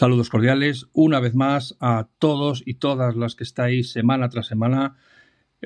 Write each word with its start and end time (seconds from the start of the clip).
Saludos 0.00 0.30
cordiales 0.30 0.86
una 0.94 1.20
vez 1.20 1.34
más 1.34 1.76
a 1.78 2.08
todos 2.18 2.62
y 2.64 2.76
todas 2.76 3.16
las 3.16 3.34
que 3.34 3.44
estáis 3.44 3.92
semana 3.92 4.30
tras 4.30 4.46
semana, 4.46 4.96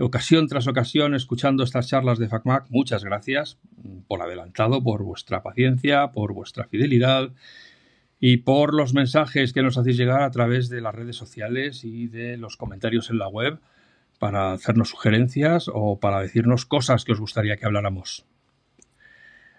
ocasión 0.01 0.49
tras 0.49 0.67
ocasión, 0.67 1.15
escuchando 1.15 1.63
estas 1.63 1.87
charlas 1.87 2.19
de 2.19 2.29
FacMac. 2.29 2.67
Muchas 2.69 3.05
gracias 3.05 3.61
por 4.09 4.23
adelantado, 4.23 4.83
por 4.83 5.05
vuestra 5.05 5.45
paciencia, 5.45 6.11
por 6.11 6.33
vuestra 6.33 6.65
fidelidad 6.65 7.33
y 8.19 8.39
por 8.39 8.75
los 8.75 8.93
mensajes 8.93 9.53
que 9.53 9.63
nos 9.63 9.79
hacéis 9.79 9.99
llegar 9.99 10.23
a 10.23 10.33
través 10.33 10.69
de 10.69 10.81
las 10.81 10.97
redes 10.97 11.15
sociales 11.15 11.85
y 11.85 12.09
de 12.09 12.37
los 12.37 12.57
comentarios 12.57 13.11
en 13.11 13.19
la 13.19 13.29
web 13.29 13.61
para 14.19 14.53
hacernos 14.53 14.89
sugerencias 14.89 15.71
o 15.73 16.01
para 16.01 16.21
decirnos 16.21 16.67
cosas 16.67 17.05
que 17.05 17.13
os 17.13 17.21
gustaría 17.21 17.57
que 17.57 17.67
habláramos. 17.67 18.27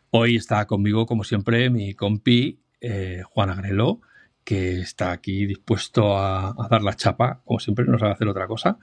Hoy 0.10 0.36
está 0.36 0.68
conmigo, 0.68 1.06
como 1.06 1.24
siempre, 1.24 1.70
mi 1.70 1.94
compi 1.94 2.60
eh, 2.82 3.22
Juan 3.24 3.52
Agrelo 3.52 4.02
que 4.46 4.80
está 4.80 5.12
aquí 5.12 5.46
dispuesto 5.46 6.18
a, 6.18 6.56
dar 6.70 6.84
la 6.84 6.96
chapa, 6.96 7.42
como 7.44 7.60
siempre, 7.60 7.84
no 7.86 8.00
sabe 8.00 8.14
hacer 8.14 8.28
otra 8.28 8.48
cosa. 8.48 8.78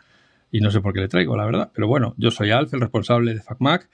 Y 0.51 0.61
no 0.61 0.71
sé 0.71 0.83
por 0.83 0.93
qué 0.93 1.01
le 1.01 1.09
traigo, 1.09 1.35
la 1.37 1.47
verdad. 1.47 1.71
Pero 1.73 1.87
bueno, 1.87 2.15
yo 2.19 2.31
soy 2.31 2.51
Alf, 2.51 2.75
el 2.75 2.81
responsable 2.81 3.33
de 3.33 3.41
FacMac. 3.41 3.89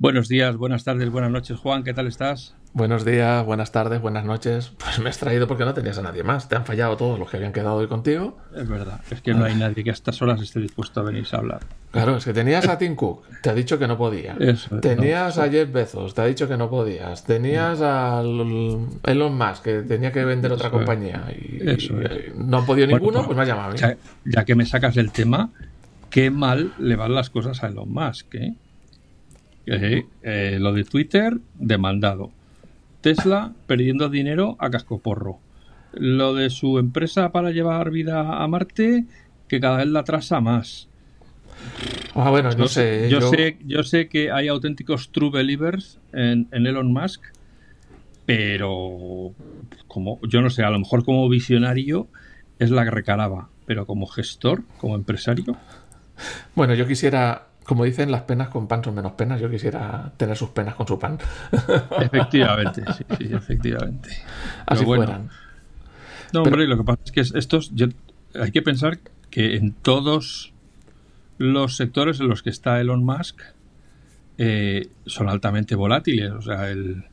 Buenos 0.00 0.28
días, 0.28 0.56
buenas 0.56 0.84
tardes, 0.84 1.10
buenas 1.10 1.32
noches, 1.32 1.58
Juan. 1.58 1.82
¿Qué 1.82 1.92
tal 1.92 2.06
estás? 2.06 2.54
Buenos 2.72 3.04
días, 3.04 3.44
buenas 3.44 3.72
tardes, 3.72 4.00
buenas 4.00 4.24
noches. 4.24 4.70
Pues 4.78 5.00
me 5.00 5.10
has 5.10 5.18
traído 5.18 5.48
porque 5.48 5.64
no 5.64 5.74
tenías 5.74 5.98
a 5.98 6.02
nadie 6.02 6.22
más. 6.22 6.48
Te 6.48 6.54
han 6.54 6.64
fallado 6.64 6.96
todos 6.96 7.18
los 7.18 7.28
que 7.28 7.38
habían 7.38 7.52
quedado 7.52 7.74
hoy 7.74 7.88
contigo. 7.88 8.38
Es 8.54 8.68
verdad, 8.68 9.00
es 9.10 9.20
que 9.22 9.34
no 9.34 9.44
hay 9.44 9.56
nadie 9.56 9.82
que 9.82 9.90
a 9.90 9.92
estas 9.92 10.22
horas 10.22 10.40
esté 10.40 10.60
dispuesto 10.60 11.00
a 11.00 11.02
venir 11.02 11.26
a 11.32 11.36
hablar. 11.38 11.62
Claro, 11.90 12.16
es 12.16 12.24
que 12.24 12.32
tenías 12.32 12.68
a 12.68 12.78
Tim 12.78 12.94
Cook, 12.94 13.24
te 13.42 13.50
ha 13.50 13.54
dicho 13.54 13.76
que 13.76 13.88
no 13.88 13.98
podía. 13.98 14.36
tenías 14.80 15.36
a 15.36 15.50
Jeff 15.50 15.72
Bezos, 15.72 16.14
te 16.14 16.20
ha 16.22 16.26
dicho 16.26 16.46
que 16.46 16.56
no 16.56 16.70
podías. 16.70 17.24
Tenías 17.24 17.80
a 17.80 18.20
Elon 18.20 19.36
Musk, 19.36 19.64
que 19.64 19.82
tenía 19.82 20.12
que 20.12 20.24
vender 20.24 20.52
otra 20.52 20.70
compañía. 20.70 21.24
Y, 21.32 21.90
no 22.36 22.58
ha 22.58 22.64
podido 22.64 22.86
ninguno, 22.86 23.24
pues 23.24 23.36
me 23.36 23.42
has 23.42 23.48
llamado. 23.48 23.74
Ya, 23.74 23.96
ya, 24.24 24.44
que 24.44 24.54
me 24.54 24.64
sacas 24.64 24.96
el 24.96 25.10
tema, 25.10 25.50
qué 26.08 26.30
mal 26.30 26.72
le 26.78 26.94
van 26.94 27.16
las 27.16 27.30
cosas 27.30 27.64
a 27.64 27.66
Elon 27.66 27.92
Musk, 27.92 28.36
¿eh? 28.36 28.54
Eh, 29.70 30.58
lo 30.58 30.72
de 30.72 30.84
Twitter, 30.84 31.38
demandado. 31.54 32.30
Tesla 33.00 33.52
perdiendo 33.66 34.08
dinero 34.08 34.56
a 34.58 34.70
cascoporro. 34.70 35.38
Lo 35.92 36.34
de 36.34 36.50
su 36.50 36.78
empresa 36.78 37.32
para 37.32 37.50
llevar 37.50 37.90
vida 37.90 38.42
a 38.42 38.46
Marte, 38.48 39.04
que 39.48 39.60
cada 39.60 39.78
vez 39.78 39.86
la 39.86 40.00
atrasa 40.00 40.40
más. 40.40 40.88
Ah, 42.14 42.30
bueno, 42.30 42.50
no, 42.52 42.68
sé, 42.68 43.08
yo, 43.10 43.20
sé. 43.20 43.58
Yo 43.64 43.82
sé 43.82 44.08
que 44.08 44.30
hay 44.30 44.48
auténticos 44.48 45.10
true 45.10 45.30
believers 45.30 45.98
en, 46.12 46.48
Elon 46.52 46.92
Musk, 46.92 47.22
pero 48.26 49.32
como 49.86 50.20
yo 50.22 50.40
no 50.42 50.50
sé, 50.50 50.62
a 50.62 50.70
lo 50.70 50.78
mejor 50.78 51.04
como 51.04 51.28
visionario 51.28 52.08
es 52.58 52.70
la 52.70 52.84
que 52.84 52.90
recaraba, 52.90 53.48
pero 53.66 53.86
como 53.86 54.06
gestor, 54.06 54.64
como 54.78 54.94
empresario. 54.94 55.56
Bueno, 56.54 56.74
yo 56.74 56.86
quisiera 56.86 57.47
como 57.68 57.84
dicen, 57.84 58.10
las 58.10 58.22
penas 58.22 58.48
con 58.48 58.66
pan 58.66 58.82
son 58.82 58.94
menos 58.94 59.12
penas. 59.12 59.38
Yo 59.42 59.50
quisiera 59.50 60.10
tener 60.16 60.34
sus 60.38 60.48
penas 60.48 60.74
con 60.74 60.88
su 60.88 60.98
pan. 60.98 61.18
Efectivamente, 62.00 62.82
sí, 62.96 63.04
sí, 63.18 63.28
efectivamente. 63.30 64.08
Así 64.64 64.86
fueran. 64.86 65.28
No, 66.32 66.44
hombre, 66.44 66.66
lo 66.66 66.78
que 66.78 66.84
pasa 66.84 67.02
es 67.04 67.12
que 67.12 67.20
estos, 67.20 67.70
hay 68.34 68.52
que 68.52 68.62
pensar 68.62 69.00
que 69.28 69.56
en 69.56 69.74
todos 69.74 70.54
los 71.36 71.76
sectores 71.76 72.20
en 72.20 72.28
los 72.28 72.42
que 72.42 72.48
está 72.48 72.80
Elon 72.80 73.04
Musk 73.04 73.42
eh, 74.38 74.88
son 75.04 75.28
altamente 75.28 75.74
volátiles. 75.74 76.30
O 76.30 76.40
sea, 76.40 76.70
el 76.70 77.04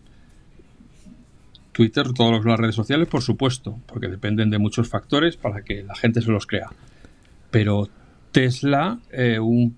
Twitter, 1.73 2.13
todas 2.13 2.45
las 2.45 2.57
redes 2.57 2.75
sociales, 2.75 3.09
por 3.09 3.21
supuesto, 3.21 3.77
porque 3.87 4.07
dependen 4.07 4.49
de 4.49 4.57
muchos 4.57 4.87
factores 4.87 5.35
para 5.35 5.63
que 5.63 5.83
la 5.83 5.95
gente 5.95 6.21
se 6.21 6.31
los 6.31 6.47
crea. 6.47 6.69
Pero 7.51 7.89
Tesla, 8.31 8.99
eh, 9.11 9.39
un, 9.39 9.77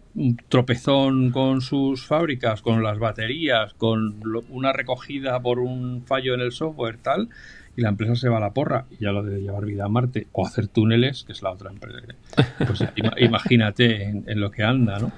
tropezón 0.50 1.31
con 1.31 1.61
sus 1.61 2.05
fábricas, 2.05 2.61
con 2.61 2.83
las 2.83 3.00
baterías, 3.00 3.73
con 3.73 4.19
una 4.50 4.73
recogida 4.73 5.39
por 5.39 5.59
un 5.59 6.03
fallo 6.05 6.33
en 6.33 6.41
el 6.41 6.51
software, 6.51 6.97
tal, 6.97 7.29
y 7.75 7.81
la 7.81 7.89
empresa 7.89 8.16
se 8.16 8.27
va 8.27 8.38
a 8.38 8.39
la 8.39 8.53
porra. 8.53 8.85
Y 8.89 9.03
ya 9.03 9.11
lo 9.11 9.22
de 9.22 9.39
llevar 9.39 9.63
vida 9.63 9.85
a 9.85 9.88
Marte 9.88 10.27
o 10.31 10.45
hacer 10.45 10.67
túneles, 10.67 11.23
que 11.23 11.31
es 11.31 11.44
la 11.44 11.51
otra 11.51 11.69
empresa. 11.69 12.00
Pues 12.66 12.83
imagínate 13.17 14.03
en, 14.03 14.39
lo 14.39 14.50
que 14.50 14.63
anda, 14.63 14.97
¿no? 15.00 15.11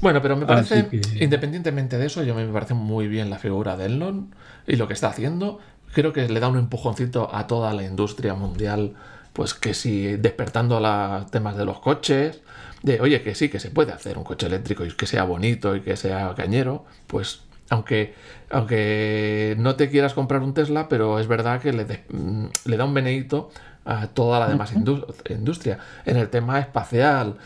Bueno, 0.00 0.20
pero 0.20 0.36
me 0.36 0.44
parece, 0.44 0.88
independientemente 1.20 1.98
de 1.98 2.06
eso, 2.06 2.24
yo 2.24 2.34
me 2.34 2.44
parece 2.46 2.74
muy 2.74 3.06
bien 3.06 3.30
la 3.30 3.38
figura 3.38 3.76
de 3.76 3.86
Elon 3.86 4.34
y 4.66 4.76
lo 4.76 4.88
que 4.88 4.94
está 4.94 5.08
haciendo. 5.08 5.60
Creo 5.92 6.12
que 6.12 6.28
le 6.28 6.40
da 6.40 6.48
un 6.48 6.58
empujoncito 6.58 7.34
a 7.34 7.46
toda 7.46 7.72
la 7.74 7.84
industria 7.84 8.34
mundial, 8.34 8.94
pues 9.32 9.54
que 9.54 9.74
si 9.74 10.16
despertando 10.16 10.76
a 10.76 11.18
los 11.18 11.30
temas 11.30 11.56
de 11.56 11.64
los 11.64 11.80
coches, 11.80 12.40
de, 12.82 13.00
oye, 13.00 13.22
que 13.22 13.34
sí, 13.34 13.48
que 13.48 13.60
se 13.60 13.70
puede 13.70 13.92
hacer 13.92 14.18
un 14.18 14.24
coche 14.24 14.46
eléctrico 14.46 14.84
y 14.84 14.92
que 14.92 15.06
sea 15.06 15.24
bonito 15.24 15.76
y 15.76 15.80
que 15.80 15.96
sea 15.96 16.34
cañero, 16.34 16.84
pues 17.06 17.42
aunque, 17.68 18.14
aunque 18.50 19.54
no 19.58 19.76
te 19.76 19.88
quieras 19.90 20.14
comprar 20.14 20.42
un 20.42 20.54
Tesla, 20.54 20.88
pero 20.88 21.18
es 21.18 21.28
verdad 21.28 21.60
que 21.60 21.72
le, 21.72 21.84
mm, 21.84 22.46
le 22.64 22.76
da 22.76 22.84
un 22.84 22.94
beneito 22.94 23.50
a 23.84 24.08
toda 24.08 24.40
la 24.40 24.48
demás 24.48 24.72
industria. 24.72 25.78
En 26.04 26.16
el 26.16 26.28
tema 26.28 26.58
espacial, 26.58 27.36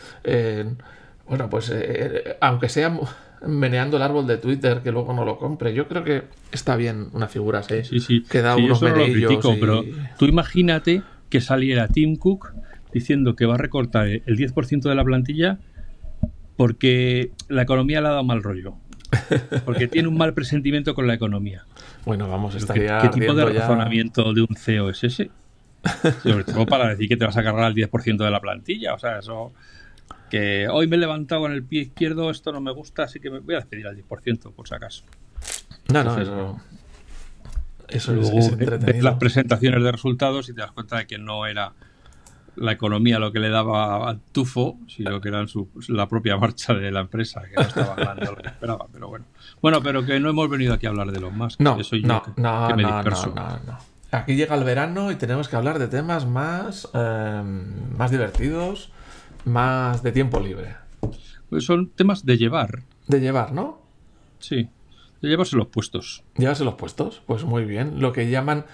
bueno, 1.27 1.49
pues 1.49 1.71
eh, 1.73 2.37
aunque 2.41 2.69
sea 2.69 2.97
meneando 3.45 3.97
el 3.97 4.03
árbol 4.03 4.25
de 4.27 4.37
Twitter 4.37 4.81
que 4.81 4.91
luego 4.91 5.13
no 5.13 5.25
lo 5.25 5.37
compre, 5.37 5.73
yo 5.73 5.87
creo 5.87 6.03
que 6.03 6.23
está 6.51 6.75
bien 6.75 7.09
una 7.13 7.27
figura 7.27 7.59
así, 7.59 7.83
sí, 7.83 7.99
sí. 7.99 8.23
que 8.23 8.41
da 8.41 8.55
unos 8.55 8.79
pero 8.79 9.83
tú 10.17 10.25
imagínate 10.25 11.03
que 11.35 11.41
saliera 11.41 11.89
Tim 11.89 12.15
Cook 12.15 12.53
diciendo 12.93 13.35
que 13.35 13.45
va 13.45 13.55
a 13.55 13.57
recortar 13.57 14.07
el 14.07 14.37
10% 14.37 14.83
de 14.83 14.95
la 14.95 15.03
plantilla 15.03 15.59
porque 16.55 17.31
la 17.49 17.63
economía 17.63 17.99
le 17.99 18.07
ha 18.07 18.11
dado 18.11 18.23
mal 18.23 18.41
rollo. 18.41 18.75
Porque 19.65 19.89
tiene 19.89 20.07
un 20.07 20.17
mal 20.17 20.33
presentimiento 20.33 20.95
con 20.95 21.05
la 21.05 21.13
economía. 21.13 21.65
Bueno, 22.05 22.29
vamos, 22.29 22.55
estaría. 22.55 22.99
¿Qué, 22.99 23.09
tipo 23.09 23.33
de 23.33 23.45
razonamiento 23.45 24.33
de 24.33 24.41
un 24.43 24.55
CEO 24.55 24.89
es 24.89 25.03
ese? 25.03 25.29
Sobre 26.23 26.45
todo 26.45 26.65
para 26.65 26.87
decir 26.87 27.09
que 27.09 27.17
te 27.17 27.25
vas 27.25 27.35
a 27.35 27.43
cargar 27.43 27.69
el 27.69 27.75
10% 27.75 28.23
de 28.23 28.31
la 28.31 28.39
plantilla. 28.39 28.93
O 28.93 28.99
sea, 28.99 29.19
eso. 29.19 29.51
Que 30.29 30.69
hoy 30.69 30.87
me 30.87 30.95
he 30.95 30.99
levantado 30.99 31.45
en 31.47 31.51
el 31.51 31.63
pie 31.63 31.81
izquierdo, 31.81 32.31
esto 32.31 32.53
no 32.53 32.61
me 32.61 32.71
gusta, 32.71 33.03
así 33.03 33.19
que 33.19 33.29
me 33.29 33.39
voy 33.39 33.55
a 33.55 33.57
despedir 33.57 33.87
al 33.87 33.97
10%, 33.97 34.53
por 34.53 34.67
si 34.67 34.73
acaso. 34.73 35.03
No, 35.91 36.01
no. 36.01 36.61
Eso 37.87 38.15
es, 38.15 39.03
las 39.03 39.15
presentaciones 39.15 39.83
de 39.83 39.91
resultados 39.91 40.49
y 40.49 40.53
te 40.53 40.61
das 40.61 40.71
cuenta 40.71 40.97
de 40.97 41.07
que 41.07 41.17
no 41.17 41.45
era 41.45 41.73
la 42.55 42.71
economía 42.71 43.19
lo 43.19 43.31
que 43.31 43.39
le 43.39 43.49
daba 43.49 44.09
al 44.09 44.19
tufo, 44.31 44.77
sino 44.87 45.19
que 45.19 45.29
era 45.29 45.45
la 45.89 46.07
propia 46.07 46.37
marcha 46.37 46.73
de 46.73 46.91
la 46.91 47.01
empresa, 47.01 47.41
que 47.49 47.55
no 47.55 47.61
estaba 47.61 47.95
ganando 47.95 48.31
lo 48.31 48.37
que 48.37 48.47
esperaba. 48.47 48.87
Pero 48.91 49.09
bueno. 49.09 49.25
Bueno, 49.61 49.81
pero 49.81 50.05
que 50.05 50.19
no 50.19 50.29
hemos 50.29 50.49
venido 50.49 50.73
aquí 50.73 50.85
a 50.85 50.89
hablar 50.89 51.11
de 51.11 51.19
los 51.19 51.33
más. 51.33 51.59
No, 51.59 51.77
no, 51.77 52.23
no, 52.37 52.73
no, 52.75 53.03
no, 53.03 53.77
Aquí 54.11 54.35
llega 54.35 54.55
el 54.55 54.63
verano 54.63 55.11
y 55.11 55.15
tenemos 55.15 55.49
que 55.49 55.57
hablar 55.57 55.77
de 55.79 55.87
temas 55.87 56.25
más, 56.25 56.89
em, 56.93 57.97
más 57.97 58.11
divertidos, 58.11 58.91
más 59.43 60.03
de 60.03 60.11
tiempo 60.13 60.39
libre. 60.39 60.75
Pues 61.49 61.65
son 61.65 61.89
temas 61.89 62.25
de 62.25 62.37
llevar. 62.37 62.83
De 63.07 63.19
llevar, 63.19 63.51
¿no? 63.51 63.81
Sí, 64.39 64.69
de 65.21 65.29
llevarse 65.29 65.55
los 65.55 65.67
puestos. 65.67 66.23
¿Llevarse 66.37 66.63
los 66.63 66.75
puestos? 66.75 67.21
Pues 67.25 67.43
muy 67.43 67.65
bien. 67.65 67.99
Lo 67.99 68.13
que 68.13 68.29
llaman 68.29 68.65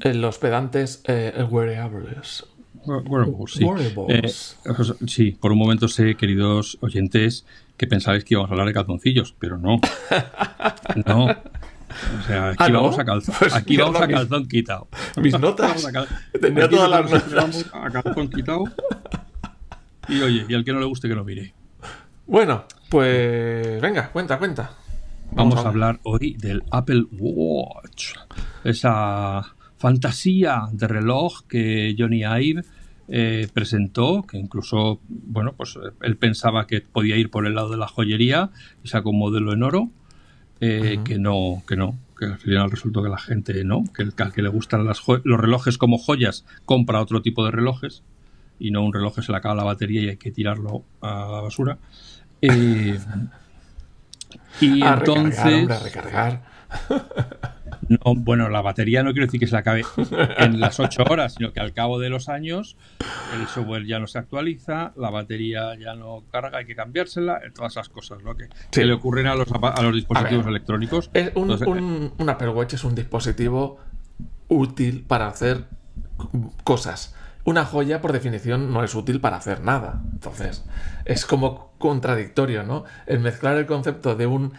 eh, 0.00 0.14
los 0.14 0.38
pedantes 0.38 1.02
eh, 1.06 1.46
wearables 1.48 2.44
sí. 3.46 3.66
Eh, 4.08 4.28
sí, 5.06 5.32
por 5.32 5.52
un 5.52 5.58
momento 5.58 5.88
sé, 5.88 6.14
queridos 6.16 6.78
oyentes, 6.80 7.44
que 7.76 7.86
pensabais 7.86 8.24
que 8.24 8.34
íbamos 8.34 8.50
a 8.50 8.54
hablar 8.54 8.68
de 8.68 8.74
calzoncillos, 8.74 9.34
pero 9.38 9.58
no. 9.58 9.80
No. 11.06 11.26
O 11.26 12.26
sea, 12.26 12.50
aquí 12.50 12.64
ah, 12.64 12.70
vamos 12.70 12.98
a 12.98 13.04
calzón, 13.04 13.34
pues 13.38 13.54
aquí 13.54 13.76
vamos 13.76 14.00
a 14.00 14.08
calzón 14.08 14.46
quitado. 14.46 14.88
Mis 15.16 15.38
notas. 15.38 15.86
Tenía 16.40 16.68
todas 16.68 16.90
las 16.90 17.10
notas. 17.10 17.66
A 17.72 17.90
calzón 17.90 18.28
quitado. 18.28 18.64
Y 20.08 20.20
oye, 20.20 20.46
y 20.48 20.54
al 20.54 20.64
que 20.64 20.72
no 20.72 20.80
le 20.80 20.86
guste 20.86 21.08
que 21.08 21.14
lo 21.14 21.24
mire. 21.24 21.54
Bueno, 22.26 22.64
pues 22.88 23.80
venga, 23.80 24.10
cuenta, 24.10 24.38
cuenta. 24.38 24.70
Vamos, 25.32 25.64
a 25.64 25.68
hablar 25.68 26.00
hoy 26.02 26.34
del 26.34 26.62
Apple 26.70 27.04
Watch. 27.12 28.14
Esa 28.64 29.54
fantasía 29.76 30.62
de 30.72 30.88
reloj 30.88 31.42
que 31.48 31.94
Johnny 31.98 32.22
Ive 32.24 32.62
eh, 33.08 33.48
presentó, 33.52 34.24
que 34.24 34.38
incluso, 34.38 35.00
bueno, 35.08 35.54
pues 35.56 35.78
él 36.02 36.16
pensaba 36.16 36.66
que 36.66 36.80
podía 36.80 37.16
ir 37.16 37.30
por 37.30 37.46
el 37.46 37.54
lado 37.54 37.70
de 37.70 37.76
la 37.76 37.88
joyería 37.88 38.50
y 38.82 38.88
sacó 38.88 39.10
un 39.10 39.18
modelo 39.18 39.52
en 39.52 39.62
oro, 39.62 39.90
eh, 40.60 40.98
que 41.04 41.18
no, 41.18 41.62
que 41.66 41.76
no, 41.76 41.96
que 42.18 42.26
al 42.26 42.38
final 42.38 42.70
resultó 42.70 43.02
que 43.02 43.08
la 43.08 43.18
gente 43.18 43.64
no, 43.64 43.84
que 43.94 44.02
el 44.02 44.12
que 44.14 44.42
le 44.42 44.48
gustan 44.48 44.84
las 44.84 45.02
los 45.24 45.40
relojes 45.40 45.78
como 45.78 45.98
joyas 45.98 46.44
compra 46.64 47.00
otro 47.00 47.22
tipo 47.22 47.44
de 47.44 47.52
relojes 47.52 48.02
y 48.58 48.72
no 48.72 48.84
un 48.84 48.92
reloj 48.92 49.14
que 49.14 49.22
se 49.22 49.32
le 49.32 49.38
acaba 49.38 49.54
la 49.54 49.64
batería 49.64 50.02
y 50.02 50.08
hay 50.08 50.16
que 50.16 50.32
tirarlo 50.32 50.82
a 51.00 51.28
la 51.30 51.40
basura. 51.40 51.78
Eh, 52.42 52.98
y 54.60 54.84
entonces... 54.84 55.82
recargar. 55.82 56.42
No, 57.88 58.14
bueno, 58.16 58.50
la 58.50 58.60
batería 58.60 59.02
no 59.02 59.12
quiero 59.12 59.26
decir 59.26 59.40
que 59.40 59.46
se 59.46 59.54
la 59.54 59.60
acabe 59.60 59.82
en 60.36 60.60
las 60.60 60.78
8 60.78 61.04
horas, 61.08 61.34
sino 61.34 61.52
que 61.52 61.60
al 61.60 61.72
cabo 61.72 61.98
de 61.98 62.10
los 62.10 62.28
años 62.28 62.76
el 63.34 63.46
software 63.46 63.86
ya 63.86 63.98
no 63.98 64.06
se 64.06 64.18
actualiza, 64.18 64.92
la 64.96 65.08
batería 65.08 65.74
ya 65.78 65.94
no 65.94 66.24
carga, 66.30 66.58
hay 66.58 66.66
que 66.66 66.74
cambiársela, 66.74 67.40
todas 67.54 67.72
esas 67.72 67.88
cosas 67.88 68.22
¿no? 68.22 68.36
que, 68.36 68.48
se 68.70 68.84
le 68.84 68.92
ocurren 68.92 69.26
a 69.26 69.34
los, 69.34 69.48
a 69.50 69.82
los 69.82 69.94
dispositivos 69.94 70.46
electrónicos. 70.46 71.10
un, 71.34 71.50
un, 71.50 72.12
un 72.18 72.28
Apple 72.28 72.50
Watch 72.50 72.74
es 72.74 72.84
un 72.84 72.94
dispositivo 72.94 73.78
útil 74.48 75.04
para 75.06 75.28
hacer 75.28 75.64
cosas. 76.64 77.14
Una 77.44 77.64
joya, 77.64 78.02
por 78.02 78.12
definición, 78.12 78.72
no 78.72 78.84
es 78.84 78.94
útil 78.94 79.20
para 79.20 79.36
hacer 79.36 79.62
nada. 79.62 80.02
Entonces, 80.12 80.66
es 81.06 81.24
como 81.24 81.67
contradictorio, 81.78 82.62
¿no? 82.62 82.84
El 83.06 83.20
mezclar 83.20 83.56
el 83.56 83.66
concepto 83.66 84.16
de 84.16 84.26
un 84.26 84.52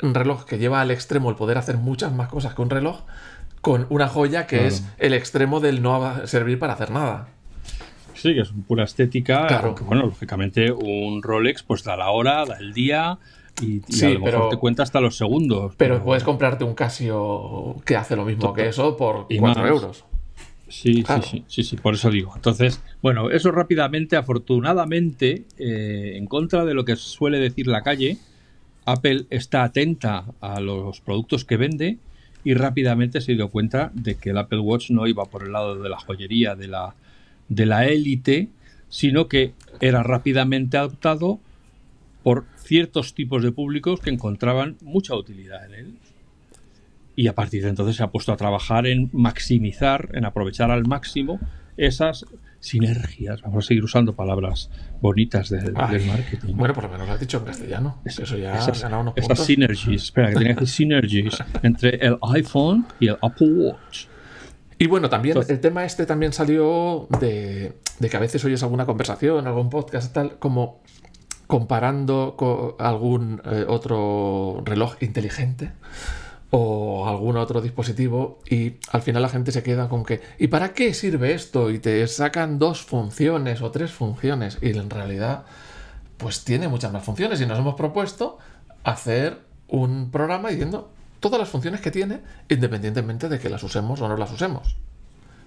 reloj 0.00 0.44
que 0.44 0.58
lleva 0.58 0.80
al 0.80 0.90
extremo 0.90 1.30
el 1.30 1.36
poder 1.36 1.58
hacer 1.58 1.78
muchas 1.78 2.12
más 2.12 2.28
cosas 2.28 2.54
que 2.54 2.62
un 2.62 2.70
reloj 2.70 3.02
con 3.60 3.86
una 3.90 4.08
joya 4.08 4.46
que 4.46 4.66
es 4.66 4.84
el 4.98 5.12
extremo 5.12 5.58
del 5.58 5.82
no 5.82 6.26
servir 6.26 6.58
para 6.58 6.74
hacer 6.74 6.90
nada. 6.90 7.28
Sí, 8.14 8.34
que 8.34 8.40
es 8.40 8.52
pura 8.66 8.84
estética. 8.84 9.46
Claro. 9.46 9.74
bueno, 9.84 10.06
lógicamente 10.06 10.70
un 10.70 11.22
Rolex 11.22 11.62
pues 11.62 11.82
da 11.82 11.96
la 11.96 12.10
hora, 12.10 12.44
da 12.44 12.56
el 12.58 12.72
día 12.72 13.18
y, 13.60 13.80
a 14.04 14.08
lo 14.10 14.20
mejor 14.20 14.48
te 14.50 14.56
cuenta 14.56 14.82
hasta 14.82 15.00
los 15.00 15.16
segundos. 15.16 15.74
Pero, 15.76 16.02
puedes 16.02 16.24
comprarte 16.24 16.64
un 16.64 16.74
Casio 16.74 17.76
que 17.84 17.96
hace 17.96 18.16
lo 18.16 18.24
mismo 18.24 18.52
que 18.52 18.68
eso 18.68 18.96
por 18.96 19.26
4 19.36 19.66
euros. 19.66 20.04
Sí, 20.68 21.04
sí, 21.06 21.22
sí, 21.22 21.44
sí, 21.46 21.62
sí, 21.62 21.76
por 21.76 21.94
eso 21.94 22.10
digo. 22.10 22.32
Entonces, 22.34 22.82
bueno, 23.00 23.30
eso 23.30 23.52
rápidamente, 23.52 24.16
afortunadamente, 24.16 25.44
eh, 25.58 26.14
en 26.16 26.26
contra 26.26 26.64
de 26.64 26.74
lo 26.74 26.84
que 26.84 26.96
suele 26.96 27.38
decir 27.38 27.68
la 27.68 27.82
calle, 27.82 28.18
Apple 28.84 29.26
está 29.30 29.62
atenta 29.62 30.24
a 30.40 30.60
los 30.60 31.00
productos 31.00 31.44
que 31.44 31.56
vende 31.56 31.98
y 32.44 32.54
rápidamente 32.54 33.20
se 33.20 33.34
dio 33.34 33.48
cuenta 33.48 33.90
de 33.94 34.16
que 34.16 34.30
el 34.30 34.38
Apple 34.38 34.60
Watch 34.60 34.90
no 34.90 35.06
iba 35.06 35.24
por 35.24 35.44
el 35.44 35.52
lado 35.52 35.80
de 35.80 35.88
la 35.88 35.98
joyería, 35.98 36.54
de 36.54 36.68
la 36.68 36.94
de 37.48 37.66
la 37.66 37.86
élite, 37.86 38.48
sino 38.88 39.28
que 39.28 39.52
era 39.80 40.02
rápidamente 40.02 40.76
adoptado 40.76 41.40
por 42.22 42.44
ciertos 42.56 43.14
tipos 43.14 43.42
de 43.42 43.52
públicos 43.52 44.00
que 44.00 44.10
encontraban 44.10 44.76
mucha 44.82 45.14
utilidad 45.14 45.64
en 45.66 45.74
él. 45.74 45.94
Y 47.16 47.28
a 47.28 47.34
partir 47.34 47.62
de 47.62 47.70
entonces 47.70 47.96
se 47.96 48.02
ha 48.02 48.10
puesto 48.10 48.32
a 48.32 48.36
trabajar 48.36 48.86
en 48.86 49.10
maximizar, 49.12 50.10
en 50.12 50.26
aprovechar 50.26 50.70
al 50.70 50.86
máximo 50.86 51.40
esas 51.78 52.26
sinergias. 52.60 53.42
Vamos 53.42 53.64
a 53.64 53.68
seguir 53.68 53.84
usando 53.84 54.14
palabras 54.14 54.70
bonitas 55.00 55.48
del 55.48 55.72
marketing. 55.72 56.54
Bueno, 56.54 56.74
por 56.74 56.84
lo 56.84 56.90
menos 56.90 57.06
lo 57.06 57.14
has 57.14 57.20
dicho 57.20 57.38
en 57.38 57.44
castellano. 57.44 58.00
Eso 58.04 58.36
ya 58.36 58.58
esas, 58.58 58.80
ha 58.80 58.82
ganado 58.82 59.02
unos 59.02 59.14
esas 59.16 59.44
synergies, 59.44 60.04
espera, 60.04 60.28
que 60.28 60.36
tenía 60.36 60.56
que 60.56 60.66
synergies 60.66 61.38
entre 61.62 61.96
el 61.96 62.18
iPhone 62.34 62.86
y 63.00 63.08
el 63.08 63.16
Apple 63.22 63.48
Watch. 63.50 64.06
Y 64.78 64.86
bueno, 64.88 65.08
también 65.08 65.38
el 65.48 65.60
tema 65.60 65.86
este 65.86 66.04
también 66.04 66.34
salió 66.34 67.08
de, 67.20 67.72
de, 67.98 68.10
que 68.10 68.16
a 68.16 68.20
veces 68.20 68.44
oyes 68.44 68.62
alguna 68.62 68.84
conversación, 68.84 69.46
algún 69.46 69.70
podcast, 69.70 70.12
tal, 70.12 70.38
como 70.38 70.82
comparando 71.46 72.34
con 72.36 72.74
algún 72.78 73.40
eh, 73.46 73.64
otro 73.66 74.62
reloj 74.66 74.96
inteligente 75.00 75.72
o 76.50 77.08
algún 77.08 77.36
otro 77.36 77.60
dispositivo 77.60 78.38
y 78.48 78.74
al 78.92 79.02
final 79.02 79.22
la 79.22 79.28
gente 79.28 79.50
se 79.52 79.62
queda 79.62 79.88
con 79.88 80.04
que 80.04 80.20
¿y 80.38 80.46
para 80.46 80.72
qué 80.72 80.94
sirve 80.94 81.34
esto? 81.34 81.70
y 81.70 81.78
te 81.78 82.06
sacan 82.06 82.58
dos 82.58 82.82
funciones 82.82 83.62
o 83.62 83.70
tres 83.70 83.90
funciones 83.90 84.58
y 84.60 84.70
en 84.70 84.90
realidad 84.90 85.44
pues 86.16 86.44
tiene 86.44 86.68
muchas 86.68 86.92
más 86.92 87.04
funciones 87.04 87.40
y 87.40 87.46
nos 87.46 87.58
hemos 87.58 87.74
propuesto 87.74 88.38
hacer 88.84 89.40
un 89.68 90.10
programa 90.10 90.50
diciendo 90.50 90.90
todas 91.20 91.40
las 91.40 91.48
funciones 91.48 91.80
que 91.80 91.90
tiene 91.90 92.20
independientemente 92.48 93.28
de 93.28 93.38
que 93.38 93.50
las 93.50 93.62
usemos 93.62 94.00
o 94.00 94.08
no 94.08 94.16
las 94.16 94.32
usemos. 94.32 94.76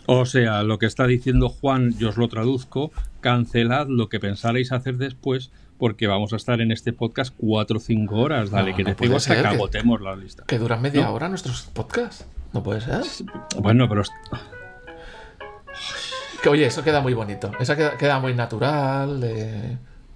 O 0.06 0.26
sea, 0.26 0.64
lo 0.64 0.80
que 0.80 0.88
está 0.88 1.06
diciendo 1.06 1.50
Juan, 1.50 1.94
yo 1.98 2.10
os 2.10 2.18
lo 2.18 2.28
traduzco, 2.28 2.92
cancelad 3.22 3.88
lo 3.88 4.10
que 4.10 4.20
pensaréis 4.20 4.72
hacer 4.72 4.98
después 4.98 5.52
porque 5.80 6.06
vamos 6.06 6.34
a 6.34 6.36
estar 6.36 6.62
en 6.62 6.72
este 6.72 6.94
podcast 6.94 7.34
cuatro 7.36 7.78
o 7.78 7.80
cinco 7.80 8.18
horas. 8.18 8.52
Dale, 8.52 8.76
que 8.76 8.84
te 8.84 8.94
digo 8.94 9.16
hasta 9.16 9.42
que 9.42 9.48
agotemos 9.48 10.02
la 10.02 10.16
lista. 10.16 10.44
Que 10.46 10.60
duran 10.60 10.82
media 10.82 11.10
hora 11.10 11.30
nuestros 11.30 11.64
podcasts. 11.74 12.28
No 12.54 12.62
puede 12.62 12.82
ser. 12.82 13.02
Bueno, 13.60 13.88
pero. 13.88 14.04
Que, 16.44 16.50
oye, 16.50 16.66
eso 16.66 16.84
queda 16.84 17.02
muy 17.02 17.14
bonito. 17.14 17.52
Eso 17.60 17.76
queda, 17.76 18.20
muy 18.20 18.34
natural. 18.34 19.24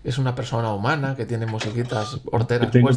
Es 0.03 0.17
una 0.17 0.35
persona 0.35 0.71
humana 0.73 1.15
que 1.15 1.25
tiene 1.25 1.45
musiquitas 1.45 2.19
horteras 2.25 2.69
tengo 2.69 2.91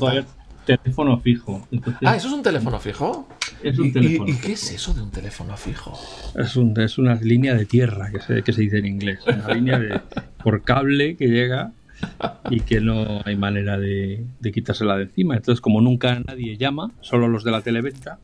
teléfono 0.66 1.20
fijo. 1.20 1.66
Ah, 2.04 2.16
¿eso 2.16 2.26
es 2.26 2.34
un 2.34 2.42
teléfono 2.42 2.80
fijo? 2.80 3.28
Es 3.62 3.78
un 3.78 3.86
¿Y, 3.86 3.92
teléfono 3.92 4.28
¿y, 4.28 4.36
qué 4.38 4.52
es 4.52 4.72
eso 4.72 4.92
de 4.92 5.02
un 5.02 5.10
teléfono 5.12 5.56
fijo? 5.56 5.96
Es, 6.34 6.56
un, 6.56 6.78
es 6.80 6.98
una 6.98 7.14
línea 7.14 7.54
de 7.54 7.64
tierra, 7.64 8.10
que 8.10 8.20
se, 8.20 8.42
que 8.42 8.52
se 8.52 8.62
dice 8.62 8.78
en 8.78 8.86
inglés. 8.86 9.20
Una 9.26 9.54
línea 9.54 9.78
de, 9.78 10.00
por 10.42 10.62
cable 10.62 11.16
que 11.16 11.28
llega 11.28 11.72
y 12.50 12.60
que 12.60 12.80
no 12.80 13.20
hay 13.24 13.36
manera 13.36 13.78
de, 13.78 14.24
quitársela 14.52 14.96
de 14.96 15.04
encima. 15.04 15.36
Entonces, 15.36 15.60
como 15.60 15.80
nunca 15.80 16.20
nadie 16.26 16.56
llama, 16.56 16.90
solo 17.00 17.28
los 17.28 17.44
de 17.44 17.50
la 17.50 17.62
televenta, 17.62 18.18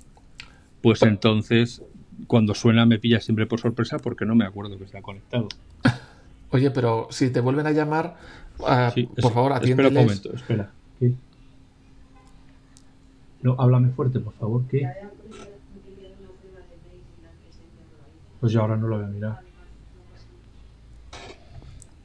pues 0.80 1.02
entonces 1.02 1.82
cuando 2.26 2.54
suena 2.54 2.86
me 2.86 2.98
pilla 2.98 3.20
siempre 3.20 3.46
por 3.46 3.60
sorpresa 3.60 3.98
porque 3.98 4.24
no 4.24 4.34
me 4.34 4.44
acuerdo 4.44 4.78
que 4.78 4.84
está 4.84 5.02
conectado. 5.02 5.48
Oye, 6.50 6.70
pero 6.70 7.08
si 7.10 7.30
te 7.30 7.40
vuelven 7.40 7.66
a 7.66 7.72
llamar, 7.72 8.16
ah, 8.66 8.92
por 9.20 9.32
favor, 9.32 9.52
atiéndeles. 9.52 9.92
Espera 9.92 10.00
un 10.00 10.06
momento, 10.06 10.34
espera. 10.34 10.70
No, 13.42 13.56
háblame 13.58 13.88
fuerte, 13.88 14.20
por 14.20 14.34
favor. 14.34 14.62
¿Qué? 14.70 14.88
Pues 18.40 18.52
yo 18.52 18.60
ahora 18.60 18.76
no 18.76 18.86
lo 18.86 18.96
voy 18.96 19.04
a 19.06 19.08
mirar. 19.08 19.51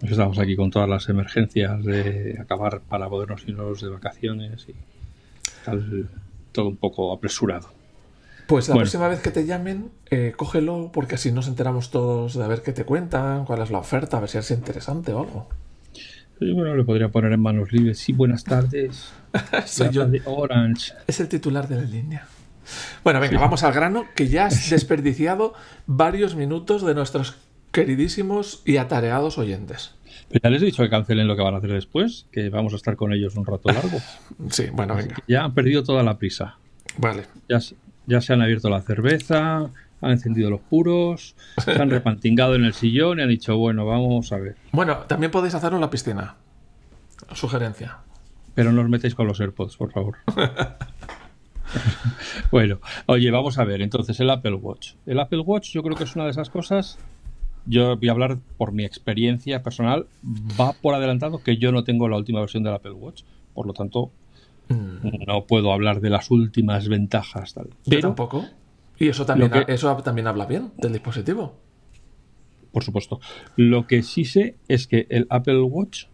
Estamos 0.02 0.38
aquí 0.40 0.56
con 0.56 0.70
todas 0.70 0.88
las 0.88 1.10
emergencias 1.10 1.84
de 1.84 2.38
acabar 2.40 2.82
para 2.82 3.10
podernos 3.10 3.44
irnos 3.48 3.82
de 3.82 3.90
vacaciones 3.90 4.68
y 4.70 4.76
tal, 5.66 6.10
todo 6.52 6.68
un 6.68 6.78
poco 6.78 7.12
apresurado. 7.12 7.70
Pues 8.48 8.70
la 8.70 8.76
próxima 8.76 9.10
vez 9.10 9.20
que 9.20 9.32
te 9.32 9.46
llamen, 9.46 9.90
eh, 10.10 10.34
cógelo 10.36 10.92
porque 10.94 11.16
así 11.16 11.32
nos 11.32 11.48
enteramos 11.48 11.92
todos 11.92 12.36
de 12.36 12.44
a 12.44 12.48
ver 12.48 12.62
qué 12.62 12.72
te 12.72 12.86
cuentan, 12.86 13.44
cuál 13.44 13.62
es 13.62 13.72
la 13.72 13.80
oferta, 13.80 14.18
a 14.18 14.20
ver 14.22 14.30
si 14.30 14.38
es 14.38 14.52
interesante 14.52 15.12
o 15.12 15.20
algo. 15.20 15.50
Bueno, 16.40 16.76
le 16.76 16.84
podría 16.84 17.10
poner 17.10 17.34
en 17.34 17.42
manos 17.42 17.74
libres. 17.74 18.00
Sí, 18.00 18.14
buenas 18.14 18.44
tardes. 18.44 19.12
Soy 19.66 19.90
yo. 19.90 20.08
De 20.08 20.22
Orange. 20.26 20.94
Es 21.08 21.20
el 21.20 21.28
titular 21.28 21.68
de 21.68 21.76
la 21.76 21.81
línea. 21.81 22.28
Bueno, 23.04 23.19
venga, 23.19 23.40
vamos 23.40 23.64
al 23.64 23.74
grano, 23.74 24.06
que 24.16 24.28
ya 24.28 24.45
has 24.45 24.69
desperdiciado 24.69 25.54
varios 25.86 26.36
minutos 26.36 26.86
de 26.86 26.94
nuestros 26.94 27.36
queridísimos 27.71 28.62
y 28.66 28.78
atareados 28.78 29.38
oyentes. 29.38 29.95
Ya 30.30 30.50
les 30.50 30.62
he 30.62 30.66
dicho 30.66 30.84
que 30.84 30.90
cancelen 30.90 31.28
lo 31.28 31.36
que 31.36 31.42
van 31.42 31.56
a 31.56 31.57
hacer 31.57 31.72
después, 31.72 32.28
que 32.31 32.50
vamos 32.50 32.74
a 32.74 32.76
estar 32.76 32.96
con 32.96 33.14
ellos 33.14 33.36
un 33.36 33.46
rato 33.46 33.69
largo. 33.69 33.98
sí, 34.50 34.68
bueno, 34.72 34.96
venga. 34.96 35.16
Ya 35.28 35.44
han 35.44 35.54
perdido 35.54 35.84
toda 35.84 36.04
la 36.04 36.18
prisa. 36.18 36.57
Vale. 36.98 37.24
Ya, 37.48 37.60
ya 38.06 38.22
se 38.22 38.34
han 38.34 38.42
abierto 38.42 38.69
la 38.69 38.81
cerveza, 38.81 39.69
han 40.02 40.12
encendido 40.12 40.50
los 40.50 40.62
puros, 40.62 41.36
se 41.64 41.72
han 41.72 41.90
repantingado 41.90 42.56
en 42.56 42.66
el 42.66 42.74
sillón 42.74 43.19
y 43.19 43.22
han 43.22 43.30
dicho, 43.30 43.57
bueno, 43.57 43.86
vamos 43.86 44.31
a 44.31 44.38
ver. 44.38 44.56
Bueno, 44.72 44.98
también 45.07 45.31
podéis 45.31 45.56
hacerlo 45.56 45.78
en 45.78 45.81
la 45.81 45.90
piscina. 45.90 46.36
Sugerencia. 47.34 47.98
Pero 48.54 48.72
no 48.72 48.81
os 48.81 48.90
metéis 48.90 49.16
con 49.16 49.28
los 49.28 49.40
AirPods, 49.40 49.78
por 49.78 49.92
favor. 49.92 50.18
bueno, 52.52 52.80
oye, 53.06 53.30
vamos 53.31 53.57
a 53.60 53.64
ver, 53.66 53.81
entonces 53.81 54.19
el 54.19 54.30
Apple 54.30 54.56
Watch. 54.56 54.94
El 55.06 55.19
Apple 55.19 55.40
Watch 55.40 55.72
yo 55.72 55.84
creo 55.84 55.96
que 55.96 56.06
es 56.06 56.16
una 56.16 56.26
de 56.26 56.31
esas 56.31 56.50
cosas 56.50 56.98
yo 57.68 57.97
voy 57.97 58.07
a 58.07 58.12
hablar 58.12 58.40
por 58.57 58.71
mi 58.71 58.86
experiencia 58.86 59.62
personal. 59.62 60.07
Va 60.59 60.74
por 60.74 60.95
adelantado 60.95 61.44
que 61.44 61.57
yo 61.57 61.71
no 61.71 61.83
tengo 61.83 62.07
la 62.07 62.18
última 62.18 62.40
versión 62.40 62.64
del 62.64 62.74
Apple 62.74 62.94
Watch. 62.94 63.24
Por 63.54 63.68
lo 63.68 63.74
tanto, 63.74 64.12
mm. 64.69 65.26
no 65.28 65.45
puedo 65.45 65.71
hablar 65.74 66.00
de 66.02 66.09
las 66.09 66.31
últimas 66.31 66.88
ventajas. 66.88 67.54
Tal. 67.54 67.69
Pero, 67.88 68.02
tampoco. 68.02 68.45
Y 68.97 69.09
eso 69.09 69.26
también, 69.26 69.52
eso 69.68 69.95
también 69.97 70.28
habla 70.28 70.45
bien 70.45 70.71
del 70.78 70.94
dispositivo. 70.94 71.56
Por 72.71 72.83
supuesto. 72.83 73.19
Lo 73.56 73.88
que 73.88 74.02
sí 74.02 74.26
sé 74.26 74.56
es 74.68 74.88
que 74.88 75.07
el 75.09 75.28
Apple 75.30 75.62
Watch 75.62 76.06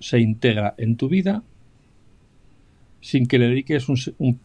se 0.00 0.20
integra 0.20 0.74
en 0.78 0.96
tu 0.96 1.08
vida 1.08 1.42
sin 3.00 3.26
que 3.26 3.38
le 3.38 3.48
dediques 3.48 3.88
un, 3.88 3.98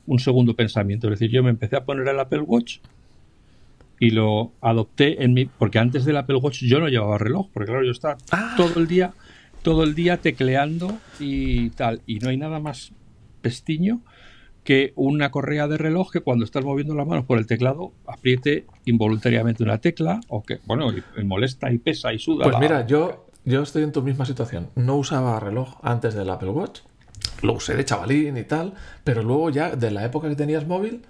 un 0.05 0.19
segundo 0.19 0.55
pensamiento. 0.55 1.07
Es 1.07 1.19
decir, 1.19 1.31
yo 1.31 1.43
me 1.43 1.50
empecé 1.50 1.75
a 1.75 1.85
poner 1.85 2.07
el 2.07 2.19
Apple 2.19 2.41
Watch 2.41 2.79
y 4.03 4.10
lo 4.10 4.51
adopté 4.60 5.24
en 5.24 5.33
mi 5.33 5.45
porque 5.45 5.79
antes 5.79 6.03
del 6.03 6.17
Apple 6.17 6.36
Watch 6.36 6.63
yo 6.63 6.81
no 6.81 6.89
llevaba 6.89 7.17
reloj 7.17 7.48
porque 7.53 7.67
claro 7.72 7.86
yo 7.86 7.91
estaba 7.91 8.17
ah. 8.31 8.53
todo 8.57 8.77
el 8.81 8.88
día 8.88 9.13
todo 9.62 9.83
el 9.83 9.95
día 9.95 10.17
tecleando 10.17 10.98
y 11.22 11.69
tal. 11.69 12.01
Y 12.05 12.19
no 12.19 12.27
hay 12.29 12.36
nada 12.36 12.60
más 12.60 12.91
pestiño 13.41 14.01
que 14.65 14.91
una 14.98 15.31
correa 15.31 15.69
de 15.69 15.77
reloj 15.77 16.12
que 16.12 16.19
cuando 16.19 16.43
estás 16.43 16.65
moviendo 16.65 16.95
las 16.95 17.07
manos 17.07 17.24
por 17.24 17.38
el 17.38 17.48
teclado 17.48 17.93
apriete 18.05 18.65
involuntariamente 18.83 19.63
una 19.63 19.77
tecla 19.77 20.19
o 20.27 20.43
que 20.43 20.60
bueno 20.65 20.91
y, 20.91 21.24
molesta 21.24 21.72
y 21.72 21.77
pesa 21.77 22.12
y 22.13 22.19
suda 22.19 22.43
pues 22.43 22.60
mira 22.60 22.86
yo 22.86 23.27
yo 23.45 23.62
estoy 23.62 23.83
en 23.83 23.93
tu 23.93 24.01
misma 24.01 24.25
situación. 24.25 24.67
No 24.75 24.98
usaba 24.98 25.39
reloj 25.39 25.77
antes 25.81 26.13
del 26.13 26.29
Apple 26.29 26.50
Watch. 26.50 26.81
Lo 27.41 27.53
usé 27.53 27.75
de 27.75 27.86
chavalín 27.86 28.36
y 28.36 28.43
tal 28.43 28.74
pero 29.05 29.24
luego 29.24 29.50
ya 29.50 29.77
de 29.77 29.91
la 29.91 30.03
época 30.03 30.27
que 30.27 30.36
tenías 30.36 30.67
móvil 30.67 31.03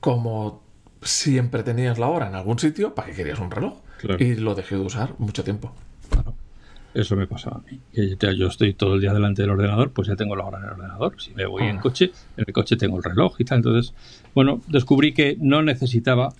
como 0.00 0.65
siempre 1.06 1.62
tenías 1.62 1.98
la 1.98 2.08
hora 2.08 2.28
en 2.28 2.34
algún 2.34 2.58
sitio, 2.58 2.94
¿para 2.94 3.08
qué 3.08 3.14
querías 3.14 3.38
un 3.38 3.50
reloj? 3.50 3.78
Y 4.18 4.34
lo 4.34 4.54
dejé 4.54 4.76
de 4.76 4.82
usar 4.82 5.14
mucho 5.18 5.42
tiempo. 5.42 5.74
Claro. 6.10 6.34
Eso 6.96 7.14
me 7.14 7.26
pasaba 7.26 7.58
a 7.58 7.70
mí. 7.70 7.80
Que 7.92 8.36
yo 8.36 8.46
estoy 8.46 8.72
todo 8.72 8.94
el 8.94 9.00
día 9.02 9.12
delante 9.12 9.42
del 9.42 9.50
ordenador, 9.50 9.90
pues 9.90 10.08
ya 10.08 10.16
tengo 10.16 10.34
la 10.34 10.44
hora 10.44 10.58
en 10.58 10.64
el 10.64 10.70
ordenador. 10.70 11.20
Si 11.20 11.34
me 11.34 11.44
voy 11.44 11.64
en 11.64 11.76
ah. 11.76 11.80
coche, 11.80 12.12
en 12.36 12.44
el 12.46 12.52
coche 12.54 12.76
tengo 12.76 12.96
el 12.96 13.02
reloj 13.02 13.34
y 13.38 13.44
tal. 13.44 13.58
Entonces, 13.58 13.92
bueno, 14.34 14.62
descubrí 14.68 15.12
que 15.12 15.36
no 15.38 15.62
necesitaba 15.62 16.32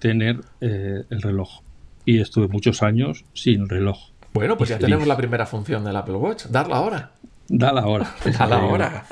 tener 0.00 0.40
eh, 0.60 1.04
el 1.08 1.22
reloj. 1.22 1.60
Y 2.04 2.20
estuve 2.20 2.48
muchos 2.48 2.82
años 2.82 3.24
sin 3.32 3.68
reloj. 3.68 4.10
Bueno, 4.32 4.56
pues 4.56 4.70
ya 4.70 4.78
tenemos 4.78 5.06
la 5.06 5.16
primera 5.16 5.46
función 5.46 5.84
del 5.84 5.94
Apple 5.94 6.14
Watch, 6.14 6.46
dar 6.46 6.66
la 6.66 6.80
hora. 6.80 7.12
Da 7.48 7.72
la 7.72 7.86
hora. 7.86 8.12
Da 8.36 8.46
la 8.46 8.64
hora. 8.64 9.06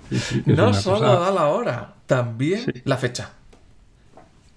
no 0.46 0.72
solo 0.72 1.18
da 1.18 1.32
la 1.32 1.48
hora, 1.48 1.94
también 2.06 2.64
la 2.84 2.96
fecha. 2.96 3.30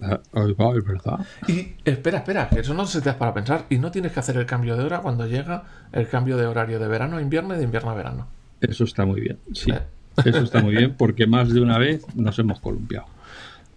Verdad. 0.34 1.20
Y 1.48 1.76
espera, 1.86 2.20
espera, 2.20 2.50
que 2.50 2.60
eso 2.60 2.74
no 2.74 2.86
se 2.86 3.02
te 3.02 3.10
da 3.10 3.18
para 3.18 3.34
pensar. 3.34 3.66
Y 3.70 3.78
no 3.78 3.92
tienes 3.92 4.12
que 4.12 4.20
hacer 4.20 4.38
el 4.38 4.46
cambio 4.46 4.76
de 4.76 4.84
hora 4.84 5.00
cuando 5.00 5.28
llega 5.28 5.64
el 5.92 6.08
cambio 6.08 6.38
de 6.38 6.48
horario 6.48 6.80
de 6.80 6.88
verano 6.88 7.18
a 7.18 7.22
invierno 7.22 7.54
y 7.54 7.58
de 7.58 7.64
invierno 7.64 7.92
a 7.92 7.94
verano. 7.94 8.28
Eso 8.60 8.84
está 8.84 9.06
muy 9.06 9.22
bien, 9.22 9.38
sí. 9.54 9.72
Eh. 9.72 9.80
Eso 10.26 10.40
está 10.40 10.62
muy 10.62 10.76
bien 10.76 10.96
porque 10.98 11.26
más 11.26 11.54
de 11.54 11.62
una 11.62 11.78
vez 11.78 12.04
nos 12.16 12.38
hemos 12.40 12.60
columpiado. 12.60 13.06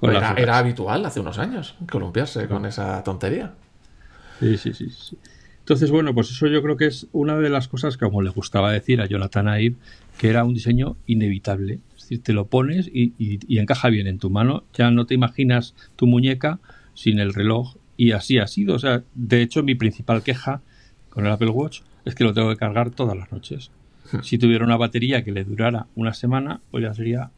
era, 0.02 0.58
habitual 0.58 1.04
hace 1.06 1.20
unos 1.20 1.38
años 1.38 1.76
columpiarse 1.90 2.48
con 2.48 2.66
esa 2.66 3.02
tontería. 3.04 3.52
Sí, 4.40 4.56
sí, 4.56 4.74
sí, 4.74 4.90
sí. 4.90 5.18
Entonces, 5.60 5.90
bueno, 5.90 6.12
pues 6.12 6.30
eso 6.30 6.46
yo 6.46 6.62
creo 6.62 6.76
que 6.76 6.86
es 6.86 7.06
una 7.12 7.38
de 7.38 7.48
las 7.48 7.68
cosas 7.68 7.96
que, 7.96 8.04
como 8.04 8.20
le 8.20 8.28
gustaba 8.28 8.70
decir 8.72 9.00
a 9.00 9.06
Jonathan 9.06 9.48
Ive, 9.58 9.76
que 10.18 10.28
era 10.28 10.44
un 10.44 10.52
diseño 10.52 10.96
inevitable. 11.06 11.78
Es 12.04 12.10
decir, 12.10 12.22
te 12.22 12.32
lo 12.34 12.48
pones 12.48 12.86
y, 12.92 13.14
encaja 13.58 13.88
bien 13.88 14.06
en 14.06 14.18
tu 14.18 14.28
mano. 14.28 14.64
Ya 14.74 14.90
no 14.90 15.06
te 15.06 15.14
imaginas 15.14 15.74
tu 15.96 16.06
muñeca 16.06 16.58
sin 16.92 17.18
el 17.18 17.32
reloj. 17.32 17.76
Y 17.96 18.12
así 18.12 18.38
ha 18.38 18.46
sido. 18.46 18.74
O 18.74 18.78
sea, 18.78 19.04
de 19.14 19.40
hecho, 19.40 19.62
mi 19.62 19.74
principal 19.74 20.22
queja 20.22 20.60
con 21.08 21.24
el 21.24 21.32
Apple 21.32 21.48
Watch 21.48 21.80
es 22.04 22.14
que 22.14 22.24
lo 22.24 22.34
tengo 22.34 22.50
que 22.50 22.56
cargar 22.56 22.90
todas 22.90 23.16
las 23.16 23.32
noches. 23.32 23.70
Hmm. 24.12 24.18
Si 24.22 24.36
tuviera 24.36 24.66
una 24.66 24.76
batería 24.76 25.24
que 25.24 25.32
le 25.32 25.44
durara 25.44 25.86
una 25.94 26.12
semana, 26.12 26.60
pues 26.70 26.84
ya 26.84 26.92
sería 26.92 27.30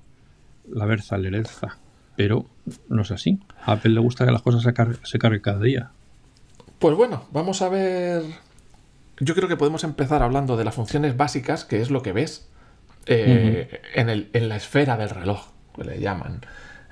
la 0.69 0.85
berza, 0.85 1.17
la 1.17 1.29
herencia. 1.29 1.79
Pero 2.17 2.47
no 2.89 3.03
es 3.03 3.13
así. 3.13 3.39
A 3.65 3.73
Apple 3.73 3.93
le 3.93 4.01
gusta 4.01 4.27
que 4.27 4.33
las 4.33 4.43
cosas 4.43 4.65
se, 4.65 4.73
se 5.05 5.19
carguen 5.21 5.43
cada 5.43 5.61
día. 5.61 5.91
Pues 6.81 6.97
bueno, 6.97 7.29
vamos 7.31 7.63
a 7.63 7.69
ver. 7.69 8.25
Yo 9.21 9.37
creo 9.37 9.49
que 9.49 9.57
podemos 9.57 9.85
empezar 9.85 10.25
hablando 10.25 10.57
de 10.57 10.65
las 10.65 10.75
funciones 10.75 11.17
básicas, 11.17 11.65
que 11.65 11.81
es 11.81 11.93
lo 11.93 12.03
que 12.03 12.13
ves 12.13 12.49
eh, 13.07 13.81
en, 13.95 14.09
el, 14.09 14.31
en, 14.33 14.49
la 14.49 14.57
esfera 14.57 14.97
del 14.97 15.11
reloj, 15.11 15.53
que 15.75 15.85
le 15.85 16.01
llaman. 16.01 16.41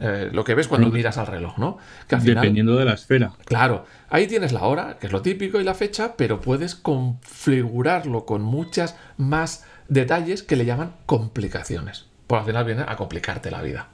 Eh, 0.01 0.31
lo 0.33 0.45
que 0.45 0.55
ves 0.55 0.69
cuando 0.69 0.91
miras 0.91 1.19
al 1.19 1.27
reloj, 1.27 1.59
¿no? 1.59 1.79
Dependiendo 2.09 2.77
de 2.77 2.85
la 2.85 2.95
esfera. 2.95 3.33
Claro, 3.45 3.87
ahí 4.09 4.27
tienes 4.27 4.53
la 4.53 4.65
hora, 4.65 4.99
que 4.99 5.07
es 5.07 5.13
lo 5.13 5.23
típico, 5.23 5.61
y 5.61 5.65
la 5.65 5.75
fecha, 5.75 6.17
pero 6.17 6.41
puedes 6.41 6.75
configurarlo 6.75 8.27
con 8.27 8.43
muchas 8.43 8.97
más 9.17 9.67
detalles 9.89 10.43
que 10.43 10.57
le 10.57 10.65
llaman 10.65 10.95
complicaciones. 11.07 12.07
Por 12.27 12.39
al 12.39 12.45
final 12.45 12.65
viene 12.65 12.85
a 12.87 12.97
complicarte 12.97 13.51
la 13.51 13.63
vida. 13.63 13.89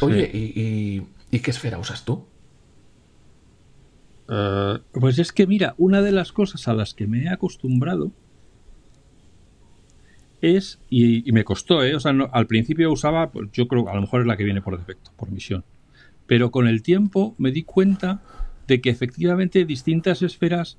Oye, 0.00 0.30
¿y 0.32 1.38
qué 1.40 1.50
esfera 1.50 1.78
usas 1.78 2.04
tú? 2.04 2.26
Eh, 4.28 4.78
pues 4.92 5.18
es 5.18 5.32
que 5.32 5.46
mira, 5.46 5.74
una 5.78 6.02
de 6.02 6.12
las 6.12 6.32
cosas 6.32 6.68
a 6.68 6.74
las 6.74 6.94
que 6.94 7.06
me 7.06 7.24
he 7.24 7.28
acostumbrado 7.28 8.12
es, 10.40 10.78
y, 10.88 11.30
me 11.32 11.44
costó, 11.44 11.82
¿eh? 11.82 11.94
o 11.94 12.00
sea, 12.00 12.12
al 12.32 12.46
principio 12.46 12.92
usaba, 12.92 13.30
pues 13.30 13.50
yo 13.52 13.68
creo 13.68 13.88
a 13.88 13.94
lo 13.94 14.00
mejor 14.00 14.20
es 14.20 14.26
la 14.26 14.36
que 14.36 14.44
viene 14.44 14.62
por 14.62 14.78
defecto, 14.78 15.10
por 15.16 15.30
misión, 15.30 15.64
pero 16.26 16.50
con 16.50 16.68
el 16.68 16.82
tiempo 16.82 17.34
me 17.38 17.50
di 17.50 17.62
cuenta 17.62 18.22
de 18.66 18.80
que 18.80 18.90
efectivamente 18.90 19.64
distintas 19.64 20.22
esferas 20.22 20.78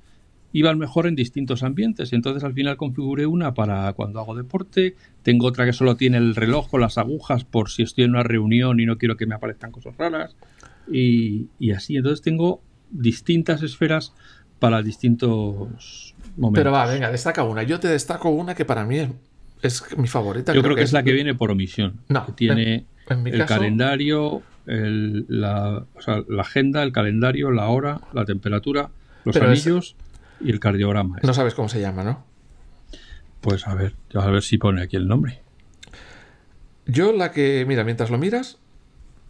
iban 0.52 0.78
mejor 0.78 1.06
en 1.06 1.14
distintos 1.14 1.62
ambientes. 1.62 2.12
Entonces 2.12 2.44
al 2.44 2.54
final 2.54 2.76
configuré 2.76 3.26
una 3.26 3.54
para 3.54 3.92
cuando 3.92 4.20
hago 4.20 4.34
deporte, 4.34 4.96
tengo 5.22 5.46
otra 5.46 5.64
que 5.64 5.72
solo 5.72 5.96
tiene 5.96 6.18
el 6.18 6.34
reloj 6.34 6.68
con 6.68 6.80
las 6.80 6.98
agujas 6.98 7.44
por 7.44 7.70
si 7.70 7.82
estoy 7.82 8.04
en 8.04 8.10
una 8.10 8.22
reunión 8.22 8.80
y 8.80 8.86
no 8.86 8.98
quiero 8.98 9.16
que 9.16 9.26
me 9.26 9.34
aparezcan 9.34 9.70
cosas 9.72 9.96
raras. 9.96 10.34
Y, 10.90 11.48
y 11.58 11.72
así, 11.72 11.96
entonces 11.96 12.22
tengo 12.22 12.62
distintas 12.90 13.62
esferas 13.62 14.12
para 14.58 14.82
distintos 14.82 16.14
momentos. 16.36 16.60
Pero 16.60 16.72
va, 16.72 16.86
venga, 16.86 17.10
destaca 17.10 17.44
una. 17.44 17.62
Yo 17.62 17.80
te 17.80 17.88
destaco 17.88 18.30
una 18.30 18.54
que 18.54 18.64
para 18.64 18.84
mí 18.84 18.98
es, 18.98 19.08
mi 19.96 20.08
favorita. 20.08 20.52
Yo 20.52 20.62
creo, 20.62 20.76
que, 20.76 20.82
es 20.82 20.92
la 20.92 21.02
que 21.02 21.12
viene 21.12 21.34
por 21.34 21.50
omisión. 21.50 22.00
No, 22.08 22.26
que 22.26 22.32
tiene 22.32 22.86
el 23.08 23.46
calendario, 23.46 24.42
la, 24.66 25.84
agenda, 26.38 26.82
el 26.82 26.92
calendario, 26.92 27.50
la 27.50 27.68
hora, 27.68 28.00
la 28.12 28.24
temperatura, 28.24 28.90
los 29.24 29.36
anillos 29.36 29.96
y 30.40 30.50
el 30.50 30.60
cardiograma. 30.60 31.18
No 31.22 31.34
sabes 31.34 31.54
cómo 31.54 31.68
se 31.68 31.80
llama, 31.80 32.04
¿no? 32.04 32.24
Pues 33.40 33.66
a 33.66 33.74
ver, 33.74 33.94
a 34.14 34.26
ver 34.30 34.42
si 34.42 34.58
pone 34.58 34.82
aquí 34.82 34.96
el 34.96 35.08
nombre. 35.08 35.42
Yo 36.86 37.12
la 37.12 37.30
que, 37.32 37.64
mira, 37.66 37.84
mientras 37.84 38.10
lo 38.10 38.18
miras, 38.18 38.58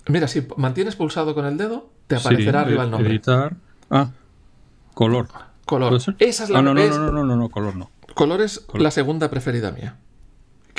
mira, 0.09 0.29
si 0.29 0.47
mantienes 0.57 0.97
pulsado 0.97 1.35
con 1.35 1.47
el 1.47 1.57
dedo, 1.57 1.91
te 2.07 2.17
aparecerá 2.17 2.63
arriba 2.63 2.85
el 2.85 2.91
nombre. 2.91 3.11
Editar. 3.11 3.57
Ah, 3.91 4.11
color. 4.95 5.29
Color. 5.65 6.01
Esa 6.19 6.45
es 6.45 6.51
la 6.51 6.59
ah, 6.59 6.63
no, 6.63 6.75
no, 6.75 6.87
no, 6.89 7.13
no, 7.13 7.25
no, 7.25 7.37
no, 7.37 7.49
color 7.49 7.77
no. 7.77 7.91
Color 8.15 8.41
es 8.41 8.67
la 8.75 8.91
segunda 8.91 9.31
preferida 9.31 9.71
mía. 9.71 9.97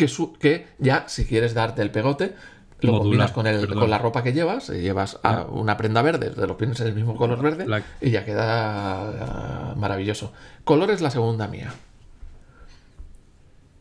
Que, 0.02 0.30
que 0.40 0.68
ya, 0.80 1.06
si 1.08 1.26
quieres 1.26 1.54
darte 1.54 1.84
el 1.84 1.92
pegote, 1.92 2.34
lo 2.80 2.98
combinas 2.98 3.32
con, 3.32 3.46
el, 3.46 3.68
con 3.68 3.90
la 3.90 4.00
ropa 4.00 4.24
que 4.24 4.34
llevas, 4.34 4.70
y 4.70 4.82
llevas 4.82 5.20
a 5.22 5.44
una 5.44 5.78
prenda 5.78 6.02
verde, 6.02 6.32
te 6.32 6.48
lo 6.48 6.58
pones 6.58 6.80
en 6.80 6.88
el 6.88 6.96
mismo 6.96 7.16
color 7.16 7.42
verde 7.42 7.66
y 8.02 8.10
ya 8.10 8.26
queda 8.26 9.72
ah, 9.72 9.76
maravilloso. 9.78 10.34
Color 10.64 10.90
es 10.90 11.02
la 11.02 11.12
segunda 11.12 11.48
mía. 11.48 11.72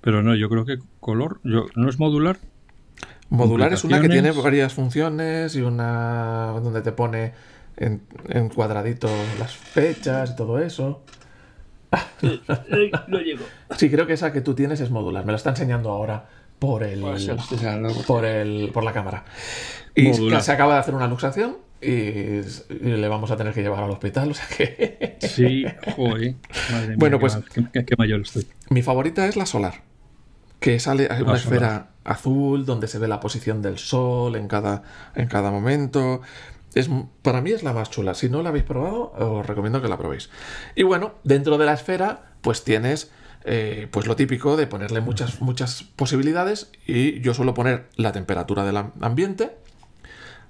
Pero 0.02 0.22
no, 0.22 0.34
yo 0.34 0.48
creo 0.50 0.66
que 0.66 0.78
color, 0.98 1.40
yo, 1.42 1.66
¿no 1.74 1.88
es 1.88 1.98
modular? 1.98 2.38
Modular 3.30 3.72
es 3.72 3.84
una 3.84 4.00
que 4.00 4.08
tiene 4.08 4.32
varias 4.32 4.74
funciones 4.74 5.54
y 5.56 5.62
una 5.62 6.58
donde 6.62 6.82
te 6.82 6.92
pone 6.92 7.32
en, 7.76 8.02
en 8.28 8.48
cuadraditos 8.48 9.10
las 9.38 9.54
fechas 9.54 10.32
y 10.32 10.36
todo 10.36 10.58
eso. 10.58 11.02
No 13.08 13.20
llego. 13.20 13.44
Sí, 13.76 13.90
creo 13.90 14.06
que 14.06 14.12
esa 14.14 14.32
que 14.32 14.40
tú 14.40 14.54
tienes 14.54 14.80
es 14.80 14.90
modular. 14.90 15.24
Me 15.24 15.32
lo 15.32 15.36
está 15.36 15.50
enseñando 15.50 15.90
ahora 15.90 16.28
por 16.58 16.82
el, 16.82 17.00
por 18.06 18.24
el 18.24 18.70
por 18.72 18.84
la 18.84 18.92
cámara. 18.92 19.24
Y 19.94 20.12
se 20.12 20.52
acaba 20.52 20.74
de 20.74 20.80
hacer 20.80 20.94
una 20.94 21.08
luxación 21.08 21.58
y, 21.80 22.42
le 22.80 23.08
vamos 23.08 23.30
a 23.30 23.36
tener 23.36 23.54
que 23.54 23.62
llevar 23.62 23.82
al 23.82 23.90
hospital, 23.90 24.30
o 24.30 24.34
sea 24.34 24.46
que... 24.56 25.16
sí, 25.20 25.64
joder. 25.96 26.34
bueno, 26.96 27.18
pues... 27.18 27.38
qué, 27.72 27.96
mayor 27.96 28.20
estoy. 28.20 28.46
Mi 28.68 28.82
favorita 28.82 29.26
es 29.26 29.36
la 29.36 29.46
solar 29.46 29.82
que 30.60 30.78
sale 30.78 31.08
una 31.22 31.36
esfera 31.36 31.88
azul 32.04 32.66
donde 32.66 32.86
se 32.86 32.98
ve 32.98 33.08
la 33.08 33.18
posición 33.18 33.62
del 33.62 33.78
sol 33.78 34.36
en 34.36 34.46
cada, 34.46 34.82
en 35.14 35.26
cada 35.26 35.50
momento. 35.50 36.20
Es, 36.74 36.88
para 37.22 37.40
mí 37.40 37.50
es 37.50 37.62
la 37.62 37.72
más 37.72 37.90
chula. 37.90 38.14
Si 38.14 38.28
no 38.28 38.42
la 38.42 38.50
habéis 38.50 38.64
probado, 38.64 39.12
os 39.12 39.46
recomiendo 39.46 39.82
que 39.82 39.88
la 39.88 39.98
probéis. 39.98 40.30
Y 40.74 40.84
bueno, 40.84 41.14
dentro 41.24 41.58
de 41.58 41.66
la 41.66 41.74
esfera, 41.74 42.34
pues 42.42 42.64
tienes 42.64 43.10
eh, 43.44 43.88
pues 43.90 44.06
lo 44.06 44.16
típico 44.16 44.56
de 44.56 44.66
ponerle 44.66 45.00
muchas, 45.00 45.40
muchas 45.40 45.82
posibilidades. 45.82 46.70
Y 46.86 47.20
yo 47.20 47.34
suelo 47.34 47.54
poner 47.54 47.88
la 47.96 48.12
temperatura 48.12 48.64
del 48.64 48.76
ambiente, 48.76 49.56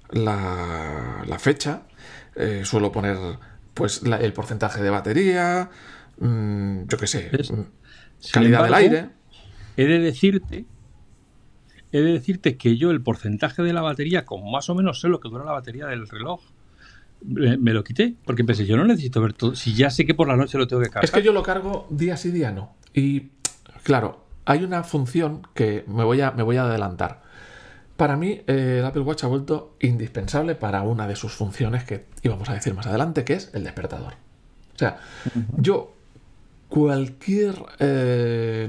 la, 0.09 1.23
la 1.25 1.39
fecha, 1.39 1.83
eh, 2.35 2.61
suelo 2.65 2.91
poner 2.91 3.17
pues 3.73 4.01
el 4.03 4.33
porcentaje 4.33 4.81
de 4.81 4.89
batería, 4.89 5.69
mm, 6.19 6.83
yo 6.87 6.97
qué 6.97 7.07
sé, 7.07 7.31
mm, 7.31 8.31
calidad 8.31 8.63
del 8.63 8.73
aire. 8.73 9.09
He 9.77 9.85
de 9.85 9.99
decirte, 9.99 10.65
he 11.91 12.01
de 12.01 12.13
decirte 12.13 12.57
que 12.57 12.77
yo 12.77 12.91
el 12.91 13.01
porcentaje 13.01 13.61
de 13.63 13.73
la 13.73 13.81
batería, 13.81 14.25
como 14.25 14.49
más 14.51 14.69
o 14.69 14.75
menos 14.75 15.01
sé 15.01 15.09
lo 15.09 15.19
que 15.19 15.29
dura 15.29 15.43
la 15.43 15.51
batería 15.51 15.87
del 15.87 16.07
reloj, 16.07 16.41
me, 17.23 17.73
lo 17.73 17.83
quité, 17.83 18.15
porque 18.25 18.43
pensé, 18.43 18.65
yo 18.65 18.77
no 18.77 18.85
necesito 18.85 19.21
ver 19.21 19.33
todo, 19.33 19.55
si 19.55 19.73
ya 19.73 19.89
sé 19.91 20.05
que 20.05 20.15
por 20.15 20.27
la 20.27 20.35
noche 20.35 20.57
lo 20.57 20.67
tengo 20.67 20.81
que 20.81 20.89
cargar. 20.89 21.05
Es 21.05 21.11
que 21.11 21.21
yo 21.21 21.33
lo 21.33 21.43
cargo 21.43 21.87
día 21.89 22.17
sí, 22.17 22.31
día 22.31 22.51
no. 22.51 22.75
Y 22.93 23.29
claro, 23.83 24.25
hay 24.45 24.63
una 24.63 24.83
función 24.83 25.47
que 25.53 25.83
me 25.87 26.03
voy 26.03 26.21
a, 26.21 26.31
me 26.31 26.43
voy 26.43 26.57
a 26.57 26.63
adelantar. 26.63 27.21
Para 27.95 28.17
mí, 28.17 28.41
eh, 28.47 28.77
el 28.79 28.85
Apple 28.85 29.03
Watch 29.03 29.23
ha 29.23 29.27
vuelto 29.27 29.75
indispensable 29.79 30.55
para 30.55 30.81
una 30.81 31.07
de 31.07 31.15
sus 31.15 31.33
funciones 31.33 31.83
que 31.83 32.05
íbamos 32.23 32.49
a 32.49 32.53
decir 32.53 32.73
más 32.73 32.87
adelante, 32.87 33.23
que 33.23 33.33
es 33.33 33.51
el 33.53 33.63
despertador. 33.63 34.13
O 34.73 34.77
sea, 34.77 34.97
yo 35.57 35.93
cualquier 36.67 37.53
eh, 37.77 38.67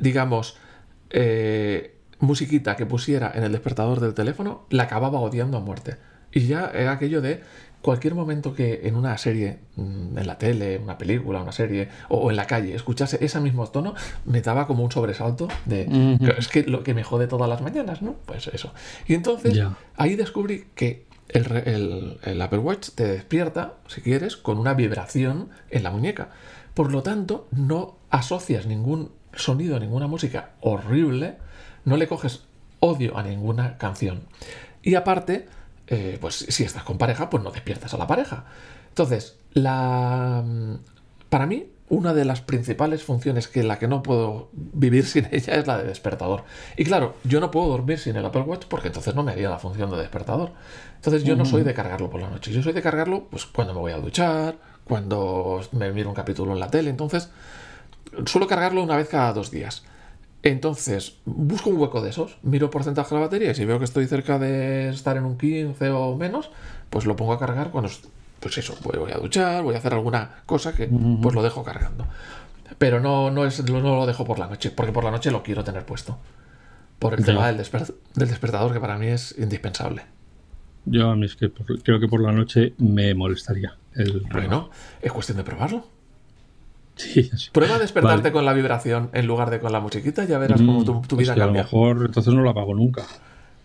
digamos, 0.00 0.56
eh, 1.10 1.96
musiquita 2.18 2.76
que 2.76 2.86
pusiera 2.86 3.32
en 3.34 3.44
el 3.44 3.52
despertador 3.52 4.00
del 4.00 4.14
teléfono, 4.14 4.66
la 4.70 4.84
acababa 4.84 5.20
odiando 5.20 5.58
a 5.58 5.60
muerte. 5.60 5.96
Y 6.32 6.46
ya 6.46 6.70
era 6.72 6.92
aquello 6.92 7.20
de 7.20 7.40
cualquier 7.82 8.14
momento 8.14 8.54
que 8.54 8.82
en 8.84 8.94
una 8.94 9.16
serie, 9.18 9.58
mm, 9.76 10.18
en 10.18 10.26
la 10.26 10.38
tele, 10.38 10.78
una 10.78 10.98
película, 10.98 11.42
una 11.42 11.52
serie, 11.52 11.88
o, 12.08 12.30
en 12.30 12.36
la 12.36 12.46
calle, 12.46 12.74
escuchase 12.74 13.24
ese 13.24 13.40
mismo 13.40 13.66
tono, 13.68 13.94
me 14.24 14.42
daba 14.42 14.66
como 14.66 14.84
un 14.84 14.92
sobresalto 14.92 15.48
de... 15.64 16.18
Es 16.38 16.48
que 16.48 16.62
lo 16.64 16.82
que 16.82 16.94
me 16.94 17.02
jode 17.02 17.26
todas 17.26 17.48
las 17.48 17.62
mañanas, 17.62 18.02
¿no? 18.02 18.16
Pues 18.26 18.48
eso. 18.48 18.72
Y 19.06 19.14
entonces 19.14 19.62
ahí 19.96 20.14
descubrí 20.16 20.66
que 20.74 21.06
el, 21.32 22.40
Apple 22.42 22.58
Watch 22.58 22.90
te 22.90 23.04
despierta, 23.04 23.74
si 23.86 24.00
quieres, 24.00 24.36
con 24.36 24.58
una 24.58 24.74
vibración 24.74 25.48
en 25.70 25.82
la 25.82 25.90
muñeca. 25.90 26.30
Por 26.74 26.92
lo 26.92 27.02
tanto, 27.02 27.48
no 27.50 27.96
asocias 28.10 28.66
ningún 28.66 29.10
sonido, 29.34 29.78
ninguna 29.78 30.06
música 30.06 30.50
horrible, 30.60 31.36
no 31.84 31.96
le 31.96 32.08
coges 32.08 32.42
odio 32.80 33.16
a 33.16 33.22
ninguna 33.22 33.78
canción. 33.78 34.22
Y 34.82 34.94
aparte, 34.94 35.46
eh, 35.86 36.18
pues 36.20 36.46
si 36.48 36.64
estás 36.64 36.82
con 36.82 36.98
pareja, 36.98 37.30
pues 37.30 37.42
no 37.42 37.50
despiertas 37.50 37.92
a 37.94 37.98
la 37.98 38.06
pareja. 38.06 38.44
Entonces, 38.88 39.36
la, 39.52 40.42
para 41.28 41.46
mí, 41.46 41.70
una 41.90 42.14
de 42.14 42.24
las 42.24 42.40
principales 42.40 43.02
funciones 43.02 43.48
que 43.48 43.64
la 43.64 43.78
que 43.78 43.88
no 43.88 44.02
puedo 44.02 44.48
vivir 44.52 45.04
sin 45.06 45.28
ella 45.32 45.54
es 45.54 45.66
la 45.66 45.78
de 45.78 45.84
despertador. 45.84 46.44
Y 46.76 46.84
claro, 46.84 47.16
yo 47.24 47.40
no 47.40 47.50
puedo 47.50 47.68
dormir 47.68 47.98
sin 47.98 48.16
el 48.16 48.24
Apple 48.24 48.42
Watch 48.42 48.64
porque 48.68 48.88
entonces 48.88 49.14
no 49.14 49.22
me 49.22 49.32
haría 49.32 49.50
la 49.50 49.58
función 49.58 49.90
de 49.90 49.98
despertador. 49.98 50.52
Entonces 50.96 51.24
yo 51.24 51.36
no 51.36 51.44
soy 51.44 51.62
de 51.62 51.74
cargarlo 51.74 52.08
por 52.08 52.20
la 52.20 52.30
noche. 52.30 52.52
Yo 52.52 52.62
soy 52.62 52.72
de 52.72 52.82
cargarlo 52.82 53.26
pues 53.28 53.44
cuando 53.46 53.74
me 53.74 53.80
voy 53.80 53.92
a 53.92 53.98
duchar, 53.98 54.56
cuando 54.84 55.60
me 55.72 55.92
miro 55.92 56.08
un 56.08 56.14
capítulo 56.14 56.52
en 56.52 56.60
la 56.60 56.70
tele. 56.70 56.90
Entonces, 56.90 57.30
suelo 58.26 58.46
cargarlo 58.46 58.82
una 58.82 58.96
vez 58.96 59.08
cada 59.08 59.32
dos 59.32 59.50
días. 59.50 59.84
Entonces, 60.42 61.16
busco 61.26 61.68
un 61.68 61.78
hueco 61.78 62.00
de 62.00 62.10
esos, 62.10 62.38
miro 62.42 62.70
porcentaje 62.70 63.10
de 63.10 63.20
la 63.20 63.26
batería 63.26 63.50
y 63.50 63.54
si 63.54 63.64
veo 63.66 63.78
que 63.78 63.84
estoy 63.84 64.06
cerca 64.06 64.38
de 64.38 64.88
estar 64.88 65.16
en 65.16 65.24
un 65.24 65.36
15 65.36 65.90
o 65.90 66.16
menos, 66.16 66.50
pues 66.88 67.04
lo 67.04 67.14
pongo 67.14 67.34
a 67.34 67.38
cargar 67.38 67.70
cuando 67.70 67.90
pues 68.40 68.56
eso, 68.56 68.74
voy 68.82 69.12
a 69.12 69.18
duchar, 69.18 69.62
voy 69.62 69.74
a 69.74 69.78
hacer 69.78 69.92
alguna 69.92 70.36
cosa 70.46 70.74
que 70.74 70.88
pues 70.88 71.34
lo 71.34 71.42
dejo 71.42 71.62
cargando. 71.62 72.06
Pero 72.78 73.00
no, 73.00 73.30
no, 73.30 73.44
es, 73.44 73.62
no 73.70 73.80
lo 73.80 74.06
dejo 74.06 74.24
por 74.24 74.38
la 74.38 74.46
noche, 74.46 74.70
porque 74.70 74.92
por 74.92 75.04
la 75.04 75.10
noche 75.10 75.30
lo 75.30 75.42
quiero 75.42 75.62
tener 75.62 75.84
puesto. 75.84 76.18
Por 76.98 77.14
el 77.14 77.24
tema 77.24 77.46
del, 77.46 77.56
despertador, 77.56 78.72
que 78.72 78.80
para 78.80 78.98
mí 78.98 79.06
es 79.06 79.34
indispensable. 79.38 80.02
Yo 80.86 81.10
a 81.10 81.16
mí 81.16 81.26
es 81.26 81.36
que 81.36 81.50
creo 81.50 82.00
que 82.00 82.08
por 82.08 82.20
la 82.22 82.32
noche 82.32 82.74
me 82.78 83.14
molestaría. 83.14 83.76
El 83.94 84.20
bueno, 84.32 84.70
es 85.02 85.12
cuestión 85.12 85.38
de 85.38 85.44
probarlo. 85.44 85.86
Sí, 87.00 87.30
Prueba 87.52 87.76
a 87.76 87.78
despertarte 87.78 88.30
con 88.30 88.44
la 88.44 88.52
vibración 88.52 89.10
en 89.12 89.26
lugar 89.26 89.50
de 89.50 89.58
con 89.58 89.72
la 89.72 89.80
musiquita, 89.80 90.24
ya 90.24 90.38
verás 90.38 90.60
cómo 90.60 90.84
tu, 90.84 91.00
tu 91.02 91.16
vida 91.16 91.34
cambia. 91.34 91.44
A 91.44 91.46
lo 91.46 91.52
mejor 91.52 92.06
entonces 92.06 92.34
no 92.34 92.42
lo 92.42 92.50
apago 92.50 92.74
nunca. 92.74 93.04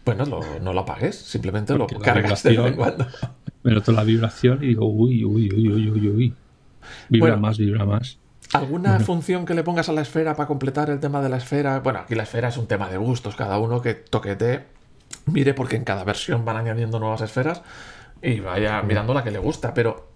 Bueno, 0.06 0.26
no 0.62 0.74
lo 0.74 0.80
apagues, 0.82 1.18
simplemente 1.18 1.76
lo 1.76 1.88
cargas 1.88 2.44
de 2.44 2.58
vez 2.58 2.68
en 2.68 2.76
cuando. 2.76 3.08
Me 3.64 3.72
noto 3.72 3.92
la 3.92 4.04
vibración 4.04 4.64
y 4.64 4.68
digo, 4.68 4.86
uy, 4.86 5.26
uy, 5.26 5.50
uy, 5.52 5.70
uy, 5.70 5.90
uy, 5.90 6.08
uy. 6.08 6.34
Vibra 7.10 7.36
más, 7.36 7.58
vibra 7.58 7.84
más. 7.84 8.20
¿Alguna 8.54 9.00
función 9.00 9.46
que 9.46 9.56
le 9.56 9.64
pongas 9.64 9.90
a 9.90 9.94
la 9.94 10.02
esfera 10.02 10.36
para 10.36 10.48
completar 10.48 10.92
el 10.92 11.00
tema 11.00 11.22
de 11.22 11.30
la 11.30 11.38
esfera? 11.38 11.80
Bueno, 11.80 12.00
aquí 12.00 12.14
la 12.14 12.24
esfera 12.24 12.50
es 12.50 12.58
un 12.58 12.68
tema 12.68 12.88
de 12.90 12.98
gustos, 12.98 13.36
cada 13.36 13.58
uno 13.58 13.82
que 13.82 13.96
toquete, 13.96 14.66
mire, 15.26 15.56
porque 15.56 15.76
en 15.76 15.84
cada 15.84 16.04
versión 16.04 16.46
van 16.46 16.58
añadiendo 16.58 17.00
nuevas 17.00 17.22
esferas 17.22 17.64
y 18.22 18.40
vaya 18.40 18.82
mirando 18.84 19.16
la 19.16 19.24
que 19.24 19.32
le 19.32 19.40
gusta, 19.40 19.74
pero 19.74 20.08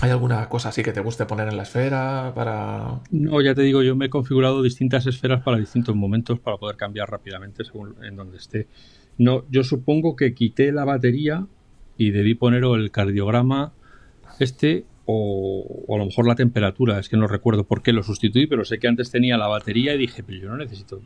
¿hay 0.00 0.10
alguna 0.10 0.48
cosa 0.48 0.68
así 0.68 0.82
que 0.82 0.92
te 0.92 1.00
guste 1.00 1.26
poner 1.26 1.48
en 1.48 1.56
la 1.56 1.62
esfera 1.62 2.32
para...? 2.34 3.00
No, 3.10 3.40
ya 3.40 3.54
te 3.54 3.62
digo, 3.62 3.82
yo 3.82 3.96
me 3.96 4.06
he 4.06 4.10
configurado 4.10 4.62
distintas 4.62 5.06
esferas 5.06 5.42
para 5.42 5.58
distintos 5.58 5.94
momentos 5.94 6.38
para 6.38 6.56
poder 6.56 6.76
cambiar 6.76 7.10
rápidamente 7.10 7.64
según 7.64 7.94
en 8.04 8.16
donde 8.16 8.36
esté. 8.36 8.68
No, 9.18 9.44
yo 9.50 9.64
supongo 9.64 10.16
que 10.16 10.34
quité 10.34 10.72
la 10.72 10.84
batería 10.84 11.46
y 11.96 12.10
debí 12.10 12.34
poner 12.34 12.64
el 12.64 12.90
cardiograma 12.90 13.72
este 14.38 14.84
o, 15.06 15.84
a 15.88 15.98
lo 15.98 16.06
mejor 16.06 16.26
la 16.26 16.34
temperatura, 16.34 16.98
es 16.98 17.08
que 17.08 17.16
no 17.16 17.28
recuerdo 17.28 17.64
por 17.64 17.82
qué 17.82 17.92
lo 17.92 18.02
sustituí, 18.02 18.48
pero 18.48 18.64
sé 18.64 18.78
que 18.78 18.88
antes 18.88 19.10
tenía 19.10 19.38
la 19.38 19.46
batería 19.46 19.94
y 19.94 19.98
dije, 19.98 20.24
pero 20.24 20.38
yo 20.38 20.48
no 20.48 20.56
necesito... 20.56 21.00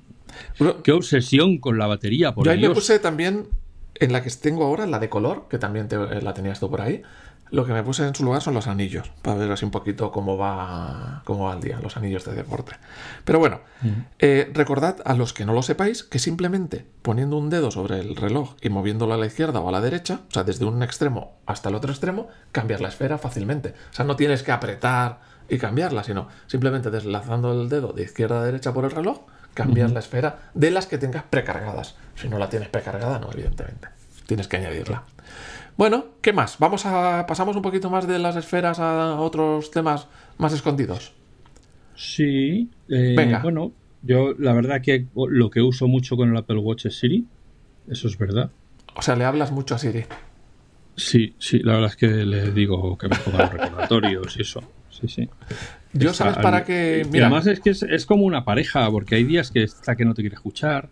qué 0.83 0.93
obsesión 0.93 1.59
con 1.59 1.77
la 1.79 1.87
batería, 1.87 2.35
por 2.35 2.47
Yo 2.47 2.51
ahí 2.51 2.61
me 2.61 2.71
puse 2.71 2.99
también 2.99 3.49
en 3.95 4.13
la 4.13 4.23
que 4.23 4.31
tengo 4.31 4.65
ahora, 4.65 4.87
la 4.87 4.99
de 4.99 5.11
color, 5.11 5.47
que 5.51 5.59
también 5.59 5.87
la 6.23 6.33
tenías 6.33 6.59
tú 6.59 6.71
por 6.71 6.81
ahí, 6.81 7.03
lo 7.51 7.67
que 7.67 7.73
me 7.73 7.83
puse 7.83 8.07
en 8.07 8.15
su 8.15 8.25
lugar 8.25 8.43
son 8.43 8.55
los 8.55 8.67
anillos, 8.67 9.11
para 9.23 9.37
ver 9.37 9.51
así 9.51 9.65
un 9.65 9.71
poquito 9.71 10.13
cómo 10.13 10.37
va, 10.37 11.23
cómo 11.25 11.47
va 11.47 11.55
el 11.55 11.61
día, 11.61 11.81
los 11.81 11.97
anillos 11.97 12.25
de 12.25 12.35
deporte. 12.35 12.77
Pero 13.25 13.39
bueno, 13.39 13.61
eh, 14.19 14.51
recordad 14.55 14.99
a 15.05 15.15
los 15.15 15.33
que 15.33 15.45
no 15.45 15.53
lo 15.53 15.63
sepáis 15.63 16.05
que 16.05 16.19
simplemente 16.19 16.87
poniendo 17.03 17.37
un 17.37 17.51
dedo 17.51 17.71
sobre 17.71 18.01
el 18.01 18.17
reloj 18.17 18.55
y 18.61 18.69
moviéndolo 18.69 19.15
a 19.15 19.17
la 19.17 19.27
izquierda 19.27 19.61
o 19.61 19.69
a 19.69 19.73
la 19.73 19.81
derecha, 19.81 20.21
o 20.29 20.33
sea, 20.33 20.45
desde 20.45 20.65
un 20.65 20.83
extremo 20.83 21.39
hasta 21.47 21.69
el 21.69 21.75
otro 21.75 21.91
extremo, 21.91 22.29
cambias 22.53 22.81
la 22.81 22.89
esfera 22.89 23.19
fácilmente. 23.19 23.75
O 23.91 23.95
sea, 23.95 24.05
no 24.05 24.17
tienes 24.17 24.43
que 24.43 24.53
apretar 24.53 25.21
y 25.49 25.59
cambiarla, 25.59 26.05
sino 26.05 26.29
simplemente 26.47 26.91
deslazando 26.91 27.53
el 27.53 27.69
dedo 27.69 27.93
de 27.93 28.05
izquierda 28.05 28.41
a 28.41 28.45
derecha 28.45 28.73
por 28.73 28.85
el 28.85 28.93
reloj, 28.93 29.23
cambias 29.55 29.93
la 29.93 29.99
esfera 29.99 30.51
de 30.55 30.71
las 30.71 30.87
que 30.87 30.99
tengas 30.99 31.25
precargadas. 31.25 31.97
Si 32.15 32.29
no 32.29 32.39
la 32.39 32.49
tienes 32.49 32.69
precargada, 32.69 33.19
no, 33.19 33.31
evidentemente. 33.33 33.89
Tienes 34.27 34.47
que 34.47 34.59
añadirla. 34.59 35.03
Bueno, 35.81 36.09
¿qué 36.21 36.35
más? 36.35 36.59
Vamos 36.59 36.85
a 36.85 37.25
pasamos 37.27 37.57
un 37.57 37.63
poquito 37.63 37.89
más 37.89 38.07
de 38.07 38.19
las 38.19 38.37
esferas 38.37 38.79
a 38.79 39.19
otros 39.19 39.71
temas 39.71 40.09
más 40.37 40.53
escondidos. 40.53 41.15
Sí. 41.95 42.69
Eh, 42.91 43.15
Venga. 43.17 43.39
Bueno, 43.39 43.73
yo 44.03 44.35
la 44.39 44.53
verdad 44.53 44.83
que 44.83 45.07
lo 45.15 45.49
que 45.49 45.63
uso 45.63 45.89
mucho 45.89 46.19
con 46.19 46.29
el 46.29 46.37
Apple 46.37 46.59
Watch 46.59 46.85
es 46.85 46.99
Siri. 46.99 47.25
Eso 47.89 48.09
es 48.09 48.19
verdad. 48.19 48.51
O 48.95 49.01
sea, 49.01 49.17
le 49.17 49.25
hablas 49.25 49.53
mucho 49.53 49.75
a 49.75 49.79
Siri. 49.79 50.05
Sí, 50.97 51.35
sí, 51.39 51.61
la 51.61 51.73
verdad 51.73 51.89
es 51.89 51.97
que 51.97 52.09
le 52.09 52.51
digo 52.51 52.99
que 52.99 53.09
me 53.09 53.17
ponga 53.17 53.45
los 53.45 53.53
recordatorios 53.55 54.37
y 54.37 54.43
eso. 54.43 54.63
Sí, 54.91 55.09
sí. 55.09 55.31
Yo 55.95 56.13
sabes 56.13 56.37
para 56.37 56.63
qué. 56.63 57.07
Mira. 57.11 57.29
además 57.29 57.47
es 57.47 57.59
que 57.61 57.71
es, 57.71 57.83
es, 57.85 58.05
como 58.05 58.25
una 58.25 58.45
pareja, 58.45 58.91
porque 58.91 59.15
hay 59.15 59.25
días 59.25 59.51
que 59.51 59.63
está 59.63 59.97
que 59.97 60.05
no 60.05 60.13
te 60.13 60.21
quiere 60.21 60.35
escuchar, 60.35 60.91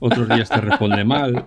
otros 0.00 0.28
días 0.28 0.48
te 0.48 0.60
responde 0.60 1.04
mal. 1.04 1.46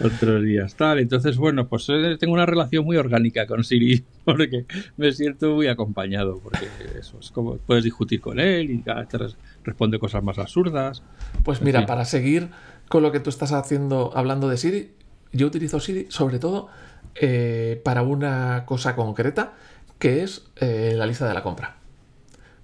Otros 0.00 0.42
días 0.42 0.74
tal. 0.74 0.98
Entonces, 0.98 1.36
bueno, 1.36 1.68
pues 1.68 1.86
eh, 1.88 2.16
tengo 2.18 2.32
una 2.34 2.46
relación 2.46 2.84
muy 2.84 2.96
orgánica 2.96 3.46
con 3.46 3.64
Siri 3.64 4.04
porque 4.24 4.66
me 4.96 5.12
siento 5.12 5.54
muy 5.54 5.68
acompañado, 5.68 6.40
porque 6.42 6.66
eso 6.98 7.18
es 7.20 7.30
como 7.30 7.56
puedes 7.58 7.84
discutir 7.84 8.20
con 8.20 8.38
él 8.40 8.70
y 8.70 8.78
te 8.78 9.18
responde 9.64 9.98
cosas 9.98 10.22
más 10.22 10.38
absurdas. 10.38 11.02
Pues 11.42 11.62
mira, 11.62 11.86
para 11.86 12.04
seguir 12.04 12.48
con 12.88 13.02
lo 13.02 13.12
que 13.12 13.20
tú 13.20 13.30
estás 13.30 13.52
haciendo, 13.52 14.12
hablando 14.14 14.48
de 14.48 14.56
Siri, 14.56 14.90
yo 15.32 15.46
utilizo 15.46 15.80
Siri 15.80 16.06
sobre 16.08 16.38
todo 16.38 16.68
eh, 17.16 17.80
para 17.84 18.02
una 18.02 18.64
cosa 18.66 18.96
concreta, 18.96 19.54
que 19.98 20.22
es 20.22 20.46
eh, 20.56 20.94
la 20.96 21.06
lista 21.06 21.28
de 21.28 21.34
la 21.34 21.42
compra. 21.42 21.76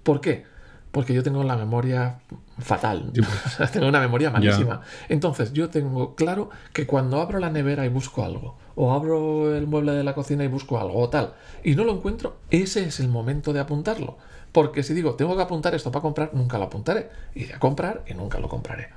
¿Por 0.03 0.19
qué? 0.19 0.45
Porque 0.91 1.13
yo 1.13 1.23
tengo 1.23 1.43
la 1.43 1.55
memoria 1.55 2.19
fatal. 2.59 3.11
tengo 3.73 3.87
una 3.87 3.99
memoria 3.99 4.29
malísima. 4.29 4.81
Entonces, 5.09 5.53
yo 5.53 5.69
tengo 5.69 6.15
claro 6.15 6.49
que 6.73 6.85
cuando 6.85 7.21
abro 7.21 7.39
la 7.39 7.49
nevera 7.49 7.85
y 7.85 7.89
busco 7.89 8.23
algo, 8.23 8.57
o 8.75 8.91
abro 8.93 9.55
el 9.55 9.67
mueble 9.67 9.93
de 9.93 10.03
la 10.03 10.13
cocina 10.13 10.43
y 10.43 10.47
busco 10.47 10.79
algo, 10.79 10.99
o 10.99 11.09
tal, 11.09 11.33
y 11.63 11.75
no 11.75 11.83
lo 11.83 11.93
encuentro, 11.93 12.37
ese 12.49 12.83
es 12.85 12.99
el 12.99 13.07
momento 13.07 13.53
de 13.53 13.61
apuntarlo. 13.61 14.17
Porque 14.51 14.83
si 14.83 14.93
digo, 14.93 15.15
tengo 15.15 15.35
que 15.35 15.43
apuntar 15.43 15.73
esto 15.75 15.91
para 15.91 16.01
comprar, 16.01 16.31
nunca 16.33 16.57
lo 16.57 16.65
apuntaré. 16.65 17.09
Iré 17.35 17.53
a 17.53 17.59
comprar 17.59 18.03
y 18.07 18.13
nunca 18.13 18.39
lo 18.39 18.49
compraré. 18.49 18.89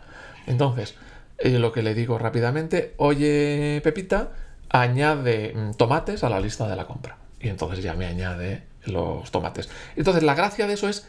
Entonces, 0.46 0.96
eh, 1.38 1.58
lo 1.60 1.72
que 1.72 1.82
le 1.82 1.94
digo 1.94 2.18
rápidamente, 2.18 2.94
oye, 2.96 3.80
Pepita, 3.84 4.30
añade 4.68 5.54
mm, 5.54 5.74
tomates 5.74 6.24
a 6.24 6.28
la 6.28 6.40
lista 6.40 6.68
de 6.68 6.74
la 6.74 6.86
compra. 6.86 7.18
Y 7.40 7.48
entonces 7.48 7.84
ya 7.84 7.94
me 7.94 8.06
añade 8.06 8.64
los 8.86 9.30
tomates. 9.30 9.68
Entonces, 9.94 10.24
la 10.24 10.34
gracia 10.34 10.66
de 10.66 10.74
eso 10.74 10.88
es 10.88 11.06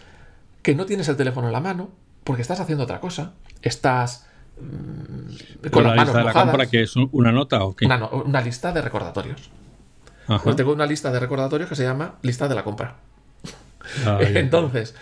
que 0.66 0.74
no 0.74 0.88
tienes 0.88 1.08
el 1.10 1.16
teléfono 1.16 1.46
en 1.46 1.54
la 1.54 1.60
mano 1.60 1.92
porque 2.24 2.42
estás 2.42 2.60
haciendo 2.60 2.86
otra 2.86 3.00
cosa. 3.00 3.34
Estás 3.62 4.26
mm, 4.60 5.68
con, 5.70 5.84
la 5.84 5.96
lista 5.96 6.18
de 6.18 6.24
la 6.24 6.34
compra 6.34 6.66
que 6.66 6.82
es 6.82 6.96
una 6.96 7.32
nota 7.32 7.64
o 7.64 7.76
qué? 7.76 7.86
Una, 7.86 8.42
lista 8.42 8.74
de 8.74 8.82
recordatorios. 8.82 9.52
Pues 10.44 10.56
tengo 10.56 10.74
una 10.74 10.88
lista 10.88 11.12
de 11.12 11.20
recordatorios 11.20 11.70
que 11.70 11.76
se 11.76 11.84
llama 11.84 12.16
lista 12.24 12.48
de 12.48 12.56
la 12.56 12.64
compra. 12.64 12.96
Ah, 14.08 14.18
Entonces, 14.22 14.96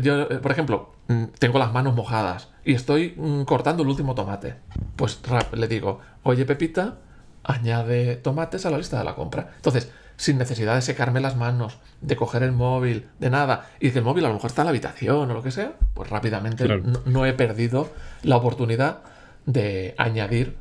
yo, 0.00 0.28
por 0.40 0.52
ejemplo, 0.52 0.92
mm, 1.08 1.24
tengo 1.40 1.58
las 1.58 1.72
manos 1.72 1.96
mojadas 1.96 2.50
y 2.64 2.74
estoy 2.74 3.14
mm, 3.16 3.42
cortando 3.42 3.82
el 3.82 3.88
último 3.88 4.14
tomate. 4.14 4.54
Pues 4.94 5.20
le 5.52 5.66
digo, 5.66 5.98
oye 6.22 6.44
Pepita, 6.44 6.98
añade 7.42 8.14
tomates 8.14 8.66
a 8.66 8.70
la 8.70 8.78
lista 8.78 9.00
de 9.00 9.04
la 9.04 9.16
compra. 9.16 9.50
Entonces, 9.56 9.90
sin 10.20 10.36
necesidad 10.36 10.74
de 10.74 10.82
secarme 10.82 11.18
las 11.20 11.38
manos, 11.38 11.78
de 12.02 12.14
coger 12.14 12.42
el 12.42 12.52
móvil, 12.52 13.06
de 13.20 13.30
nada, 13.30 13.70
y 13.80 13.90
que 13.90 14.00
el 14.00 14.04
móvil 14.04 14.26
a 14.26 14.28
lo 14.28 14.34
mejor 14.34 14.50
está 14.50 14.60
en 14.60 14.66
la 14.66 14.70
habitación 14.70 15.30
o 15.30 15.32
lo 15.32 15.42
que 15.42 15.50
sea, 15.50 15.72
pues 15.94 16.10
rápidamente 16.10 16.68
no, 17.06 17.24
he 17.24 17.32
perdido 17.32 17.90
la 18.22 18.36
oportunidad 18.36 18.98
de 19.46 19.94
añadir 19.96 20.56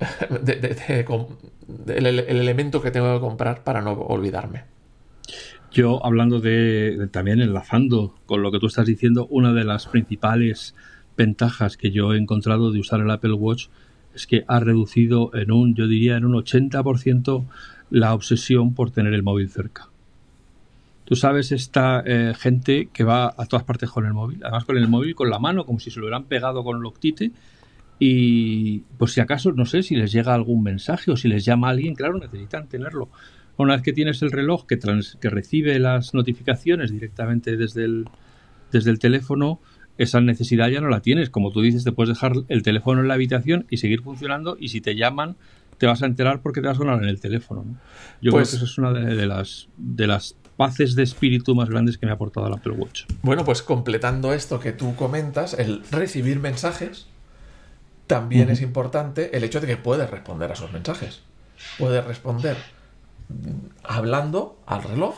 el, 1.88 2.06
elemento 2.20 2.80
que 2.80 2.90
tengo 2.90 3.12
que 3.12 3.20
comprar 3.20 3.64
para 3.64 3.82
no 3.82 3.92
olvidarme. 3.92 4.64
Yo, 5.70 6.04
hablando 6.06 6.40
de, 6.40 7.06
también 7.12 7.42
enlazando 7.42 8.14
con 8.24 8.40
lo 8.40 8.50
que 8.50 8.60
tú 8.60 8.66
estás 8.66 8.86
diciendo, 8.86 9.26
una 9.28 9.52
de 9.52 9.64
las 9.64 9.88
principales 9.88 10.74
ventajas 11.18 11.76
que 11.76 11.90
yo 11.90 12.14
he 12.14 12.16
encontrado 12.16 12.72
de 12.72 12.80
usar 12.80 13.00
el 13.00 13.10
Apple 13.10 13.34
Watch 13.34 13.66
es 14.14 14.26
que 14.26 14.44
ha 14.48 14.58
reducido 14.60 15.30
en 15.34 15.52
un, 15.52 15.74
yo 15.74 15.86
diría, 15.86 16.16
en 16.16 16.24
un 16.24 16.32
80% 16.32 17.44
la 17.92 18.14
obsesión 18.14 18.74
por 18.74 18.90
tener 18.90 19.12
el 19.12 19.22
móvil 19.22 19.50
cerca. 19.50 19.88
Tú 21.04 21.14
sabes, 21.14 21.52
esta 21.52 22.02
eh, 22.06 22.32
gente 22.34 22.88
que 22.90 23.04
va 23.04 23.34
a 23.36 23.44
todas 23.46 23.64
partes 23.64 23.90
con 23.90 24.06
el 24.06 24.14
móvil, 24.14 24.40
además 24.42 24.64
con 24.64 24.78
el 24.78 24.88
móvil 24.88 25.14
con 25.14 25.28
la 25.28 25.38
mano, 25.38 25.66
como 25.66 25.78
si 25.78 25.90
se 25.90 26.00
lo 26.00 26.06
hubieran 26.06 26.24
pegado 26.24 26.64
con 26.64 26.78
el 26.78 26.86
octite, 26.86 27.32
y 27.98 28.78
pues 28.96 29.12
si 29.12 29.20
acaso, 29.20 29.52
no 29.52 29.66
sé, 29.66 29.82
si 29.82 29.94
les 29.94 30.10
llega 30.10 30.32
algún 30.32 30.62
mensaje 30.62 31.10
o 31.10 31.16
si 31.16 31.28
les 31.28 31.44
llama 31.44 31.68
alguien, 31.68 31.94
claro, 31.94 32.18
necesitan 32.18 32.66
tenerlo. 32.66 33.10
Una 33.58 33.74
vez 33.74 33.82
que 33.82 33.92
tienes 33.92 34.22
el 34.22 34.32
reloj 34.32 34.66
que, 34.66 34.78
que 35.20 35.30
recibe 35.30 35.78
las 35.78 36.14
notificaciones 36.14 36.90
directamente 36.90 37.58
desde 37.58 37.84
el, 37.84 38.06
desde 38.72 38.90
el 38.90 38.98
teléfono, 38.98 39.60
esa 39.98 40.20
necesidad 40.22 40.68
ya 40.68 40.80
no 40.80 40.88
la 40.88 41.00
tienes. 41.00 41.28
Como 41.28 41.52
tú 41.52 41.60
dices, 41.60 41.84
te 41.84 41.92
puedes 41.92 42.08
dejar 42.08 42.32
el 42.48 42.62
teléfono 42.62 43.02
en 43.02 43.08
la 43.08 43.14
habitación 43.14 43.66
y 43.68 43.76
seguir 43.76 44.00
funcionando 44.00 44.56
y 44.58 44.68
si 44.68 44.80
te 44.80 44.96
llaman 44.96 45.36
te 45.78 45.86
vas 45.86 46.02
a 46.02 46.06
enterar 46.06 46.42
porque 46.42 46.60
te 46.60 46.66
va 46.66 46.72
a 46.72 46.76
sonar 46.76 47.02
en 47.02 47.08
el 47.08 47.20
teléfono. 47.20 47.64
Yo 48.20 48.30
creo 48.30 48.32
pues 48.32 48.50
que 48.50 48.56
eso 48.56 48.64
es 48.64 48.78
una 48.78 48.92
de, 48.92 49.26
las, 49.26 49.68
de 49.76 50.06
las 50.06 50.36
paces 50.56 50.94
de 50.94 51.02
espíritu 51.02 51.54
más 51.54 51.68
grandes 51.68 51.98
que 51.98 52.06
me 52.06 52.12
ha 52.12 52.14
aportado 52.14 52.46
el 52.46 52.52
Apple 52.52 52.72
Watch. 52.72 53.04
Bueno, 53.22 53.44
pues 53.44 53.62
completando 53.62 54.32
esto 54.32 54.60
que 54.60 54.72
tú 54.72 54.94
comentas, 54.94 55.54
el 55.54 55.82
recibir 55.90 56.38
mensajes 56.38 57.06
también 58.06 58.50
es 58.50 58.60
importante 58.60 59.36
el 59.36 59.44
hecho 59.44 59.60
de 59.60 59.66
que 59.66 59.76
puedes 59.76 60.08
responder 60.10 60.50
a 60.50 60.54
esos 60.54 60.72
mensajes. 60.72 61.22
Puedes 61.78 62.04
responder 62.04 62.56
hablando 63.84 64.58
al 64.66 64.82
reloj 64.82 65.14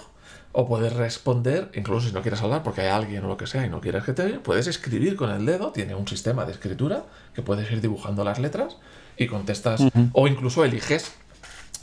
o 0.52 0.68
puedes 0.68 0.92
responder, 0.92 1.70
incluso 1.74 2.08
si 2.08 2.14
no 2.14 2.22
quieres 2.22 2.40
hablar 2.40 2.62
porque 2.62 2.82
hay 2.82 2.88
alguien 2.88 3.24
o 3.24 3.28
lo 3.28 3.36
que 3.36 3.48
sea 3.48 3.66
y 3.66 3.68
no 3.68 3.80
quieres 3.80 4.04
que 4.04 4.12
te 4.12 4.22
oye, 4.22 4.38
puedes 4.38 4.68
escribir 4.68 5.16
con 5.16 5.30
el 5.30 5.44
dedo, 5.44 5.72
tiene 5.72 5.96
un 5.96 6.06
sistema 6.06 6.44
de 6.44 6.52
escritura 6.52 7.04
que 7.34 7.42
puedes 7.42 7.70
ir 7.72 7.80
dibujando 7.80 8.22
las 8.22 8.38
letras 8.38 8.76
y 9.16 9.26
contestas 9.26 9.82
o 10.12 10.28
incluso 10.28 10.64
eliges 10.64 11.12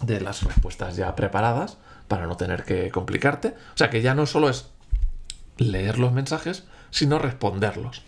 de 0.01 0.19
las 0.19 0.43
respuestas 0.43 0.95
ya 0.95 1.15
preparadas 1.15 1.77
para 2.07 2.27
no 2.27 2.37
tener 2.37 2.63
que 2.63 2.89
complicarte. 2.89 3.49
O 3.73 3.77
sea 3.77 3.89
que 3.89 4.01
ya 4.01 4.13
no 4.13 4.25
solo 4.25 4.49
es 4.49 4.67
leer 5.57 5.99
los 5.99 6.11
mensajes, 6.11 6.65
sino 6.89 7.19
responderlos. 7.19 8.03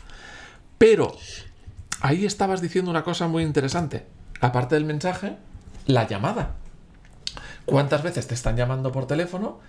Pero 0.78 1.16
ahí 2.02 2.26
estabas 2.26 2.62
diciendo 2.62 2.92
una 2.92 3.04
cosa 3.04 3.28
muy 3.28 3.44
interesante. 3.44 4.06
Aparte 4.42 4.76
del 4.76 4.86
mensaje, 4.86 5.38
la 5.86 6.08
llamada. 6.08 6.56
¿Cuántas 7.66 8.04
veces 8.04 8.28
te 8.28 8.34
están 8.34 8.58
llamando 8.58 8.92
por 8.92 9.08
teléfono 9.08 9.60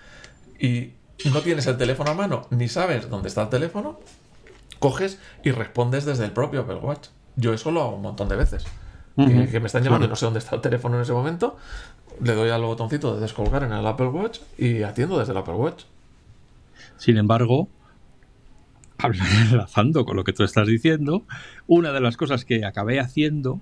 y 0.59 0.93
no 1.31 1.41
tienes 1.41 1.65
el 1.67 1.77
teléfono 1.77 2.11
a 2.11 2.13
mano 2.13 2.47
ni 2.49 2.67
sabes 2.67 3.09
dónde 3.09 3.29
está 3.29 3.43
el 3.43 3.49
teléfono? 3.49 3.99
Coges 4.79 5.17
y 5.43 5.51
respondes 5.51 6.03
desde 6.03 6.25
el 6.25 6.31
propio 6.31 6.61
Apple 6.61 6.75
Watch. 6.75 7.07
Yo 7.37 7.53
eso 7.53 7.71
lo 7.71 7.81
hago 7.81 7.95
un 7.95 8.01
montón 8.01 8.27
de 8.27 8.35
veces. 8.35 8.65
Que, 9.15 9.59
me 9.59 9.67
están 9.67 9.83
llamando 9.83 10.05
y 10.05 10.09
no 10.09 10.15
sé 10.15 10.25
dónde 10.25 10.39
está 10.39 10.55
el 10.55 10.61
teléfono 10.61 10.95
en 10.95 11.03
ese 11.03 11.13
momento. 11.13 11.57
Le 12.21 12.33
doy 12.33 12.49
al 12.49 12.61
botoncito 12.61 13.15
de 13.15 13.21
descolgar 13.21 13.63
en 13.63 13.71
el 13.71 13.85
Apple 13.85 14.07
Watch 14.07 14.39
y 14.57 14.83
atiendo 14.83 15.19
desde 15.19 15.31
el 15.31 15.37
Apple 15.37 15.53
Watch. 15.55 15.83
Sin 16.97 17.17
embargo, 17.17 17.67
enlazando 19.51 20.05
con 20.05 20.15
lo 20.15 20.23
que 20.23 20.33
tú 20.33 20.43
estás 20.43 20.67
diciendo, 20.67 21.23
una 21.67 21.91
de 21.91 22.01
las 22.01 22.17
cosas 22.17 22.45
que 22.45 22.65
acabé 22.65 22.99
haciendo 22.99 23.61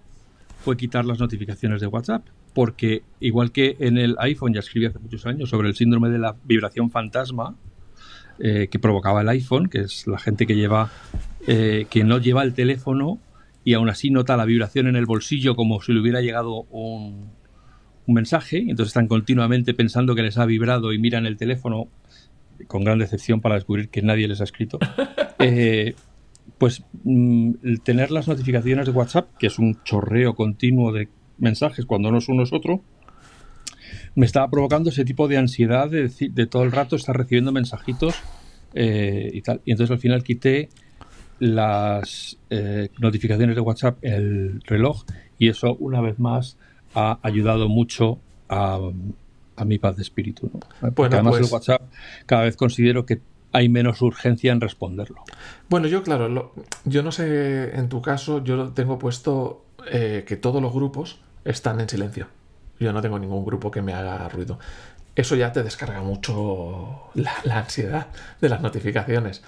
fue 0.64 0.78
quitar 0.78 1.06
las 1.06 1.20
notificaciones 1.20 1.82
de 1.82 1.88
WhatsApp, 1.88 2.26
porque 2.54 3.04
igual 3.20 3.52
que 3.52 3.76
en 3.80 3.98
el 3.98 4.16
iPhone 4.20 4.54
ya 4.54 4.60
escribí 4.60 4.86
hace 4.86 5.00
muchos 5.00 5.26
años 5.26 5.50
sobre 5.50 5.68
el 5.68 5.76
síndrome 5.76 6.10
de 6.10 6.20
la 6.20 6.36
vibración 6.46 6.90
fantasma 6.90 7.56
eh, 8.40 8.70
que 8.72 8.80
provocaba 8.80 9.22
el 9.22 9.30
iPhone, 9.30 9.68
que 9.68 9.82
es 9.82 10.08
la 10.08 10.18
gente 10.18 10.48
que 10.48 10.56
lleva 10.56 10.90
eh, 11.46 11.88
que 11.90 12.04
no 12.04 12.20
lleva 12.20 12.44
el 12.44 12.54
teléfono 12.54 13.20
y 13.64 13.74
aún 13.74 13.90
así 13.90 14.10
nota 14.10 14.38
la 14.38 14.46
vibración 14.46 14.88
en 14.88 14.96
el 14.96 15.06
bolsillo 15.06 15.56
como 15.56 15.82
si 15.82 15.94
le 15.94 16.02
hubiera 16.02 16.22
llegado 16.22 16.64
un, 16.72 17.32
un 18.06 18.14
mensaje, 18.14 18.60
entonces 18.60 18.88
están 18.88 19.08
continuamente 19.08 19.74
pensando 19.74 20.16
que 20.16 20.24
les 20.24 20.38
ha 20.38 20.46
vibrado 20.46 20.94
y 20.94 21.00
miran 21.00 21.26
el 21.26 21.38
teléfono 21.38 21.88
con 22.68 22.84
gran 22.84 23.00
decepción 23.00 23.42
para 23.42 23.56
descubrir 23.56 23.90
que 23.90 24.02
nadie 24.02 24.28
les 24.28 24.42
ha 24.42 24.46
escrito. 24.46 24.80
Eh, 25.46 25.96
pues 26.58 26.84
mm, 27.04 27.52
tener 27.84 28.12
las 28.12 28.30
notificaciones 28.30 28.86
de 28.86 28.94
WhatsApp, 28.94 29.36
que 29.38 29.48
es 29.48 29.60
un 29.60 29.84
chorreo 29.84 30.36
continuo 30.36 30.94
de 30.94 31.10
mensajes 31.38 31.86
cuando 31.86 32.12
no 32.12 32.20
es 32.20 32.30
uno 32.30 32.44
es 32.44 32.54
otro, 32.54 32.82
me 34.16 34.26
estaba 34.26 34.50
provocando 34.50 34.90
ese 34.90 35.04
tipo 35.04 35.28
de 35.28 35.38
ansiedad 35.38 35.90
de, 35.90 36.10
de 36.10 36.48
todo 36.48 36.64
el 36.64 36.72
rato 36.72 36.96
estar 36.96 37.18
recibiendo 37.18 37.52
mensajitos 37.52 38.16
eh, 38.74 39.32
y 39.34 39.42
tal. 39.42 39.62
Y 39.66 39.72
entonces 39.72 39.92
al 39.92 40.00
final 40.00 40.24
quité 40.24 40.70
las 41.44 42.38
eh, 42.50 42.88
notificaciones 43.00 43.54
de 43.56 43.62
WhatsApp, 43.62 43.98
el 44.02 44.62
reloj, 44.66 45.04
y 45.38 45.50
eso 45.50 45.76
una 45.76 46.00
vez 46.00 46.18
más 46.18 46.56
ha 46.96 47.20
ayudado 47.22 47.68
mucho 47.68 48.20
a, 48.48 48.80
a 49.58 49.66
mi 49.66 49.78
paz 49.78 49.98
de 49.98 50.04
espíritu. 50.04 50.50
Porque 50.96 51.16
además 51.16 51.36
el 51.36 51.42
pues 51.42 51.52
WhatsApp 51.52 51.82
cada 52.26 52.44
vez 52.44 52.56
considero 52.56 53.06
que 53.06 53.20
hay 53.52 53.68
menos 53.68 54.02
urgencia 54.02 54.54
en 54.54 54.62
responderlo. 54.62 55.26
Bueno, 55.68 55.88
yo 55.88 56.02
claro, 56.02 56.54
yo 56.86 57.04
no 57.04 57.12
sé, 57.12 57.76
en 57.76 57.90
tu 57.90 58.02
caso, 58.02 58.42
yo 58.42 58.70
tengo 58.70 58.98
puesto 58.98 59.66
eh, 59.92 60.24
que 60.26 60.38
todos 60.38 60.62
los 60.62 60.74
grupos 60.74 61.20
están 61.44 61.82
en 61.82 61.90
silencio. 61.90 62.28
Yo 62.80 62.94
no 62.94 63.02
tengo 63.02 63.20
ningún 63.20 63.44
grupo 63.44 63.70
que 63.70 63.82
me 63.82 63.94
haga 63.94 64.30
ruido. 64.30 64.60
Eso 65.14 65.36
ya 65.36 65.52
te 65.52 65.62
descarga 65.62 66.02
mucho 66.02 67.12
la 67.16 67.60
ansiedad 67.60 68.08
de 68.40 68.48
las 68.48 68.62
notificaciones. 68.62 69.44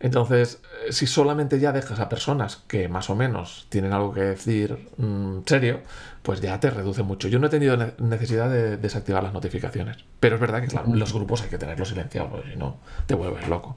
Entonces, 0.00 0.60
eh, 0.86 0.92
si 0.92 1.06
solamente 1.06 1.58
ya 1.58 1.72
dejas 1.72 1.98
a 2.00 2.08
personas 2.08 2.56
que 2.68 2.88
más 2.88 3.10
o 3.10 3.16
menos 3.16 3.66
tienen 3.68 3.92
algo 3.92 4.12
que 4.12 4.20
decir 4.20 4.88
mm, 4.96 5.40
serio, 5.44 5.80
pues 6.22 6.40
ya 6.40 6.60
te 6.60 6.70
reduce 6.70 7.02
mucho. 7.02 7.28
Yo 7.28 7.38
no 7.38 7.46
he 7.48 7.50
tenido 7.50 7.76
necesidad 7.98 8.50
de 8.50 8.76
desactivar 8.76 9.22
las 9.22 9.32
notificaciones, 9.32 9.98
pero 10.20 10.36
es 10.36 10.40
verdad 10.40 10.60
que, 10.60 10.68
claro, 10.68 10.94
los 10.94 11.12
grupos 11.12 11.42
hay 11.42 11.48
que 11.48 11.58
tenerlos 11.58 11.88
silenciados, 11.88 12.44
si 12.50 12.56
no, 12.56 12.76
te 13.06 13.14
vuelves 13.14 13.48
loco. 13.48 13.76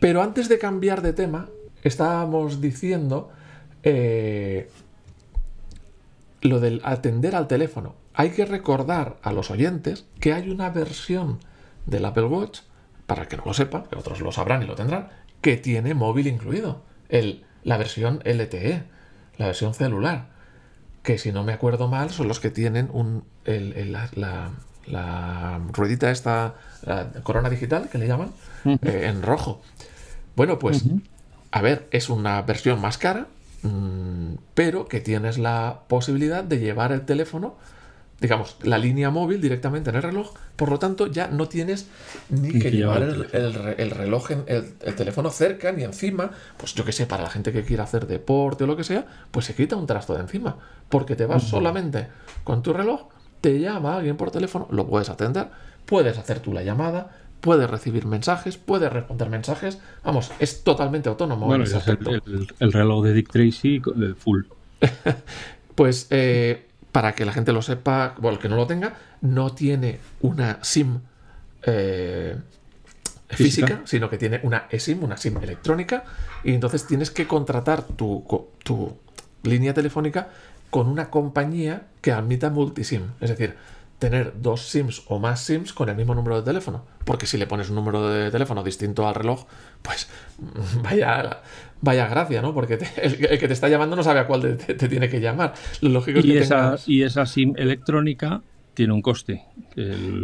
Pero 0.00 0.22
antes 0.22 0.48
de 0.48 0.58
cambiar 0.58 1.02
de 1.02 1.12
tema, 1.12 1.48
estábamos 1.82 2.60
diciendo 2.60 3.30
eh, 3.82 4.68
lo 6.42 6.60
del 6.60 6.80
atender 6.84 7.34
al 7.34 7.48
teléfono. 7.48 7.94
Hay 8.14 8.30
que 8.30 8.44
recordar 8.44 9.16
a 9.22 9.32
los 9.32 9.50
oyentes 9.50 10.06
que 10.20 10.32
hay 10.32 10.50
una 10.50 10.70
versión 10.70 11.38
del 11.86 12.04
Apple 12.04 12.24
Watch 12.24 12.60
para 13.08 13.26
que 13.26 13.38
no 13.38 13.44
lo 13.46 13.54
sepa, 13.54 13.84
que 13.88 13.96
otros 13.96 14.20
lo 14.20 14.30
sabrán 14.32 14.62
y 14.62 14.66
lo 14.66 14.74
tendrán, 14.74 15.08
que 15.40 15.56
tiene 15.56 15.94
móvil 15.94 16.26
incluido. 16.26 16.82
El, 17.08 17.42
la 17.64 17.78
versión 17.78 18.20
LTE, 18.22 18.82
la 19.38 19.46
versión 19.46 19.72
celular. 19.72 20.26
Que 21.02 21.16
si 21.16 21.32
no 21.32 21.42
me 21.42 21.54
acuerdo 21.54 21.88
mal, 21.88 22.10
son 22.10 22.28
los 22.28 22.38
que 22.38 22.50
tienen 22.50 22.90
un, 22.92 23.24
la, 23.46 24.50
ruedita 25.72 26.10
esta, 26.10 26.56
corona 27.22 27.48
digital, 27.48 27.88
que 27.88 27.96
le 27.96 28.06
llaman, 28.06 28.30
eh, 28.66 29.06
en 29.06 29.22
rojo. 29.22 29.62
Bueno, 30.36 30.58
pues, 30.58 30.84
a 31.50 31.62
ver, 31.62 31.88
es 31.92 32.10
una 32.10 32.42
versión 32.42 32.78
más 32.78 32.98
cara, 32.98 33.28
mm, 33.62 34.34
pero 34.52 34.86
que 34.86 35.00
tienes 35.00 35.38
la 35.38 35.80
posibilidad 35.88 36.44
de 36.44 36.58
llevar 36.58 36.92
el 36.92 37.06
teléfono 37.06 37.56
digamos, 38.20 38.56
la 38.62 38.78
línea 38.78 39.10
móvil 39.10 39.40
directamente 39.40 39.90
en 39.90 39.96
el 39.96 40.02
reloj, 40.02 40.34
por 40.56 40.70
lo 40.70 40.78
tanto 40.78 41.06
ya 41.06 41.28
no 41.28 41.48
tienes 41.48 41.88
ni 42.30 42.58
que 42.58 42.70
llevar 42.70 43.02
el, 43.02 43.90
reloj, 43.90 44.30
en, 44.32 44.44
el, 44.48 44.94
teléfono 44.96 45.30
cerca 45.30 45.70
ni 45.70 45.84
encima, 45.84 46.32
pues 46.56 46.74
yo 46.74 46.84
que 46.84 46.92
sé, 46.92 47.06
para 47.06 47.22
la 47.22 47.30
gente 47.30 47.52
que 47.52 47.62
quiera 47.62 47.84
hacer 47.84 48.06
deporte 48.06 48.64
o 48.64 48.66
lo 48.66 48.76
que 48.76 48.82
sea, 48.82 49.06
pues 49.30 49.46
se 49.46 49.54
quita 49.54 49.76
un 49.76 49.86
trasto 49.86 50.14
de 50.14 50.20
encima, 50.20 50.56
porque 50.88 51.14
te 51.14 51.26
vas 51.26 51.44
solamente 51.44 52.08
con 52.42 52.62
tu 52.62 52.72
reloj, 52.72 53.08
te 53.40 53.60
llama 53.60 53.96
alguien 53.96 54.16
por 54.16 54.32
teléfono, 54.32 54.66
lo 54.72 54.88
puedes 54.88 55.10
atender, 55.10 55.48
puedes 55.86 56.18
hacer 56.18 56.40
tú 56.40 56.52
la 56.52 56.64
llamada, 56.64 57.16
puedes 57.40 57.70
recibir 57.70 58.04
mensajes, 58.04 58.56
puedes 58.56 58.92
responder 58.92 59.30
mensajes, 59.30 59.78
vamos, 60.02 60.32
es 60.40 60.64
totalmente 60.64 61.08
autónomo. 61.08 61.46
Bueno, 61.46 61.62
es 61.62 61.72
el, 61.86 62.72
reloj 62.72 63.04
de 63.04 63.12
Dick 63.12 63.30
Tracy 63.30 63.80
full. 64.16 64.42
pues... 65.76 66.08
Eh, 66.10 66.64
para 66.98 67.14
que 67.14 67.24
la 67.24 67.32
gente 67.32 67.52
lo 67.52 67.62
sepa, 67.62 68.16
bueno, 68.18 68.38
el 68.38 68.42
que 68.42 68.48
no 68.48 68.56
lo 68.56 68.66
tenga, 68.66 68.92
no 69.20 69.52
tiene 69.54 70.00
una 70.20 70.58
SIM 70.62 70.98
eh, 71.62 72.36
física, 73.28 73.82
sino 73.84 74.10
que 74.10 74.18
tiene 74.18 74.40
una 74.42 74.66
eSIM, 74.68 75.04
una 75.04 75.16
SIM 75.16 75.36
electrónica, 75.40 76.02
y 76.42 76.54
entonces 76.54 76.88
tienes 76.88 77.12
que 77.12 77.28
contratar 77.28 77.84
tu, 77.84 78.24
tu 78.64 78.96
línea 79.44 79.72
telefónica 79.74 80.30
con 80.70 80.88
una 80.88 81.08
compañía 81.08 81.82
que 82.00 82.10
admita 82.10 82.50
multisim. 82.50 83.02
Es 83.20 83.30
decir, 83.30 83.54
tener 83.98 84.34
dos 84.40 84.62
SIMs 84.62 85.02
o 85.08 85.18
más 85.18 85.40
SIMs 85.40 85.72
con 85.72 85.88
el 85.88 85.96
mismo 85.96 86.14
número 86.14 86.36
de 86.36 86.42
teléfono. 86.42 86.84
Porque 87.04 87.26
si 87.26 87.36
le 87.36 87.46
pones 87.46 87.68
un 87.68 87.76
número 87.76 88.08
de 88.08 88.30
teléfono 88.30 88.62
distinto 88.62 89.08
al 89.08 89.14
reloj, 89.14 89.46
pues 89.82 90.08
vaya, 90.82 91.42
vaya 91.80 92.06
gracia, 92.06 92.42
¿no? 92.42 92.54
Porque 92.54 92.78
el, 92.96 93.18
que 93.18 93.48
te 93.48 93.52
está 93.52 93.68
llamando 93.68 93.96
no 93.96 94.02
sabe 94.02 94.20
a 94.20 94.26
cuál 94.26 94.56
te, 94.56 94.74
tiene 94.88 95.08
que 95.08 95.20
llamar. 95.20 95.54
Lo 95.80 95.90
lógico 95.90 96.20
es 96.20 96.24
y, 96.24 96.28
que 96.28 96.38
esa, 96.38 96.76
y 96.86 97.02
esa 97.02 97.26
SIM 97.26 97.54
electrónica 97.56 98.42
tiene 98.78 98.92
un 98.92 99.02
coste. 99.02 99.44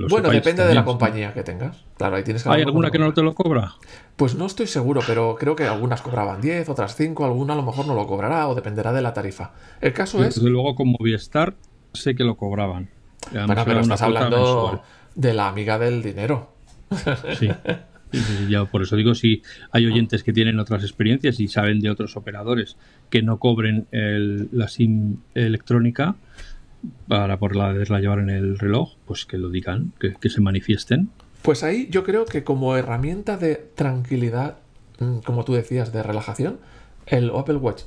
Bueno, 0.09 0.31
depende 0.31 0.65
de 0.65 0.75
la 0.75 0.85
compañía 0.85 1.35
que 1.35 1.43
tengas. 1.43 1.85
Claro, 1.97 2.15
ahí 2.15 2.23
tienes 2.23 2.47
¿Hay 2.47 2.63
alguna 2.63 2.93
que 2.93 3.01
no 3.01 3.13
te 3.13 3.21
lo 3.21 3.35
cobra? 3.35 3.75
Pues 4.15 4.37
no 4.37 4.47
estoy 4.47 4.69
seguro, 4.69 5.01
pero 5.05 5.35
creo 5.35 5.57
que 5.57 5.65
algunas 5.65 6.03
cobraban 6.03 6.41
10, 6.41 6.69
otras 6.69 6.95
5, 6.95 7.25
alguna 7.25 7.55
a 7.55 7.57
lo 7.57 7.65
mejor 7.65 7.85
no 7.89 7.97
lo 7.97 8.07
cobrará 8.07 8.47
o 8.47 8.55
dependerá 8.55 8.93
de 8.93 9.03
la 9.03 9.13
tarifa. 9.13 9.55
El 9.81 9.93
caso 9.93 10.23
es. 10.23 10.37
Desde 10.37 10.51
luego, 10.51 10.77
con 10.77 10.87
Movistar 10.87 11.57
sé 11.95 12.15
que 12.15 12.23
lo 12.23 12.37
cobraban. 12.37 12.89
Bueno, 13.33 13.65
pero 13.65 13.81
estás 13.81 14.03
hablando 14.03 14.83
de 15.15 15.35
la 15.35 15.49
amiga 15.49 15.79
del 15.79 16.03
dinero. 16.03 16.53
Sí. 17.39 17.49
ya 18.49 18.65
por 18.67 18.83
eso 18.83 18.95
digo, 18.95 19.17
si 19.17 19.43
hay 19.73 19.87
oyentes 19.87 20.23
que 20.23 20.33
tienen 20.33 20.61
otras 20.61 20.85
experiencias 20.85 21.41
y 21.41 21.49
saben 21.49 21.81
de 21.81 21.91
otros 21.91 22.17
operadores 22.17 22.77
que 23.11 23.23
no 23.23 23.41
cobren 23.41 23.89
la 23.91 24.69
SIM 24.69 25.17
electrónica 25.35 26.15
para 27.09 27.39
poderla 27.39 27.99
llevar 28.01 28.21
en 28.21 28.31
el 28.31 28.59
reloj, 28.59 28.95
pues 29.07 29.25
que 29.27 29.39
lo 29.39 29.51
digan, 29.51 29.93
que, 29.99 30.31
se 30.31 30.41
manifiesten. 30.41 31.11
Pues 31.43 31.63
ahí 31.63 31.89
yo 31.91 32.05
creo 32.05 32.25
que 32.25 32.45
como 32.45 32.77
herramienta 32.77 33.37
de 33.37 33.57
tranquilidad, 33.57 34.59
mm, 35.01 35.19
como 35.19 35.45
tú 35.45 35.55
decías, 35.55 35.93
de 35.93 36.03
relajación, 36.03 36.59
el 37.07 37.31
Apple 37.35 37.57
Watch 37.57 37.83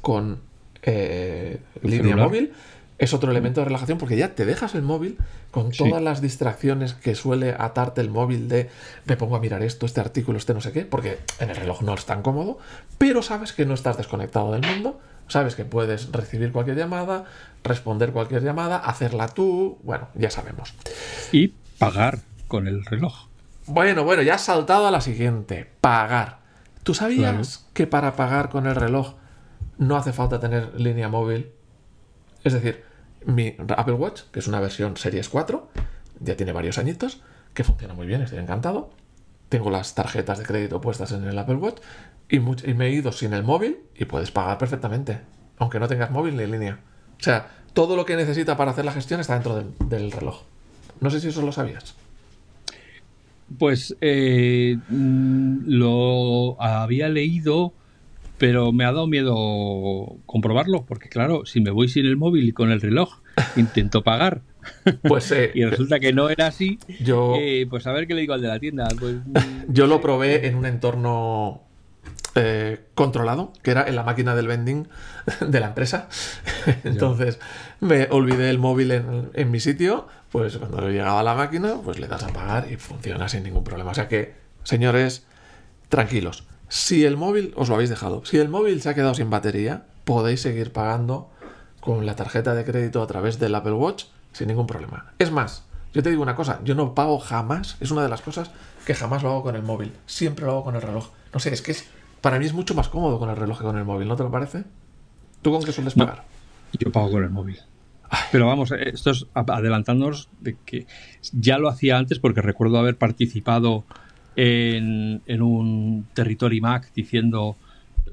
con 0.00 0.40
eh, 0.82 1.58
línea 1.82 2.16
móvil 2.16 2.52
es 3.00 3.14
otro 3.14 3.30
elemento 3.30 3.62
de 3.62 3.64
relajación 3.64 3.96
porque 3.96 4.16
ya 4.16 4.34
te 4.34 4.44
dejas 4.44 4.74
el 4.74 4.82
móvil 4.82 5.16
con 5.50 5.72
todas 5.72 6.02
las 6.02 6.20
distracciones 6.20 6.92
que 6.92 7.14
suele 7.14 7.56
atarte 7.58 8.02
el 8.02 8.10
móvil 8.10 8.46
de 8.46 8.68
me 9.06 9.16
pongo 9.16 9.36
a 9.36 9.40
mirar 9.40 9.62
esto, 9.62 9.86
este 9.86 10.02
artículo, 10.02 10.36
este 10.36 10.52
no 10.52 10.60
sé 10.60 10.70
qué, 10.70 10.84
porque 10.84 11.18
en 11.38 11.48
el 11.48 11.56
reloj 11.56 11.80
no 11.80 11.94
es 11.94 12.04
tan 12.04 12.20
cómodo, 12.20 12.58
pero 12.98 13.22
sabes 13.22 13.54
que 13.54 13.64
no 13.64 13.72
estás 13.72 13.96
desconectado 13.96 14.52
del 14.52 14.60
mundo, 14.66 15.00
sabes 15.28 15.54
que 15.54 15.64
puedes 15.64 16.12
recibir 16.12 16.52
cualquier 16.52 16.76
llamada, 16.76 17.24
responder 17.64 18.12
cualquier 18.12 18.42
llamada, 18.42 18.76
hacerla 18.76 19.28
tú, 19.28 19.78
bueno, 19.82 20.08
ya 20.14 20.30
sabemos. 20.30 20.74
Y 21.32 21.54
pagar 21.78 22.18
con 22.48 22.68
el 22.68 22.84
reloj. 22.84 23.28
Bueno, 23.64 24.04
bueno, 24.04 24.20
ya 24.20 24.34
has 24.34 24.44
saltado 24.44 24.86
a 24.86 24.90
la 24.90 25.00
siguiente, 25.00 25.70
pagar. 25.80 26.40
¿Tú 26.82 26.92
sabías 26.92 27.66
que 27.72 27.86
para 27.86 28.14
pagar 28.14 28.50
con 28.50 28.66
el 28.66 28.74
reloj 28.74 29.14
no 29.78 29.96
hace 29.96 30.12
falta 30.12 30.38
tener 30.38 30.78
línea 30.78 31.08
móvil? 31.08 31.50
Es 32.44 32.52
decir, 32.52 32.89
mi 33.26 33.54
Apple 33.76 33.94
Watch, 33.94 34.22
que 34.32 34.40
es 34.40 34.48
una 34.48 34.60
versión 34.60 34.96
Series 34.96 35.28
4, 35.28 35.68
ya 36.20 36.36
tiene 36.36 36.52
varios 36.52 36.78
añitos, 36.78 37.22
que 37.54 37.64
funciona 37.64 37.94
muy 37.94 38.06
bien, 38.06 38.22
estoy 38.22 38.38
encantado. 38.38 38.90
Tengo 39.48 39.70
las 39.70 39.94
tarjetas 39.94 40.38
de 40.38 40.44
crédito 40.44 40.80
puestas 40.80 41.12
en 41.12 41.24
el 41.24 41.38
Apple 41.38 41.56
Watch 41.56 41.80
y, 42.28 42.38
me 42.38 42.86
he 42.86 42.90
ido 42.90 43.10
sin 43.12 43.32
el 43.32 43.42
móvil 43.42 43.78
y 43.96 44.04
puedes 44.04 44.30
pagar 44.30 44.58
perfectamente, 44.58 45.20
aunque 45.58 45.80
no 45.80 45.88
tengas 45.88 46.10
móvil 46.10 46.36
ni 46.36 46.46
línea. 46.46 46.78
O 47.18 47.22
sea, 47.22 47.48
todo 47.72 47.96
lo 47.96 48.04
que 48.04 48.16
necesita 48.16 48.56
para 48.56 48.70
hacer 48.70 48.84
la 48.84 48.92
gestión 48.92 49.20
está 49.20 49.34
dentro 49.34 49.64
del, 49.88 50.12
reloj. 50.12 50.42
No 51.00 51.10
sé 51.10 51.20
si 51.20 51.28
eso 51.28 51.42
lo 51.42 51.52
sabías. 51.52 51.94
Pues 53.58 53.96
eh, 54.00 54.78
mm, 54.88 55.64
lo 55.66 56.60
había 56.62 57.08
leído 57.08 57.72
pero 58.40 58.72
me 58.72 58.86
ha 58.86 58.92
dado 58.92 59.06
miedo 59.06 60.16
comprobarlo, 60.24 60.86
porque 60.86 61.10
claro, 61.10 61.44
si 61.44 61.60
me 61.60 61.70
voy 61.70 61.88
sin 61.88 62.06
el 62.06 62.16
móvil 62.16 62.48
y 62.48 62.52
con 62.52 62.70
el 62.70 62.80
reloj, 62.80 63.20
intento 63.56 64.02
pagar. 64.02 64.40
Pues, 65.02 65.30
eh, 65.32 65.50
y 65.54 65.66
resulta 65.66 66.00
que 66.00 66.14
no 66.14 66.30
era 66.30 66.46
así. 66.46 66.78
Yo, 67.00 67.34
eh, 67.38 67.66
pues 67.68 67.86
a 67.86 67.92
ver 67.92 68.06
qué 68.06 68.14
le 68.14 68.22
digo 68.22 68.32
al 68.32 68.40
de 68.40 68.48
la 68.48 68.58
tienda. 68.58 68.88
Pues, 68.98 69.16
yo 69.68 69.86
lo 69.86 70.00
probé 70.00 70.46
en 70.46 70.54
un 70.54 70.64
entorno 70.64 71.64
eh, 72.34 72.80
controlado, 72.94 73.52
que 73.62 73.72
era 73.72 73.86
en 73.86 73.94
la 73.94 74.04
máquina 74.04 74.34
del 74.34 74.46
vending 74.46 74.88
de 75.46 75.60
la 75.60 75.66
empresa. 75.66 76.08
Entonces 76.84 77.40
me 77.80 78.08
olvidé 78.10 78.48
el 78.48 78.58
móvil 78.58 78.92
en, 78.92 79.30
en, 79.34 79.50
mi 79.50 79.60
sitio, 79.60 80.08
pues 80.30 80.56
cuando 80.56 80.88
llegaba 80.88 81.20
a 81.20 81.24
la 81.24 81.34
máquina, 81.34 81.74
pues 81.84 82.00
le 82.00 82.08
das 82.08 82.22
a 82.22 82.28
pagar 82.28 82.72
y 82.72 82.76
funciona 82.76 83.28
sin 83.28 83.42
ningún 83.42 83.64
problema. 83.64 83.90
O 83.90 83.94
sea 83.94 84.08
que, 84.08 84.32
señores, 84.64 85.26
tranquilos. 85.90 86.46
Si 86.70 87.04
el 87.04 87.16
móvil, 87.16 87.52
os 87.56 87.68
lo 87.68 87.74
habéis 87.74 87.90
dejado, 87.90 88.24
si 88.24 88.38
el 88.38 88.48
móvil 88.48 88.80
se 88.80 88.88
ha 88.88 88.94
quedado 88.94 89.12
sin 89.14 89.28
batería, 89.28 89.86
podéis 90.04 90.40
seguir 90.40 90.72
pagando 90.72 91.28
con 91.80 92.06
la 92.06 92.14
tarjeta 92.14 92.54
de 92.54 92.64
crédito 92.64 93.02
a 93.02 93.08
través 93.08 93.40
del 93.40 93.56
Apple 93.56 93.72
Watch 93.72 94.04
sin 94.32 94.46
ningún 94.46 94.68
problema. 94.68 95.12
Es 95.18 95.32
más, 95.32 95.64
yo 95.92 96.00
te 96.04 96.10
digo 96.10 96.22
una 96.22 96.36
cosa, 96.36 96.60
yo 96.62 96.76
no 96.76 96.94
pago 96.94 97.18
jamás, 97.18 97.76
es 97.80 97.90
una 97.90 98.04
de 98.04 98.08
las 98.08 98.22
cosas 98.22 98.52
que 98.86 98.94
jamás 98.94 99.24
lo 99.24 99.30
hago 99.30 99.42
con 99.42 99.56
el 99.56 99.64
móvil, 99.64 99.92
siempre 100.06 100.44
lo 100.44 100.52
hago 100.52 100.64
con 100.64 100.76
el 100.76 100.82
reloj. 100.82 101.08
No 101.34 101.40
sé, 101.40 101.52
es 101.52 101.60
que 101.60 101.72
es, 101.72 101.88
para 102.20 102.38
mí 102.38 102.46
es 102.46 102.52
mucho 102.52 102.76
más 102.76 102.88
cómodo 102.88 103.18
con 103.18 103.30
el 103.30 103.36
reloj 103.36 103.58
que 103.58 103.64
con 103.64 103.76
el 103.76 103.84
móvil, 103.84 104.06
¿no 104.06 104.14
te 104.14 104.22
lo 104.22 104.30
parece? 104.30 104.62
¿Tú 105.42 105.50
con 105.50 105.64
qué 105.64 105.72
sueles 105.72 105.94
pagar? 105.94 106.22
yo 106.78 106.92
pago 106.92 107.10
con 107.10 107.24
el 107.24 107.30
móvil. 107.30 107.58
Pero 108.30 108.46
vamos, 108.46 108.70
esto 108.70 109.10
es 109.10 109.26
adelantándonos 109.34 110.28
de 110.38 110.56
que 110.64 110.86
ya 111.32 111.58
lo 111.58 111.68
hacía 111.68 111.98
antes 111.98 112.20
porque 112.20 112.42
recuerdo 112.42 112.78
haber 112.78 112.96
participado 112.96 113.84
en, 114.36 115.42
un 115.42 116.06
Territory 116.14 116.60
Mac 116.60 116.92
diciendo, 116.94 117.56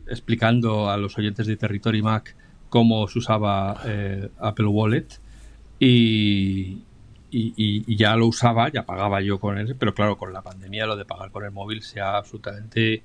explicando 0.07 0.89
a 0.89 0.97
los 0.97 1.17
oyentes 1.17 1.47
de 1.47 1.57
Territory 1.57 2.01
Mac 2.01 2.35
cómo 2.69 3.07
se 3.07 3.19
usaba 3.19 3.81
eh, 3.85 4.29
Apple 4.39 4.67
Wallet 4.67 5.07
y, 5.79 6.83
y, 7.31 7.95
ya 7.95 8.15
lo 8.15 8.27
usaba, 8.27 8.69
ya 8.69 8.85
pagaba 8.85 9.21
yo 9.21 9.39
con 9.39 9.57
él, 9.57 9.75
pero 9.77 9.93
claro, 9.93 10.17
con 10.17 10.33
la 10.33 10.41
pandemia 10.41 10.85
lo 10.85 10.95
de 10.95 11.05
pagar 11.05 11.31
con 11.31 11.45
el 11.45 11.51
móvil 11.51 11.81
se 11.81 12.01
ha 12.01 12.17
absolutamente 12.17 13.03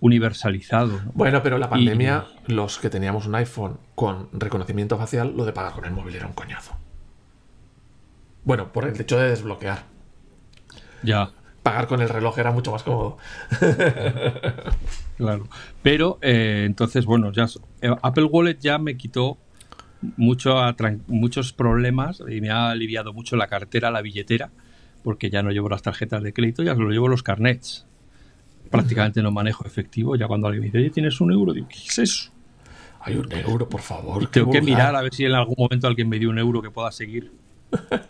universalizado. 0.00 1.00
Bueno, 1.14 1.42
pero 1.42 1.58
la 1.58 1.68
pandemia, 1.68 2.26
los 2.46 2.78
que 2.78 2.90
teníamos 2.90 3.26
un 3.26 3.34
iPhone 3.34 3.78
con 3.94 4.28
reconocimiento 4.32 4.96
facial, 4.98 5.34
lo 5.36 5.44
de 5.44 5.52
pagar 5.52 5.72
con 5.72 5.84
el 5.86 5.92
móvil 5.92 6.16
era 6.16 6.26
un 6.26 6.34
coñazo. 6.34 6.76
Bueno, 8.44 8.72
por 8.72 8.84
el 8.84 9.00
hecho 9.00 9.18
de 9.18 9.30
desbloquear. 9.30 9.84
Ya 11.02 11.30
pagar 11.64 11.88
con 11.88 12.02
el 12.02 12.08
reloj 12.10 12.38
era 12.38 12.52
mucho 12.52 12.70
más 12.70 12.82
cómodo. 12.82 13.16
claro. 15.16 15.48
Pero 15.82 16.18
eh, 16.20 16.64
entonces, 16.66 17.06
bueno, 17.06 17.32
ya 17.32 17.46
eh, 17.80 17.90
Apple 18.02 18.24
Wallet 18.24 18.58
ya 18.60 18.78
me 18.78 18.96
quitó 18.96 19.38
mucho 20.18 20.56
muchos 21.06 21.54
problemas 21.54 22.22
y 22.28 22.42
me 22.42 22.50
ha 22.50 22.68
aliviado 22.68 23.14
mucho 23.14 23.34
la 23.36 23.46
cartera, 23.46 23.90
la 23.90 24.02
billetera, 24.02 24.50
porque 25.02 25.30
ya 25.30 25.42
no 25.42 25.50
llevo 25.50 25.70
las 25.70 25.80
tarjetas 25.80 26.22
de 26.22 26.34
crédito, 26.34 26.62
ya 26.62 26.74
solo 26.74 26.90
llevo 26.90 27.08
los 27.08 27.22
carnets. 27.22 27.86
Prácticamente 28.70 29.22
no 29.22 29.30
manejo 29.30 29.64
efectivo. 29.66 30.16
Ya 30.16 30.26
cuando 30.26 30.48
alguien 30.48 30.60
me 30.60 30.66
dice, 30.66 30.78
oye, 30.78 30.90
tienes 30.90 31.18
un 31.20 31.32
euro, 31.32 31.54
digo, 31.54 31.66
¿qué 31.68 31.78
es 31.78 31.98
eso? 31.98 32.30
Hay 33.00 33.16
un 33.16 33.32
euro, 33.32 33.68
por 33.68 33.80
favor. 33.80 34.26
Tengo 34.26 34.50
que 34.50 34.60
mirar 34.60 34.94
a 34.96 35.00
ver 35.00 35.14
si 35.14 35.24
en 35.24 35.32
algún 35.32 35.56
momento 35.56 35.86
alguien 35.86 36.10
me 36.10 36.18
dio 36.18 36.28
un 36.28 36.38
euro 36.38 36.60
que 36.60 36.70
pueda 36.70 36.92
seguir 36.92 37.32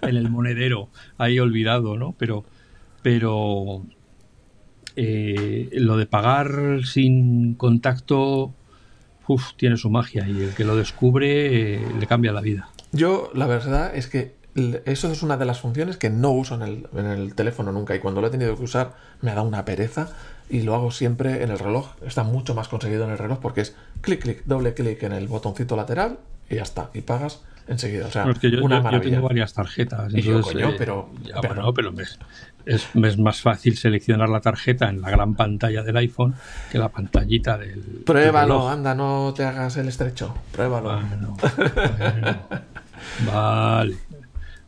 en 0.02 0.16
el 0.16 0.28
monedero 0.28 0.88
ahí 1.18 1.38
olvidado, 1.38 1.96
¿no? 1.96 2.16
Pero 2.18 2.44
pero 3.04 3.84
eh, 4.96 5.68
lo 5.72 5.98
de 5.98 6.06
pagar 6.06 6.80
sin 6.84 7.52
contacto 7.52 8.54
tiene 9.58 9.76
su 9.76 9.90
magia 9.90 10.26
y 10.26 10.42
el 10.42 10.54
que 10.54 10.64
lo 10.64 10.74
descubre 10.74 11.74
eh, 11.74 11.86
le 12.00 12.06
cambia 12.06 12.32
la 12.32 12.40
vida. 12.40 12.70
Yo, 12.92 13.30
la 13.34 13.46
verdad 13.46 13.94
es 13.94 14.06
que 14.06 14.36
eso 14.86 15.12
es 15.12 15.22
una 15.22 15.36
de 15.36 15.44
las 15.44 15.60
funciones 15.60 15.98
que 15.98 16.08
no 16.08 16.30
uso 16.30 16.54
en 16.54 16.62
el, 16.62 16.86
en 16.96 17.04
el, 17.04 17.34
teléfono 17.34 17.72
nunca 17.72 17.94
y 17.94 17.98
cuando 17.98 18.22
lo 18.22 18.28
he 18.28 18.30
tenido 18.30 18.56
que 18.56 18.62
usar 18.62 18.94
me 19.20 19.32
ha 19.32 19.34
dado 19.34 19.46
una 19.46 19.66
pereza 19.66 20.08
y 20.48 20.62
lo 20.62 20.74
hago 20.74 20.90
siempre 20.90 21.42
en 21.42 21.50
el 21.50 21.58
reloj. 21.58 21.96
Está 22.06 22.24
mucho 22.24 22.54
más 22.54 22.68
conseguido 22.68 23.04
en 23.04 23.10
el 23.10 23.18
reloj 23.18 23.38
porque 23.38 23.60
es 23.60 23.76
clic, 24.00 24.22
clic, 24.22 24.44
doble 24.46 24.72
clic 24.72 25.02
en 25.02 25.12
el 25.12 25.28
botoncito 25.28 25.76
lateral 25.76 26.20
y 26.48 26.54
ya 26.54 26.62
está. 26.62 26.88
Y 26.94 27.02
pagas 27.02 27.42
enseguida. 27.68 28.06
O 28.06 28.10
sea, 28.10 28.24
yo, 28.24 28.34
tengo 29.00 29.22
varias 29.22 29.52
tarjetas. 29.52 30.14
Eh, 30.14 30.74
pero, 30.78 31.10
es, 32.66 33.18
más 33.18 33.40
fácil 33.40 33.76
seleccionar 33.76 34.28
la 34.28 34.40
tarjeta 34.40 34.88
en 34.88 35.00
la 35.00 35.10
gran 35.10 35.34
pantalla 35.34 35.82
del 35.82 35.96
iPhone 35.96 36.34
que 36.70 36.78
la 36.78 36.88
pantallita 36.88 37.58
del. 37.58 38.02
Pruébalo, 38.04 38.68
anda, 38.68 38.94
no 38.94 39.32
te 39.34 39.44
hagas 39.44 39.76
el 39.76 39.88
estrecho. 39.88 40.34
Pruébalo. 40.52 41.00
vale. 43.32 43.96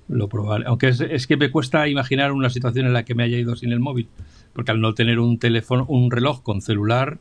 Lo 0.09 0.29
probaré. 0.29 0.65
Aunque 0.67 0.89
es, 0.89 1.27
que 1.27 1.37
me 1.37 1.51
cuesta 1.51 1.89
imaginar 1.89 2.33
una 2.33 2.51
situación 2.51 2.87
en 2.87 2.93
la 2.93 3.05
que 3.05 3.15
me 3.15 3.25
haya 3.25 3.39
ido 3.39 3.57
sin 3.57 3.73
el 3.73 3.81
móvil. 3.81 4.09
Porque 4.53 4.71
al 4.71 4.81
no 4.81 4.95
tener 4.95 5.19
un 5.19 5.39
teléfono, 5.39 5.85
un 5.89 6.11
reloj 6.11 6.43
con 6.43 6.63
celular, 6.63 7.19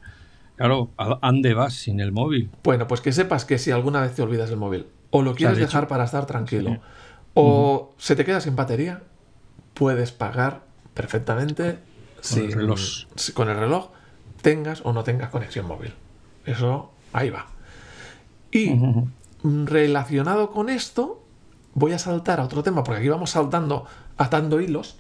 claro, 0.56 0.92
¿a 0.98 1.20
dónde 1.22 1.54
vas 1.54 1.74
sin 1.74 2.00
el 2.00 2.12
móvil? 2.12 2.50
Bueno, 2.64 2.88
pues 2.88 3.02
que 3.02 3.12
sepas 3.12 3.44
que 3.44 3.58
si 3.58 3.72
alguna 3.72 4.02
vez 4.02 4.14
te 4.14 4.22
olvidas 4.22 4.50
el 4.52 4.58
móvil 4.58 4.86
o 5.10 5.22
lo 5.22 5.34
quieres 5.34 5.58
dejar 5.58 5.88
para 5.88 6.04
estar 6.04 6.26
tranquilo, 6.26 6.80
o 7.34 7.94
se 7.98 8.16
te 8.16 8.26
queda 8.26 8.42
sin 8.42 8.56
batería, 8.56 9.02
puedes 9.76 10.12
pagar 10.12 10.62
perfectamente 10.96 11.78
con, 12.28 12.40
el 12.40 12.52
reloj. 12.54 12.80
con 13.36 13.50
el 13.50 13.58
reloj, 13.58 13.90
tengas 14.42 14.82
o 14.84 14.94
no 14.94 15.04
tengas 15.04 15.30
conexión 15.30 15.68
móvil. 15.68 15.94
Eso 16.46 16.92
ahí 17.14 17.30
va. 17.30 17.48
Y 18.52 18.80
relacionado 19.44 20.52
con 20.52 20.70
esto, 20.70 21.24
voy 21.74 21.92
a 21.92 22.00
saltar 22.00 22.40
a 22.40 22.46
otro 22.46 22.64
tema, 22.64 22.84
porque 22.84 23.00
aquí 23.00 23.10
vamos 23.10 23.32
saltando, 23.32 23.86
atando 24.18 24.60
hilos, 24.60 24.98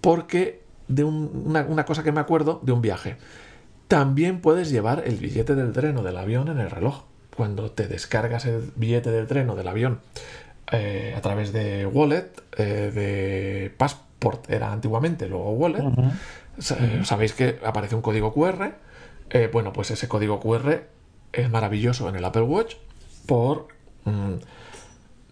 porque 0.00 0.62
de 0.86 1.04
una, 1.04 1.62
una, 1.62 1.84
cosa 1.84 2.02
que 2.02 2.12
me 2.12 2.20
acuerdo 2.20 2.60
de 2.62 2.72
un 2.72 2.82
viaje. 2.82 3.16
También 3.88 4.40
puedes 4.40 4.70
llevar 4.70 5.02
el 5.06 5.16
billete 5.16 5.54
del 5.54 5.72
tren 5.72 5.96
o 5.96 6.02
del 6.02 6.16
avión 6.16 6.48
en 6.48 6.58
el 6.58 6.70
reloj 6.70 7.04
cuando 7.34 7.70
te 7.70 7.88
descargas 7.88 8.44
el 8.44 8.72
billete 8.76 9.10
del 9.10 9.26
tren 9.26 9.48
o 9.50 9.56
del 9.56 9.68
avión 9.68 10.00
eh, 10.72 11.14
a 11.16 11.20
través 11.20 11.52
de 11.52 11.86
Wallet, 11.86 12.30
eh, 12.56 12.90
de 12.92 13.74
Passport 13.76 14.50
era 14.50 14.72
antiguamente, 14.72 15.28
luego 15.28 15.52
Wallet, 15.52 15.82
sabéis 16.58 17.32
que 17.32 17.58
aparece 17.64 17.94
un 17.94 18.02
código 18.02 18.32
QR. 18.32 18.72
Eh, 19.30 19.48
bueno, 19.52 19.72
pues 19.72 19.90
ese 19.90 20.08
código 20.08 20.40
QR 20.40 20.82
es 21.32 21.50
maravilloso 21.50 22.08
en 22.08 22.16
el 22.16 22.24
Apple 22.24 22.42
Watch 22.42 22.74
por... 23.26 23.68
Mm, 24.04 24.34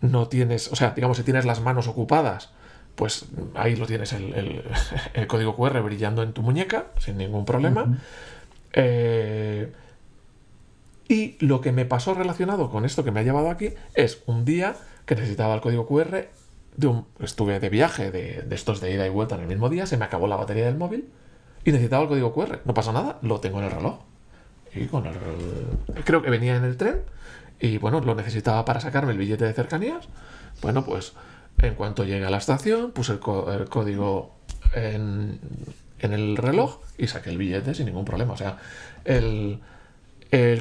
no 0.01 0.29
tienes, 0.29 0.71
o 0.71 0.77
sea, 0.77 0.93
digamos, 0.93 1.17
si 1.17 1.25
tienes 1.25 1.45
las 1.45 1.61
manos 1.61 1.89
ocupadas 1.89 2.53
pues 2.99 3.27
ahí 3.55 3.77
lo 3.77 3.87
tienes 3.87 4.13
el, 4.13 4.65
código 5.29 5.55
QR 5.57 5.81
brillando 5.83 6.25
en 6.25 6.33
tu 6.33 6.43
muñeca 6.43 6.87
sin 6.99 7.17
ningún 7.17 7.45
problema. 7.45 7.97
Eh, 8.73 9.73
y 11.07 11.37
lo 11.39 11.61
que 11.61 11.71
me 11.71 11.85
pasó 11.85 12.13
relacionado 12.15 12.71
con 12.71 12.85
esto 12.85 13.05
que 13.05 13.13
me 13.13 13.21
ha 13.21 13.23
llevado 13.23 13.51
aquí 13.51 13.71
es 13.95 14.23
un 14.27 14.45
día 14.45 14.75
que 15.09 15.15
necesitaba 15.15 15.55
el 15.55 15.61
código 15.61 15.87
QR. 15.87 16.29
De 16.77 16.87
un, 16.87 17.07
estuve 17.19 17.59
de 17.59 17.71
viaje 17.71 18.13
de, 18.13 18.47
estos 18.51 18.81
de 18.81 18.93
ida 18.93 19.05
y 19.07 19.11
vuelta 19.11 19.35
en 19.35 19.41
el 19.41 19.49
mismo 19.49 19.69
día, 19.69 19.87
se 19.87 19.97
me 19.97 20.05
acabó 20.05 20.29
la 20.29 20.37
batería 20.37 20.67
del 20.67 20.77
móvil 20.77 21.09
y 21.65 21.73
necesitaba 21.73 22.03
el 22.03 22.09
código 22.09 22.33
QR. 22.33 22.61
No 22.67 22.75
pasa 22.75 22.93
nada, 22.93 23.19
lo 23.23 23.41
tengo 23.41 23.59
en 23.59 23.65
el 23.65 23.71
reloj. 23.73 24.01
Y 24.75 24.85
con 24.87 25.07
el, 25.07 25.15
creo 26.05 26.23
que 26.23 26.31
venía 26.31 26.55
en 26.55 26.65
el 26.65 26.77
tren 26.77 27.01
y 27.59 27.79
bueno, 27.79 28.01
lo 28.01 28.15
necesitaba 28.15 28.65
para 28.65 28.81
sacarme 28.81 29.13
el 29.13 29.19
billete 29.19 29.47
de 29.47 29.55
cercanías. 29.55 30.07
Bueno, 30.61 30.85
pues 30.85 31.15
en 31.59 31.75
cuanto 31.75 32.05
llegué 32.05 32.27
a 32.27 32.31
la 32.31 32.37
estación, 32.37 32.93
puse 32.93 33.15
el, 33.15 33.19
código 33.19 34.37
en, 34.75 35.41
el 36.01 36.37
reloj 36.37 36.81
y 36.99 37.09
saqué 37.09 37.31
el 37.31 37.39
billete 37.39 37.75
sin 37.75 37.87
ningún 37.87 38.05
problema. 38.05 38.35
O 38.35 38.37
sea, 38.37 38.59
el, 39.05 39.59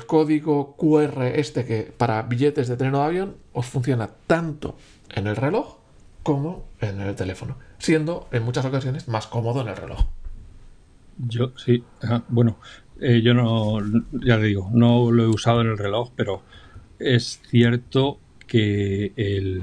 código 0.06 0.76
QR 0.78 1.24
este 1.36 1.66
que 1.66 1.92
para 1.96 2.22
billetes 2.24 2.68
de 2.68 2.78
tren 2.78 2.96
o 2.96 3.00
de 3.00 3.06
avión 3.06 3.36
os 3.54 3.66
funciona 3.66 4.10
tanto 4.28 4.78
en 5.14 5.28
el 5.28 5.36
reloj 5.36 5.78
como 6.24 6.68
en 6.82 7.00
el 7.02 7.16
teléfono, 7.16 7.58
siendo 7.78 8.28
en 8.32 8.44
muchas 8.44 8.66
ocasiones 8.66 9.08
más 9.08 9.28
cómodo 9.28 9.62
en 9.62 9.70
el 9.70 9.78
reloj. 9.78 10.06
Yo 11.18 11.54
sí, 11.58 11.84
bueno, 12.28 12.58
eh, 13.00 13.22
yo 13.24 13.34
no, 13.34 13.80
ya 14.12 14.38
digo, 14.38 14.70
no 14.74 15.12
lo 15.12 15.24
he 15.24 15.28
usado 15.28 15.62
en 15.62 15.68
el 15.68 15.78
reloj, 15.78 16.12
pero 16.16 16.44
es 17.00 17.42
cierto 17.48 18.20
que 18.46 19.14
el, 19.16 19.62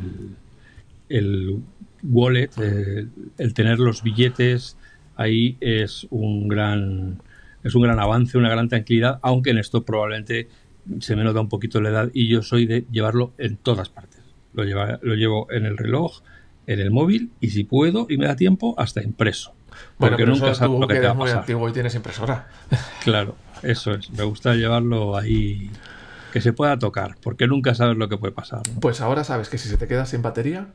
el 1.08 1.62
wallet, 2.02 2.50
eh, 2.60 3.06
el, 3.38 3.54
tener 3.54 3.78
los 3.78 4.02
billetes 4.02 4.76
ahí 5.16 5.56
es 5.60 6.06
un 6.10 6.48
gran 6.48 7.20
es 7.64 7.74
un 7.74 7.82
gran 7.82 7.98
avance, 7.98 8.38
una 8.38 8.50
gran 8.50 8.68
tranquilidad, 8.68 9.18
aunque 9.22 9.50
en 9.50 9.58
esto 9.58 9.84
probablemente 9.84 10.48
se 11.00 11.16
me 11.16 11.24
nota 11.24 11.40
un 11.40 11.48
poquito 11.48 11.80
la 11.80 11.88
edad 11.88 12.10
y 12.12 12.28
yo 12.28 12.42
soy 12.42 12.66
de 12.66 12.84
llevarlo 12.92 13.32
en 13.38 13.56
todas 13.56 13.88
partes. 13.88 14.20
Lo, 14.52 14.64
lleva, 14.64 15.00
lo 15.02 15.14
llevo 15.14 15.50
en 15.50 15.64
el 15.64 15.76
reloj, 15.76 16.20
en 16.66 16.78
el 16.78 16.90
móvil 16.90 17.32
y 17.40 17.50
si 17.50 17.64
puedo 17.64 18.06
y 18.08 18.18
me 18.18 18.26
da 18.26 18.36
tiempo 18.36 18.74
hasta 18.78 19.02
impreso. 19.02 19.54
Porque 19.98 20.26
nunca 20.26 20.54
sabes 20.54 20.78
lo 20.78 20.86
que, 20.86 20.94
te 20.94 21.00
va 21.00 21.12
a 21.12 21.18
pasar. 21.18 21.34
muy 21.34 21.40
antiguo 21.40 21.68
y 21.68 21.72
tienes 21.72 21.94
impresora. 21.94 22.48
Claro, 23.02 23.34
eso 23.62 23.92
es. 23.92 24.10
Me 24.10 24.24
gusta 24.24 24.54
llevarlo 24.54 25.16
ahí 25.16 25.70
que 26.32 26.40
se 26.40 26.52
pueda 26.52 26.78
tocar, 26.78 27.16
porque 27.22 27.46
nunca 27.46 27.74
sabes 27.74 27.96
lo 27.96 28.08
que 28.08 28.18
puede 28.18 28.32
pasar. 28.32 28.62
Pues 28.80 29.00
ahora 29.00 29.24
sabes 29.24 29.48
que 29.48 29.58
si 29.58 29.68
se 29.68 29.76
te 29.76 29.86
queda 29.86 30.04
sin 30.04 30.22
batería, 30.22 30.68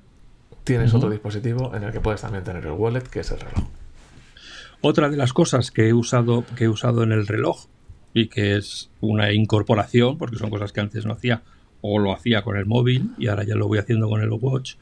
tienes 0.63 0.93
otro 0.93 1.09
dispositivo 1.09 1.75
en 1.75 1.83
el 1.83 1.91
que 1.91 1.99
puedes 1.99 2.21
también 2.21 2.43
tener 2.43 2.65
el 2.65 2.71
wallet, 2.71 3.03
que 3.03 3.21
es 3.21 3.31
el 3.31 3.39
reloj. 3.39 3.67
Otra 4.81 5.09
de 5.09 5.17
las 5.17 5.33
cosas 5.33 5.71
que 5.71 5.89
he 5.89 5.93
usado, 5.93 6.45
que 6.55 6.65
he 6.65 6.69
usado 6.69 7.03
en 7.03 7.11
el 7.11 7.27
reloj 7.27 7.65
y 8.13 8.27
que 8.27 8.55
es 8.55 8.89
una 9.01 9.33
incorporación, 9.33 10.17
porque 10.17 10.37
son 10.37 10.49
cosas 10.49 10.71
que 10.71 10.79
antes 10.79 11.05
no 11.05 11.13
hacía 11.13 11.41
o 11.81 11.99
lo 11.99 12.13
hacía 12.13 12.41
con 12.41 12.57
el 12.57 12.65
móvil 12.65 13.11
y 13.17 13.27
ahora 13.27 13.43
ya 13.43 13.55
lo 13.55 13.67
voy 13.67 13.79
haciendo 13.79 14.09
con 14.09 14.21
el 14.21 14.31
watch, 14.31 14.75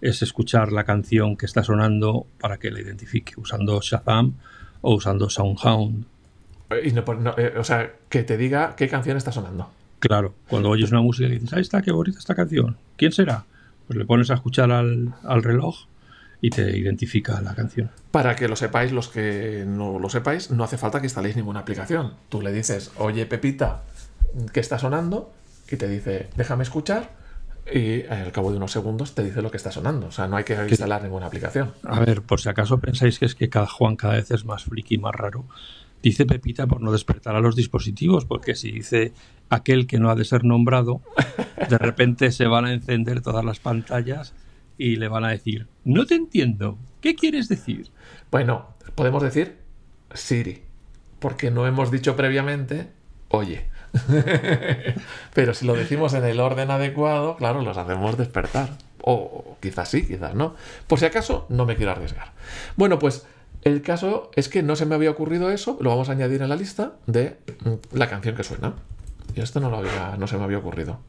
es 0.00 0.22
escuchar 0.22 0.72
la 0.72 0.84
canción 0.84 1.36
que 1.36 1.46
está 1.46 1.62
sonando 1.62 2.26
para 2.40 2.58
que 2.58 2.70
la 2.70 2.80
identifique 2.80 3.34
usando 3.36 3.80
Shazam 3.80 4.34
o 4.80 4.94
usando 4.94 5.30
SoundHound. 5.30 6.04
Y 6.82 6.88
eh, 6.96 7.54
o 7.56 7.64
sea, 7.64 7.92
que 8.08 8.22
te 8.22 8.36
diga 8.36 8.74
qué 8.76 8.88
canción 8.88 9.16
está 9.16 9.32
sonando. 9.32 9.70
Claro, 9.98 10.34
cuando 10.48 10.68
oyes 10.68 10.90
una 10.90 11.00
música 11.00 11.28
y 11.28 11.32
dices, 11.32 11.52
ahí 11.52 11.62
está, 11.62 11.80
qué 11.80 11.92
bonita 11.92 12.18
esta 12.18 12.34
canción. 12.34 12.76
¿Quién 12.96 13.12
será? 13.12 13.44
Pues 13.86 13.98
le 13.98 14.04
pones 14.04 14.30
a 14.30 14.34
escuchar 14.34 14.70
al, 14.70 15.14
reloj 15.42 15.86
y 16.44 16.50
te 16.50 16.76
identifica 16.76 17.40
la 17.40 17.54
canción. 17.54 17.90
Para 18.10 18.36
que 18.36 18.48
lo 18.48 18.54
sepáis, 18.54 18.92
los 18.92 19.08
que 19.08 19.64
no 19.66 19.98
lo 19.98 20.10
sepáis, 20.10 20.50
no 20.50 20.62
hace 20.62 20.76
falta 20.76 21.00
que 21.00 21.06
instaléis 21.06 21.36
ninguna 21.36 21.60
aplicación. 21.60 22.12
Tú 22.28 22.42
le 22.42 22.52
dices, 22.52 22.92
oye 22.98 23.24
Pepita, 23.24 23.80
¿qué 24.52 24.60
está 24.60 24.78
sonando? 24.78 25.32
Y 25.70 25.76
te 25.76 25.88
dice, 25.88 26.28
déjame 26.36 26.64
escuchar. 26.64 27.12
Y 27.72 28.02
al 28.08 28.30
cabo 28.30 28.50
de 28.50 28.58
unos 28.58 28.72
segundos 28.72 29.14
te 29.14 29.24
dice 29.24 29.40
lo 29.40 29.50
que 29.50 29.56
está 29.56 29.72
sonando. 29.72 30.08
O 30.08 30.10
sea, 30.10 30.28
no 30.28 30.36
hay 30.36 30.44
que 30.44 30.54
instalar 30.68 31.02
ninguna 31.02 31.28
aplicación. 31.28 31.72
A 31.82 32.00
ver, 32.00 32.20
por 32.20 32.42
si 32.42 32.50
acaso 32.50 32.78
pensáis 32.78 33.18
que 33.18 33.24
es 33.24 33.34
que 33.34 33.48
cada 33.48 33.66
Juan 33.66 33.96
cada 33.96 34.16
vez 34.16 34.30
es 34.30 34.44
más 34.44 34.64
friki, 34.64 34.98
más 34.98 35.14
raro. 35.14 35.46
Dice 36.02 36.26
Pepita 36.26 36.66
por 36.66 36.82
no 36.82 36.92
despertar 36.92 37.36
a 37.36 37.40
los 37.40 37.56
dispositivos, 37.56 38.26
porque 38.26 38.54
si 38.54 38.70
dice 38.70 39.14
aquel 39.48 39.86
que 39.86 39.98
no 39.98 40.10
ha 40.10 40.14
de 40.14 40.26
ser 40.26 40.44
nombrado, 40.44 41.00
de 41.70 41.78
repente 41.78 42.30
se 42.32 42.44
van 42.44 42.66
a 42.66 42.74
encender 42.74 43.22
todas 43.22 43.46
las 43.46 43.60
pantallas 43.60 44.34
y 44.78 44.96
le 44.96 45.08
van 45.08 45.24
a 45.24 45.30
decir, 45.30 45.68
no 45.84 46.06
te 46.06 46.14
entiendo, 46.14 46.78
¿qué 47.00 47.14
quieres 47.14 47.48
decir? 47.48 47.90
Bueno, 48.30 48.74
podemos 48.94 49.22
decir 49.22 49.58
Siri, 50.12 50.62
porque 51.18 51.50
no 51.50 51.66
hemos 51.66 51.90
dicho 51.90 52.16
previamente, 52.16 52.88
oye. 53.28 53.68
Pero 55.34 55.54
si 55.54 55.66
lo 55.66 55.74
decimos 55.74 56.14
en 56.14 56.24
el 56.24 56.40
orden 56.40 56.70
adecuado, 56.70 57.36
claro, 57.36 57.62
los 57.62 57.76
hacemos 57.76 58.16
despertar. 58.16 58.70
O 59.02 59.56
quizás 59.60 59.88
sí, 59.88 60.06
quizás 60.06 60.34
no. 60.34 60.54
Por 60.86 60.98
si 60.98 61.04
acaso, 61.04 61.46
no 61.48 61.66
me 61.66 61.76
quiero 61.76 61.92
arriesgar. 61.92 62.32
Bueno, 62.76 62.98
pues 62.98 63.26
el 63.62 63.82
caso 63.82 64.30
es 64.34 64.48
que 64.48 64.62
no 64.62 64.76
se 64.76 64.86
me 64.86 64.94
había 64.94 65.10
ocurrido 65.10 65.50
eso, 65.50 65.78
lo 65.80 65.90
vamos 65.90 66.08
a 66.08 66.12
añadir 66.12 66.42
en 66.42 66.48
la 66.48 66.56
lista 66.56 66.94
de 67.06 67.38
mm, 67.64 67.96
la 67.96 68.08
canción 68.08 68.34
que 68.34 68.44
suena. 68.44 68.74
Y 69.34 69.40
esto 69.40 69.60
no, 69.60 69.70
lo 69.70 69.78
había, 69.78 70.16
no 70.18 70.26
se 70.26 70.36
me 70.36 70.44
había 70.44 70.58
ocurrido. 70.58 71.00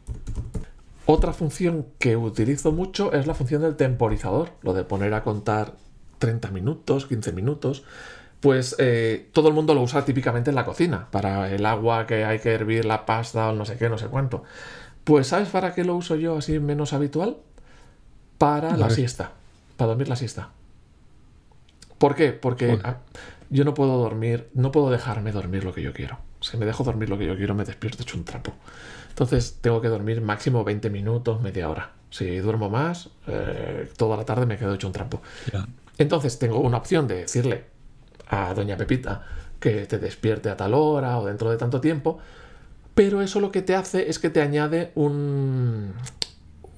Otra 1.05 1.33
función 1.33 1.85
que 1.99 2.17
utilizo 2.17 2.71
mucho 2.71 3.13
es 3.13 3.27
la 3.27 3.35
función 3.35 3.61
del 3.61 3.75
temporizador, 3.75 4.51
lo 4.61 4.73
de 4.73 4.83
poner 4.83 5.13
a 5.13 5.23
contar 5.23 5.75
30 6.19 6.49
minutos, 6.51 7.05
15 7.05 7.31
minutos. 7.31 7.83
Pues 8.39 8.75
eh, 8.79 9.29
todo 9.31 9.47
el 9.47 9.53
mundo 9.53 9.73
lo 9.73 9.81
usa 9.81 10.03
típicamente 10.05 10.49
en 10.49 10.55
la 10.55 10.65
cocina, 10.65 11.07
para 11.11 11.51
el 11.51 11.65
agua 11.65 12.05
que 12.05 12.25
hay 12.25 12.39
que 12.39 12.53
hervir, 12.53 12.85
la 12.85 13.05
pasta 13.05 13.49
o 13.49 13.53
no 13.53 13.65
sé 13.65 13.77
qué, 13.77 13.89
no 13.89 13.97
sé 13.97 14.07
cuánto. 14.07 14.43
Pues 15.03 15.27
¿sabes 15.27 15.49
para 15.49 15.73
qué 15.73 15.83
lo 15.83 15.95
uso 15.95 16.15
yo 16.15 16.37
así 16.37 16.59
menos 16.59 16.93
habitual? 16.93 17.37
Para 18.37 18.75
la 18.75 18.89
siesta, 18.89 19.31
para 19.77 19.89
dormir 19.89 20.09
la 20.09 20.15
siesta. 20.15 20.49
¿Por 21.97 22.15
qué? 22.15 22.33
Porque 22.33 22.79
yo 23.49 23.63
no 23.63 23.73
puedo 23.73 23.97
dormir, 23.97 24.49
no 24.53 24.71
puedo 24.71 24.89
dejarme 24.89 25.31
dormir 25.31 25.63
lo 25.63 25.73
que 25.73 25.81
yo 25.81 25.93
quiero. 25.93 26.17
Si 26.41 26.57
me 26.57 26.65
dejo 26.65 26.83
dormir 26.83 27.09
lo 27.09 27.17
que 27.17 27.25
yo 27.25 27.37
quiero, 27.37 27.55
me 27.55 27.63
despierto 27.63 28.03
hecho 28.03 28.17
un 28.17 28.25
trapo. 28.25 28.53
Entonces 29.15 29.59
tengo 29.61 29.79
que 29.79 29.87
dormir 29.87 30.19
máximo 30.19 30.65
20 30.65 30.89
minutos, 30.89 31.39
media 31.39 31.69
hora. 31.69 31.91
Si 32.09 32.35
duermo 32.39 32.69
más, 32.69 33.07
eh, 33.27 33.89
toda 33.95 34.17
la 34.17 34.25
tarde 34.25 34.45
me 34.45 34.57
quedo 34.57 34.73
hecho 34.73 34.87
un 34.87 34.93
trapo. 34.93 35.21
Entonces 35.97 36.37
tengo 36.37 36.59
una 36.59 36.75
opción 36.75 37.07
de 37.07 37.15
decirle 37.21 37.63
a 38.27 38.53
doña 38.53 38.75
Pepita 38.75 39.25
que 39.57 39.85
te 39.85 39.99
despierte 39.99 40.49
a 40.49 40.57
tal 40.57 40.73
hora 40.73 41.17
o 41.17 41.25
dentro 41.25 41.49
de 41.49 41.55
tanto 41.55 41.79
tiempo, 41.79 42.19
pero 42.93 43.21
eso 43.21 43.39
lo 43.39 43.53
que 43.53 43.61
te 43.61 43.73
hace 43.73 44.09
es 44.09 44.19
que 44.19 44.29
te 44.29 44.41
añade 44.41 44.91
un, 44.95 45.93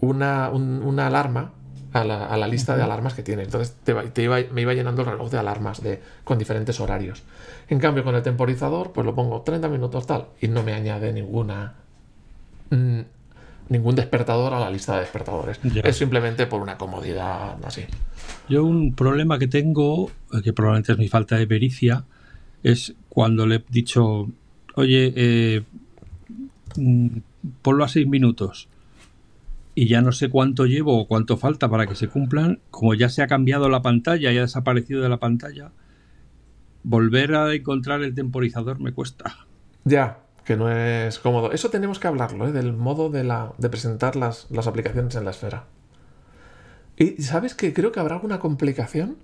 una, 0.02 0.52
una 0.52 1.08
alarma 1.08 1.54
a 1.92 2.04
la, 2.04 2.48
lista 2.48 2.78
de 2.78 2.84
alarmas 2.84 3.16
que 3.16 3.24
tiene. 3.24 3.42
Entonces 3.42 3.76
te, 3.84 4.22
iba, 4.22 4.38
me 4.52 4.62
iba 4.62 4.76
llenando 4.76 5.02
el 5.02 5.08
reloj 5.08 5.32
de 5.32 5.40
alarmas 5.40 5.82
de, 5.82 6.00
con 6.24 6.38
diferentes 6.38 6.80
horarios. 6.80 7.24
En 7.68 7.80
cambio, 7.80 8.04
con 8.04 8.14
el 8.14 8.22
temporizador, 8.22 8.92
pues 8.92 9.08
lo 9.08 9.16
pongo 9.16 9.42
30 9.42 9.70
minutos 9.70 10.06
tal 10.06 10.28
y 10.40 10.50
no 10.50 10.62
me 10.62 10.74
añade 10.74 11.12
ninguna 11.14 11.87
mm, 12.70 13.02
ningún 13.70 13.96
despertador 13.96 14.54
a 14.54 14.60
la 14.60 14.70
lista 14.70 14.94
de 14.96 15.02
despertadores. 15.02 15.60
Es 15.84 15.98
simplemente 15.98 16.48
por 16.48 16.62
una 16.62 16.78
comodidad 16.78 17.58
así. 17.66 17.86
Yo 18.50 18.64
un 18.64 18.94
problema 18.94 19.40
que 19.40 19.48
tengo, 19.48 20.10
que 20.44 20.54
probablemente 20.54 20.94
es 20.94 20.98
mi 20.98 21.08
falta 21.08 21.38
de 21.38 21.48
pericia, 21.48 22.06
es 22.64 22.96
cuando 23.10 23.46
le 23.46 23.56
he 23.56 23.64
dicho, 23.70 24.30
oye, 24.76 25.14
eh, 25.16 25.64
mm, 26.76 27.08
ponlo 27.62 27.84
a 27.84 27.88
6 27.88 28.08
minutos 28.08 28.68
y 29.76 29.88
ya 29.88 30.02
no 30.02 30.12
sé 30.12 30.30
cuánto 30.30 30.66
llevo 30.66 31.00
o 31.00 31.08
cuánto 31.08 31.38
falta 31.38 31.70
para 31.70 31.86
que 31.86 31.94
se 31.94 32.08
cumplan, 32.08 32.60
como 32.72 32.96
ya 32.96 33.10
se 33.10 33.22
ha 33.22 33.28
cambiado 33.28 33.70
la 33.70 33.84
pantalla 33.84 34.32
y 34.32 34.38
ha 34.38 34.42
desaparecido 34.42 35.04
de 35.04 35.10
la 35.10 35.18
pantalla, 35.18 35.72
volver 36.82 37.36
a 37.36 37.54
encontrar 37.54 38.02
el 38.02 38.16
temporizador 38.16 38.80
me 38.80 38.92
cuesta. 38.92 39.46
Ya, 39.84 40.20
que 40.48 40.56
no 40.56 40.72
es 40.72 41.20
cómodo. 41.20 41.52
Eso 41.52 41.70
tenemos 41.70 42.00
que 42.00 42.08
hablarlo, 42.08 42.48
¿eh? 42.48 42.54
del 42.54 42.72
modo 42.72 43.10
de, 43.10 43.26
la, 43.26 43.52
de 43.58 43.68
presentar 43.70 44.16
las, 44.16 44.50
las 44.50 44.66
aplicaciones 44.66 45.14
en 45.16 45.26
la 45.26 45.32
esfera. 45.32 45.66
Y 46.96 47.22
sabes 47.22 47.54
que 47.54 47.74
creo 47.74 47.92
que 47.92 48.00
habrá 48.00 48.16
alguna 48.16 48.40
complicación 48.40 49.18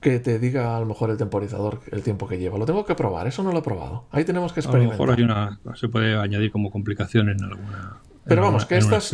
que 0.00 0.18
te 0.18 0.40
diga 0.40 0.76
a 0.76 0.80
lo 0.80 0.86
mejor 0.86 1.10
el 1.10 1.16
temporizador 1.16 1.80
el 1.92 2.02
tiempo 2.02 2.26
que 2.26 2.38
lleva. 2.38 2.58
Lo 2.58 2.66
tengo 2.66 2.84
que 2.84 2.96
probar, 2.96 3.28
eso 3.28 3.44
no 3.44 3.52
lo 3.52 3.60
he 3.60 3.62
probado. 3.62 4.06
Ahí 4.10 4.24
tenemos 4.24 4.52
que 4.52 4.60
experimentar. 4.60 4.96
A 4.96 4.98
lo 4.98 5.04
mejor 5.04 5.16
hay 5.16 5.24
una, 5.24 5.76
se 5.76 5.86
puede 5.86 6.16
añadir 6.18 6.50
como 6.50 6.72
complicación 6.72 7.28
en 7.28 7.44
alguna. 7.44 7.98
Pero 8.24 8.42
vamos, 8.42 8.66
que 8.66 8.78
estas, 8.78 9.12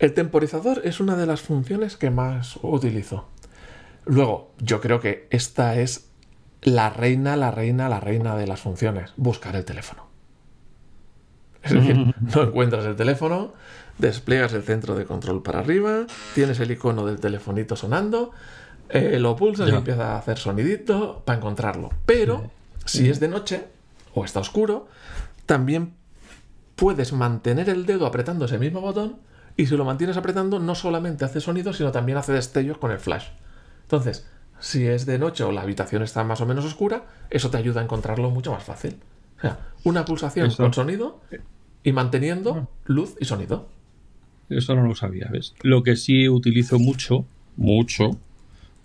el 0.00 0.12
temporizador 0.14 0.80
es 0.82 0.98
una 0.98 1.14
de 1.14 1.26
las 1.26 1.40
funciones 1.40 1.96
que 1.96 2.10
más 2.10 2.58
utilizo. 2.62 3.28
Luego, 4.06 4.54
yo 4.58 4.80
creo 4.80 4.98
que 4.98 5.28
esta 5.30 5.76
es 5.76 6.10
la 6.62 6.90
reina, 6.90 7.36
la 7.36 7.52
reina, 7.52 7.88
la 7.88 8.00
reina 8.00 8.34
de 8.34 8.48
las 8.48 8.60
funciones, 8.60 9.12
buscar 9.16 9.54
el 9.54 9.64
teléfono. 9.64 10.07
Es 11.62 11.72
decir, 11.72 12.14
no 12.34 12.42
encuentras 12.42 12.84
el 12.84 12.96
teléfono, 12.96 13.52
despliegas 13.98 14.52
el 14.52 14.62
centro 14.62 14.94
de 14.94 15.04
control 15.04 15.42
para 15.42 15.58
arriba, 15.58 16.06
tienes 16.34 16.60
el 16.60 16.70
icono 16.70 17.04
del 17.06 17.20
telefonito 17.20 17.76
sonando 17.76 18.32
Eh, 18.90 19.18
lo 19.18 19.36
pulsas 19.36 19.68
y 19.68 19.74
empieza 19.74 20.14
a 20.14 20.18
hacer 20.18 20.38
sonidito 20.38 21.22
para 21.26 21.36
encontrarlo. 21.36 21.90
Pero 22.06 22.50
si 22.86 23.10
es 23.10 23.20
de 23.20 23.28
noche 23.28 23.66
o 24.14 24.24
está 24.24 24.40
oscuro, 24.40 24.88
también 25.44 25.92
puedes 26.74 27.12
mantener 27.12 27.68
el 27.68 27.84
dedo 27.84 28.06
apretando 28.06 28.46
ese 28.46 28.58
mismo 28.58 28.80
botón 28.80 29.18
y 29.58 29.66
si 29.66 29.76
lo 29.76 29.84
mantienes 29.84 30.16
apretando 30.16 30.58
no 30.58 30.74
solamente 30.74 31.26
hace 31.26 31.40
sonido, 31.40 31.74
sino 31.74 31.92
también 31.92 32.16
hace 32.16 32.32
destellos 32.32 32.78
con 32.78 32.90
el 32.90 32.98
flash. 32.98 33.26
Entonces, 33.82 34.26
si 34.58 34.86
es 34.86 35.04
de 35.04 35.18
noche 35.18 35.44
o 35.44 35.52
la 35.52 35.62
habitación 35.62 36.02
está 36.02 36.24
más 36.24 36.40
o 36.40 36.46
menos 36.46 36.64
oscura, 36.64 37.02
eso 37.28 37.50
te 37.50 37.58
ayuda 37.58 37.82
a 37.82 37.84
encontrarlo 37.84 38.30
mucho 38.30 38.52
más 38.52 38.64
fácil. 38.64 39.00
O 39.38 39.40
sea, 39.40 39.58
una 39.84 40.04
pulsación 40.04 40.50
con 40.52 40.74
sonido 40.74 41.20
y 41.82 41.92
manteniendo 41.92 42.54
ah. 42.54 42.68
luz 42.86 43.16
y 43.20 43.24
sonido. 43.24 43.68
Eso 44.48 44.74
no 44.74 44.82
lo 44.82 44.94
sabía, 44.94 45.28
¿ves? 45.30 45.54
Lo 45.62 45.82
que 45.82 45.96
sí 45.96 46.28
utilizo 46.28 46.78
mucho, 46.78 47.26
mucho, 47.56 48.18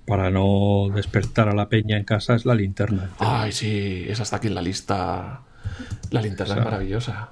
para 0.05 0.29
no 0.29 0.89
despertar 0.93 1.47
a 1.47 1.55
la 1.55 1.69
peña 1.69 1.97
en 1.97 2.03
casa 2.03 2.35
es 2.35 2.45
la 2.45 2.55
linterna. 2.55 3.11
Ay, 3.19 3.51
sí, 3.51 4.05
esa 4.07 4.23
está 4.23 4.37
aquí 4.37 4.47
en 4.47 4.55
la 4.55 4.61
lista. 4.61 5.41
La 6.11 6.21
linterna 6.21 6.55
es 6.55 6.65
maravillosa. 6.65 7.31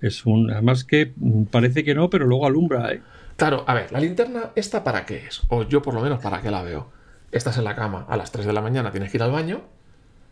Es 0.00 0.24
un. 0.24 0.50
Además 0.50 0.84
que 0.84 1.12
parece 1.50 1.84
que 1.84 1.94
no, 1.94 2.08
pero 2.08 2.26
luego 2.26 2.46
alumbra, 2.46 2.92
¿eh? 2.92 3.02
Claro, 3.36 3.64
a 3.66 3.74
ver, 3.74 3.92
la 3.92 4.00
linterna, 4.00 4.50
¿esta 4.54 4.84
para 4.84 5.04
qué 5.04 5.26
es? 5.26 5.42
O 5.48 5.64
yo 5.64 5.82
por 5.82 5.94
lo 5.94 6.00
menos 6.00 6.20
para 6.22 6.40
qué 6.40 6.50
la 6.50 6.62
veo. 6.62 6.90
Estás 7.32 7.58
en 7.58 7.64
la 7.64 7.74
cama 7.74 8.06
a 8.08 8.16
las 8.16 8.30
3 8.30 8.46
de 8.46 8.52
la 8.52 8.62
mañana, 8.62 8.92
tienes 8.92 9.10
que 9.10 9.16
ir 9.16 9.22
al 9.22 9.32
baño 9.32 9.62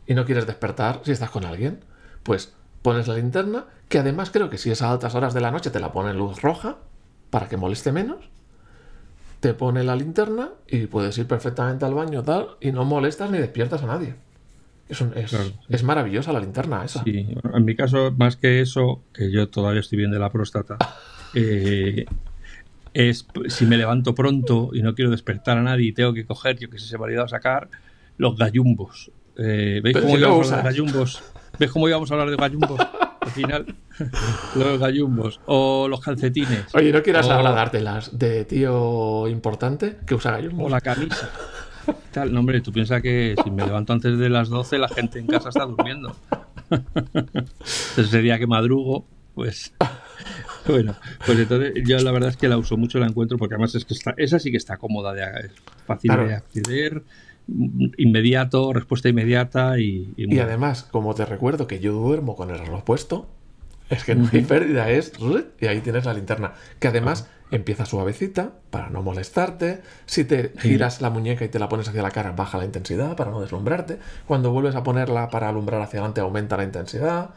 y 0.07 0.15
no 0.15 0.25
quieres 0.25 0.47
despertar 0.47 1.01
si 1.05 1.13
estás 1.13 1.31
con 1.31 1.45
alguien. 1.45 1.81
Pues 2.23 2.55
pones 2.83 3.09
la 3.09 3.15
linterna, 3.15 3.65
que 3.89 3.99
además 3.99 4.31
creo 4.31 4.51
que 4.51 4.59
si 4.59 4.71
es 4.71 4.83
a 4.83 4.91
altas 4.91 5.15
horas 5.15 5.35
de 5.35 5.41
la 5.41 5.51
noche 5.51 5.71
te 5.71 5.81
la 5.81 5.93
pone 5.93 6.13
luz 6.15 6.43
roja 6.43 6.79
para 7.31 7.49
que 7.49 7.57
moleste 7.57 7.93
menos. 7.93 8.29
Te 9.41 9.55
pone 9.55 9.83
la 9.83 9.97
linterna 9.97 10.51
y 10.69 10.87
puedes 10.87 11.17
ir 11.19 11.27
perfectamente 11.27 11.85
al 11.85 11.95
baño 11.95 12.23
tal 12.23 12.51
y 12.61 12.71
no 12.73 12.85
molestas 12.85 13.31
ni 13.31 13.39
despiertas 13.39 13.83
a 13.83 13.87
nadie. 13.87 14.15
Es, 14.89 15.03
es, 15.69 15.83
maravillosa 15.85 16.33
la 16.33 16.41
linterna 16.41 16.85
esa. 16.85 17.03
Sí, 17.03 17.27
en 17.55 17.65
mi 17.65 17.75
caso, 17.75 18.13
más 18.13 18.37
que 18.37 18.61
eso, 18.61 19.03
que 19.15 19.31
yo 19.31 19.49
todavía 19.49 19.81
estoy 19.81 19.97
bien 19.97 20.11
de 20.11 20.19
la 20.19 20.31
próstata, 20.31 20.77
eh, 21.35 22.05
es 22.93 23.27
si 23.49 23.65
me 23.65 23.79
levanto 23.79 24.15
pronto 24.15 24.71
y 24.75 24.83
no 24.83 24.95
quiero 24.95 25.11
despertar 25.11 25.57
a 25.57 25.63
nadie 25.63 25.87
y 25.87 25.93
tengo 25.93 26.13
que 26.13 26.27
coger, 26.27 26.59
yo 26.59 26.69
que 26.69 26.79
sé, 26.79 26.87
se 26.87 26.99
me 26.99 27.05
ha 27.05 27.07
olvidado 27.07 27.29
sacar, 27.29 27.71
los 28.19 28.37
gallumbos. 28.37 29.11
Eh, 29.37 29.81
¿Veis 29.83 29.97
cómo 29.97 30.19
íbamos 30.19 30.53
a 30.53 30.59
hablar 30.59 30.73
de 30.73 30.81
gallumbos? 30.81 31.23
¿Ves 31.59 31.71
cómo 31.71 31.89
íbamos 31.89 32.11
a 32.11 32.15
hablar 32.15 32.31
de 32.31 32.37
gallumbos? 32.37 32.81
Al 33.21 33.31
final, 33.31 33.77
los 34.57 34.79
gallumbos. 34.79 35.41
O 35.47 35.87
los 35.89 36.01
calcetines. 36.01 36.75
Oye, 36.75 36.93
¿no 36.93 37.03
quieras 37.03 37.29
hablar 37.29 37.55
dártelas 37.55 38.19
de 38.19 38.45
tío 38.45 39.29
importante 39.29 39.99
que 40.07 40.15
usa 40.15 40.33
gallumbos? 40.33 40.67
O 40.67 40.69
la 40.69 40.81
camisa. 40.81 41.31
Tal, 42.13 42.33
no, 42.33 42.41
hombre, 42.41 42.61
tú 42.61 42.73
piensas 42.73 43.03
que 43.03 43.35
si 43.43 43.51
me 43.51 43.65
levanto 43.65 43.93
antes 43.93 44.19
de 44.19 44.29
las 44.29 44.49
12, 44.49 44.79
la 44.79 44.89
gente 44.89 45.19
en 45.19 45.27
casa 45.27 45.49
está 45.49 45.65
durmiendo. 45.65 46.15
Entonces, 46.71 47.99
ese 47.99 48.23
día 48.23 48.39
que 48.39 48.47
madrugo, 48.47 49.07
pues 49.35 49.73
bueno, 50.67 50.95
pues 51.27 51.39
entonces 51.39 51.73
yo 51.85 51.99
la 51.99 52.13
verdad 52.13 52.31
es 52.31 52.37
que 52.37 52.49
la 52.49 52.57
uso 52.57 52.77
mucho, 52.77 52.99
la 52.99 53.07
encuentro, 53.07 53.37
porque 53.37 53.55
además 53.55 53.75
es 53.75 53.85
que 53.85 53.95
está, 53.95 54.15
esa 54.17 54.39
sí 54.39 54.51
que 54.51 54.57
está 54.57 54.77
cómoda, 54.77 55.13
de, 55.13 55.51
fácil 55.87 56.13
de 56.13 56.35
acceder, 56.35 57.03
inmediato, 57.49 58.73
respuesta 58.73 59.09
inmediata 59.09 59.79
y... 59.79 60.13
Y, 60.17 60.39
además, 60.39 60.85
como 60.85 61.15
te 61.15 61.25
recuerdo 61.25 61.67
que 61.67 61.81
yo 61.81 61.93
duermo 61.93 62.37
con 62.37 62.51
el 62.51 62.59
reloj 62.59 62.83
puesto, 62.85 63.27
es 63.91 64.05
que 64.05 64.15
no 64.15 64.29
hay 64.33 64.43
pérdida, 64.43 64.91
es... 64.91 65.13
Y 65.61 65.67
ahí 65.67 65.81
tienes 65.81 66.05
la 66.05 66.15
linterna, 66.15 66.53
que 66.79 66.89
además 66.89 67.29
empieza 67.51 67.85
suavecita 67.85 68.53
para 68.71 68.89
no 68.89 69.03
molestarte. 69.03 69.83
Si 70.07 70.25
te 70.25 70.53
giras 70.59 71.03
la 71.03 71.11
muñeca 71.11 71.45
y 71.45 71.49
te 71.49 71.59
la 71.59 71.69
pones 71.69 71.89
hacia 71.89 72.03
la 72.03 72.11
cara, 72.11 72.33
baja 72.33 72.57
la 72.57 72.65
intensidad 72.65 73.17
para 73.17 73.31
no 73.31 73.41
deslumbrarte. 73.41 73.99
Cuando 74.27 74.51
vuelves 74.53 74.75
a 74.75 74.83
ponerla 74.83 75.29
para 75.29 75.51
alumbrar 75.51 75.83
hacia 75.83 76.01
adelante, 76.01 76.23
aumenta 76.23 76.57
la 76.57 76.65
intensidad 76.65 77.31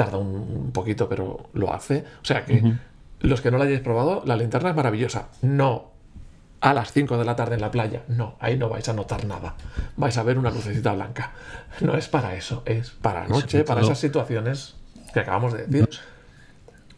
tarda 0.00 0.16
un, 0.16 0.70
poquito, 0.72 1.10
pero 1.10 1.50
lo 1.52 1.74
hace. 1.74 2.04
O 2.22 2.24
sea 2.24 2.46
que 2.46 2.74
los 3.20 3.42
que 3.42 3.50
no 3.50 3.58
la 3.58 3.64
hayáis 3.64 3.80
probado, 3.80 4.22
la 4.24 4.34
linterna 4.34 4.70
es 4.70 4.76
maravillosa. 4.76 5.28
No 5.42 5.89
a 6.60 6.74
las 6.74 6.92
5 6.92 7.18
de 7.18 7.24
la 7.24 7.36
tarde 7.36 7.54
en 7.54 7.60
la 7.60 7.70
playa. 7.70 8.02
No, 8.08 8.36
ahí 8.40 8.56
no 8.56 8.68
vais 8.68 8.88
a 8.88 8.92
notar 8.92 9.24
nada. 9.24 9.54
Vais 9.96 10.16
a 10.16 10.22
ver 10.22 10.38
una 10.38 10.50
lucecita 10.50 10.92
blanca. 10.92 11.32
No 11.80 11.96
es 11.96 12.08
para 12.08 12.34
eso, 12.34 12.62
es 12.66 12.90
para 12.90 13.26
noche, 13.26 13.64
para 13.64 13.80
esas 13.80 13.98
situaciones 13.98 14.76
que 15.12 15.20
acabamos 15.20 15.52
de 15.52 15.66
decir. 15.66 15.88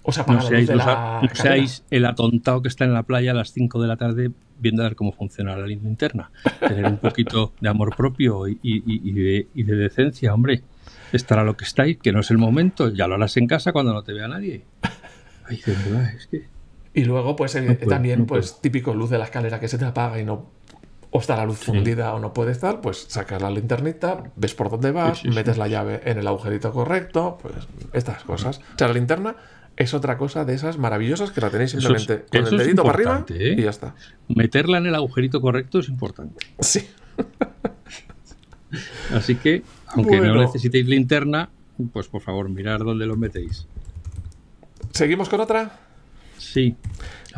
O 0.05 0.11
sea, 0.11 0.27
para 0.27 0.41
no 0.41 0.47
seáis, 0.49 0.69
la 0.69 1.31
seáis 1.33 1.85
el 1.91 2.05
atontado 2.07 2.61
que 2.61 2.69
está 2.69 2.85
en 2.85 2.93
la 2.93 3.05
playa 3.05 3.31
a 3.31 3.35
las 3.35 3.53
5 3.53 3.81
de 3.81 3.89
la 3.89 3.97
tarde 3.97 4.33
viendo 4.59 4.83
a 4.83 4.87
ver 4.87 4.97
cómo 4.97 5.13
funciona 5.13 5.57
la 5.57 5.67
linterna. 5.67 6.31
Tener 6.61 6.87
un 6.87 6.99
poquito 6.99 7.53
de 7.61 7.69
amor 7.69 7.95
propio 7.97 8.49
y, 8.49 8.59
y 8.63 9.63
de 9.63 9.77
decencia, 9.77 10.35
hombre 10.35 10.63
estará 11.13 11.45
lo 11.45 11.57
que 11.57 11.65
estáis, 11.65 11.99
que 11.99 12.13
no 12.13 12.21
es 12.21 12.31
el 12.31 12.39
momento, 12.39 12.89
ya 12.89 13.07
lo 13.07 13.15
harás 13.15 13.37
en 13.37 13.47
casa 13.47 13.73
cuando 13.73 13.93
no 13.93 14.03
te 14.03 14.13
vea 14.13 14.29
nadie. 14.29 14.65
Ay, 15.45 15.61
de 15.65 15.73
verdad, 15.73 16.15
es 16.15 16.27
que... 16.27 16.47
Y 16.95 17.05
luego, 17.05 17.37
pues 17.37 17.57
también, 17.89 18.27
pues 18.27 18.61
típico 18.61 18.95
luz 18.95 19.11
de 19.11 19.19
la 19.19 19.25
escalera 19.25 19.59
que 19.59 19.69
se 19.69 19.79
te 19.79 19.85
apaga 19.85 20.21
y 20.21 20.25
no. 20.25 20.51
O 21.11 21.21
está 21.21 21.37
la 21.37 21.45
luz 21.45 21.59
fundida 21.59 22.15
o 22.15 22.21
no 22.21 22.33
puede 22.33 22.53
estar, 22.53 22.81
pues 22.81 23.05
sacas 23.09 23.43
la 23.43 23.51
linternita, 23.51 24.25
ves 24.35 24.55
por 24.55 24.71
dónde 24.71 24.93
vas, 24.93 25.25
metes 25.27 25.59
la 25.59 25.69
llave 25.69 26.01
en 26.05 26.19
el 26.19 26.27
agujerito 26.27 26.73
correcto, 26.73 27.39
pues 27.43 27.55
estas 27.93 28.25
cosas. 28.25 28.61
O 28.75 28.79
sea, 28.79 28.89
la 28.89 28.95
linterna 28.95 29.37
es 29.77 29.95
otra 29.95 30.17
cosa 30.17 30.45
de 30.45 30.55
esas 30.55 30.79
maravillosas 30.79 31.31
que 31.31 31.41
la 31.41 31.51
tenéis 31.51 31.73
simplemente 31.73 32.25
con 32.31 32.47
el 32.47 32.59
dedito 32.59 32.83
para 32.83 32.95
arriba 32.95 33.27
¿eh? 33.29 33.57
y 33.59 33.63
ya 33.63 33.71
está. 33.71 33.95
Meterla 34.29 34.79
en 34.79 34.87
el 34.87 34.95
agujerito 34.95 35.41
correcto 35.41 35.81
es 35.81 35.89
importante. 35.89 36.47
Sí. 36.61 36.89
Así 39.13 39.37
que 39.37 39.63
aunque 39.89 40.21
no 40.21 40.35
necesitéis 40.37 40.87
linterna, 40.87 41.51
pues 41.93 42.09
por 42.09 42.23
favor, 42.23 42.49
mirar 42.49 42.81
dónde 42.81 43.07
lo 43.07 43.17
metéis. 43.17 43.67
¿Seguimos 44.93 45.29
con 45.29 45.41
otra? 45.41 45.81
Sí. 46.53 46.77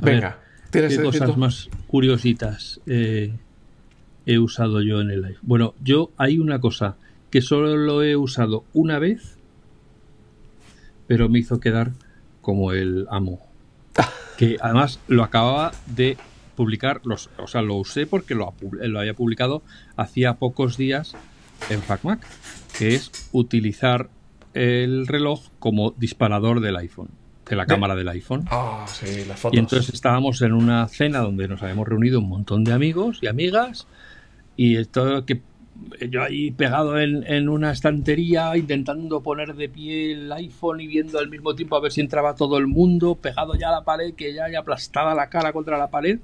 Venga, 0.02 0.40
¿qué 0.72 1.00
cosas 1.00 1.36
más 1.36 1.70
curiositas 1.86 2.80
eh, 2.86 3.32
he 4.26 4.38
usado 4.38 4.82
yo 4.82 5.00
en 5.00 5.12
el 5.12 5.22
live? 5.22 5.38
Bueno, 5.42 5.74
yo 5.84 6.10
hay 6.16 6.40
una 6.40 6.60
cosa 6.60 6.96
que 7.30 7.40
solo 7.40 7.76
lo 7.76 8.02
he 8.02 8.16
usado 8.16 8.64
una 8.72 8.98
vez, 8.98 9.38
pero 11.06 11.28
me 11.28 11.38
hizo 11.38 11.60
quedar 11.60 11.92
como 12.40 12.72
el 12.72 13.06
amo. 13.08 13.38
que 14.36 14.56
además 14.60 14.98
lo 15.06 15.22
acababa 15.22 15.70
de 15.86 16.16
publicar, 16.56 17.00
los, 17.04 17.30
o 17.38 17.46
sea, 17.46 17.62
lo 17.62 17.76
usé 17.76 18.08
porque 18.08 18.34
lo, 18.34 18.52
lo 18.72 18.98
había 18.98 19.14
publicado 19.14 19.62
hacía 19.96 20.34
pocos 20.34 20.76
días 20.76 21.14
en 21.70 21.80
FacMac, 21.82 22.26
que 22.76 22.96
es 22.96 23.12
utilizar 23.30 24.10
el 24.54 25.06
reloj 25.06 25.50
como 25.60 25.92
disparador 25.92 26.58
del 26.58 26.76
iPhone, 26.76 27.10
de 27.48 27.56
la 27.56 27.66
cámara 27.66 27.94
del 27.94 28.08
iPhone. 28.08 28.44
Ah, 28.50 28.84
sí, 28.88 29.24
las 29.26 29.38
fotos. 29.38 29.56
Y 29.56 29.60
entonces 29.60 29.94
estábamos 29.94 30.40
en 30.42 30.52
una 30.52 30.86
cena 30.88 31.20
donde 31.20 31.48
nos 31.48 31.62
habíamos 31.62 31.88
reunido 31.88 32.20
un 32.20 32.28
montón 32.28 32.64
de 32.64 32.72
amigos 32.72 33.18
y 33.22 33.26
amigas 33.26 33.86
y 34.56 34.76
esto 34.76 35.24
que 35.24 35.40
yo 36.08 36.22
ahí 36.22 36.52
pegado 36.52 36.98
en, 37.00 37.48
una 37.48 37.72
estantería 37.72 38.56
intentando 38.56 39.22
poner 39.22 39.54
de 39.54 39.68
pie 39.68 40.12
el 40.12 40.32
iPhone 40.32 40.80
y 40.80 40.86
viendo 40.86 41.18
al 41.18 41.28
mismo 41.28 41.54
tiempo 41.54 41.76
a 41.76 41.80
ver 41.80 41.90
si 41.90 42.00
entraba 42.00 42.34
todo 42.34 42.58
el 42.58 42.68
mundo, 42.68 43.16
pegado 43.16 43.54
ya 43.56 43.68
a 43.68 43.72
la 43.72 43.84
pared, 43.84 44.14
que 44.14 44.32
ya 44.32 44.44
hay 44.44 44.54
aplastada 44.54 45.14
la 45.14 45.28
cara 45.28 45.52
contra 45.52 45.76
la 45.76 45.90
pared 45.90 46.20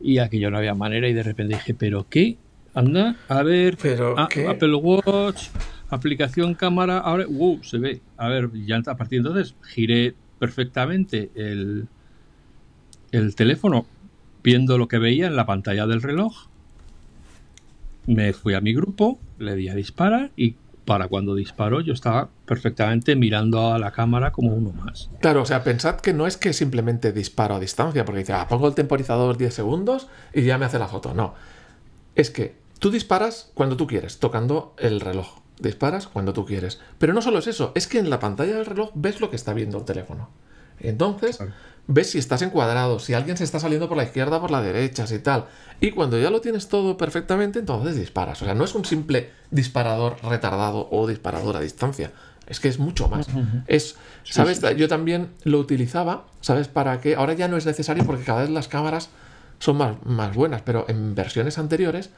y 0.00 0.18
aquello 0.18 0.50
no 0.50 0.58
había 0.58 0.74
manera 0.74 1.08
y 1.08 1.14
de 1.14 1.22
repente 1.22 1.54
dije, 1.54 1.74
pero 1.74 2.06
¿qué 2.08 2.36
Anda, 2.74 3.14
a 3.28 3.42
ver. 3.44 3.76
Pero 3.80 4.16
ah, 4.18 4.28
Apple 4.48 4.74
Watch, 4.74 5.48
aplicación 5.90 6.54
cámara. 6.54 6.98
Ahora, 6.98 7.24
wow, 7.26 7.62
se 7.62 7.78
ve. 7.78 8.00
A 8.16 8.28
ver, 8.28 8.50
ya 8.66 8.78
a 8.84 8.96
partir 8.96 9.22
de 9.22 9.28
entonces 9.28 9.54
giré 9.62 10.14
perfectamente 10.44 11.30
el, 11.34 11.88
el 13.12 13.34
teléfono 13.34 13.86
viendo 14.42 14.76
lo 14.76 14.88
que 14.88 14.98
veía 14.98 15.26
en 15.26 15.36
la 15.36 15.46
pantalla 15.46 15.86
del 15.86 16.02
reloj. 16.02 16.48
Me 18.06 18.34
fui 18.34 18.52
a 18.52 18.60
mi 18.60 18.74
grupo, 18.74 19.18
le 19.38 19.54
di 19.56 19.70
a 19.70 19.74
disparar 19.74 20.32
y 20.36 20.56
para 20.84 21.08
cuando 21.08 21.34
disparó 21.34 21.80
yo 21.80 21.94
estaba 21.94 22.28
perfectamente 22.44 23.16
mirando 23.16 23.72
a 23.72 23.78
la 23.78 23.90
cámara 23.90 24.32
como 24.32 24.54
uno 24.54 24.72
más. 24.72 25.08
Claro, 25.20 25.40
o 25.40 25.46
sea, 25.46 25.64
pensad 25.64 26.00
que 26.00 26.12
no 26.12 26.26
es 26.26 26.36
que 26.36 26.52
simplemente 26.52 27.12
disparo 27.12 27.54
a 27.54 27.60
distancia, 27.60 28.04
porque 28.04 28.18
dice, 28.18 28.34
ah, 28.34 28.46
pongo 28.46 28.68
el 28.68 28.74
temporizador 28.74 29.38
10 29.38 29.54
segundos 29.54 30.08
y 30.34 30.42
ya 30.42 30.58
me 30.58 30.66
hace 30.66 30.78
la 30.78 30.88
foto. 30.88 31.14
No, 31.14 31.34
es 32.14 32.30
que 32.30 32.64
Tú 32.84 32.90
disparas 32.90 33.50
cuando 33.54 33.78
tú 33.78 33.86
quieres, 33.86 34.18
tocando 34.18 34.74
el 34.76 35.00
reloj. 35.00 35.38
Disparas 35.58 36.08
cuando 36.08 36.32
tú 36.32 36.44
quieres. 36.44 36.80
Pero 36.98 37.12
no 37.12 37.22
solo 37.22 37.38
es 37.38 37.46
eso, 37.46 37.72
es 37.74 37.86
que 37.86 37.98
en 37.98 38.10
la 38.10 38.20
pantalla 38.20 38.56
del 38.56 38.66
reloj 38.66 38.90
ves 38.94 39.20
lo 39.20 39.30
que 39.30 39.36
está 39.36 39.52
viendo 39.52 39.78
el 39.78 39.84
teléfono. 39.84 40.30
Entonces, 40.80 41.38
ves 41.86 42.10
si 42.10 42.18
estás 42.18 42.42
encuadrado, 42.42 42.98
si 42.98 43.14
alguien 43.14 43.36
se 43.36 43.44
está 43.44 43.60
saliendo 43.60 43.88
por 43.88 43.96
la 43.96 44.04
izquierda, 44.04 44.40
por 44.40 44.50
la 44.50 44.60
derecha, 44.60 45.06
si 45.06 45.18
tal. 45.18 45.46
Y 45.80 45.92
cuando 45.92 46.18
ya 46.18 46.30
lo 46.30 46.40
tienes 46.40 46.68
todo 46.68 46.96
perfectamente, 46.96 47.58
entonces 47.58 47.96
disparas. 47.96 48.42
O 48.42 48.44
sea, 48.44 48.54
no 48.54 48.64
es 48.64 48.74
un 48.74 48.84
simple 48.84 49.30
disparador 49.50 50.16
retardado 50.22 50.88
o 50.90 51.06
disparador 51.06 51.56
a 51.56 51.60
distancia. 51.60 52.12
Es 52.46 52.60
que 52.60 52.68
es 52.68 52.78
mucho 52.78 53.08
más. 53.08 53.26
Es, 53.66 53.96
¿sabes? 54.24 54.60
Yo 54.76 54.88
también 54.88 55.30
lo 55.44 55.58
utilizaba, 55.58 56.26
¿sabes? 56.40 56.68
Para 56.68 57.00
que 57.00 57.14
ahora 57.14 57.32
ya 57.32 57.48
no 57.48 57.56
es 57.56 57.64
necesario 57.64 58.04
porque 58.04 58.24
cada 58.24 58.42
vez 58.42 58.50
las 58.50 58.68
cámaras 58.68 59.08
son 59.58 59.78
más, 59.78 59.96
más 60.04 60.34
buenas, 60.34 60.60
pero 60.62 60.84
en 60.88 61.14
versiones 61.14 61.56
anteriores 61.58 62.10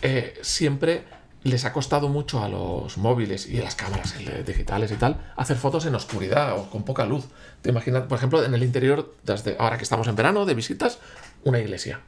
eh, 0.00 0.38
siempre 0.42 1.04
les 1.44 1.64
ha 1.64 1.72
costado 1.72 2.08
mucho 2.08 2.42
a 2.42 2.48
los 2.48 2.98
móviles 2.98 3.48
y 3.48 3.60
a 3.60 3.64
las 3.64 3.74
cámaras 3.74 4.14
digitales 4.44 4.90
y 4.90 4.96
tal 4.96 5.16
hacer 5.36 5.56
fotos 5.56 5.86
en 5.86 5.94
oscuridad 5.94 6.58
o 6.58 6.68
con 6.68 6.82
poca 6.82 7.06
luz. 7.06 7.26
Te 7.62 7.70
imaginas, 7.70 8.04
por 8.04 8.18
ejemplo, 8.18 8.44
en 8.44 8.54
el 8.54 8.62
interior, 8.62 9.14
desde 9.24 9.56
ahora 9.58 9.76
que 9.76 9.84
estamos 9.84 10.08
en 10.08 10.16
verano, 10.16 10.46
de 10.46 10.54
visitas, 10.54 10.98
una 11.44 11.60
iglesia. 11.60 12.00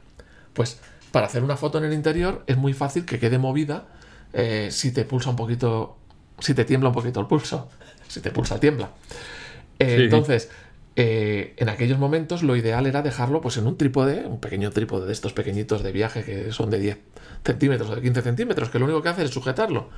Pues 0.53 0.79
para 1.11 1.27
hacer 1.27 1.43
una 1.43 1.57
foto 1.57 1.77
en 1.77 1.85
el 1.85 1.93
interior 1.93 2.43
es 2.47 2.57
muy 2.57 2.73
fácil 2.73 3.05
que 3.05 3.19
quede 3.19 3.37
movida 3.37 3.85
eh, 4.33 4.69
si 4.71 4.91
te 4.91 5.03
pulsa 5.03 5.29
un 5.29 5.35
poquito, 5.35 5.97
si 6.39 6.53
te 6.53 6.65
tiembla 6.65 6.89
un 6.89 6.95
poquito 6.95 7.19
el 7.19 7.27
pulso. 7.27 7.69
Si 8.11 8.19
te 8.19 8.29
pulsa, 8.29 8.59
tiembla. 8.59 8.89
Eh, 9.79 9.99
entonces, 10.01 10.49
eh, 11.03 11.55
en 11.57 11.67
aquellos 11.67 11.97
momentos 11.97 12.43
lo 12.43 12.55
ideal 12.55 12.85
era 12.85 13.01
dejarlo 13.01 13.41
pues 13.41 13.57
en 13.57 13.65
un 13.65 13.75
trípode, 13.75 14.27
un 14.27 14.39
pequeño 14.39 14.69
trípode 14.69 15.07
de 15.07 15.13
estos 15.13 15.33
pequeñitos 15.33 15.81
de 15.81 15.91
viaje 15.91 16.23
que 16.23 16.51
son 16.51 16.69
de 16.69 16.77
10 16.77 16.99
centímetros 17.43 17.89
o 17.89 17.95
de 17.95 18.03
15 18.03 18.21
centímetros, 18.21 18.69
que 18.69 18.77
lo 18.77 18.85
único 18.85 19.01
que 19.01 19.09
hace 19.09 19.23
es 19.23 19.31
sujetarlo. 19.31 19.89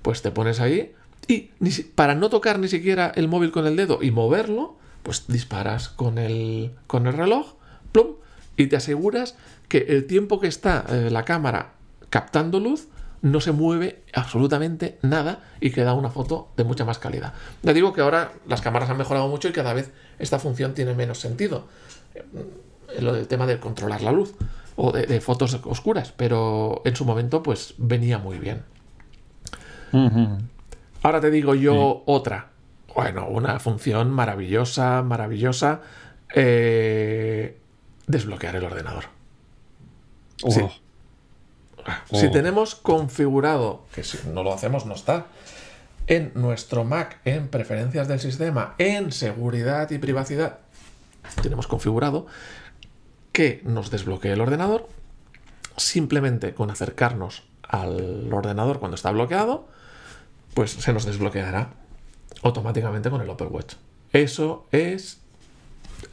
Pues 0.00 0.22
te 0.22 0.30
pones 0.30 0.60
ahí 0.60 0.94
y 1.28 1.50
para 1.94 2.14
no 2.14 2.30
tocar 2.30 2.58
ni 2.58 2.68
siquiera 2.68 3.12
el 3.16 3.28
móvil 3.28 3.52
con 3.52 3.66
el 3.66 3.76
dedo 3.76 3.98
y 4.00 4.10
moverlo, 4.10 4.78
pues 5.02 5.26
disparas 5.28 5.90
con 5.90 6.16
el, 6.16 6.72
con 6.86 7.06
el 7.06 7.12
reloj, 7.12 7.56
plum, 7.92 8.14
y 8.56 8.68
te 8.68 8.76
aseguras 8.76 9.36
que 9.68 9.84
el 9.90 10.06
tiempo 10.06 10.40
que 10.40 10.46
está 10.46 10.86
eh, 10.88 11.10
la 11.10 11.26
cámara 11.26 11.74
captando 12.08 12.60
luz 12.60 12.88
no 13.20 13.42
se 13.42 13.52
mueve 13.52 14.04
absolutamente 14.14 14.98
nada 15.02 15.40
y 15.60 15.70
queda 15.70 15.92
una 15.92 16.08
foto 16.08 16.48
de 16.56 16.64
mucha 16.64 16.86
más 16.86 16.98
calidad. 16.98 17.34
Ya 17.62 17.74
digo 17.74 17.92
que 17.92 18.00
ahora 18.00 18.32
las 18.48 18.62
cámaras 18.62 18.88
han 18.88 18.96
mejorado 18.96 19.28
mucho 19.28 19.48
y 19.48 19.52
cada 19.52 19.74
vez 19.74 19.92
esta 20.18 20.38
función 20.38 20.74
tiene 20.74 20.94
menos 20.94 21.20
sentido. 21.20 21.66
Eh, 22.14 22.24
lo 23.00 23.12
del 23.12 23.26
tema 23.26 23.46
de 23.46 23.58
controlar 23.58 24.02
la 24.02 24.12
luz 24.12 24.34
o 24.76 24.92
de, 24.92 25.20
fotos 25.20 25.58
oscuras, 25.64 26.12
pero 26.16 26.82
en 26.84 26.94
su 26.94 27.04
momento 27.04 27.42
pues 27.42 27.74
venía 27.78 28.18
muy 28.18 28.38
bien. 28.38 28.62
Ahora 31.02 31.20
te 31.20 31.30
digo 31.30 31.54
yo 31.54 32.02
otra. 32.06 32.50
Bueno, 32.94 33.28
una 33.28 33.58
función 33.58 34.10
maravillosa, 34.10 35.02
maravillosa. 35.02 35.80
Eh, 36.34 37.58
desbloquear 38.06 38.56
el 38.56 38.64
ordenador. 38.64 39.04
Oh. 40.42 40.50
Si 40.50 42.26
oh. 42.26 42.30
tenemos 42.30 42.74
configurado, 42.74 43.84
que 43.94 44.02
si 44.02 44.18
no 44.28 44.42
lo 44.42 44.52
hacemos 44.52 44.86
no 44.86 44.94
está, 44.94 45.26
en 46.06 46.32
nuestro 46.34 46.84
Mac, 46.84 47.20
en 47.24 47.48
preferencias 47.48 48.08
del 48.08 48.20
sistema, 48.20 48.74
en 48.78 49.12
seguridad 49.12 49.90
y 49.90 49.98
privacidad, 49.98 50.58
tenemos 51.42 51.66
configurado 51.66 52.26
que 53.32 53.60
nos 53.64 53.90
desbloquee 53.90 54.32
el 54.32 54.40
ordenador 54.40 54.88
simplemente 55.76 56.54
con 56.54 56.70
acercarnos 56.70 57.44
al 57.62 58.32
ordenador 58.32 58.78
cuando 58.78 58.94
está 58.94 59.10
bloqueado, 59.10 59.68
pues 60.54 60.70
se 60.70 60.92
nos 60.92 61.04
desbloqueará 61.04 61.74
automáticamente 62.42 63.10
con 63.10 63.20
el 63.20 63.30
Apple 63.30 63.48
Watch. 63.48 63.74
Eso 64.12 64.66
es 64.72 65.20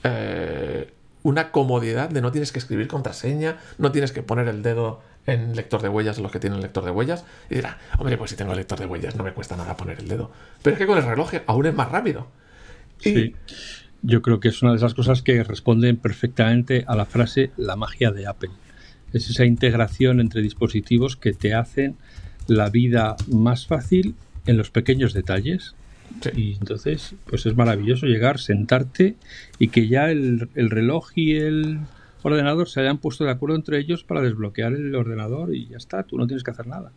eh, 0.04 0.94
una 1.22 1.52
comodidad 1.52 2.10
de 2.10 2.22
no 2.22 2.32
tienes 2.32 2.52
que 2.52 2.60
escribir 2.60 2.88
contraseña, 2.88 3.60
no 3.78 3.92
tienes 3.92 4.12
que 4.12 4.24
poner 4.24 4.48
el 4.48 4.62
dedo 4.62 5.02
en 5.26 5.56
lector 5.56 5.82
de 5.82 5.90
huellas 5.90 6.20
los 6.20 6.32
que 6.32 6.40
tienen 6.40 6.62
lector 6.62 6.84
de 6.84 6.92
huellas 6.92 7.26
y 7.50 7.56
dirá, 7.56 7.78
hombre, 7.98 8.18
pues 8.18 8.32
si 8.32 8.38
tengo 8.38 8.54
lector 8.54 8.80
de 8.80 8.86
huellas 8.86 9.16
no 9.16 9.24
me 9.24 9.34
cuesta 9.34 9.56
nada 9.56 9.78
poner 9.78 10.00
el 10.00 10.08
dedo. 10.08 10.32
Pero 10.62 10.76
es 10.76 10.80
que 10.80 10.86
con 10.86 10.98
el 10.98 11.06
reloj 11.06 11.32
aún 11.48 11.66
es 11.66 11.74
más 11.74 11.92
rápido. 11.92 12.28
Sí. 13.00 13.36
Yo 14.02 14.22
creo 14.22 14.40
que 14.40 14.50
es 14.50 14.62
una 14.62 14.72
de 14.72 14.78
esas 14.78 14.94
cosas 14.94 15.22
que 15.22 15.44
responden 15.44 15.98
perfectamente 15.98 16.84
a 16.88 16.96
la 16.96 17.06
frase 17.06 17.52
la 17.58 17.76
magia 17.76 18.12
de 18.12 18.28
Apple. 18.28 18.52
Es 19.14 19.30
esa 19.30 19.46
integración 19.46 20.20
entre 20.20 20.42
dispositivos 20.42 21.16
que 21.16 21.34
te 21.34 21.54
hacen 21.54 21.96
la 22.48 22.70
vida 22.70 23.16
más 23.28 23.68
fácil 23.68 24.16
en 24.46 24.58
los 24.58 24.72
pequeños 24.72 25.14
detalles 25.14 25.76
y 26.36 26.54
entonces, 26.54 27.16
pues 27.26 27.46
es 27.46 27.56
maravilloso 27.56 28.06
llegar, 28.06 28.40
sentarte 28.40 29.16
y 29.60 29.70
que 29.70 29.88
ya 29.88 30.12
el, 30.12 30.50
reloj 30.56 31.10
y 31.16 31.36
el 31.36 31.80
ordenador 32.24 32.70
se 32.70 32.82
hayan 32.82 32.98
puesto 32.98 33.24
de 33.24 33.32
acuerdo 33.32 33.56
entre 33.56 33.78
ellos 33.80 34.04
para 34.04 34.22
desbloquear 34.22 34.74
el 34.74 34.96
ordenador 34.96 35.54
y 35.54 35.68
ya 35.68 35.78
está, 35.78 36.04
tú 36.04 36.18
no 36.18 36.28
tienes 36.28 36.44
que 36.44 36.52
hacer 36.52 36.68
nada. 36.68 36.92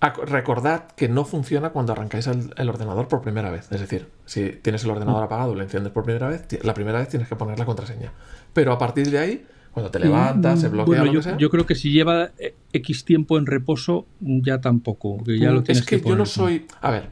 Recordad 0.00 0.92
que 0.92 1.08
no 1.08 1.24
funciona 1.24 1.70
cuando 1.70 1.92
arrancáis 1.92 2.28
el, 2.28 2.68
ordenador 2.68 3.08
por 3.08 3.20
primera 3.20 3.50
vez. 3.50 3.70
Es 3.72 3.80
decir, 3.80 4.06
si 4.26 4.50
tienes 4.50 4.84
el 4.84 4.90
ordenador 4.90 5.22
mm. 5.22 5.24
apagado 5.24 5.52
y 5.52 5.56
lo 5.56 5.62
enciendes 5.62 5.92
por 5.92 6.04
primera 6.04 6.28
vez, 6.28 6.46
la 6.62 6.72
primera 6.72 7.00
vez 7.00 7.08
tienes 7.08 7.28
que 7.28 7.34
poner 7.34 7.58
la 7.58 7.64
contraseña. 7.64 8.12
Pero 8.52 8.72
a 8.72 8.78
partir 8.78 9.10
de 9.10 9.18
ahí, 9.18 9.44
cuando 9.72 9.90
te 9.90 9.98
levantas, 9.98 10.60
se 10.60 10.68
bloquea 10.68 11.04
lo 11.04 11.12
yo, 11.12 11.18
que 11.18 11.24
sea. 11.24 11.36
Yo 11.36 11.50
creo 11.50 11.66
que 11.66 11.74
si 11.74 11.90
lleva 11.90 12.30
eh, 12.38 12.54
X 12.72 13.04
tiempo 13.04 13.38
en 13.38 13.46
reposo, 13.46 14.06
ya 14.20 14.60
tampoco. 14.60 15.18
ya 15.26 15.50
lo 15.50 15.62
mm, 15.62 15.64
es 15.66 15.84
que, 15.84 16.00
yo 16.00 16.14
no 16.14 16.26
soy. 16.26 16.66
A 16.80 16.92
ver, 16.92 17.08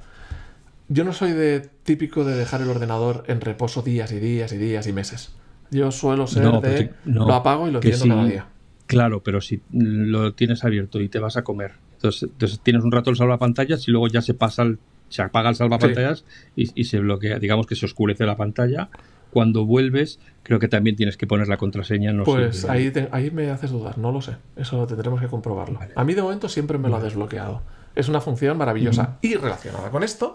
yo 0.89 1.03
no 1.03 1.13
soy 1.13 1.33
de 1.33 1.69
típico 1.83 2.25
de 2.25 2.37
dejar 2.37 2.63
el 2.63 2.71
ordenador 2.71 3.25
en 3.27 3.41
reposo 3.41 3.83
días 3.83 4.13
y 4.13 4.21
días 4.21 4.53
y 4.53 4.59
días 4.59 4.87
y 4.87 4.93
meses. 4.93 5.35
Yo 5.71 5.91
suelo 5.91 6.27
ser 6.27 6.51
de 6.61 6.93
lo 7.05 7.33
apago 7.33 7.69
y 7.69 7.71
lo 7.71 7.83
enciendo 7.83 8.15
cada 8.15 8.27
día. 8.27 8.47
Claro, 8.87 9.23
pero 9.23 9.41
si 9.41 9.63
lo 9.73 10.35
tienes 10.35 10.65
abierto 10.65 11.01
y 11.01 11.09
te 11.09 11.19
vas 11.19 11.37
a 11.37 11.43
comer, 11.43 11.73
entonces, 11.97 12.61
tienes 12.63 12.85
un 12.85 12.93
rato 12.93 13.11
el 13.11 13.17
salvapantallas 13.17 13.87
y 13.89 13.91
luego 13.91 14.09
ya 14.09 14.23
se 14.23 14.35
pasa 14.35 14.65
se 15.09 15.23
apaga 15.23 15.51
el 15.51 15.55
salvapantallas 15.55 16.25
y, 16.57 16.85
se 16.85 16.99
bloquea, 16.99 17.39
digamos 17.39 17.67
que 17.67 17.77
se 17.77 17.87
oscurece 17.87 18.25
la 18.27 18.37
pantalla. 18.37 18.89
Cuando 19.31 19.67
vuelves, 19.67 20.19
creo 20.43 20.59
que 20.59 20.69
también 20.69 20.97
tienes 20.97 21.17
que 21.17 21.27
poner 21.27 21.47
la 21.49 21.59
contraseña. 21.59 22.13
No 22.13 22.25
pues 22.25 22.65
ahí, 22.65 22.93
ahí 23.11 23.31
me 23.31 23.51
haces 23.51 23.71
dudar, 23.71 23.99
no 23.99 24.11
lo 24.11 24.21
sé. 24.21 24.37
Eso 24.57 24.87
tendremos 24.87 25.21
que 25.21 25.27
comprobarlo. 25.27 25.79
A 25.95 26.05
mí 26.05 26.15
de 26.15 26.23
momento 26.23 26.49
siempre 26.49 26.79
me 26.79 26.89
lo 26.89 26.97
ha 26.97 27.01
desbloqueado. 27.01 27.63
Es 27.95 28.09
una 28.09 28.21
función 28.21 28.57
maravillosa. 28.57 29.19
Y 29.23 29.35
relacionada 29.35 29.91
con 29.91 30.03
esto, 30.03 30.35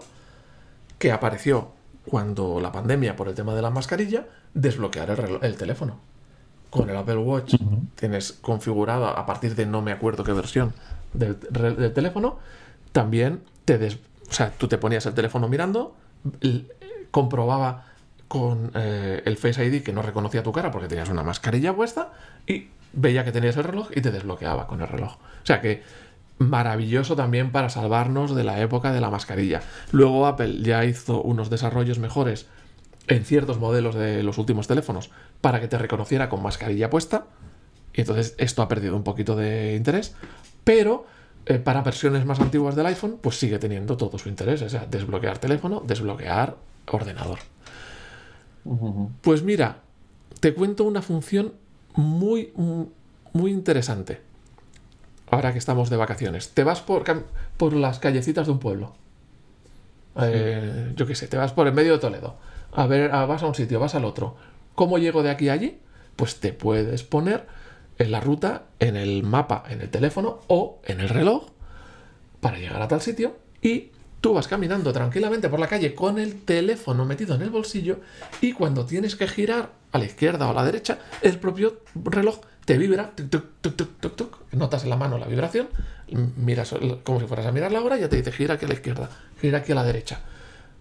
que 0.98 1.10
apareció 1.10 1.72
cuando 2.06 2.60
la 2.60 2.72
pandemia, 2.72 3.16
por 3.16 3.28
el 3.28 3.34
tema 3.34 3.54
de 3.54 3.62
la 3.62 3.70
mascarilla, 3.70 4.26
desbloquear 4.54 5.40
el, 5.42 5.56
teléfono. 5.56 6.00
Con 6.70 6.88
el 6.88 6.96
Apple 6.96 7.16
Watch 7.16 7.54
tienes 7.94 8.32
configurado 8.32 9.06
a 9.06 9.26
partir 9.26 9.54
de 9.54 9.66
no 9.66 9.82
me 9.82 9.92
acuerdo 9.92 10.24
qué 10.24 10.32
versión 10.32 10.72
del, 11.12 11.36
teléfono, 11.92 12.38
también 12.92 13.42
te 13.64 13.78
des, 13.78 13.98
o 14.28 14.32
sea, 14.32 14.50
tú 14.50 14.68
te 14.68 14.78
ponías 14.78 15.04
el 15.06 15.14
teléfono 15.14 15.48
mirando, 15.48 15.94
comprobaba 17.10 17.86
con 18.28 18.70
eh, 18.74 19.22
el 19.26 19.36
Face 19.36 19.62
ID 19.64 19.82
que 19.82 19.92
no 19.92 20.00
reconocía 20.00 20.42
tu 20.42 20.52
cara 20.52 20.70
porque 20.70 20.88
tenías 20.88 21.10
una 21.10 21.22
mascarilla 21.22 21.76
puesta 21.76 22.12
y 22.46 22.68
veía 22.94 23.24
que 23.24 23.32
tenías 23.32 23.56
el 23.58 23.64
reloj 23.64 23.90
y 23.94 24.00
te 24.00 24.10
desbloqueaba 24.10 24.66
con 24.66 24.80
el 24.80 24.88
reloj. 24.88 25.16
O 25.16 25.46
sea 25.46 25.60
que 25.60 25.82
maravilloso 26.48 27.16
también 27.16 27.52
para 27.52 27.68
salvarnos 27.68 28.34
de 28.34 28.44
la 28.44 28.60
época 28.60 28.92
de 28.92 29.00
la 29.00 29.10
mascarilla. 29.10 29.62
Luego 29.90 30.26
Apple 30.26 30.62
ya 30.62 30.84
hizo 30.84 31.22
unos 31.22 31.50
desarrollos 31.50 31.98
mejores 31.98 32.46
en 33.08 33.24
ciertos 33.24 33.58
modelos 33.58 33.94
de 33.94 34.22
los 34.22 34.38
últimos 34.38 34.68
teléfonos 34.68 35.10
para 35.40 35.60
que 35.60 35.68
te 35.68 35.78
reconociera 35.78 36.28
con 36.28 36.42
mascarilla 36.42 36.90
puesta. 36.90 37.26
Y 37.94 38.00
entonces 38.00 38.34
esto 38.38 38.62
ha 38.62 38.68
perdido 38.68 38.96
un 38.96 39.02
poquito 39.02 39.36
de 39.36 39.74
interés. 39.74 40.14
Pero 40.64 41.06
eh, 41.46 41.58
para 41.58 41.82
versiones 41.82 42.24
más 42.24 42.40
antiguas 42.40 42.76
del 42.76 42.86
iPhone, 42.86 43.18
pues 43.20 43.38
sigue 43.38 43.58
teniendo 43.58 43.96
todo 43.96 44.18
su 44.18 44.28
interés. 44.28 44.62
O 44.62 44.68
sea, 44.68 44.86
desbloquear 44.86 45.38
teléfono, 45.38 45.82
desbloquear 45.86 46.56
ordenador. 46.86 47.38
Pues 49.20 49.42
mira, 49.42 49.80
te 50.40 50.54
cuento 50.54 50.84
una 50.84 51.02
función 51.02 51.54
muy, 51.94 52.52
muy 53.32 53.50
interesante 53.50 54.31
ahora 55.32 55.52
que 55.52 55.58
estamos 55.58 55.88
de 55.88 55.96
vacaciones, 55.96 56.50
te 56.50 56.62
vas 56.62 56.82
por, 56.82 57.04
por 57.56 57.72
las 57.72 57.98
callecitas 57.98 58.46
de 58.46 58.52
un 58.52 58.58
pueblo. 58.58 58.92
Eh, 60.20 60.92
yo 60.94 61.06
qué 61.06 61.14
sé, 61.14 61.26
te 61.26 61.38
vas 61.38 61.52
por 61.52 61.66
el 61.66 61.72
medio 61.72 61.94
de 61.94 61.98
Toledo. 61.98 62.36
A 62.70 62.86
ver, 62.86 63.10
vas 63.10 63.42
a 63.42 63.46
un 63.46 63.54
sitio, 63.54 63.80
vas 63.80 63.94
al 63.94 64.04
otro. 64.04 64.36
¿Cómo 64.74 64.98
llego 64.98 65.22
de 65.22 65.30
aquí 65.30 65.48
a 65.48 65.54
allí? 65.54 65.80
Pues 66.16 66.38
te 66.38 66.52
puedes 66.52 67.02
poner 67.02 67.46
en 67.96 68.12
la 68.12 68.20
ruta, 68.20 68.64
en 68.78 68.94
el 68.94 69.22
mapa, 69.22 69.64
en 69.70 69.80
el 69.80 69.88
teléfono 69.88 70.40
o 70.48 70.80
en 70.84 71.00
el 71.00 71.08
reloj 71.08 71.48
para 72.40 72.58
llegar 72.58 72.82
a 72.82 72.88
tal 72.88 73.00
sitio 73.00 73.36
y 73.62 73.90
tú 74.20 74.34
vas 74.34 74.48
caminando 74.48 74.92
tranquilamente 74.92 75.48
por 75.48 75.60
la 75.60 75.66
calle 75.66 75.94
con 75.94 76.18
el 76.18 76.42
teléfono 76.42 77.06
metido 77.06 77.34
en 77.36 77.42
el 77.42 77.50
bolsillo 77.50 78.00
y 78.42 78.52
cuando 78.52 78.84
tienes 78.84 79.16
que 79.16 79.28
girar 79.28 79.70
a 79.92 79.98
la 79.98 80.04
izquierda 80.04 80.46
o 80.46 80.50
a 80.50 80.54
la 80.54 80.64
derecha, 80.64 80.98
el 81.22 81.38
propio 81.38 81.80
reloj 81.94 82.40
te 82.64 82.78
vibra, 82.78 83.12
notas 84.52 84.84
en 84.84 84.90
la 84.90 84.96
mano 84.96 85.18
la 85.18 85.26
vibración, 85.26 85.68
miras 86.36 86.74
como 87.02 87.20
si 87.20 87.26
fueras 87.26 87.46
a 87.46 87.52
mirar 87.52 87.72
la 87.72 87.80
hora 87.82 87.96
y 87.96 88.00
ya 88.00 88.08
te 88.08 88.16
dice 88.16 88.32
gira 88.32 88.54
aquí 88.54 88.66
a 88.66 88.68
la 88.68 88.74
izquierda, 88.74 89.10
gira 89.40 89.58
aquí 89.58 89.72
a 89.72 89.74
la 89.74 89.84
derecha. 89.84 90.20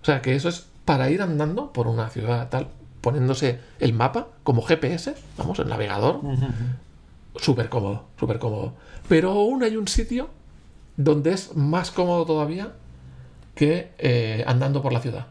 O 0.01 0.05
sea 0.05 0.21
que 0.21 0.35
eso 0.35 0.49
es 0.49 0.67
para 0.85 1.09
ir 1.09 1.21
andando 1.21 1.73
por 1.73 1.87
una 1.87 2.09
ciudad 2.09 2.49
tal, 2.49 2.69
poniéndose 3.01 3.59
el 3.79 3.93
mapa 3.93 4.27
como 4.43 4.61
GPS, 4.61 5.15
vamos, 5.37 5.59
el 5.59 5.69
navegador, 5.69 6.21
súper 7.37 7.69
cómodo, 7.69 8.05
súper 8.19 8.39
cómodo. 8.39 8.73
Pero 9.07 9.31
aún 9.31 9.63
hay 9.63 9.75
un 9.75 9.87
sitio 9.87 10.29
donde 10.97 11.33
es 11.33 11.55
más 11.55 11.91
cómodo 11.91 12.25
todavía 12.25 12.73
que 13.55 13.91
eh, 13.97 14.43
andando 14.45 14.81
por 14.81 14.93
la 14.93 14.99
ciudad. 14.99 15.27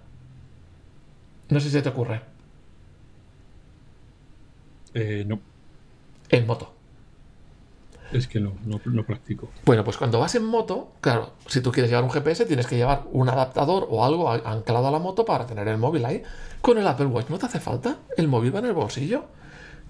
No 1.48 1.60
sé 1.60 1.66
si 1.66 1.72
se 1.72 1.82
te 1.82 1.88
ocurre. 1.88 2.22
Eh, 4.94 5.24
no 5.26 5.40
en 6.30 6.46
moto. 6.46 6.74
Es 8.12 8.26
que 8.26 8.40
no, 8.40 8.54
no, 8.64 8.80
no, 8.84 9.04
practico. 9.04 9.50
Bueno, 9.64 9.84
pues 9.84 9.96
cuando 9.96 10.18
vas 10.18 10.34
en 10.34 10.44
moto, 10.44 10.92
claro, 11.00 11.34
si 11.46 11.60
tú 11.60 11.70
quieres 11.70 11.90
llevar 11.90 12.02
un 12.02 12.10
GPS, 12.10 12.44
tienes 12.44 12.66
que 12.66 12.76
llevar 12.76 13.04
un 13.12 13.28
adaptador 13.28 13.86
o 13.88 14.04
algo 14.04 14.30
anclado 14.30 14.88
a 14.88 14.90
la 14.90 14.98
moto 14.98 15.24
para 15.24 15.46
tener 15.46 15.68
el 15.68 15.78
móvil 15.78 16.04
ahí. 16.04 16.22
Con 16.60 16.78
el 16.78 16.86
Apple 16.88 17.06
Watch 17.06 17.28
no 17.30 17.38
te 17.38 17.46
hace 17.46 17.60
falta. 17.60 17.98
El 18.16 18.26
móvil 18.26 18.54
va 18.54 18.58
en 18.58 18.66
el 18.66 18.72
bolsillo. 18.72 19.26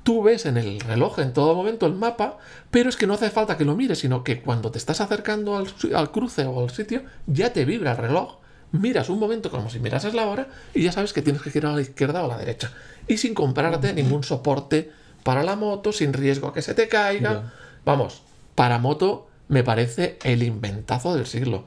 Tú 0.03 0.22
ves 0.22 0.45
en 0.45 0.59
el 0.59 0.80
reloj 0.80 1.18
en 1.18 1.32
todo 1.32 1.55
momento 1.55 1.86
el 1.86 1.95
mapa, 1.95 2.38
pero 2.70 2.88
es 2.88 2.97
que 2.97 3.07
no 3.07 3.14
hace 3.14 3.30
falta 3.30 3.57
que 3.57 3.64
lo 3.64 3.74
mires, 3.74 3.99
sino 3.99 4.22
que 4.22 4.43
cuando 4.43 4.70
te 4.70 4.78
estás 4.78 5.01
acercando 5.01 5.57
al, 5.57 5.66
al 5.95 6.11
cruce 6.11 6.45
o 6.45 6.62
al 6.62 6.70
sitio, 6.70 7.03
ya 7.26 7.53
te 7.53 7.64
vibra 7.64 7.93
el 7.93 7.97
reloj 7.97 8.41
miras 8.72 9.09
un 9.09 9.18
momento 9.18 9.51
como 9.51 9.70
si 9.70 9.80
mirases 9.80 10.14
la 10.14 10.26
hora 10.26 10.49
y 10.74 10.84
ya 10.84 10.93
sabes 10.93 11.12
que 11.12 11.22
tienes 11.22 11.43
que 11.43 11.51
girar 11.51 11.72
a 11.72 11.76
la 11.76 11.82
izquierda 11.82 12.22
o 12.22 12.26
a 12.26 12.28
la 12.28 12.38
derecha. 12.38 12.72
Y 13.09 13.16
sin 13.16 13.34
comprarte 13.34 13.93
ningún 13.93 14.22
soporte 14.22 14.93
para 15.23 15.43
la 15.43 15.57
moto, 15.57 15.93
sin 15.93 16.12
riesgo 16.12 16.49
a 16.49 16.55
que 16.55 16.62
se 16.62 16.75
te 16.75 16.89
caiga. 16.89 17.53
Vamos, 17.85 18.23
para 18.55 18.79
moto 18.79 19.29
me 19.49 19.64
parece 19.64 20.18
el 20.25 20.43
inventazo 20.43 21.14
del 21.14 21.27
siglo. 21.27 21.64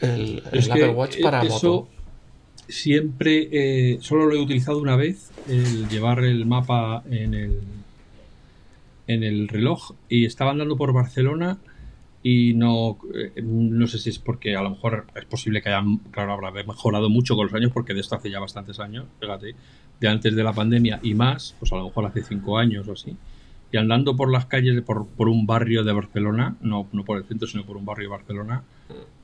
El, 0.00 0.42
Apple 0.70 0.88
Watch 0.90 1.20
para 1.20 1.44
moto. 1.44 1.88
Siempre, 2.68 3.48
eh, 3.52 3.98
solo 4.00 4.26
lo 4.26 4.34
he 4.34 4.40
utilizado 4.40 4.78
una 4.78 4.96
vez, 4.96 5.30
el 5.48 5.88
llevar 5.88 6.24
el 6.24 6.46
mapa 6.46 7.02
en 7.10 7.34
el, 7.34 7.60
en 9.06 9.22
el 9.22 9.48
reloj 9.48 9.92
y 10.08 10.24
estaba 10.26 10.52
andando 10.52 10.76
por 10.76 10.92
Barcelona 10.92 11.58
y 12.22 12.54
no, 12.54 12.98
eh, 13.14 13.42
no 13.42 13.86
sé 13.86 13.98
si 13.98 14.10
es 14.10 14.18
porque 14.18 14.56
a 14.56 14.62
lo 14.62 14.70
mejor 14.70 15.06
es 15.14 15.24
posible 15.24 15.60
que 15.60 15.70
hayan, 15.70 15.98
claro, 16.10 16.32
habrá 16.32 16.52
mejorado 16.52 17.10
mucho 17.10 17.34
con 17.34 17.46
los 17.46 17.54
años, 17.54 17.72
porque 17.72 17.94
de 17.94 18.00
esto 18.00 18.14
hace 18.14 18.30
ya 18.30 18.38
bastantes 18.38 18.78
años, 18.78 19.06
fíjate, 19.20 19.54
de 20.00 20.08
antes 20.08 20.34
de 20.34 20.44
la 20.44 20.52
pandemia 20.52 21.00
y 21.02 21.14
más, 21.14 21.56
pues 21.58 21.72
a 21.72 21.76
lo 21.76 21.84
mejor 21.84 22.06
hace 22.06 22.22
cinco 22.22 22.58
años 22.58 22.86
o 22.88 22.92
así, 22.92 23.16
y 23.72 23.76
andando 23.76 24.14
por 24.14 24.30
las 24.30 24.46
calles, 24.46 24.80
por, 24.82 25.06
por 25.06 25.28
un 25.28 25.46
barrio 25.46 25.82
de 25.82 25.92
Barcelona, 25.92 26.56
no, 26.60 26.86
no 26.92 27.04
por 27.04 27.18
el 27.18 27.24
centro, 27.24 27.48
sino 27.48 27.64
por 27.64 27.76
un 27.76 27.84
barrio 27.84 28.08
de 28.08 28.10
Barcelona, 28.10 28.62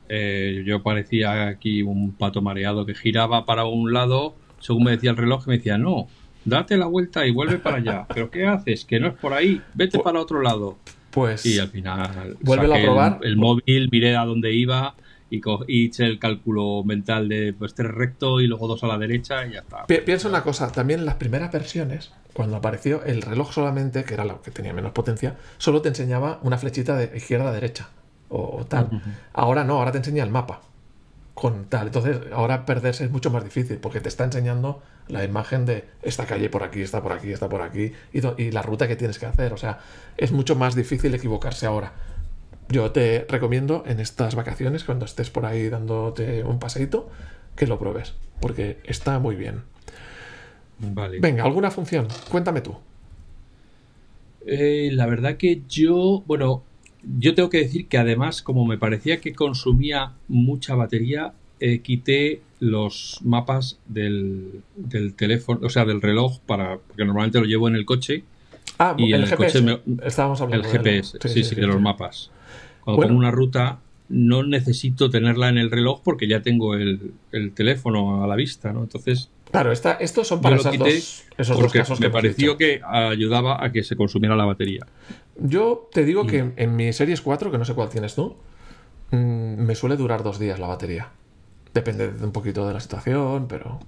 eh, 0.08 0.62
yo 0.66 0.82
parecía 0.82 1.48
aquí 1.48 1.82
un 1.82 2.12
pato 2.12 2.40
mareado 2.40 2.86
que 2.86 2.94
giraba 2.94 3.44
para 3.44 3.66
un 3.66 3.92
lado, 3.92 4.34
según 4.58 4.84
me 4.84 4.92
decía 4.92 5.10
el 5.10 5.16
reloj, 5.16 5.46
me 5.46 5.58
decía, 5.58 5.78
no, 5.78 6.08
date 6.44 6.76
la 6.76 6.86
vuelta 6.86 7.26
y 7.26 7.30
vuelve 7.30 7.58
para 7.58 7.76
allá. 7.76 8.06
¿Pero 8.08 8.30
qué 8.30 8.46
haces? 8.46 8.84
Que 8.84 8.98
no 8.98 9.08
es 9.08 9.14
por 9.14 9.34
ahí, 9.34 9.60
vete 9.74 9.98
para 9.98 10.20
otro 10.20 10.40
lado. 10.42 10.78
Pues. 11.10 11.44
Y 11.46 11.58
al 11.58 11.68
final. 11.68 12.36
Vuelve 12.40 12.78
a 12.78 12.82
probar. 12.82 13.20
El, 13.22 13.36
móvil, 13.36 13.88
miré 13.90 14.16
a 14.16 14.24
dónde 14.24 14.52
iba 14.52 14.94
y, 15.30 15.40
hice 15.68 16.06
el 16.06 16.18
cálculo 16.18 16.84
mental 16.84 17.28
de 17.28 17.52
pues 17.52 17.74
tres 17.74 17.90
recto 17.90 18.40
y 18.40 18.46
luego 18.46 18.68
dos 18.68 18.84
a 18.84 18.86
la 18.86 18.98
derecha 18.98 19.46
y 19.46 19.52
ya 19.52 19.60
está. 19.60 19.86
piensa 19.86 20.28
una 20.28 20.42
cosa, 20.42 20.70
también 20.72 21.00
en 21.00 21.06
las 21.06 21.16
primeras 21.16 21.52
versiones, 21.52 22.12
cuando 22.32 22.56
apareció 22.56 23.04
el 23.04 23.22
reloj 23.22 23.52
solamente, 23.52 24.04
que 24.04 24.14
era 24.14 24.24
lo 24.24 24.42
que 24.42 24.50
tenía 24.50 24.72
menos 24.72 24.92
potencia, 24.92 25.36
solo 25.58 25.82
te 25.82 25.88
enseñaba 25.88 26.40
una 26.42 26.58
flechita 26.58 26.96
de 26.96 27.16
izquierda 27.16 27.50
a 27.50 27.52
derecha 27.52 27.88
o, 28.28 28.66
tal. 28.66 29.02
Ahora 29.32 29.64
no, 29.64 29.78
ahora 29.78 29.92
te 29.92 29.98
enseña 29.98 30.22
el 30.22 30.30
mapa 30.30 30.60
con 31.38 31.66
tal. 31.66 31.86
Entonces, 31.86 32.18
ahora 32.32 32.66
perderse 32.66 33.04
es 33.04 33.10
mucho 33.10 33.30
más 33.30 33.44
difícil 33.44 33.78
porque 33.78 34.00
te 34.00 34.08
está 34.08 34.24
enseñando 34.24 34.82
la 35.06 35.22
imagen 35.22 35.66
de 35.66 35.84
esta 36.02 36.26
calle 36.26 36.50
por 36.50 36.64
aquí, 36.64 36.82
está 36.82 37.00
por 37.00 37.12
aquí, 37.12 37.30
está 37.30 37.48
por 37.48 37.62
aquí 37.62 37.92
y, 38.12 38.50
la 38.50 38.62
ruta 38.62 38.88
que 38.88 38.96
tienes 38.96 39.18
que 39.18 39.26
hacer. 39.26 39.52
O 39.52 39.56
sea, 39.56 39.78
es 40.16 40.32
mucho 40.32 40.56
más 40.56 40.74
difícil 40.74 41.14
equivocarse 41.14 41.66
ahora. 41.66 41.92
Yo 42.68 42.90
te 42.90 43.24
recomiendo 43.28 43.84
en 43.86 44.00
estas 44.00 44.34
vacaciones, 44.34 44.84
cuando 44.84 45.04
estés 45.04 45.30
por 45.30 45.46
ahí 45.46 45.68
dándote 45.68 46.42
un 46.42 46.58
paseito, 46.58 47.08
que 47.56 47.66
lo 47.66 47.78
pruebes 47.78 48.14
porque 48.40 48.78
está 48.84 49.18
muy 49.18 49.36
bien. 49.36 49.62
Vale. 50.78 51.18
Venga, 51.20 51.44
¿alguna 51.44 51.70
función? 51.70 52.08
Cuéntame 52.30 52.60
tú. 52.60 52.76
Eh, 54.46 54.90
la 54.92 55.06
verdad 55.06 55.36
que 55.36 55.62
yo, 55.68 56.22
bueno, 56.26 56.62
yo 57.18 57.34
tengo 57.34 57.48
que 57.48 57.58
decir 57.58 57.88
que 57.88 57.98
además, 57.98 58.42
como 58.42 58.66
me 58.66 58.78
parecía 58.78 59.20
que 59.20 59.32
consumía 59.32 60.12
mucha 60.28 60.74
batería, 60.74 61.32
eh, 61.60 61.80
quité 61.80 62.42
los 62.60 63.20
mapas 63.22 63.78
del, 63.86 64.62
teléfono, 65.16 65.60
o 65.64 65.70
sea, 65.70 65.84
del 65.84 66.02
reloj, 66.02 66.40
para 66.40 66.78
porque 66.78 67.04
normalmente 67.04 67.40
lo 67.40 67.46
llevo 67.46 67.68
en 67.68 67.76
el 67.76 67.84
coche. 67.84 68.24
Ah, 68.78 68.94
y 68.96 69.12
el, 69.12 69.26
GPS. 69.26 69.80
Estábamos 70.04 70.40
hablando. 70.40 70.66
El 70.66 70.72
GPS, 70.72 71.18
sí, 71.24 71.44
sí, 71.44 71.54
de 71.54 71.66
los 71.66 71.80
mapas. 71.80 72.30
Cuando 72.84 73.02
pongo 73.02 73.18
una 73.18 73.30
ruta, 73.30 73.80
no 74.08 74.42
necesito 74.42 75.10
tenerla 75.10 75.48
en 75.48 75.58
el 75.58 75.70
reloj 75.70 76.00
porque 76.02 76.26
ya 76.28 76.42
tengo 76.42 76.74
el, 76.74 77.12
teléfono 77.54 78.24
a 78.24 78.26
la 78.26 78.36
vista, 78.36 78.72
¿no? 78.72 78.82
Entonces. 78.82 79.30
Claro, 79.50 79.72
estos 79.72 80.28
son 80.28 80.42
para 80.42 80.56
esos, 80.56 80.76
dos, 80.76 81.24
esos 81.38 81.72
casos 81.72 82.00
me 82.00 82.10
pareció 82.10 82.58
que 82.58 82.82
ayudaba 82.84 83.64
a 83.64 83.72
que 83.72 83.82
se 83.82 83.96
consumiera 83.96 84.36
la 84.36 84.44
batería. 84.44 84.86
Yo 85.38 85.88
te 85.92 86.04
digo 86.04 86.26
que 86.26 86.52
en 86.56 86.76
mi 86.76 86.92
Series 86.92 87.20
4, 87.20 87.50
que 87.50 87.58
no 87.58 87.64
sé 87.64 87.74
cuál 87.74 87.88
tienes 87.88 88.14
tú, 88.14 88.36
mm, 89.10 89.16
me 89.16 89.74
suele 89.74 89.96
durar 89.96 90.22
dos 90.22 90.38
días 90.38 90.58
la 90.58 90.66
batería. 90.66 91.10
Depende 91.72 92.08
un 92.08 92.32
poquito 92.32 92.66
de 92.66 92.74
la 92.74 92.80
situación, 92.80 93.46
pero. 93.48 93.78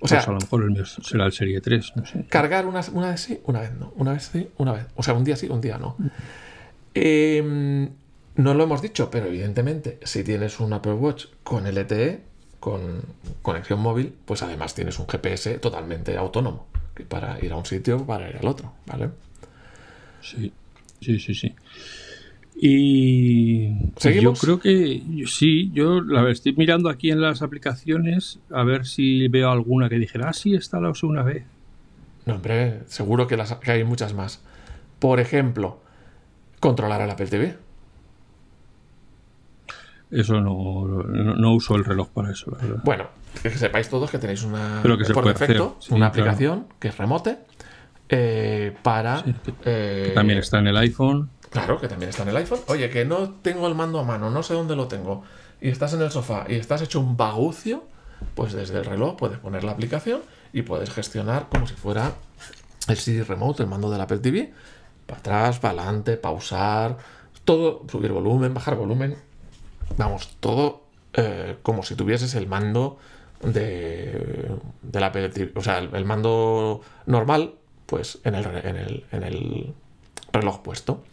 O 0.00 0.08
sea, 0.08 0.18
pues 0.18 0.28
a 0.28 0.32
lo 0.32 0.40
mejor 0.40 0.62
el 0.64 0.70
mío 0.70 0.84
será 0.84 1.24
el 1.24 1.32
Serie 1.32 1.60
3, 1.60 1.92
no 1.96 2.04
sé. 2.04 2.26
Cargar 2.28 2.66
una, 2.66 2.82
una 2.92 3.10
vez 3.10 3.20
sí, 3.20 3.40
una 3.44 3.60
vez 3.60 3.72
no. 3.72 3.92
Una 3.96 4.12
vez 4.12 4.30
sí, 4.30 4.50
una 4.58 4.72
vez. 4.72 4.86
O 4.96 5.02
sea, 5.02 5.14
un 5.14 5.24
día 5.24 5.36
sí, 5.36 5.48
un 5.48 5.60
día 5.60 5.78
no. 5.78 5.96
Em, 6.92 7.88
no 8.36 8.54
lo 8.54 8.64
hemos 8.64 8.82
dicho, 8.82 9.10
pero 9.10 9.26
evidentemente, 9.26 9.98
si 10.02 10.22
tienes 10.22 10.60
un 10.60 10.72
Apple 10.74 10.92
Watch 10.94 11.26
con 11.42 11.66
LTE, 11.66 12.20
con 12.60 13.02
conexión 13.42 13.80
móvil, 13.80 14.14
pues 14.24 14.42
además 14.42 14.74
tienes 14.74 14.98
un 14.98 15.06
GPS 15.06 15.58
totalmente 15.58 16.16
autónomo 16.16 16.66
para 17.08 17.42
ir 17.44 17.52
a 17.52 17.56
un 17.56 17.66
sitio 17.66 18.04
para 18.06 18.28
ir 18.28 18.36
al 18.36 18.46
otro, 18.46 18.72
¿vale? 18.86 19.10
Sí. 20.20 20.52
Sí, 21.04 21.18
sí, 21.18 21.34
sí. 21.34 21.54
Y 22.56 23.90
yo 24.22 24.32
creo 24.34 24.60
que 24.60 25.02
sí, 25.26 25.70
yo 25.74 26.00
la 26.00 26.30
estoy 26.30 26.54
mirando 26.54 26.88
aquí 26.88 27.10
en 27.10 27.20
las 27.20 27.42
aplicaciones 27.42 28.38
a 28.50 28.62
ver 28.62 28.86
si 28.86 29.28
veo 29.28 29.50
alguna 29.50 29.88
que 29.88 29.96
dijera, 29.96 30.28
ah, 30.28 30.32
sí, 30.32 30.54
esta 30.54 30.80
la 30.80 30.90
usé 30.90 31.06
una 31.06 31.22
vez. 31.22 31.44
No, 32.26 32.36
hombre, 32.36 32.80
seguro 32.86 33.26
que, 33.26 33.36
las, 33.36 33.58
hay 33.66 33.84
muchas 33.84 34.14
más. 34.14 34.42
Por 34.98 35.20
ejemplo, 35.20 35.80
controlar 36.60 37.02
el 37.02 37.10
Apple 37.10 37.26
TV. 37.26 37.56
Eso 40.10 40.40
no, 40.40 40.86
no, 40.86 41.54
uso 41.54 41.74
el 41.74 41.84
reloj 41.84 42.08
para 42.10 42.30
eso, 42.30 42.52
la 42.52 42.58
verdad. 42.58 42.82
Bueno, 42.84 43.08
que 43.42 43.50
sepáis 43.50 43.88
todos 43.88 44.10
que 44.10 44.18
tenéis 44.18 44.44
una, 44.44 44.80
por 45.12 45.26
defecto, 45.26 45.76
una 45.90 46.06
aplicación 46.06 46.68
que 46.78 46.88
es 46.88 46.96
remote 46.96 47.38
eh, 48.16 48.76
para... 48.82 49.24
Eh, 49.64 50.12
también 50.14 50.38
está 50.38 50.60
en 50.60 50.68
el 50.68 50.76
iPhone. 50.76 51.30
Claro, 51.50 51.80
que 51.80 51.88
también 51.88 52.10
está 52.10 52.22
en 52.22 52.28
el 52.28 52.36
iPhone. 52.36 52.60
Oye, 52.68 52.88
que 52.88 53.04
no 53.04 53.30
tengo 53.42 53.66
el 53.66 53.74
mando 53.74 53.98
a 53.98 54.04
mano, 54.04 54.30
no 54.30 54.44
sé 54.44 54.54
dónde 54.54 54.76
lo 54.76 54.86
tengo, 54.86 55.24
y 55.60 55.68
estás 55.68 55.94
en 55.94 56.02
el 56.02 56.12
sofá 56.12 56.46
y 56.48 56.54
estás 56.54 56.80
hecho 56.82 57.00
un 57.00 57.16
bagucio, 57.16 57.84
pues 58.36 58.52
desde 58.52 58.78
el 58.78 58.84
reloj 58.84 59.16
puedes 59.16 59.38
poner 59.38 59.64
la 59.64 59.72
aplicación 59.72 60.20
y 60.52 60.62
puedes 60.62 60.90
gestionar 60.90 61.48
como 61.48 61.66
si 61.66 61.74
fuera 61.74 62.12
el 62.86 62.96
CD 62.96 63.24
Remote, 63.24 63.64
el 63.64 63.68
mando 63.68 63.90
del 63.90 64.00
Apple 64.00 64.18
TV, 64.18 64.52
para 65.06 65.18
atrás, 65.18 65.58
para 65.58 65.82
adelante, 65.82 66.16
pausar, 66.16 66.98
todo, 67.44 67.82
subir 67.90 68.12
volumen, 68.12 68.54
bajar 68.54 68.76
volumen, 68.76 69.16
vamos, 69.96 70.36
todo 70.38 70.84
eh, 71.14 71.56
como 71.62 71.82
si 71.82 71.96
tuvieses 71.96 72.34
el 72.36 72.46
mando 72.46 72.96
de, 73.42 74.52
del 74.82 75.02
Apple 75.02 75.28
TV, 75.30 75.52
o 75.56 75.62
sea, 75.62 75.78
el 75.78 76.04
mando 76.04 76.80
normal 77.06 77.54
pues 77.86 78.18
en 78.24 78.34
el, 78.34 79.04
en 79.10 79.22
el, 79.22 79.74
reloj 80.32 80.62
puesto. 80.62 81.04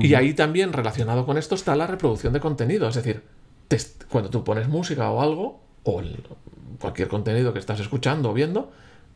Y 0.00 0.14
ahí 0.14 0.34
también 0.34 0.72
relacionado 0.72 1.24
con 1.24 1.38
esto 1.38 1.54
está 1.54 1.76
la 1.76 1.86
reproducción 1.86 2.32
de 2.32 2.40
contenido. 2.40 2.88
Es 2.88 2.96
decir, 2.96 3.22
cuando 4.08 4.28
tú 4.28 4.42
pones 4.42 4.68
música 4.68 5.08
o 5.10 5.22
algo, 5.22 5.60
o 5.84 6.02
cualquier 6.80 7.08
contenido 7.08 7.52
que 7.52 7.60
estás 7.60 7.78
escuchando 7.78 8.30
o 8.30 8.34
viendo, 8.34 8.72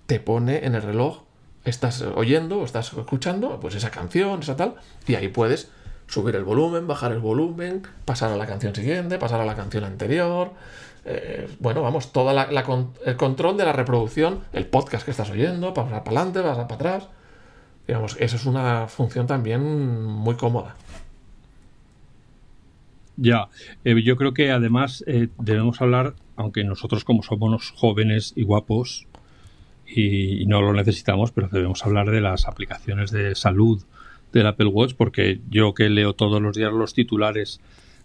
te 0.06 0.20
pone 0.20 0.64
en 0.64 0.74
el 0.74 0.82
reloj, 0.82 1.22
estás 1.64 2.02
oyendo 2.02 2.60
o 2.60 2.64
estás 2.64 2.92
escuchando, 2.92 3.58
pues 3.60 3.74
esa 3.74 3.90
canción, 3.90 4.40
esa 4.40 4.56
tal, 4.56 4.76
y 5.06 5.14
ahí 5.14 5.28
puedes 5.28 5.70
subir 6.06 6.36
el 6.36 6.44
volumen, 6.44 6.86
bajar 6.86 7.12
el 7.12 7.20
volumen, 7.20 7.82
pasar 8.04 8.30
a 8.32 8.36
la 8.36 8.46
canción 8.46 8.74
siguiente, 8.74 9.18
pasar 9.18 9.40
a 9.40 9.44
la 9.44 9.54
canción 9.54 9.84
anterior, 9.84 10.52
eh, 11.05 11.48
bueno, 11.59 11.82
vamos, 11.82 12.12
todo 12.12 12.30
el 12.30 13.16
control 13.16 13.57
de 13.57 13.64
la 13.64 13.72
reproducción, 13.72 14.40
el 14.53 14.66
podcast 14.66 15.05
que 15.05 15.11
estás 15.11 15.30
oyendo, 15.30 15.74
pasar 15.74 16.05
para 16.05 16.20
adelante, 16.20 16.42
pasar 16.42 16.68
para 16.68 16.74
atrás. 16.74 17.09
Digamos, 17.86 18.16
eso 18.20 18.36
es 18.36 18.46
una 18.46 18.86
función 18.86 19.26
también 19.26 20.05
muy 20.05 20.36
cómoda. 20.36 20.76
Ya, 23.16 23.48
eh, 23.84 24.03
yo 24.03 24.16
creo 24.16 24.32
que 24.32 24.50
además 24.50 25.05
eh, 25.07 25.28
debemos 25.38 25.80
hablar, 25.80 26.14
aunque 26.36 26.64
nosotros 26.64 27.05
como 27.05 27.22
somos 27.22 27.70
jóvenes 27.76 28.32
y 28.36 28.44
guapos 28.44 29.07
y, 29.86 30.46
no 30.46 30.62
lo 30.62 30.72
necesitamos, 30.72 31.32
pero 31.32 31.48
debemos 31.48 31.84
hablar 31.84 32.11
de 32.11 32.20
las 32.20 32.46
aplicaciones 32.46 33.11
de 33.11 33.34
salud 33.34 33.82
del 34.32 34.46
Apple 34.46 34.66
Watch, 34.66 34.94
porque 34.96 35.40
yo 35.50 35.74
que 35.74 35.90
leo 35.90 36.14
todos 36.14 36.40
los 36.40 36.57
días 36.57 36.72
los 36.72 36.94
titulares 36.94 37.61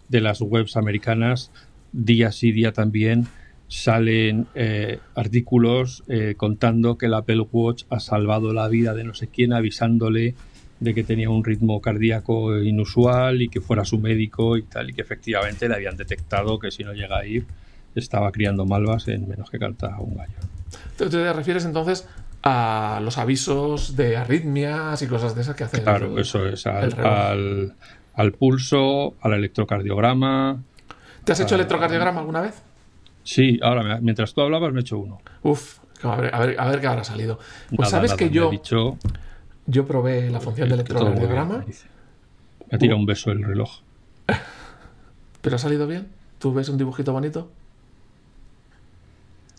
de 0.08 0.20
las 0.20 0.40
webs 0.40 0.76
americanas, 0.76 1.50
día 1.92 2.32
sí 2.32 2.52
día 2.52 2.72
también 2.72 3.26
salen 3.68 4.46
eh, 4.54 4.98
artículos 5.14 6.02
eh, 6.08 6.34
contando 6.36 6.96
que 6.96 7.06
el 7.06 7.14
Apple 7.14 7.46
Watch 7.52 7.84
ha 7.90 8.00
salvado 8.00 8.52
la 8.52 8.66
vida 8.68 8.94
de 8.94 9.04
no 9.04 9.14
sé 9.14 9.28
quién, 9.28 9.52
avisándole 9.52 10.34
de 10.80 10.94
que 10.94 11.04
tenía 11.04 11.28
un 11.28 11.44
ritmo 11.44 11.80
cardíaco 11.80 12.58
inusual 12.62 13.42
y 13.42 13.48
que 13.48 13.60
fuera 13.60 13.84
su 13.84 13.98
médico 13.98 14.56
y 14.56 14.62
tal, 14.62 14.90
y 14.90 14.92
que 14.94 15.02
efectivamente 15.02 15.68
le 15.68 15.74
habían 15.74 15.96
detectado 15.96 16.58
que 16.58 16.70
si 16.70 16.84
no 16.84 16.92
llega 16.94 17.18
a 17.18 17.26
ir 17.26 17.46
estaba 17.94 18.30
criando 18.32 18.64
malvas 18.64 19.08
en 19.08 19.28
menos 19.28 19.50
que 19.50 19.58
canta 19.58 19.98
un 19.98 20.16
gallo. 20.16 20.34
¿Te, 20.96 21.32
refieres 21.32 21.64
entonces 21.64 22.06
a 22.42 23.00
los 23.02 23.18
avisos 23.18 23.96
de 23.96 24.16
arritmias 24.16 25.02
y 25.02 25.06
cosas 25.06 25.34
de 25.34 25.42
esas 25.42 25.56
que 25.56 25.64
hacen? 25.64 25.82
Claro, 25.82 26.18
eso 26.18 26.46
es, 26.46 26.66
al, 26.66 27.74
al, 28.14 28.32
pulso, 28.32 29.16
al 29.20 29.34
electrocardiograma. 29.34 30.62
¿Te 31.28 31.32
has 31.32 31.40
hecho 31.40 31.56
electrocardiograma 31.56 32.20
alguna 32.20 32.40
vez? 32.40 32.54
Sí, 33.22 33.60
ahora 33.62 34.00
mientras 34.00 34.32
tú 34.32 34.40
hablabas 34.40 34.72
me 34.72 34.78
he 34.78 34.80
hecho 34.80 34.96
uno. 34.96 35.20
Uf, 35.42 35.80
a 36.02 36.16
ver, 36.16 36.34
a 36.34 36.38
ver, 36.38 36.58
a 36.58 36.70
ver 36.70 36.80
qué 36.80 36.86
habrá 36.86 37.04
salido. 37.04 37.38
Pues 37.76 37.90
sabes 37.90 38.14
que 38.14 38.30
yo, 38.30 38.50
yo 39.66 39.86
probé 39.86 40.30
la 40.30 40.40
función 40.40 40.70
de 40.70 40.76
electrocardiograma. 40.76 41.66
Me 41.66 42.76
ha 42.76 42.78
tirado 42.78 42.98
un 42.98 43.04
beso 43.04 43.30
el 43.30 43.44
reloj. 43.44 43.80
¿Pero 45.42 45.56
ha 45.56 45.58
salido 45.58 45.86
bien? 45.86 46.08
¿Tú 46.38 46.54
ves 46.54 46.70
un 46.70 46.78
dibujito 46.78 47.12
bonito? 47.12 47.50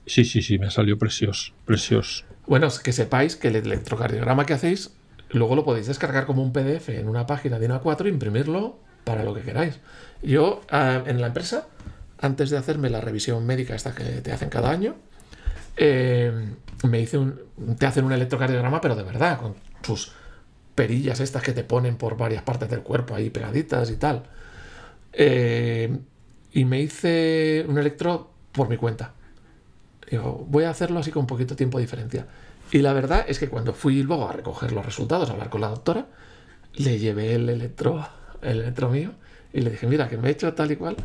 Sí, 0.07 0.26
sí, 0.26 0.41
sí, 0.41 0.57
me 0.57 0.65
ha 0.65 0.72
salido 0.72 0.97
precioso, 0.97 1.53
precioso. 1.65 2.26
Bueno, 2.47 2.67
que 2.84 2.93
sepáis 2.93 3.36
que 3.36 3.49
el 3.49 3.57
electrocardiograma 3.57 4.47
que 4.47 4.53
hacéis, 4.53 4.91
luego 5.30 5.55
lo 5.55 5.63
podéis 5.63 5.86
descargar 5.86 6.26
como 6.26 6.41
un 6.41 6.51
PDF 6.51 6.89
en 6.89 7.07
una 7.07 7.28
página 7.28 7.59
de 7.59 7.70
A4 7.70 8.07
e 8.07 8.09
imprimirlo 8.09 8.80
para 9.03 9.24
lo 9.24 9.36
que 9.36 9.41
queráis. 9.41 9.80
Yo, 10.22 10.61
ah, 10.70 11.03
en 11.05 11.22
la 11.22 11.28
empresa, 11.28 11.67
antes 12.20 12.49
de 12.49 12.57
hacerme 12.57 12.89
la 12.89 13.01
revisión 13.01 13.45
médica 13.45 13.76
esta 13.76 13.93
que 13.93 14.03
te 14.03 14.32
hacen 14.32 14.49
cada 14.49 14.70
año, 14.70 14.95
eh, 15.78 16.32
me 16.84 16.99
hice 16.99 17.17
un, 17.17 17.39
te 17.78 17.86
hacen 17.86 18.03
un 18.03 18.11
electrocardiograma, 18.11 18.82
pero 18.82 18.95
de 18.95 19.03
verdad, 19.03 19.39
con 19.39 19.55
sus 19.82 20.11
perillas 20.76 21.20
estas 21.20 21.41
que 21.41 21.53
te 21.53 21.63
ponen 21.63 21.95
por 21.95 22.17
varias 22.17 22.43
partes 22.43 22.70
del 22.70 22.82
cuerpo 22.82 23.15
ahí 23.15 23.30
pegaditas 23.30 23.89
y 23.89 23.95
tal. 23.95 24.24
Eh, 25.13 25.97
y 26.51 26.65
me 26.65 26.82
hice 26.82 27.65
un 27.67 27.78
electro 27.78 28.32
por 28.51 28.70
mi 28.70 28.78
cuenta. 28.78 29.13
Digo, 30.09 30.45
voy 30.49 30.63
a 30.63 30.72
hacerlo 30.72 30.99
así 30.99 31.11
con 31.11 31.22
un 31.22 31.28
poquito 31.28 31.55
tiempo 31.55 31.78
de 31.78 31.84
diferencia. 31.84 32.28
Y 32.72 32.80
la 32.80 32.93
verdad 32.93 33.26
es 33.28 33.39
que 33.39 33.49
cuando 33.49 33.74
fui 33.74 34.03
luego 34.03 34.28
a 34.28 34.34
recoger 34.34 34.72
los 34.72 34.86
resultados, 34.86 35.30
a 35.30 35.34
hablar 35.34 35.49
con 35.49 35.61
la 35.61 35.70
doctora, 35.70 36.07
le 36.76 36.99
llevé 36.99 37.36
el 37.36 37.49
electro, 37.49 38.05
el 38.41 38.61
electro 38.61 38.89
mío 38.89 39.11
y 39.54 39.62
le 39.62 39.72
dije, 39.72 39.88
mira, 39.88 40.08
que 40.08 40.18
me 40.18 40.30
he 40.30 40.32
hecho 40.32 40.54
tal 40.54 40.72
y 40.72 40.76
cual. 40.76 40.95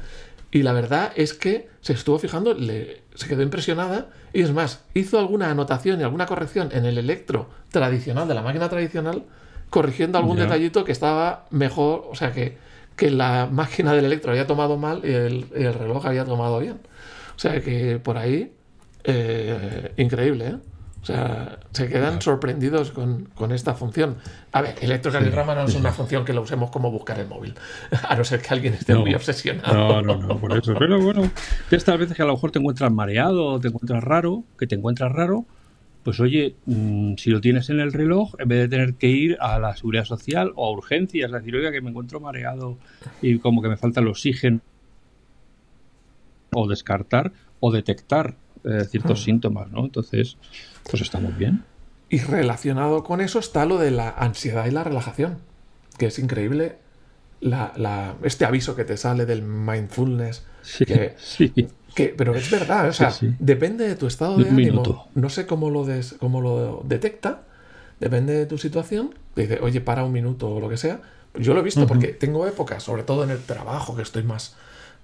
Y 0.51 0.63
la 0.63 0.73
verdad 0.73 1.13
es 1.17 1.35
que 1.35 1.69
se 1.81 1.93
estuvo 1.95 2.19
fijando, 2.19 2.55
le, 2.55 3.03
se 3.15 3.27
quedó 3.27 3.43
impresionada 3.43 4.09
y 4.33 4.43
es 4.43 4.53
más, 4.53 4.85
hizo 4.95 5.19
alguna 5.19 5.51
anotación 5.51 6.01
y 6.01 6.05
alguna 6.05 6.27
corrección 6.27 6.69
en 6.73 6.85
el 6.85 6.97
electro 6.99 7.49
tradicional 7.71 8.29
de 8.29 8.35
la 8.35 8.43
máquina 8.43 8.69
tradicional, 8.69 9.25
corrigiendo 9.71 10.19
algún 10.19 10.37
detallito 10.37 10.85
que 10.85 10.93
estaba 10.93 11.47
mejor, 11.51 12.07
o 12.09 12.15
sea, 12.15 12.33
que, 12.33 12.57
que 12.95 13.11
la 13.11 13.49
máquina 13.51 13.93
del 13.95 14.05
electro 14.05 14.31
había 14.31 14.47
tomado 14.47 14.77
mal 14.77 15.01
y 15.03 15.13
el, 15.13 15.75
reloj 15.75 16.07
había 16.07 16.25
tomado 16.25 16.61
bien. 16.61 16.79
O 17.35 17.39
sea 17.39 17.61
que 17.61 17.99
por 17.99 18.17
ahí 18.17 18.53
eh, 19.03 19.93
increíble, 19.97 20.47
¿eh? 20.47 20.57
O 21.05 21.07
sea, 21.07 21.59
se 21.73 21.87
quedan 21.87 22.23
sorprendidos 22.23 22.91
con, 22.91 23.53
esta 23.53 23.75
función. 23.75 24.17
A 24.53 24.63
ver, 24.63 24.77
electrocardiograma 24.81 25.55
no 25.55 25.65
es 25.65 25.75
una 25.75 25.93
función 25.93 26.25
que 26.25 26.33
lo 26.33 26.41
usemos 26.41 26.71
como 26.71 26.91
buscar 26.91 27.21
el 27.21 27.29
móvil, 27.29 27.53
a 28.09 28.17
no 28.17 28.25
ser 28.25 28.41
que 28.41 28.49
alguien 28.55 28.73
esté 28.73 28.95
muy 28.95 29.15
obsesionado. 29.15 30.01
No, 30.01 30.01
no, 30.01 30.27
no, 30.27 30.39
por 30.39 30.57
eso. 30.57 30.73
Pero 30.79 30.99
bueno, 31.03 31.31
estas 31.71 31.99
veces 31.99 32.17
que 32.17 32.23
a 32.23 32.25
lo 32.25 32.33
mejor 32.33 32.53
te 32.53 32.59
encuentras 32.59 32.91
mareado 32.91 33.45
o 33.45 33.61
te 33.61 33.69
encuentras 33.69 34.03
raro, 34.03 34.45
que 34.59 34.67
te 34.67 34.77
encuentras 34.77 35.13
raro, 35.13 35.45
pues 36.05 36.21
oye, 36.21 36.57
mm, 36.65 37.17
si 37.19 37.29
lo 37.29 37.43
tienes 37.43 37.69
en 37.69 37.81
el 37.81 37.93
reloj, 37.93 38.33
en 38.39 38.49
vez 38.49 38.61
de 38.61 38.69
tener 38.69 38.95
que 38.95 39.09
ir 39.09 39.37
a 39.41 39.59
la 39.59 39.77
seguridad 39.77 40.07
social 40.07 40.53
o 40.57 40.67
a 40.67 40.71
urgencias, 40.71 41.33
decir, 41.33 41.55
oiga, 41.55 41.71
que 41.71 41.83
me 41.83 41.91
encuentro 41.91 42.19
mareado 42.19 42.79
y 43.21 43.39
como 43.41 43.61
que 43.61 43.69
me 43.69 43.77
falta 43.77 44.01
el 44.01 44.09
oxígeno, 44.09 44.61
o 46.55 46.67
descartar 46.67 47.33
o 47.61 47.71
detectar 47.71 48.37
eh, 48.65 48.85
ciertos 48.91 49.21
hmm. 49.21 49.25
síntomas, 49.25 49.71
¿no? 49.71 49.85
Entonces, 49.85 50.37
pues 50.91 51.03
estamos 51.03 51.37
bien. 51.37 51.65
Y 52.09 52.19
relacionado 52.19 53.05
con 53.05 53.21
eso 53.21 53.39
está 53.39 53.67
lo 53.67 53.79
de 53.79 53.91
la 53.91 54.11
ansiedad 54.11 54.67
y 54.67 54.71
la 54.71 54.85
relajación, 54.85 55.39
que 55.99 56.07
es 56.07 56.19
increíble 56.19 56.77
la, 57.41 58.15
este 58.23 58.45
aviso 58.45 58.75
que 58.75 58.85
te 58.85 58.97
sale 58.97 59.27
del 59.27 59.43
mindfulness. 59.43 60.45
Sí, 60.63 60.85
sí. 61.17 61.53
pero 62.17 62.35
es 62.35 62.51
verdad, 62.51 62.89
o 62.89 62.93
sea, 62.93 63.13
depende 63.39 63.87
de 63.87 63.97
tu 63.97 64.07
estado 64.07 64.37
de 64.37 64.49
ánimo. 64.49 65.09
No 65.15 65.29
sé 65.29 65.47
cómo 65.47 65.71
lo, 65.71 65.85
des, 65.85 66.15
cómo 66.15 66.41
lo 66.41 66.83
detecta, 66.85 67.43
depende 68.01 68.35
de 68.35 68.47
tu 68.47 68.59
situación. 68.59 69.15
Te 69.35 69.43
dice, 69.43 69.59
oye, 69.61 69.81
para 69.81 70.05
un 70.05 70.13
minuto 70.13 70.51
o 70.51 70.61
lo 70.61 70.69
que 70.69 70.77
sea. 70.77 71.01
Yo 71.37 71.53
lo 71.53 71.61
he 71.61 71.65
visto 71.65 71.87
porque 71.87 72.09
tengo 72.09 72.47
épocas, 72.47 72.83
sobre 72.85 73.03
todo 73.03 73.25
en 73.25 73.31
el 73.31 73.41
trabajo, 73.41 73.97
que 73.97 74.03
estoy 74.03 74.23
más, 74.23 74.55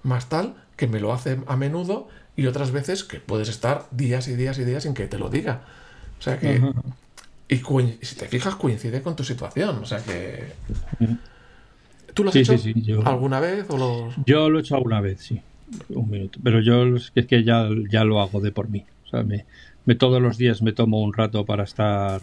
más 0.01 0.29
tal, 0.29 0.55
que 0.77 0.87
me 0.87 1.01
lo 1.01 1.11
hace 1.11 1.39
a 1.45 1.57
menudo 1.57 2.07
y 2.35 2.47
otras 2.47 2.71
veces 2.71 3.03
que 3.03 3.19
puedes 3.19 3.49
estar 3.49 3.87
días 3.91 4.27
y 4.27 4.35
días 4.35 4.57
y 4.59 4.63
días 4.63 4.83
sin 4.83 4.93
que 4.93 5.07
te 5.07 5.17
lo 5.17 5.29
diga. 5.29 5.61
O 6.19 6.21
sea 6.21 6.39
que... 6.39 6.61
Y 7.49 7.57
si 8.01 8.15
te 8.15 8.27
fijas, 8.27 8.55
coincide 8.55 9.01
con 9.01 9.15
tu 9.15 9.23
situación. 9.23 9.79
O 9.79 9.85
sea 9.85 9.99
que... 9.99 10.53
¿Tú 12.13 12.23
lo 12.23 12.29
has 12.29 12.35
hecho 12.35 12.55
alguna 13.05 13.39
vez? 13.39 13.65
O 13.69 14.09
Yo 14.25 14.49
lo 14.49 14.59
he 14.59 14.61
hecho 14.61 14.75
alguna 14.75 15.01
vez, 15.01 15.21
sí. 15.21 15.41
Un 15.89 16.09
minuto. 16.09 16.39
Pero 16.43 16.61
yo 16.61 16.95
es 16.95 17.11
que 17.11 17.43
ya, 17.43 17.67
ya 17.89 18.03
lo 18.03 18.21
hago 18.21 18.39
de 18.39 18.51
por 18.51 18.69
mí. 18.69 18.85
O 19.05 19.09
sea, 19.09 19.23
me, 19.23 19.95
todos 19.95 20.21
los 20.21 20.37
días 20.37 20.61
me 20.61 20.73
tomo 20.73 21.01
un 21.01 21.13
rato 21.13 21.45
para 21.45 21.63
estar 21.63 22.21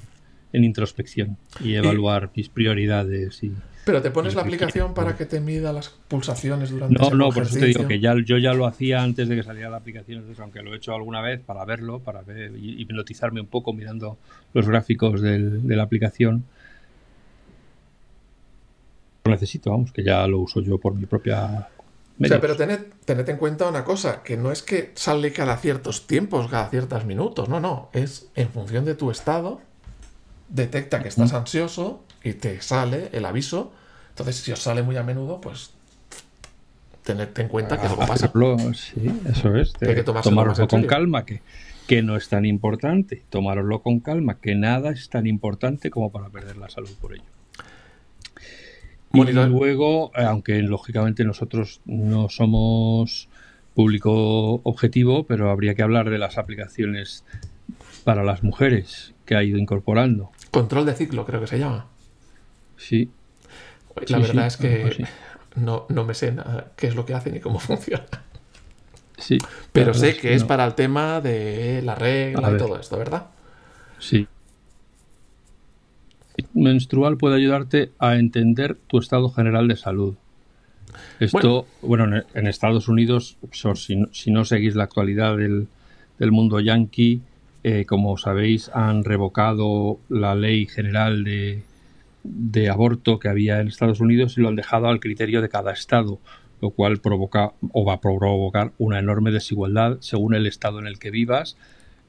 en 0.53 0.65
introspección 0.65 1.37
y 1.61 1.75
evaluar 1.75 2.31
mis 2.35 2.49
prioridades 2.49 3.43
y 3.43 3.53
pero 3.85 4.03
te 4.03 4.11
pones 4.11 4.35
la 4.35 4.43
aplicación 4.43 4.93
para 4.93 5.17
que 5.17 5.25
te 5.25 5.41
mida 5.41 5.73
las 5.73 5.89
pulsaciones 5.89 6.69
durante 6.69 6.95
No, 6.95 7.09
no, 7.09 7.31
por 7.31 7.45
eso 7.45 7.59
te 7.59 7.65
digo 7.65 7.89
que 7.89 7.99
ya, 7.99 8.15
yo 8.23 8.37
ya 8.37 8.53
lo 8.53 8.67
hacía 8.67 9.03
antes 9.03 9.31
de 9.31 9.37
que 9.37 9.43
saliera 9.43 9.71
la 9.71 9.79
aplicación, 9.79 10.27
aunque 10.41 10.61
lo 10.61 10.75
he 10.75 10.77
hecho 10.77 10.95
alguna 10.95 11.23
vez 11.23 11.41
para 11.41 11.65
verlo, 11.65 11.99
para 12.01 12.21
ver 12.21 12.55
y 12.59 12.83
hipnotizarme 12.83 13.41
un 13.41 13.47
poco 13.47 13.73
mirando 13.73 14.19
los 14.53 14.69
gráficos 14.69 15.23
de 15.23 15.75
la 15.75 15.83
aplicación. 15.85 16.45
Lo 19.25 19.33
necesito, 19.33 19.71
vamos, 19.71 19.91
que 19.91 20.05
ya 20.05 20.27
lo 20.27 20.41
uso 20.41 20.61
yo 20.61 20.77
por 20.77 20.95
mi 20.95 21.07
propia 21.07 21.69
o 22.21 22.27
sea, 22.27 22.41
pero 22.41 22.57
tened, 22.57 22.81
tened, 23.05 23.29
en 23.29 23.37
cuenta 23.37 23.69
una 23.69 23.85
cosa, 23.85 24.23
que 24.23 24.37
no 24.37 24.51
es 24.51 24.63
que 24.63 24.91
sale 24.97 25.33
cada 25.33 25.57
ciertos 25.57 26.07
tiempos, 26.07 26.49
cada 26.51 26.69
ciertos 26.69 27.05
minutos, 27.05 27.49
no, 27.49 27.61
no, 27.61 27.91
es 27.93 28.29
en 28.35 28.49
función 28.51 28.85
de 28.85 28.97
tu 28.97 29.11
estado, 29.11 29.61
detecta 30.49 31.03
que 31.03 31.09
estás 31.09 31.33
ansioso 31.33 32.05
y 32.23 32.35
te 32.35 32.61
sale 32.61 33.11
el 33.13 33.25
aviso. 33.25 33.73
Entonces, 34.11 34.37
si 34.37 34.53
os 34.53 34.61
sale 34.61 34.83
muy 34.83 34.97
a 34.97 35.03
menudo, 35.03 35.41
pues 35.41 35.71
tened 37.05 37.29
en 37.39 37.49
cuenta 37.49 37.81
que 37.81 37.87
algo 37.87 38.07
pasa. 38.07 38.31
Sí, 38.75 39.11
eso 39.29 39.55
es. 39.57 39.73
hay 39.81 39.95
que 39.95 40.03
tomároslo 40.03 40.69
con 40.69 40.83
calma, 40.85 41.25
que, 41.25 41.41
que 41.87 42.03
no 42.03 42.17
es 42.17 42.29
tan 42.29 42.45
importante. 42.45 43.23
Tomároslo 43.31 43.83
con 43.83 44.01
calma, 44.01 44.39
que 44.41 44.55
nada 44.55 44.91
es 44.91 45.09
tan 45.09 45.27
importante 45.27 45.91
como 45.91 46.11
para 46.11 46.29
perder 46.29 46.57
la 46.57 46.69
salud 46.69 46.91
por 47.01 47.15
ello. 47.15 47.25
Y 49.13 49.33
luego, 49.33 50.13
eh, 50.15 50.25
aunque 50.25 50.61
lógicamente 50.63 51.25
nosotros 51.25 51.81
no 51.87 52.29
somos 52.29 53.29
público 53.75 54.61
objetivo, 54.65 55.25
pero 55.25 55.51
habría 55.51 55.75
que 55.75 55.83
hablar 55.83 56.11
de 56.11 56.19
las 56.19 56.37
aplicaciones 56.37 57.25
para 58.05 58.25
las 58.25 58.43
mujeres 58.43 59.15
que 59.25 59.37
ha 59.37 59.43
ido 59.43 59.59
incorporando. 59.59 60.31
Control 60.59 60.87
de 60.87 60.95
ciclo, 60.95 61.25
creo 61.25 61.41
que 61.41 61.47
se 61.47 61.57
llama. 61.57 61.87
Sí. 62.77 63.09
La 64.09 64.19
verdad 64.19 64.49
es 64.49 64.57
que 64.57 65.07
no, 65.55 65.87
me 65.89 66.15
sé 66.15 66.33
nada 66.33 66.73
qué 66.75 66.89
es 66.89 66.97
lo 66.97 67.07
que 67.07 67.15
hacen 67.15 67.37
y 67.37 67.39
cómo 67.39 67.61
funciona. 67.61 68.07
Sí. 69.17 69.39
Pero 69.73 69.95
sé 69.95 70.17
que 70.17 70.35
es 70.35 70.43
para 70.43 70.65
el 70.65 70.75
tema 70.75 71.21
de 71.21 71.81
la 71.83 71.95
regla 71.95 72.53
y 72.53 72.57
todo 72.57 72.77
esto, 72.77 72.99
¿verdad? 72.99 73.27
Sí. 74.01 74.27
Menstrual 76.55 77.17
puede 77.19 77.37
ayudarte 77.37 77.93
a 78.01 78.17
entender 78.17 78.77
tu 78.89 78.99
estado 78.99 79.31
general 79.31 79.69
de 79.69 79.77
salud. 79.77 80.17
Esto, 81.21 81.69
bueno, 81.83 82.25
en 82.35 82.47
Estados 82.49 82.89
Unidos, 82.89 83.37
si, 83.53 84.31
no, 84.33 84.45
seguís 84.45 84.75
la 84.75 84.85
actualidad 84.85 85.37
del, 85.37 85.69
mundo 86.19 86.59
yankee, 86.59 87.21
eh, 87.71 87.85
como 87.85 88.17
sabéis, 88.17 88.71
han 88.73 89.05
revocado 89.05 90.01
la 90.09 90.35
ley 90.35 90.65
general 90.65 91.23
de, 91.23 91.65
de 92.25 92.71
aborto 92.71 93.19
que 93.19 93.29
había 93.29 93.61
en 93.61 93.69
Estados 93.69 94.01
Unidos 94.01 94.39
y 94.39 94.41
lo 94.41 94.49
han 94.49 94.57
dejado 94.57 94.87
al 94.87 95.01
criterio 95.01 95.43
de 95.43 95.51
cada 95.51 95.73
estado, 95.73 96.19
lo 96.63 96.71
cual 96.71 96.97
provoca 97.03 97.53
o 97.75 97.85
va 97.85 97.93
a 97.93 98.01
provocar 98.01 98.73
una 98.79 98.99
enorme 98.99 99.33
desigualdad 99.33 99.99
según 100.01 100.35
el 100.35 100.47
estado 100.47 100.79
en 100.79 100.87
el 100.87 100.99
que 100.99 101.11
vivas 101.11 101.59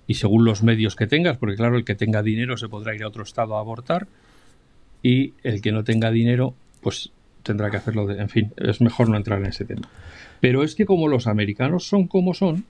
y 0.08 0.14
según 0.14 0.46
los 0.46 0.64
medios 0.64 0.96
que 0.96 1.08
tengas, 1.08 1.38
porque 1.38 1.58
claro, 1.58 1.76
el 1.76 1.84
que 1.84 1.96
tenga 1.96 2.24
dinero 2.24 2.56
se 2.56 2.70
podrá 2.70 2.96
ir 2.96 3.04
a 3.04 3.10
otro 3.10 3.24
estado 3.24 3.58
a 3.58 3.60
abortar 3.60 4.08
y 5.04 5.34
el 5.44 5.62
que 5.62 5.74
no 5.74 5.84
tenga 5.84 6.10
dinero, 6.10 6.54
pues 6.80 7.12
tendrá 7.44 7.70
que 7.70 7.76
hacerlo 7.76 8.08
de, 8.08 8.22
en 8.22 8.30
fin, 8.30 8.54
es 8.56 8.80
mejor 8.80 9.10
no 9.10 9.18
entrar 9.18 9.40
en 9.40 9.48
ese 9.48 9.66
tema. 9.66 9.90
Pero 10.40 10.64
es 10.64 10.76
que 10.76 10.86
como 10.86 11.10
los 11.10 11.28
americanos 11.28 11.86
son 11.86 12.08
como 12.08 12.34
son, 12.34 12.64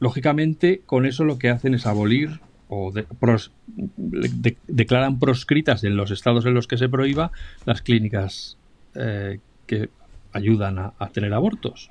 lógicamente 0.00 0.82
con 0.86 1.06
eso 1.06 1.24
lo 1.24 1.38
que 1.38 1.50
hacen 1.50 1.74
es 1.74 1.86
abolir 1.86 2.40
o 2.68 2.92
declaran 4.66 5.18
proscritas 5.18 5.84
en 5.84 5.96
los 5.96 6.10
estados 6.10 6.46
en 6.46 6.54
los 6.54 6.66
que 6.66 6.78
se 6.78 6.88
prohíba 6.88 7.30
las 7.64 7.82
clínicas 7.82 8.58
eh, 8.94 9.38
que 9.66 9.88
ayudan 10.32 10.78
a, 10.78 10.92
tener 11.12 11.32
abortos. 11.32 11.90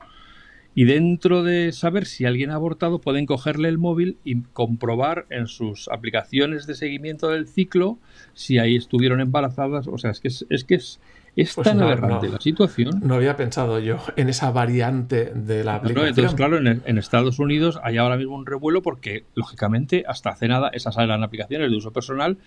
Y 0.78 0.84
dentro 0.84 1.42
de 1.44 1.72
saber 1.72 2.06
si 2.06 2.26
alguien 2.26 2.52
ha 2.52 2.56
abortado, 2.56 3.00
pueden 3.00 3.26
cogerle 3.26 3.70
el 3.70 3.78
móvil 3.78 4.18
y 4.26 4.42
comprobar 4.42 5.26
en 5.30 5.48
sus 5.48 5.88
aplicaciones 5.88 6.68
de 6.68 6.76
seguimiento 6.76 7.30
del 7.30 7.48
ciclo 7.48 7.98
si 8.34 8.60
ahí 8.60 8.76
estuvieron 8.76 9.22
embarazadas. 9.22 9.88
O 9.88 9.98
sea, 9.98 10.12
es 10.12 10.20
que 10.20 10.28
es, 10.28 10.64
que 10.66 10.76
es, 10.76 11.00
es 11.36 11.54
pues 11.54 11.66
tan 11.66 11.82
aberrante 11.82 12.30
la 12.30 12.40
situación. 12.40 13.02
No 13.04 13.16
había 13.16 13.36
pensado 13.36 13.80
yo 13.80 13.98
en 14.16 14.30
esa 14.30 14.52
variante 14.52 15.32
de 15.34 15.64
la 15.64 15.76
aplicación. 15.76 16.08
entonces, 16.08 16.36
claro, 16.36 16.58
en, 16.58 16.98
Estados 16.98 17.40
Unidos 17.40 17.80
hay 17.84 17.98
ahora 17.98 18.18
mismo 18.18 18.36
un 18.36 18.46
revuelo 18.46 18.82
porque, 18.82 19.26
lógicamente, 19.36 20.04
hasta 20.08 20.30
hace 20.30 20.48
nada 20.48 20.70
esas 20.74 20.98
eran 20.98 21.24
aplicaciones 21.24 21.70
de 21.70 21.78
uso 21.78 21.92
personal 21.92 22.38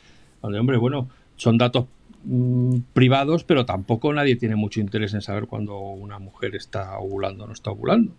donde, 0.41 0.59
hombre, 0.59 0.79
bueno, 0.79 1.09
son 1.37 1.59
datos 1.59 1.87
Mm, 2.25 2.81
privados, 2.95 3.45
pero 3.45 3.65
tampoco 3.65 4.13
nadie 4.13 4.37
tiene 4.37 4.57
mucho 4.57 4.81
interés 4.81 5.15
en 5.15 5.23
saber 5.23 5.47
cuando 5.47 5.79
una 5.79 6.19
mujer 6.19 6.57
está 6.57 6.99
ovulando 6.99 7.45
o 7.45 7.47
no 7.47 7.53
está 7.53 7.71
ovulando. 7.71 8.13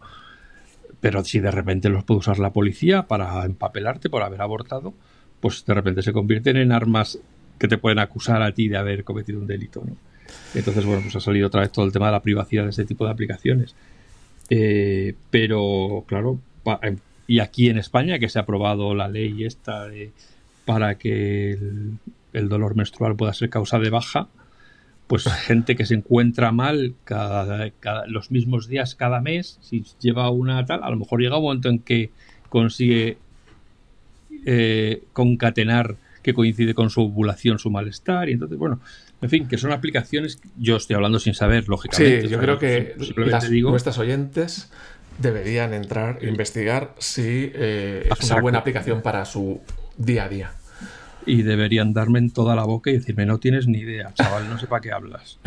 Pero 1.01 1.23
si 1.23 1.39
de 1.39 1.51
repente 1.51 1.89
los 1.89 2.03
puede 2.05 2.19
usar 2.19 2.39
la 2.39 2.51
policía 2.51 3.03
para 3.07 3.45
empapelarte 3.45 4.09
por 4.09 4.23
haber 4.23 4.41
abortado, 4.41 4.93
pues 5.39 5.65
de 5.65 5.73
repente 5.73 6.01
se 6.01 6.13
convierten 6.13 6.57
en 6.57 6.71
armas 6.71 7.19
que 7.57 7.67
te 7.67 7.77
pueden 7.77 7.99
acusar 7.99 8.41
a 8.41 8.53
ti 8.53 8.69
de 8.69 8.77
haber 8.77 9.03
cometido 9.03 9.39
un 9.39 9.47
delito. 9.47 9.83
¿no? 9.85 9.95
Entonces, 10.55 10.85
bueno, 10.85 11.01
pues 11.01 11.15
ha 11.15 11.19
salido 11.19 11.47
otra 11.47 11.61
vez 11.61 11.71
todo 11.71 11.85
el 11.85 11.91
tema 11.91 12.07
de 12.07 12.13
la 12.13 12.21
privacidad 12.21 12.63
de 12.63 12.71
este 12.71 12.85
tipo 12.85 13.05
de 13.05 13.11
aplicaciones. 13.11 13.75
Eh, 14.49 15.15
pero, 15.29 16.03
claro, 16.07 16.39
em, 16.81 16.97
y 17.27 17.39
aquí 17.39 17.69
en 17.69 17.77
España 17.77 18.19
que 18.19 18.29
se 18.29 18.39
ha 18.39 18.43
aprobado 18.43 18.95
la 18.95 19.07
ley 19.07 19.43
esta 19.43 19.87
de, 19.87 20.11
para 20.65 20.95
que 20.95 21.51
el, 21.51 21.97
el 22.33 22.49
dolor 22.49 22.75
menstrual 22.75 23.15
pueda 23.15 23.33
ser 23.33 23.49
causa 23.49 23.79
de 23.79 23.89
baja, 23.89 24.27
pues 25.09 25.23
gente 25.47 25.75
que 25.75 25.85
se 25.85 25.95
encuentra 25.95 26.51
mal 26.51 26.93
cada, 27.03 27.71
los 28.07 28.31
mismos 28.31 28.67
días 28.67 28.95
cada 28.95 29.19
mes, 29.19 29.57
si 29.59 29.83
lleva 29.99 30.29
una 30.29 30.63
tal, 30.65 30.83
a 30.83 30.89
lo 30.91 30.97
mejor 30.97 31.19
llega 31.19 31.37
un 31.37 31.43
momento 31.43 31.69
en 31.69 31.79
que 31.79 32.11
consigue 32.47 33.17
eh, 34.45 35.03
concatenar 35.11 35.97
que 36.21 36.33
coincide 36.33 36.75
con 36.75 36.91
su 36.91 37.01
ovulación, 37.01 37.57
su 37.57 37.71
malestar, 37.71 38.29
y 38.29 38.33
entonces, 38.33 38.57
bueno, 38.57 38.81
en 39.21 39.29
fin, 39.29 39.47
que 39.47 39.57
son 39.57 39.71
aplicaciones, 39.71 40.39
yo 40.57 40.77
estoy 40.77 40.95
hablando 40.95 41.19
sin 41.19 41.33
saber, 41.33 41.67
lógicamente. 41.67 42.21
Sí, 42.21 42.27
yo 42.27 42.39
creo 42.39 42.57
que 42.57 42.95
las, 43.17 43.49
digo, 43.49 43.69
nuestras 43.69 43.97
oyentes 43.97 44.71
deberían 45.17 45.73
entrar 45.73 46.19
e 46.21 46.29
investigar 46.29 46.95
si 46.99 47.51
eh, 47.53 48.09
es 48.09 48.31
una 48.31 48.41
buena 48.41 48.59
aplicación 48.59 49.01
para 49.01 49.25
su 49.25 49.61
día 49.97 50.25
a 50.25 50.29
día 50.29 50.51
y 51.25 51.43
deberían 51.43 51.93
darme 51.93 52.19
en 52.19 52.31
toda 52.31 52.55
la 52.55 52.63
boca 52.63 52.89
y 52.89 52.93
decirme, 52.93 53.25
no 53.25 53.39
tienes 53.39 53.67
ni 53.67 53.79
idea, 53.79 54.13
chaval, 54.13 54.49
no 54.49 54.57
sé 54.57 54.67
para 54.67 54.81
qué 54.81 54.91
hablas. 54.91 55.39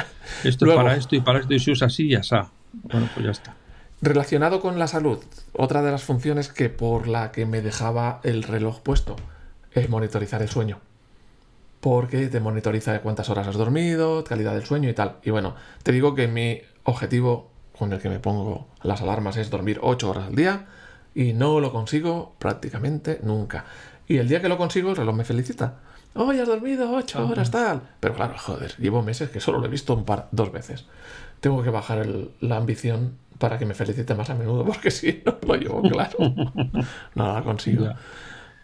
Esto 0.44 0.66
es 0.66 0.76
para 0.76 0.94
esto 0.94 1.16
y 1.16 1.20
para 1.20 1.40
esto 1.40 1.54
y 1.54 1.58
se 1.58 1.70
usa 1.72 1.86
así 1.88 2.06
y 2.06 2.10
ya 2.10 2.18
está. 2.18 2.50
Bueno, 2.72 3.08
pues 3.14 3.24
ya 3.24 3.32
está. 3.32 3.56
Relacionado 4.00 4.60
con 4.60 4.78
la 4.78 4.86
salud, 4.86 5.18
otra 5.52 5.82
de 5.82 5.90
las 5.90 6.02
funciones 6.02 6.48
que 6.48 6.68
por 6.68 7.08
la 7.08 7.32
que 7.32 7.46
me 7.46 7.62
dejaba 7.62 8.20
el 8.24 8.42
reloj 8.42 8.80
puesto 8.80 9.16
es 9.72 9.88
monitorizar 9.88 10.42
el 10.42 10.48
sueño. 10.48 10.80
Porque 11.82 12.28
te 12.28 12.40
monitoriza 12.40 13.02
cuántas 13.02 13.28
horas 13.28 13.46
has 13.48 13.56
dormido, 13.56 14.24
calidad 14.24 14.54
del 14.54 14.64
sueño 14.64 14.88
y 14.88 14.94
tal. 14.94 15.16
Y 15.22 15.30
bueno, 15.30 15.56
te 15.82 15.92
digo 15.92 16.14
que 16.14 16.28
mi 16.28 16.62
objetivo 16.84 17.50
con 17.76 17.92
el 17.92 18.00
que 18.00 18.08
me 18.08 18.20
pongo 18.20 18.68
las 18.82 19.02
alarmas 19.02 19.36
es 19.36 19.50
dormir 19.50 19.80
8 19.82 20.08
horas 20.08 20.28
al 20.28 20.34
día 20.34 20.66
y 21.14 21.32
no 21.32 21.60
lo 21.60 21.72
consigo 21.72 22.34
prácticamente 22.38 23.20
nunca. 23.22 23.64
Y 24.06 24.18
el 24.18 24.28
día 24.28 24.40
que 24.40 24.48
lo 24.48 24.58
consigo, 24.58 24.90
el 24.90 24.96
reloj 24.96 25.14
me 25.14 25.24
felicita. 25.24 25.80
¡Oh, 26.14 26.32
ya 26.32 26.42
has 26.42 26.48
dormido 26.48 26.92
ocho 26.92 27.26
horas, 27.26 27.50
tal! 27.50 27.80
Pero 28.00 28.14
claro, 28.14 28.34
joder, 28.36 28.76
llevo 28.76 29.02
meses 29.02 29.30
que 29.30 29.40
solo 29.40 29.58
lo 29.58 29.66
he 29.66 29.70
visto 29.70 29.94
un 29.94 30.04
par, 30.04 30.28
dos 30.30 30.52
veces. 30.52 30.84
Tengo 31.40 31.62
que 31.62 31.70
bajar 31.70 32.06
la 32.40 32.56
ambición 32.56 33.16
para 33.38 33.58
que 33.58 33.64
me 33.64 33.74
felicite 33.74 34.14
más 34.14 34.28
a 34.30 34.34
menudo, 34.34 34.64
porque 34.64 34.90
si 34.92 35.22
no 35.24 35.38
lo 35.46 35.54
llevo 35.56 35.82
claro, 35.82 36.18
no 37.14 37.34
la 37.34 37.42
consigo. 37.42 37.88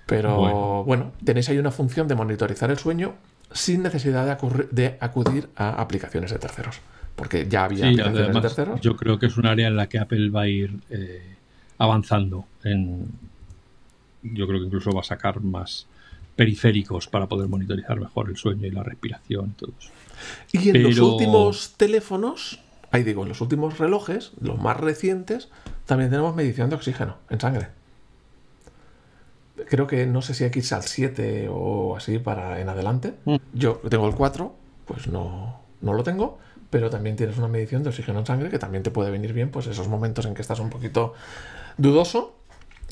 Pero 0.09 0.85
bueno. 0.85 1.13
tenéis 1.23 1.51
ahí 1.51 1.59
una 1.59 1.71
función 1.71 2.09
de 2.09 2.15
monitorizar 2.15 2.71
el 2.71 2.79
sueño 2.79 3.15
sin 3.53 3.83
necesidad 3.83 4.25
de, 4.71 4.97
acudir 5.01 5.49
a 5.55 5.81
aplicaciones 5.81 6.31
de 6.31 6.39
terceros. 6.39 6.81
Porque 7.15 7.47
ya 7.47 7.65
había 7.65 7.87
aplicaciones 7.87 8.35
de 8.35 8.41
terceros. 8.41 8.81
Yo 8.81 8.97
creo 8.97 9.19
que 9.19 9.27
es 9.27 9.37
un 9.37 9.47
área 9.47 9.69
en 9.69 9.77
la 9.77 9.89
que 9.89 9.99
Apple 9.99 10.31
va 10.31 10.43
a 10.43 10.49
ir 10.49 10.79
eh, 10.89 11.37
avanzando 11.77 12.47
en, 12.65 13.07
yo 14.23 14.47
creo 14.47 14.61
que 14.61 14.67
incluso 14.67 14.93
va 14.93 15.01
a 15.01 15.05
sacar 15.05 15.43
más 15.43 15.87
periféricos 16.37 17.07
para 17.07 17.27
poder 17.27 17.49
monitorizar 17.49 18.01
mejor 18.01 18.31
el 18.31 18.37
sueño 18.37 18.67
y 18.67 18.71
la 18.71 18.83
respiración 18.83 19.51
y 19.51 19.61
todo 19.61 19.73
eso. 19.79 19.91
Y 20.53 20.71
en 20.71 20.83
los 20.85 20.99
últimos 20.99 21.75
teléfonos, 21.77 22.61
ahí 22.91 23.03
digo, 23.03 23.25
en 23.25 23.29
los 23.29 23.43
últimos 23.43 23.79
relojes, 23.79 24.33
los 24.41 24.59
más 24.59 24.79
recientes, 24.79 25.49
también 25.85 26.11
tenemos 26.11 26.35
medición 26.35 26.71
de 26.71 26.77
oxígeno 26.77 27.17
en 27.29 27.41
sangre. 27.41 27.78
Creo 29.69 29.87
que 29.87 30.07
no 30.07 30.23
sé 30.23 30.35
si 30.35 30.45
hay 30.45 30.51
que 30.51 30.61
irse 30.61 30.75
al 30.75 30.83
7 30.83 31.49
o 31.51 31.97
así 31.97 32.19
para 32.19 32.61
en 32.61 32.69
adelante. 32.69 33.15
Mm. 33.25 33.37
Yo 33.55 33.81
tengo 33.89 34.09
el 34.09 34.15
4, 34.15 34.55
pues 34.85 35.09
no, 35.09 35.61
no 35.81 35.95
lo 35.95 36.03
tengo, 36.03 36.39
pero 36.71 36.91
también 36.91 37.17
tienes 37.17 37.39
una 37.39 37.49
medición 37.49 37.83
de 37.83 37.91
oxígeno 37.91 38.21
en 38.21 38.27
sangre 38.27 38.51
que 38.51 38.59
también 38.59 38.83
te 38.83 38.91
puede 38.91 39.11
venir 39.11 39.33
bien, 39.33 39.51
pues 39.51 39.67
esos 39.67 39.89
momentos 39.89 40.27
en 40.27 40.35
que 40.35 40.43
estás 40.43 40.61
un 40.61 40.71
poquito 40.71 41.15
dudoso 41.77 42.39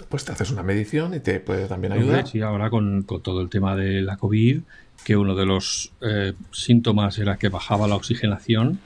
pues 0.09 0.25
te 0.25 0.33
haces 0.33 0.51
una 0.51 0.63
medición 0.63 1.15
y 1.15 1.21
te 1.21 1.41
puede 1.41 1.67
también 1.67 1.93
ayudar. 1.93 2.27
Sí, 2.27 2.41
ahora 2.41 2.71
con, 2.71 3.05
todo 3.05 3.41
el 3.41 3.49
tema 3.49 3.77
de 3.77 4.03
la 4.03 4.17
COVID, 4.17 4.61
que 5.05 5.17
uno 5.17 5.35
de 5.35 5.47
los 5.47 5.93
eh, 6.01 6.35
síntomas 6.53 7.19
era 7.19 7.37
que 7.37 7.49
bajaba 7.49 7.89
la 7.89 7.97
oxigenación, 7.97 8.79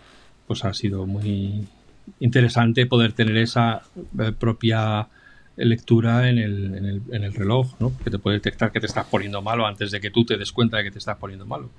pues 0.46 0.64
ha 0.64 0.72
sido 0.72 1.06
muy 1.06 1.66
interesante 2.20 2.86
poder 2.86 3.12
tener 3.12 3.36
esa 3.36 3.82
eh, 4.18 4.32
propia 4.32 5.08
lectura 5.68 6.28
en 6.28 6.38
el, 6.38 6.74
en, 6.74 6.86
el, 6.86 7.02
en 7.12 7.24
el 7.24 7.34
reloj, 7.34 7.74
¿no? 7.78 7.92
Que 8.02 8.11
te 8.11 8.18
puede 8.18 8.36
detectar 8.36 8.72
que 8.72 8.80
te 8.80 8.86
estás 8.86 9.06
poniendo 9.06 9.42
malo 9.42 9.66
antes 9.66 9.90
de 9.90 10.00
que 10.00 10.11
tú 10.11 10.24
te 10.24 10.36
des 10.36 10.52
cuenta 10.52 10.78
de 10.78 10.84
que 10.84 10.90
te 10.90 10.98
estás 10.98 11.16
poniendo 11.16 11.46
malo. 11.46 11.70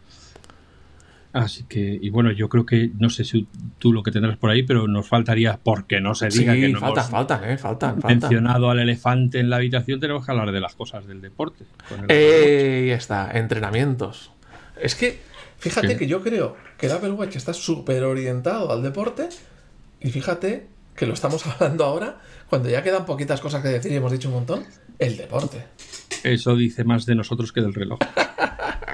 Así 1.34 1.64
que, 1.64 1.98
y 2.02 2.10
bueno, 2.10 2.32
yo 2.32 2.50
creo 2.50 2.66
que, 2.66 2.92
no 3.00 3.10
sé 3.10 3.24
si 3.24 3.48
tú 3.80 3.94
lo 3.94 4.04
que 4.04 4.12
tendrás 4.12 4.38
por 4.38 4.50
ahí, 4.50 4.64
pero 4.64 4.88
nos 4.88 5.08
faltaría, 5.08 5.58
porque 5.64 6.02
no 6.02 6.14
se 6.14 6.28
diga 6.28 6.54
que 6.54 6.68
no 6.68 6.80
falta, 6.80 7.04
faltan, 7.04 7.50
eh, 7.50 7.58
faltan, 7.58 8.00
mencionado 8.06 8.70
al 8.70 8.80
elefante 8.80 9.40
en 9.40 9.50
la 9.50 9.56
habitación, 9.56 10.02
tenemos 10.02 10.26
que 10.26 10.32
hablar 10.32 10.52
de 10.52 10.60
las 10.60 10.76
cosas 10.76 11.08
del 11.08 11.22
deporte. 11.22 11.64
Eh, 12.10 12.88
ya 12.90 12.96
está, 12.96 13.32
entrenamientos. 13.32 14.32
Es 14.82 14.96
que, 14.96 15.22
fíjate 15.58 15.96
que 15.96 16.06
yo 16.06 16.22
creo 16.22 16.58
que 16.78 16.88
el 16.88 16.92
Apple 16.92 17.12
Watch 17.12 17.38
está 17.38 17.54
súper 17.54 18.04
orientado 18.04 18.70
al 18.70 18.84
deporte, 18.84 19.30
y 20.02 20.10
fíjate 20.10 20.68
que 20.96 21.06
lo 21.06 21.14
estamos 21.14 21.46
hablando 21.48 21.86
ahora, 21.86 22.18
cuando 22.52 22.68
ya 22.68 22.84
quedan 22.84 23.06
poquitas 23.06 23.40
cosas 23.40 23.62
que 23.62 23.70
decir 23.70 23.94
y 23.94 23.96
hemos 23.96 24.12
dicho 24.12 24.28
un 24.28 24.34
montón, 24.34 24.66
el 25.00 25.16
deporte. 25.16 25.64
Eso 26.22 26.54
dice 26.54 26.84
más 26.84 27.06
de 27.06 27.16
nosotros 27.16 27.54
que 27.54 27.62
del 27.62 27.74
reloj. 27.74 27.98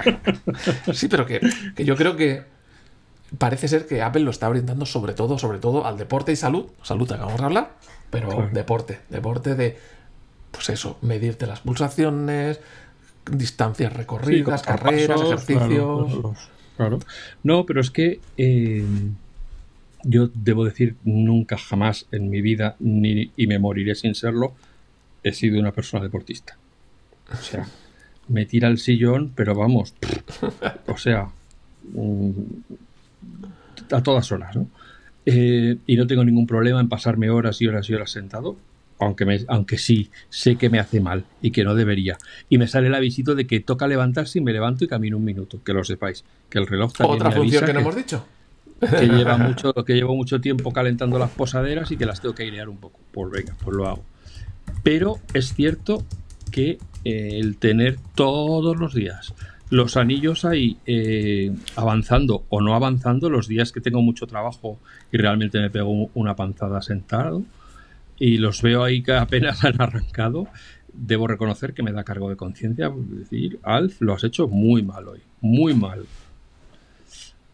sí, 0.94 1.08
pero 1.08 1.26
que, 1.26 1.42
yo 1.78 1.96
creo 1.96 2.16
que 2.16 2.44
parece 3.40 3.68
ser 3.68 3.88
que 3.88 4.04
Apple 4.04 4.22
lo 4.22 4.30
está 4.30 4.48
orientando 4.48 4.86
sobre 4.86 5.14
todo, 5.14 5.40
sobre 5.40 5.58
todo 5.58 5.88
al 5.88 5.98
deporte 5.98 6.32
y 6.32 6.36
salud. 6.36 6.68
Salud, 6.84 7.12
acabamos 7.12 7.40
de 7.40 7.46
hablar, 7.46 7.72
pero 8.12 8.48
deporte. 8.54 9.00
Deporte 9.10 9.56
de, 9.56 9.76
pues 10.52 10.70
eso, 10.70 11.00
medirte 11.02 11.48
las 11.48 11.62
pulsaciones, 11.62 12.60
distancias 13.26 13.92
recorridas, 13.92 14.62
carreras, 14.62 15.20
ejercicios. 15.20 16.48
Claro, 16.76 17.00
No, 17.42 17.66
pero 17.66 17.82
es 17.82 17.90
que 17.90 18.22
eh, 18.38 18.86
yo 20.08 20.30
debo 20.34 20.64
decir, 20.64 20.96
nunca 21.04 21.58
jamás 21.58 22.08
en 22.12 22.30
mi 22.30 22.42
vida, 22.42 22.76
ni, 22.80 23.32
y 23.36 23.48
me 23.48 23.60
moriré 23.60 23.94
sin 23.94 24.16
serlo, 24.16 24.56
he 25.24 25.34
sido 25.34 25.60
una 25.60 25.74
persona 25.74 26.04
deportista. 26.04 26.58
O 27.32 27.36
sea, 27.36 27.68
me 28.30 28.46
tira 28.46 28.70
el 28.70 28.78
sillón, 28.78 29.34
pero 29.36 29.54
vamos, 29.54 29.94
o 30.88 30.98
sea, 30.98 31.28
mm, 31.94 32.32
a 33.92 34.02
todas 34.02 34.32
horas, 34.32 34.56
¿no? 34.56 34.68
Eh, 35.26 35.78
y 35.86 35.98
no 35.98 36.08
tengo 36.08 36.24
ningún 36.24 36.48
problema 36.48 36.80
en 36.80 36.88
pasarme 36.88 37.30
horas 37.30 37.62
y 37.62 37.68
horas 37.68 37.90
y 37.90 37.94
horas 37.94 38.12
sentado, 38.12 38.56
aunque, 39.00 39.26
me, 39.26 39.40
aunque 39.50 39.78
sí, 39.78 40.10
sé 40.30 40.56
que 40.56 40.70
me 40.70 40.80
hace 40.80 41.02
mal 41.02 41.26
y 41.42 41.52
que 41.52 41.66
no 41.66 41.76
debería. 41.76 42.18
Y 42.48 42.58
me 42.58 42.68
sale 42.68 42.88
el 42.88 42.96
aviso 42.96 43.36
de 43.36 43.46
que 43.46 43.60
toca 43.60 43.88
levantarse 43.88 44.40
y 44.40 44.42
me 44.42 44.54
levanto 44.54 44.86
y 44.86 44.88
camino 44.88 45.18
un 45.18 45.26
minuto, 45.26 45.62
que 45.66 45.74
lo 45.74 45.84
sepáis, 45.84 46.24
que 46.50 46.60
el 46.60 46.68
reloj 46.68 46.94
también 46.94 47.22
Otra 47.22 47.32
función 47.32 47.66
que 47.66 47.74
no 47.74 47.82
hemos 47.82 47.96
dicho. 47.98 48.26
Que, 48.80 49.08
lleva 49.08 49.38
mucho, 49.38 49.74
que 49.74 49.94
llevo 49.94 50.16
mucho 50.16 50.40
tiempo 50.40 50.72
calentando 50.72 51.18
las 51.18 51.32
posaderas 51.32 51.92
y 51.92 51.98
que 51.98 52.06
las 52.06 52.22
tengo 52.22 52.36
que 52.36 52.44
airear 52.44 52.70
un 52.70 52.78
poco. 52.78 53.00
Pues 53.12 53.32
venga, 53.32 53.56
pues 53.64 53.76
lo 53.76 53.88
hago. 53.88 54.04
Pero 54.84 55.20
es 55.34 55.54
cierto 55.54 56.04
que 56.52 56.78
eh, 57.04 57.40
el 57.40 57.58
tener 57.58 57.98
todos 58.16 58.78
los 58.78 58.94
días 58.94 59.34
los 59.70 59.98
anillos 59.98 60.46
ahí 60.46 60.78
eh, 60.86 61.54
avanzando 61.76 62.46
o 62.48 62.62
no 62.62 62.74
avanzando 62.74 63.30
los 63.30 63.50
días 63.50 63.74
que 63.74 63.82
tengo 63.82 64.02
mucho 64.02 64.26
trabajo 64.26 64.80
y 65.12 65.18
realmente 65.18 65.60
me 65.60 65.70
pego 65.70 66.10
una 66.14 66.38
panzada 66.38 66.82
sentado 66.82 67.44
y 68.18 68.38
los 68.38 68.62
veo 68.62 68.86
ahí 68.86 69.04
que 69.04 69.12
apenas 69.14 69.64
han 69.66 69.82
arrancado 69.82 70.48
debo 70.98 71.28
reconocer 71.28 71.74
que 71.74 71.84
me 71.84 71.92
da 71.92 72.04
cargo 72.04 72.30
de 72.30 72.36
conciencia 72.36 72.92
decir, 72.96 73.60
Alf, 73.64 74.02
lo 74.02 74.14
has 74.14 74.24
hecho 74.24 74.48
muy 74.48 74.82
mal 74.82 75.08
hoy, 75.08 75.22
muy 75.42 75.74
mal. 75.74 76.06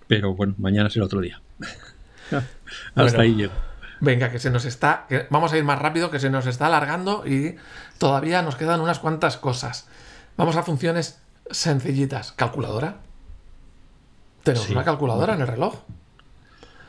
Pero 0.08 0.34
bueno, 0.36 0.56
mañana 0.58 0.90
será 0.90 1.06
otro 1.06 1.22
día. 1.22 1.42
Hasta 2.96 3.22
ahí 3.22 3.36
llego. 3.36 3.54
Venga, 4.00 4.30
que 4.32 4.40
se 4.40 4.50
nos 4.50 4.66
está. 4.66 5.08
vamos 5.30 5.54
a 5.54 5.58
ir 5.58 5.64
más 5.64 5.80
rápido, 5.80 6.12
que 6.12 6.20
se 6.20 6.30
nos 6.30 6.46
está 6.46 6.68
alargando 6.68 7.26
y 7.26 7.56
todavía 8.00 8.42
nos 8.42 8.58
quedan 8.58 8.82
unas 8.82 9.00
cuantas 9.00 9.38
cosas. 9.38 9.88
Vamos 10.36 10.58
a 10.58 10.64
funciones 10.64 11.22
sencillitas. 11.50 12.34
¿Calculadora? 12.34 12.98
¿Tenemos 14.44 14.70
una 14.70 14.84
calculadora 14.84 15.36
en 15.36 15.42
el 15.42 15.48
reloj? 15.48 15.84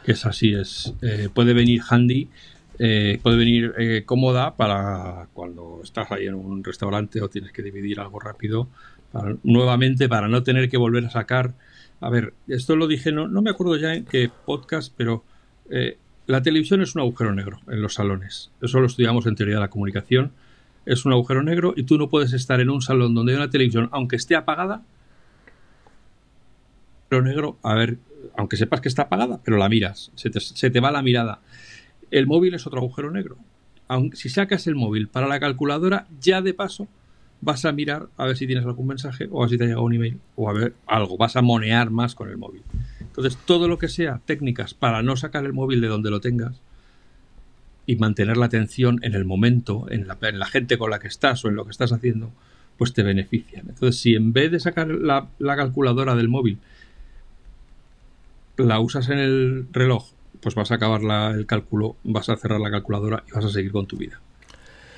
Es 0.05 0.27
así, 0.27 0.55
es. 0.55 0.93
Eh, 1.03 1.29
puede 1.33 1.55
venir 1.55 1.83
handy, 1.89 2.29
eh, 2.79 3.21
puede 3.23 3.37
venir 3.37 3.75
eh, 3.79 4.03
cómoda 4.05 4.57
para 4.57 5.29
cuando 5.33 5.81
estás 5.85 6.11
ahí 6.11 6.27
en 6.27 6.35
un 6.35 6.65
restaurante 6.65 7.23
o 7.23 7.29
tienes 7.29 7.53
que 7.53 7.63
dividir 7.63 8.01
algo 8.01 8.19
rápido. 8.19 8.69
nuevamente, 9.45 10.09
para 10.09 10.27
no 10.27 10.43
tener 10.43 10.69
que 10.69 10.77
volver 10.77 11.07
a 11.07 11.11
sacar. 11.11 11.55
A 12.05 12.11
ver, 12.11 12.35
esto 12.49 12.77
lo 12.77 12.87
dije, 12.87 13.13
no, 13.13 13.29
no 13.29 13.41
me 13.41 13.49
acuerdo 13.49 13.79
ya 13.79 13.95
en 13.95 14.05
qué 14.05 14.31
podcast, 14.45 14.93
pero 14.95 15.25
la 16.27 16.43
televisión 16.43 16.83
es 16.83 16.95
un 16.95 17.01
agujero 17.01 17.33
negro 17.35 17.61
en 17.67 17.81
los 17.81 17.95
salones. 17.95 18.51
Eso 18.61 18.79
lo 18.79 18.89
estudiamos 18.89 19.25
en 19.25 19.37
teoría 19.37 19.55
de 19.55 19.63
la 19.63 19.71
comunicación. 19.71 20.33
Es 20.85 21.07
un 21.07 21.13
agujero 21.13 21.43
negro 21.43 21.73
y 21.75 21.85
tú 21.85 21.97
no 21.97 22.11
puedes 22.11 22.35
estar 22.35 22.61
en 22.61 22.69
un 22.69 22.83
salón 22.83 23.15
donde 23.15 23.33
hay 23.33 23.39
una 23.39 23.49
televisión, 23.49 23.89
aunque 23.91 24.17
esté 24.17 24.37
apagada. 24.37 24.83
Pero 27.09 27.23
negro, 27.23 27.57
a 27.63 27.73
ver, 27.73 27.97
aunque 28.37 28.59
sepas 28.59 28.83
que 28.83 28.89
está 28.89 29.05
apagada, 29.05 29.41
pero 29.43 29.57
la 29.57 29.71
miras, 29.71 30.13
se 30.15 30.71
te, 30.71 30.81
va 30.81 30.91
la 30.91 31.01
mirada. 31.01 31.41
El 32.11 32.27
móvil 32.27 32.53
es 32.53 32.67
otro 32.67 32.81
agujero 32.81 33.13
negro. 33.13 33.39
Si 34.13 34.29
sacas 34.29 34.67
el 34.67 34.75
móvil 34.75 35.09
para 35.09 35.27
la 35.27 35.41
calculadora, 35.41 36.07
ya 36.21 36.43
de 36.43 36.53
paso 36.53 36.87
vas 37.45 37.65
a 37.65 37.73
mirar 37.73 38.09
a 38.17 38.27
ver 38.27 38.37
si 38.37 38.47
tienes 38.47 38.65
algún 38.65 38.87
mensaje 38.87 39.29
o 39.31 39.43
a 39.43 39.47
ver 39.47 39.51
si 39.51 39.59
te 39.59 39.65
ha 39.65 39.67
llegado 39.67 39.85
un 39.85 39.95
email 39.95 40.19
o 40.35 40.49
a 40.49 40.53
ver 40.53 40.75
algo. 40.87 41.17
Vas 41.17 41.37
a 41.37 41.43
monear 41.43 41.91
más 41.91 42.15
con 42.15 42.29
el 42.31 42.39
móvil. 42.39 42.63
Entonces, 43.01 43.39
todo 43.45 43.69
lo 43.69 43.79
que 43.79 43.89
sea 43.89 44.21
técnicas 44.25 44.75
para 44.75 45.03
no 45.03 45.17
sacar 45.17 45.45
el 45.45 45.53
móvil 45.53 45.81
de 45.81 45.89
donde 45.89 46.11
lo 46.11 46.21
tengas 46.21 46.61
y 47.87 47.97
mantener 47.97 48.37
la 48.37 48.47
atención 48.47 48.99
en 49.03 49.15
el 49.15 49.25
momento, 49.25 49.87
en 49.91 50.09
la, 50.09 50.47
gente 50.47 50.79
con 50.79 50.91
la 50.91 50.99
que 50.99 51.09
estás 51.09 51.45
o 51.45 51.49
en 51.49 51.55
lo 51.55 51.65
que 51.65 51.71
estás 51.71 51.93
haciendo, 51.93 52.33
pues 52.79 52.93
te 52.93 53.03
benefician. 53.03 53.69
Entonces, 53.69 54.01
si 54.01 54.15
en 54.15 54.33
vez 54.33 54.51
de 54.51 54.59
sacar 54.59 54.89
la, 54.89 55.29
calculadora 55.39 56.15
del 56.15 56.29
móvil, 56.29 56.59
la 58.57 58.81
usas 58.81 59.11
en 59.11 59.19
el 59.19 59.67
reloj, 59.71 60.07
pues 60.41 60.55
vas 60.55 60.71
a 60.71 60.77
acabar 60.77 61.03
el 61.35 61.47
cálculo, 61.47 61.97
vas 62.05 62.29
a 62.29 62.37
cerrar 62.37 62.61
la 62.61 62.71
calculadora 62.71 63.23
y 63.29 63.33
vas 63.33 63.45
a 63.45 63.51
seguir 63.51 63.73
con 63.73 63.87
tu 63.87 63.97
vida. 63.97 64.21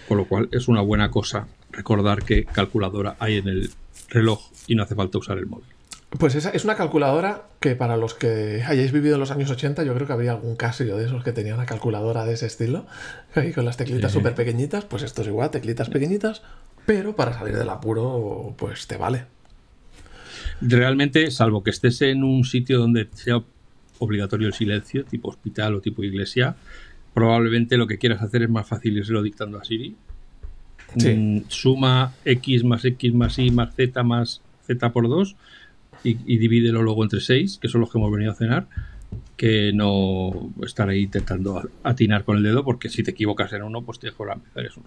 Con 0.09 0.19
lo 0.19 0.27
cual 0.27 0.49
es 0.53 0.69
una 0.69 0.81
buena 0.81 1.11
cosa 1.11 1.49
recordar 1.77 2.25
que 2.25 2.45
calculadora 2.45 3.17
hay 3.19 3.37
en 3.37 3.49
el 3.49 3.71
reloj 4.09 4.41
y 4.67 4.75
no 4.75 4.83
hace 4.83 4.95
falta 4.95 5.19
usar 5.19 5.39
el 5.39 5.47
móvil. 5.47 5.67
Pues 6.19 6.35
esa 6.35 6.51
es 6.51 6.65
una 6.65 6.77
calculadora 6.77 7.49
que 7.61 7.75
para 7.75 7.97
los 7.97 8.15
que 8.15 8.63
hayáis 8.67 8.93
vivido 8.93 9.15
en 9.15 9.21
los 9.21 9.33
años 9.33 9.51
80, 9.51 9.83
yo 9.83 9.95
creo 9.95 10.07
que 10.07 10.13
habría 10.13 10.33
algún 10.33 10.57
Casio 10.57 10.97
de 10.97 11.05
esos 11.05 11.25
que 11.25 11.33
tenía 11.33 11.55
una 11.55 11.67
calculadora 11.67 12.25
de 12.25 12.35
ese 12.35 12.47
estilo, 12.47 12.87
ahí 13.35 13.53
con 13.53 13.65
las 13.65 13.77
teclitas 13.77 14.13
súper 14.13 14.35
pequeñitas, 14.35 14.85
pues 14.85 15.03
esto 15.03 15.23
es 15.23 15.29
igual, 15.29 15.51
teclitas 15.51 15.91
pequeñitas, 15.91 16.43
pero 16.87 17.17
para 17.17 17.37
salir 17.37 17.57
del 17.57 17.69
apuro, 17.69 18.55
pues 18.57 18.87
te 18.87 18.97
vale. 18.97 19.27
Realmente, 20.61 21.31
salvo 21.31 21.63
que 21.63 21.71
estés 21.71 22.01
en 22.03 22.25
un 22.25 22.45
sitio 22.45 22.79
donde 22.79 23.09
sea 23.13 23.43
obligatorio 23.99 24.47
el 24.47 24.55
silencio, 24.55 25.05
tipo 25.05 25.29
hospital 25.29 25.75
o 25.75 25.81
tipo 25.81 26.05
iglesia, 26.05 26.57
probablemente 27.15 27.77
lo 27.77 27.87
que 27.87 27.99
quieras 27.99 28.23
hacer 28.23 28.43
es 28.43 28.51
más 28.51 28.67
fácil 28.67 28.97
irlo 28.97 29.23
dictando 29.23 29.59
a 29.59 29.65
Siri. 29.65 29.97
Mm, 30.97 31.43
suma 31.49 32.15
x 32.25 32.65
más 32.65 32.85
x 32.85 33.13
más 33.13 33.39
y 33.39 33.51
más 33.51 33.75
z 33.75 34.03
más 34.03 34.41
z 34.67 34.93
por 34.93 35.09
2 35.09 35.37
y, 36.03 36.39
divídelo 36.39 36.83
luego 36.83 37.03
entre 37.03 37.21
seis, 37.21 37.59
que 37.61 37.69
son 37.69 37.81
los 37.81 37.91
que 37.91 37.99
hemos 37.99 38.13
venido 38.13 38.33
a 38.33 38.35
cenar, 38.35 38.67
que 39.37 39.73
no 39.75 40.51
estar 40.65 40.89
ahí 40.89 41.03
intentando 41.03 41.69
atinar 41.83 42.25
con 42.25 42.37
el 42.37 42.43
dedo, 42.45 42.65
porque 42.65 42.89
si 42.89 43.03
te 43.03 43.11
equivocas 43.11 43.53
en 43.53 43.63
uno, 43.63 43.83
pues 43.83 43.99
te 43.99 44.09
empezar 44.09 44.65
eso. 44.65 44.83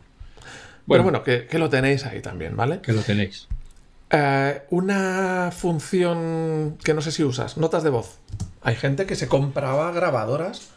Bueno, 0.85 1.03
bueno, 1.03 1.23
que, 1.23 1.47
lo 1.53 1.69
tenéis 1.69 2.05
ahí 2.05 2.21
también, 2.21 2.55
¿vale? 2.55 2.79
Que 2.79 2.93
lo 2.93 3.01
tenéis. 3.01 3.47
Eh, 4.11 4.61
una 4.69 5.51
función 5.51 6.77
que 6.83 6.93
no 6.93 7.01
sé 7.01 7.11
si 7.11 7.23
usas, 7.23 7.57
notas 7.57 7.83
de 7.83 7.89
voz. 7.89 8.19
Hay 8.61 8.75
gente 8.75 9.05
que 9.05 9.15
se 9.15 9.27
compraba 9.27 9.91
grabadoras 9.91 10.69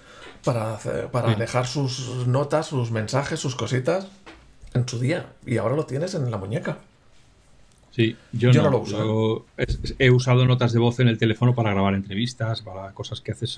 para, 0.45 0.79
para 1.13 1.35
dejar 1.37 1.67
sus 1.67 2.27
notas, 2.27 2.67
sus 2.67 2.91
mensajes, 2.91 3.39
sus 3.39 3.55
cositas 3.55 4.09
en 4.75 4.89
su 4.89 4.99
día. 4.99 5.33
Y 5.47 5.57
ahora 5.57 5.77
lo 5.77 5.87
tienes 5.87 6.15
en 6.15 6.31
la 6.31 6.39
muñeca. 6.39 6.79
Sí, 7.91 8.17
yo, 8.33 8.53
no, 8.53 8.71
lo 8.71 8.79
uso. 8.79 9.45
he 9.99 10.11
usado 10.11 10.47
notas 10.47 10.73
de 10.73 10.79
voz 10.79 10.99
en 11.01 11.09
el 11.09 11.19
teléfono 11.19 11.55
para 11.55 11.73
grabar 11.73 11.95
entrevistas, 11.95 12.63
para 12.63 12.93
cosas 12.93 13.21
que 13.21 13.33
haces 13.33 13.55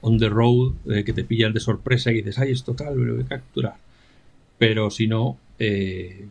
on 0.00 0.18
the 0.18 0.28
road, 0.28 0.72
que 1.04 1.12
te 1.12 1.22
pillan 1.22 1.52
de 1.52 1.60
sorpresa 1.60 2.10
y 2.10 2.16
dices, 2.16 2.38
ay, 2.38 2.50
es 2.50 2.64
total, 2.64 2.96
lo 2.96 3.14
voy 3.14 3.22
a 3.22 3.28
capturar. 3.28 3.76
Pero 4.58 4.90
si 4.90 5.06
no, 5.06 5.38
eh, 5.58 6.26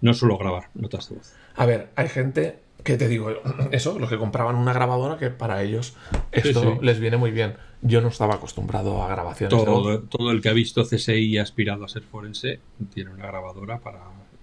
no 0.00 0.14
suelo 0.14 0.36
grabar 0.36 0.64
notas 0.74 1.08
de 1.08 1.16
voz. 1.16 1.32
A 1.54 1.64
ver, 1.64 1.90
hay 1.94 2.08
gente 2.08 2.58
que 2.82 2.96
te 2.96 3.08
digo, 3.08 3.30
eso, 3.70 3.98
los 3.98 4.10
que 4.10 4.18
compraban 4.18 4.56
una 4.56 4.72
grabadora, 4.72 5.16
que 5.16 5.30
para 5.30 5.62
ellos 5.62 5.94
esto 6.32 6.80
les 6.82 6.98
viene 6.98 7.16
muy 7.16 7.30
bien. 7.30 7.54
Yo 7.82 8.00
no 8.00 8.08
estaba 8.08 8.34
acostumbrado 8.34 9.02
a 9.02 9.08
grabaciones. 9.08 9.64
Todo, 9.64 10.00
todo 10.00 10.30
el 10.30 10.40
que 10.40 10.48
ha 10.48 10.52
visto 10.52 10.84
CSI 10.84 11.12
y 11.12 11.38
ha 11.38 11.42
aspirado 11.42 11.84
a 11.84 11.88
ser 11.88 12.02
forense 12.02 12.60
tiene 12.94 13.10
una 13.10 13.26
grabadora 13.26 13.78
para 13.78 14.00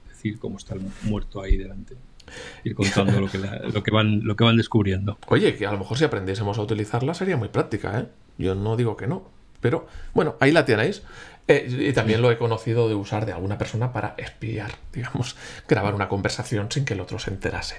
decir 0.10 0.38
cómo 0.40 0.58
está 0.58 0.76
el 0.76 0.82
muerto 1.04 1.42
ahí 1.42 1.56
delante. 1.56 1.96
Ir 2.64 2.76
contando 2.76 3.20
lo 3.20 3.28
que, 3.28 3.38
lo, 3.38 3.82
que 3.82 3.92
van, 3.92 4.26
lo 4.26 4.36
que 4.36 4.44
van 4.44 4.58
descubriendo. 4.58 5.18
Oye, 5.28 5.56
que 5.56 5.66
a 5.66 5.72
lo 5.72 5.80
mejor 5.80 5.98
si 5.98 6.04
aprendiésemos 6.04 6.58
a 6.58 6.62
utilizarla 6.62 7.14
sería 7.14 7.38
muy 7.38 7.48
práctica, 7.48 8.00
¿eh? 8.00 8.08
Yo 8.38 8.56
no 8.56 8.76
digo 8.76 8.98
que 8.98 9.08
no. 9.08 9.24
Pero 9.62 9.88
bueno, 10.14 10.36
ahí 10.40 10.52
la 10.52 10.66
tenéis. 10.66 11.04
Eh, 11.48 11.88
y 11.90 11.94
también 11.94 12.22
lo 12.22 12.32
he 12.32 12.38
conocido 12.38 12.88
de 12.88 12.96
usar 12.96 13.26
de 13.26 13.32
alguna 13.32 13.58
persona 13.58 13.92
para 13.92 14.14
espiar, 14.18 14.72
digamos, 14.94 15.36
grabar 15.68 15.96
una 15.96 16.08
conversación 16.08 16.72
sin 16.72 16.86
que 16.86 16.94
el 16.94 17.00
otro 17.00 17.20
se 17.20 17.32
enterase. 17.32 17.78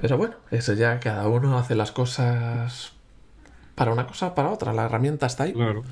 Pero 0.00 0.18
bueno, 0.18 0.36
eso 0.50 0.74
ya 0.74 1.00
cada 1.00 1.26
uno 1.28 1.58
hace 1.58 1.74
las 1.74 1.90
cosas 1.90 2.92
para 3.78 3.92
una 3.92 4.08
cosa, 4.08 4.34
para 4.34 4.50
otra. 4.50 4.72
La 4.72 4.86
herramienta 4.86 5.26
está 5.26 5.44
ahí. 5.44 5.52
Claro. 5.52 5.84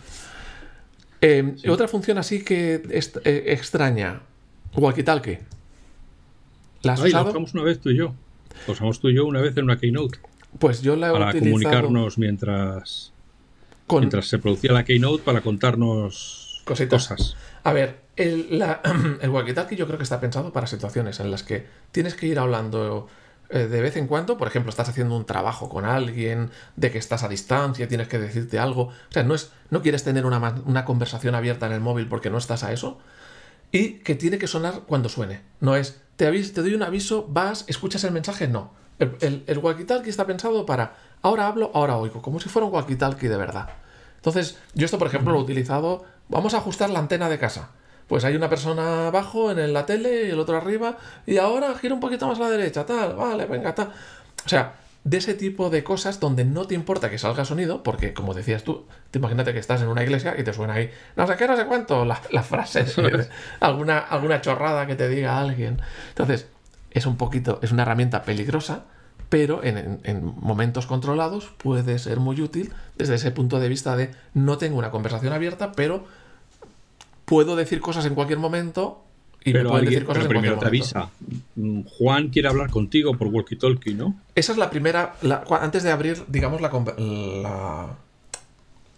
Eh, 1.20 1.55
otra 1.68 1.87
función 1.87 2.18
así 2.18 2.43
que 2.43 2.82
eh, 2.91 3.45
extraña, 3.47 4.22
Walkie-talkie. 4.74 5.39
¿La 6.82 6.95
has 6.95 7.01
usado? 7.01 7.24
La 7.24 7.30
usamos 7.30 7.55
una 7.55 7.62
vez 7.62 7.80
tú 7.80 7.91
y 7.91 7.97
yo. 7.97 8.12
La 8.66 8.72
usamos 8.72 8.99
tú 8.99 9.09
y 9.09 9.14
yo 9.14 9.24
una 9.24 9.41
vez 9.41 9.57
en 9.57 9.64
una 9.64 9.78
Keynote. 9.78 10.18
Pues 10.59 10.82
yo 10.82 10.97
la 10.97 11.11
he 11.11 11.12
Para 11.12 11.32
comunicarnos 11.32 12.18
mientras, 12.18 13.12
mientras 13.89 14.26
se 14.26 14.39
producía 14.39 14.72
la 14.72 14.84
Keynote 14.84 15.22
para 15.22 15.41
contarnos 15.41 16.64
cosas. 16.91 17.37
A 17.62 17.72
ver, 17.72 18.01
el, 18.16 18.49
el 19.20 19.30
walkie-talkie 19.30 19.76
yo 19.76 19.87
creo 19.87 19.97
que 19.97 20.05
está 20.05 20.18
pensado 20.18 20.53
para 20.53 20.66
situaciones 20.66 21.20
en 21.20 21.30
las 21.30 21.45
que 21.45 21.66
tienes 21.93 22.16
que 22.16 22.26
ir 22.26 22.41
hablando 22.41 23.07
eh, 23.49 23.66
de 23.66 23.80
vez 23.80 23.97
en 23.97 24.07
cuando, 24.07 24.36
por 24.36 24.49
ejemplo, 24.49 24.70
estás 24.70 24.88
haciendo 24.88 25.16
un 25.16 25.24
trabajo 25.24 25.68
con 25.68 25.84
alguien, 25.84 26.51
de 26.76 26.90
que 26.90 26.99
estás 26.99 27.22
a 27.22 27.28
distancia, 27.28 27.88
tienes 27.88 28.09
que 28.09 28.18
decirte 28.18 28.59
algo. 28.59 28.82
O 28.82 29.12
sea, 29.12 29.22
no, 29.22 29.34
es, 29.34 29.53
no 29.70 29.82
quieres 29.82 30.05
tener 30.05 30.26
una, 30.26 30.38
una 30.64 30.84
conversación 30.84 31.34
abierta 31.34 31.66
en 31.66 31.72
el 31.72 31.80
móvil 31.80 32.09
porque 32.09 32.30
no 32.30 32.38
estás 32.38 32.64
a 32.64 32.72
eso 32.72 32.99
y 33.72 33.99
que 34.01 34.14
tiene 34.14 34.38
que 34.38 34.47
sonar 34.47 34.82
cuando 34.86 35.09
suene. 35.09 35.42
No 35.61 35.76
es, 35.76 36.01
te, 36.16 36.30
te 36.30 36.62
doy 36.62 36.74
un 36.74 36.82
aviso, 36.82 37.26
vas, 37.28 37.64
escuchas 37.68 38.05
el 38.05 38.12
mensaje, 38.12 38.49
no. 38.49 38.72
El, 38.99 39.44
el, 39.47 39.62
walkie-talkie 39.62 40.09
está 40.09 40.26
pensado 40.26 40.64
para, 40.64 40.97
ahora 41.20 41.47
hablo, 41.49 41.70
ahora 41.74 41.99
oigo, 41.99 42.22
como 42.22 42.40
si 42.40 42.49
fuera 42.49 42.66
un 42.66 42.72
walkie-talkie 42.72 43.28
de 43.28 43.36
verdad. 43.36 43.68
Entonces, 44.16 44.59
yo 44.74 44.86
esto, 44.86 44.99
por 44.99 45.09
ejemplo, 45.09 45.32
lo 45.32 45.38
he 45.38 45.42
utilizado, 45.42 46.05
vamos 46.28 46.55
a 46.55 46.59
ajustar 46.59 46.88
la 46.88 46.99
antena 46.99 47.28
de 47.28 47.38
casa. 47.38 47.70
Pues 48.07 48.24
hay 48.24 48.36
una 48.36 48.48
persona 48.48 49.09
abajo 49.09 49.50
en 49.50 49.72
la 49.72 49.84
tele 49.84 50.26
y 50.26 50.30
el 50.30 50.38
otro 50.38 50.57
arriba, 50.57 50.96
y 51.26 51.38
ahora 51.38 51.74
gira 51.74 51.94
un 51.94 52.00
poquito 52.00 52.26
más 52.28 52.38
a 52.38 52.42
la 52.42 52.50
derecha, 52.50 52.86
tal, 52.86 53.16
vale, 53.16 53.46
venga, 53.46 53.74
tal. 53.74 53.88
O 53.88 54.48
sea, 54.48 54.74
de 55.07 55.18
ese 55.18 55.34
tipo 55.34 55.70
de 55.70 55.84
cosas 55.84 56.18
donde 56.18 56.44
no 56.44 56.66
te 56.66 56.74
importa 56.74 57.09
que 57.09 57.18
salga 57.18 57.44
sonido, 57.44 57.84
porque 57.84 58.12
como 58.12 58.34
decías 58.34 58.64
tú, 58.64 58.86
te 59.12 59.18
imagínate 59.18 59.52
que 59.52 59.61
estás 59.61 59.80
en 59.82 59.88
una 59.88 60.02
iglesia 60.02 60.34
y 60.36 60.42
te 60.42 60.52
suena 60.52 60.74
ahí, 60.74 60.90
no 61.14 61.26
sé 61.28 61.36
qué, 61.36 61.46
no 61.46 61.57
sé 61.57 61.64
cuánto, 61.66 62.04
la, 62.04 62.20
la 62.32 62.42
frase, 62.42 62.84
alguna, 63.61 63.98
alguna 63.98 64.40
chorrada 64.40 64.86
que 64.88 64.96
te 64.96 65.09
diga 65.09 65.38
alguien. 65.38 65.80
Entonces, 66.09 66.48
es 66.90 67.07
un 67.07 67.16
poquito, 67.16 67.61
es 67.62 67.70
una 67.70 67.82
herramienta 67.82 68.22
peligrosa, 68.22 68.86
pero 69.28 69.62
en, 69.62 70.00
en, 70.02 70.24
momentos 70.24 70.86
controlados 70.86 71.52
puede 71.57 72.00
ser 72.00 72.18
muy 72.18 72.40
útil 72.40 72.72
desde 72.96 73.14
ese 73.14 73.30
punto 73.30 73.61
de 73.61 73.68
vista 73.68 73.94
de 73.94 74.11
no 74.34 74.59
tengo 74.59 74.76
una 74.76 74.90
conversación 74.90 75.32
abierta, 75.32 75.70
pero 75.70 76.04
puedo 77.27 77.57
decir 77.57 77.81
cosas 77.81 78.07
en 78.07 78.14
cualquier 78.14 78.39
momento 78.39 79.05
y 79.45 79.53
pero 79.53 79.74
me 79.74 79.83
decir 79.83 80.05
cosas 80.05 80.27
primero 80.27 80.59
te 80.59 80.66
avisa. 80.66 81.11
Mm, 81.55 81.83
Juan 81.83 82.29
quiere 82.31 82.49
hablar 82.49 82.70
contigo 82.70 83.16
por 83.16 83.29
walkie 83.29 83.57
talkie, 83.57 83.95
¿no? 83.95 84.18
Esa 84.35 84.53
es 84.53 84.59
la 84.59 84.70
primera. 84.70 85.14
antes 85.61 85.83
de 85.83 85.91
abrir, 85.93 86.24
digamos, 86.27 86.61
la, 86.61 87.97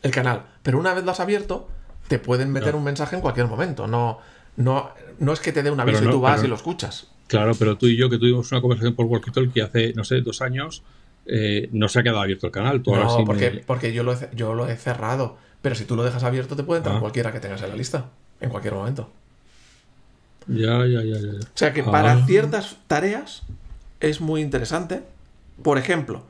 el 0.03 0.11
canal. 0.11 0.47
Pero 0.63 0.79
una 0.79 0.95
vez 0.95 1.05
lo 1.05 1.11
has 1.11 1.21
abierto, 1.21 1.69
te 2.07 2.19
pueden 2.19 2.51
meter 2.53 2.77
un 2.77 2.85
mensaje 2.85 3.17
en 3.17 3.21
cualquier 3.21 3.47
momento. 3.47 3.87
No, 3.87 4.21
No, 4.57 4.91
no 5.19 5.33
es 5.33 5.41
que 5.41 5.53
te 5.53 5.63
dé 5.63 5.71
un 5.71 5.81
aviso 5.81 6.05
y 6.05 6.11
tú 6.11 6.21
vas 6.21 6.43
y 6.43 6.47
lo 6.47 6.55
escuchas. 6.55 7.09
Claro, 7.27 7.55
pero 7.59 7.77
tú 7.77 7.87
y 7.87 7.97
yo 7.97 8.09
que 8.09 8.17
tuvimos 8.19 8.51
una 8.53 8.63
conversación 8.63 8.95
por 8.95 9.05
Walkie 9.05 9.31
Talkie 9.31 9.61
hace, 9.61 9.93
no 9.93 10.03
sé, 10.03 10.23
dos 10.23 10.41
años, 10.41 10.83
eh, 11.27 11.69
no 11.73 11.89
se 11.89 12.01
ha 12.01 12.03
quedado 12.03 12.23
abierto 12.23 12.47
el 12.47 12.53
canal. 12.53 12.83
no, 12.87 13.25
porque, 13.27 13.63
porque 13.67 13.93
yo, 13.93 14.03
lo 14.03 14.15
he, 14.15 14.31
yo 14.35 14.55
lo 14.55 14.67
he 14.67 14.77
cerrado. 14.77 15.37
Pero 15.63 15.75
si 15.75 15.85
tú 15.85 15.97
lo 15.97 16.05
dejas 16.05 16.23
abierto, 16.23 16.57
te 16.57 16.63
puede 16.63 16.79
entrar 16.79 16.97
ah. 16.97 17.01
cualquiera 17.01 17.33
que 17.33 17.41
tengas 17.41 17.63
en 17.63 17.71
la 17.71 17.77
lista, 17.77 18.07
en 18.41 18.51
cualquier 18.51 18.75
momento. 18.75 19.11
Ya, 20.47 20.87
ya, 20.87 21.03
ya, 21.03 21.19
ya. 21.19 21.39
O 21.41 21.57
sea 21.59 21.73
que 21.73 21.83
para 21.83 22.13
ah. 22.13 22.25
ciertas 22.27 22.77
tareas 22.87 23.43
es 24.01 24.21
muy 24.21 24.41
interesante. 24.41 25.03
Por 25.63 25.79
ejemplo, 25.79 26.25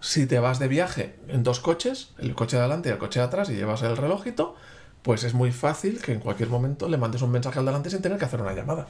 si 0.00 0.26
te 0.26 0.38
vas 0.38 0.58
de 0.58 0.68
viaje 0.68 1.14
en 1.28 1.42
dos 1.42 1.60
coches, 1.60 2.12
el 2.18 2.34
coche 2.34 2.56
de 2.56 2.62
adelante 2.62 2.88
y 2.88 2.92
el 2.92 2.98
coche 2.98 3.20
de 3.20 3.26
atrás, 3.26 3.50
y 3.50 3.54
llevas 3.54 3.82
el 3.82 3.96
relojito, 3.96 4.56
pues 5.02 5.24
es 5.24 5.34
muy 5.34 5.52
fácil 5.52 6.00
que 6.00 6.12
en 6.12 6.20
cualquier 6.20 6.48
momento 6.48 6.88
le 6.88 6.96
mandes 6.96 7.22
un 7.22 7.30
mensaje 7.30 7.58
al 7.58 7.66
delante 7.66 7.90
sin 7.90 8.02
tener 8.02 8.18
que 8.18 8.24
hacer 8.24 8.40
una 8.40 8.54
llamada. 8.54 8.86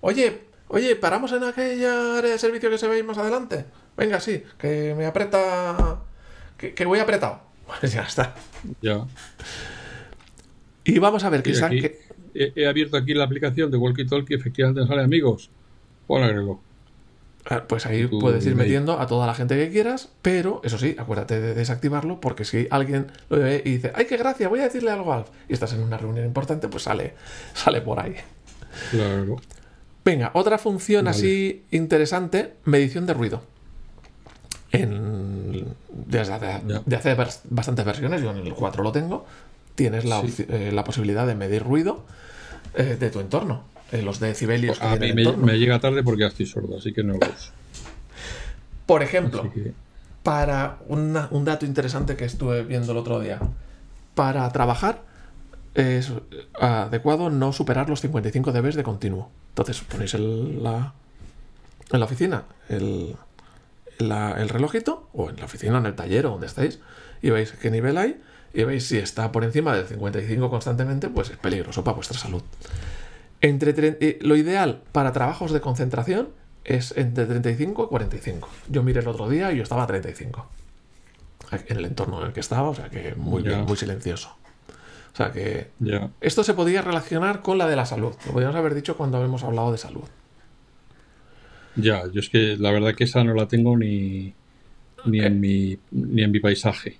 Oye, 0.00 0.44
oye, 0.68 0.96
paramos 0.96 1.32
en 1.32 1.44
aquella 1.44 2.18
área 2.18 2.30
de 2.30 2.38
servicio 2.38 2.70
que 2.70 2.78
se 2.78 2.88
ve 2.88 3.02
más 3.02 3.18
adelante. 3.18 3.66
Venga, 3.96 4.20
sí, 4.20 4.44
que 4.58 4.94
me 4.96 5.06
aprieta. 5.06 5.98
Que, 6.56 6.84
voy 6.84 6.98
apretado. 6.98 7.40
Pues 7.78 7.92
ya 7.92 8.02
está. 8.02 8.34
Ya. 8.82 9.06
Y 10.84 10.98
vamos 10.98 11.24
a 11.24 11.30
ver, 11.30 11.42
quizás. 11.42 11.70
He, 12.34 12.66
abierto 12.66 12.96
aquí 12.96 13.14
la 13.14 13.24
aplicación 13.24 13.70
de 13.70 13.76
Walkie 13.76 14.06
Talkie, 14.06 14.34
efectivamente 14.34 14.86
sale 14.86 15.02
amigos. 15.02 15.50
Pon 16.06 16.22
agrego. 16.22 16.60
Ah, 17.48 17.64
pues 17.66 17.86
ahí 17.86 18.06
puedes 18.06 18.44
ir 18.46 18.54
metiendo 18.54 19.00
a 19.00 19.06
toda 19.06 19.26
la 19.26 19.34
gente 19.34 19.56
que 19.56 19.70
quieras, 19.70 20.10
pero 20.20 20.60
eso 20.62 20.78
sí, 20.78 20.94
acuérdate 20.98 21.40
de 21.40 21.54
desactivarlo 21.54 22.20
porque 22.20 22.44
si 22.44 22.66
alguien 22.70 23.06
lo 23.30 23.38
ve 23.38 23.62
y 23.64 23.70
dice, 23.72 23.92
¡ay, 23.94 24.04
qué 24.04 24.18
gracia! 24.18 24.48
Voy 24.48 24.60
a 24.60 24.64
decirle 24.64 24.90
algo 24.90 25.12
a 25.12 25.18
Alf 25.18 25.30
y 25.48 25.54
estás 25.54 25.72
en 25.72 25.80
una 25.80 25.96
reunión 25.96 26.26
importante, 26.26 26.68
pues 26.68 26.82
sale, 26.82 27.14
sale 27.54 27.80
por 27.80 27.98
ahí. 27.98 28.14
Claro. 28.90 29.36
Venga, 30.04 30.30
otra 30.34 30.58
función 30.58 31.08
así 31.08 31.64
interesante, 31.70 32.54
medición 32.64 33.06
de 33.06 33.14
ruido. 33.14 33.42
En, 34.72 35.66
desde 36.10 36.38
de 36.84 36.96
hace 36.96 37.14
bastantes 37.14 37.84
versiones, 37.84 38.22
yo 38.22 38.30
en 38.30 38.38
el 38.38 38.54
4 38.54 38.82
lo 38.82 38.92
tengo, 38.92 39.26
tienes 39.74 40.04
la, 40.04 40.22
eh, 40.22 40.70
la 40.72 40.84
posibilidad 40.84 41.26
de 41.26 41.34
medir 41.34 41.62
ruido 41.62 42.04
eh, 42.74 42.96
de 42.98 43.10
tu 43.10 43.20
entorno. 43.20 43.64
Eh, 43.92 44.02
los 44.02 44.20
decibelios 44.20 44.78
pues 44.78 44.92
a 44.92 44.96
mí 44.96 45.12
me, 45.12 45.58
llega 45.58 45.80
tarde 45.80 46.02
porque 46.02 46.22
ya 46.22 46.28
estoy 46.28 46.46
sordo, 46.46 46.76
así 46.76 46.92
que 46.92 47.02
no 47.02 47.14
lo 47.14 47.18
uso. 47.18 47.52
Por 48.86 49.02
ejemplo, 49.02 49.50
para 50.22 50.78
un 50.88 51.44
dato 51.44 51.64
interesante 51.64 52.16
que 52.16 52.24
estuve 52.24 52.62
viendo 52.62 52.92
el 52.92 52.98
otro 52.98 53.20
día, 53.20 53.40
para 54.14 54.50
trabajar 54.50 55.02
es 55.74 56.12
adecuado 56.60 57.30
no 57.30 57.52
superar 57.52 57.88
los 57.88 58.00
55 58.00 58.52
dB 58.52 58.74
de 58.74 58.82
continuo. 58.82 59.30
Entonces 59.50 59.80
ponéis 59.80 60.14
la, 60.14 60.92
en 61.92 62.00
la 62.00 62.06
oficina 62.06 62.44
el, 62.68 63.16
el 64.00 64.48
relojito, 64.48 65.08
o 65.12 65.30
en 65.30 65.36
la 65.36 65.44
oficina, 65.44 65.78
en 65.78 65.86
el 65.86 65.94
taller 65.94 66.26
o 66.26 66.30
donde 66.30 66.46
estáis, 66.46 66.80
y 67.22 67.30
veis 67.30 67.52
qué 67.52 67.70
nivel 67.70 67.98
hay, 67.98 68.20
y 68.52 68.64
veis 68.64 68.86
si 68.86 68.98
está 68.98 69.32
por 69.32 69.44
encima 69.44 69.74
del 69.74 69.86
55 69.86 70.50
constantemente, 70.50 71.08
pues 71.08 71.30
es 71.30 71.36
peligroso 71.36 71.84
para 71.84 71.94
vuestra 71.94 72.18
salud. 72.18 72.42
Entre, 73.40 73.74
eh, 74.00 74.18
lo 74.22 74.36
ideal 74.36 74.82
para 74.92 75.12
trabajos 75.12 75.52
de 75.52 75.60
concentración 75.60 76.28
es 76.64 76.96
entre 76.96 77.26
35 77.26 77.84
y 77.84 77.88
45. 77.88 78.48
Yo 78.68 78.82
miré 78.82 79.00
el 79.00 79.08
otro 79.08 79.28
día 79.28 79.52
y 79.52 79.56
yo 79.56 79.62
estaba 79.62 79.84
a 79.84 79.86
35. 79.86 80.46
En 81.68 81.78
el 81.78 81.84
entorno 81.84 82.20
en 82.20 82.28
el 82.28 82.32
que 82.32 82.40
estaba, 82.40 82.68
o 82.68 82.74
sea 82.74 82.90
que 82.90 83.14
muy 83.16 83.42
bien, 83.42 83.64
muy 83.64 83.76
silencioso. 83.76 84.36
O 85.12 85.16
sea 85.16 85.32
que 85.32 85.70
esto 86.20 86.44
se 86.44 86.54
podía 86.54 86.82
relacionar 86.82 87.42
con 87.42 87.58
la 87.58 87.66
de 87.66 87.76
la 87.76 87.86
salud. 87.86 88.14
Lo 88.26 88.32
podríamos 88.32 88.56
haber 88.56 88.74
dicho 88.74 88.96
cuando 88.96 89.24
hemos 89.24 89.42
hablado 89.42 89.72
de 89.72 89.78
salud. 89.78 90.04
Ya, 91.76 92.02
yo 92.12 92.20
es 92.20 92.28
que 92.28 92.56
la 92.58 92.72
verdad 92.72 92.94
que 92.94 93.04
esa 93.04 93.22
no 93.24 93.34
la 93.34 93.46
tengo 93.48 93.76
ni, 93.76 94.32
ni, 95.04 95.20
en, 95.20 95.40
mi, 95.40 95.78
ni 95.90 96.22
en 96.22 96.30
mi 96.30 96.40
paisaje. 96.40 96.98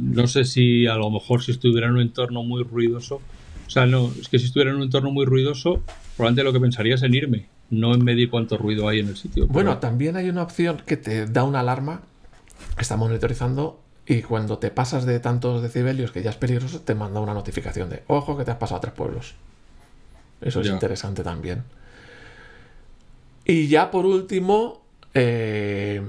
no 0.00 0.26
sé 0.26 0.44
si 0.44 0.86
a 0.86 0.94
lo 0.94 1.10
mejor 1.10 1.42
si 1.42 1.52
estuviera 1.52 1.88
en 1.88 1.94
un 1.94 2.00
entorno 2.00 2.42
muy 2.42 2.62
ruidoso 2.62 3.20
o 3.68 3.70
sea, 3.70 3.84
no, 3.84 4.10
es 4.18 4.30
que 4.30 4.38
si 4.38 4.46
estuviera 4.46 4.70
en 4.70 4.78
un 4.78 4.84
entorno 4.84 5.10
muy 5.10 5.26
ruidoso, 5.26 5.82
probablemente 6.16 6.42
lo 6.42 6.54
que 6.54 6.60
pensaría 6.60 6.94
es 6.94 7.02
en 7.02 7.12
irme, 7.12 7.48
no 7.68 7.94
en 7.94 8.02
medir 8.02 8.30
cuánto 8.30 8.56
ruido 8.56 8.88
hay 8.88 9.00
en 9.00 9.08
el 9.08 9.16
sitio. 9.18 9.46
Bueno, 9.46 9.76
también 9.76 10.16
hay 10.16 10.30
una 10.30 10.42
opción 10.42 10.82
que 10.86 10.96
te 10.96 11.26
da 11.26 11.44
una 11.44 11.60
alarma, 11.60 12.00
está 12.78 12.96
monitorizando 12.96 13.78
y 14.06 14.22
cuando 14.22 14.56
te 14.56 14.70
pasas 14.70 15.04
de 15.04 15.20
tantos 15.20 15.60
decibelios 15.60 16.12
que 16.12 16.22
ya 16.22 16.30
es 16.30 16.36
peligroso, 16.36 16.80
te 16.80 16.94
manda 16.94 17.20
una 17.20 17.34
notificación 17.34 17.90
de, 17.90 18.04
ojo 18.06 18.38
que 18.38 18.46
te 18.46 18.52
has 18.52 18.56
pasado 18.56 18.78
a 18.78 18.80
tres 18.80 18.94
pueblos. 18.94 19.34
Eso 20.40 20.62
es 20.62 20.68
interesante 20.68 21.22
también. 21.22 21.64
Y 23.48 23.66
ya 23.66 23.90
por 23.90 24.06
último... 24.06 24.82
Eh, 25.14 26.00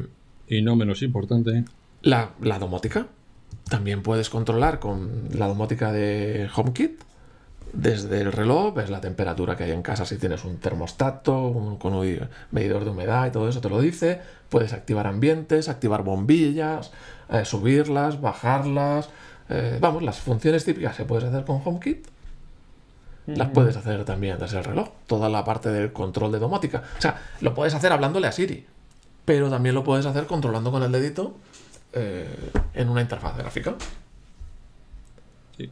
y 0.47 0.61
no 0.61 0.75
menos 0.75 1.01
importante. 1.01 1.65
La, 2.03 2.33
la 2.41 2.59
domótica. 2.59 3.07
También 3.67 4.03
puedes 4.03 4.29
controlar 4.29 4.79
con 4.79 5.29
la 5.33 5.47
domótica 5.47 5.91
de 5.91 6.47
HomeKit 6.55 7.01
desde 7.73 8.21
el 8.21 8.31
reloj 8.31 8.73
ves 8.73 8.89
la 8.89 8.99
temperatura 8.99 9.55
que 9.55 9.63
hay 9.63 9.71
en 9.71 9.81
casa, 9.81 10.05
si 10.05 10.17
tienes 10.17 10.43
un 10.43 10.57
termostato, 10.57 11.77
con 11.79 11.93
un 11.93 12.29
medidor 12.51 12.83
de 12.83 12.89
humedad 12.89 13.27
y 13.27 13.31
todo 13.31 13.47
eso 13.47 13.61
te 13.61 13.69
lo 13.69 13.79
dice. 13.79 14.19
Puedes 14.49 14.73
activar 14.73 15.07
ambientes, 15.07 15.69
activar 15.69 16.03
bombillas, 16.03 16.91
eh, 17.29 17.45
subirlas, 17.45 18.21
bajarlas. 18.21 19.09
Eh, 19.49 19.77
vamos, 19.79 20.03
las 20.03 20.19
funciones 20.19 20.65
típicas 20.65 20.95
que 20.95 21.05
puedes 21.05 21.25
hacer 21.25 21.45
con 21.45 21.61
HomeKit 21.63 22.07
las 23.35 23.49
puedes 23.49 23.75
hacer 23.75 24.05
también 24.05 24.37
desde 24.39 24.57
el 24.57 24.63
reloj. 24.63 24.89
Toda 25.07 25.29
la 25.29 25.43
parte 25.43 25.69
del 25.69 25.91
control 25.91 26.31
de 26.31 26.39
domótica. 26.39 26.83
O 26.97 27.01
sea, 27.01 27.21
lo 27.41 27.53
puedes 27.53 27.73
hacer 27.73 27.91
hablándole 27.91 28.27
a 28.27 28.31
Siri, 28.31 28.65
pero 29.25 29.49
también 29.49 29.75
lo 29.75 29.83
puedes 29.83 30.05
hacer 30.05 30.25
controlando 30.25 30.71
con 30.71 30.83
el 30.83 30.91
dedito 30.91 31.35
eh, 31.93 32.27
en 32.73 32.89
una 32.89 33.01
interfaz 33.01 33.37
gráfica. 33.37 33.75
Sí. 35.57 35.69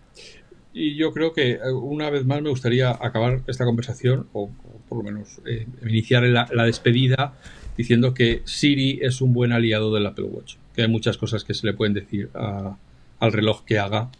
Y 0.79 0.95
yo 0.95 1.11
creo 1.11 1.33
que 1.33 1.53
eh, 1.53 1.71
una 1.71 2.11
vez 2.11 2.23
más 2.25 2.39
me 2.41 2.49
gustaría 2.49 2.91
acabar 2.91 3.41
esta 3.47 3.65
conversación, 3.65 4.27
o, 4.33 4.51
por 4.87 4.99
lo 4.99 5.03
menos 5.03 5.41
eh, 5.47 5.65
iniciar 5.83 6.23
la, 6.23 6.63
despedida, 6.65 7.33
diciendo 7.75 8.13
que 8.13 8.43
Siri 8.45 8.99
es 9.01 9.21
un 9.21 9.33
buen 9.33 9.53
aliado 9.53 9.91
del 9.91 10.05
Apple 10.05 10.25
Watch. 10.25 10.57
Que 10.75 10.83
hay 10.83 10.87
muchas 10.87 11.17
cosas 11.17 11.43
que 11.43 11.55
se 11.55 11.65
le 11.65 11.73
pueden 11.73 11.95
decir 11.95 12.29
al 12.33 13.33
reloj 13.33 13.63
que 13.65 13.79
haga, 13.79 14.11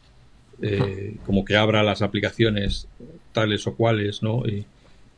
eh, 0.60 1.18
como 1.28 1.46
que 1.46 1.56
abra 1.56 1.84
las 1.84 2.02
aplicaciones 2.02 2.88
tales 3.38 3.68
o 3.68 3.76
cuales, 3.76 4.24
¿no? 4.24 4.44
Y, 4.46 4.66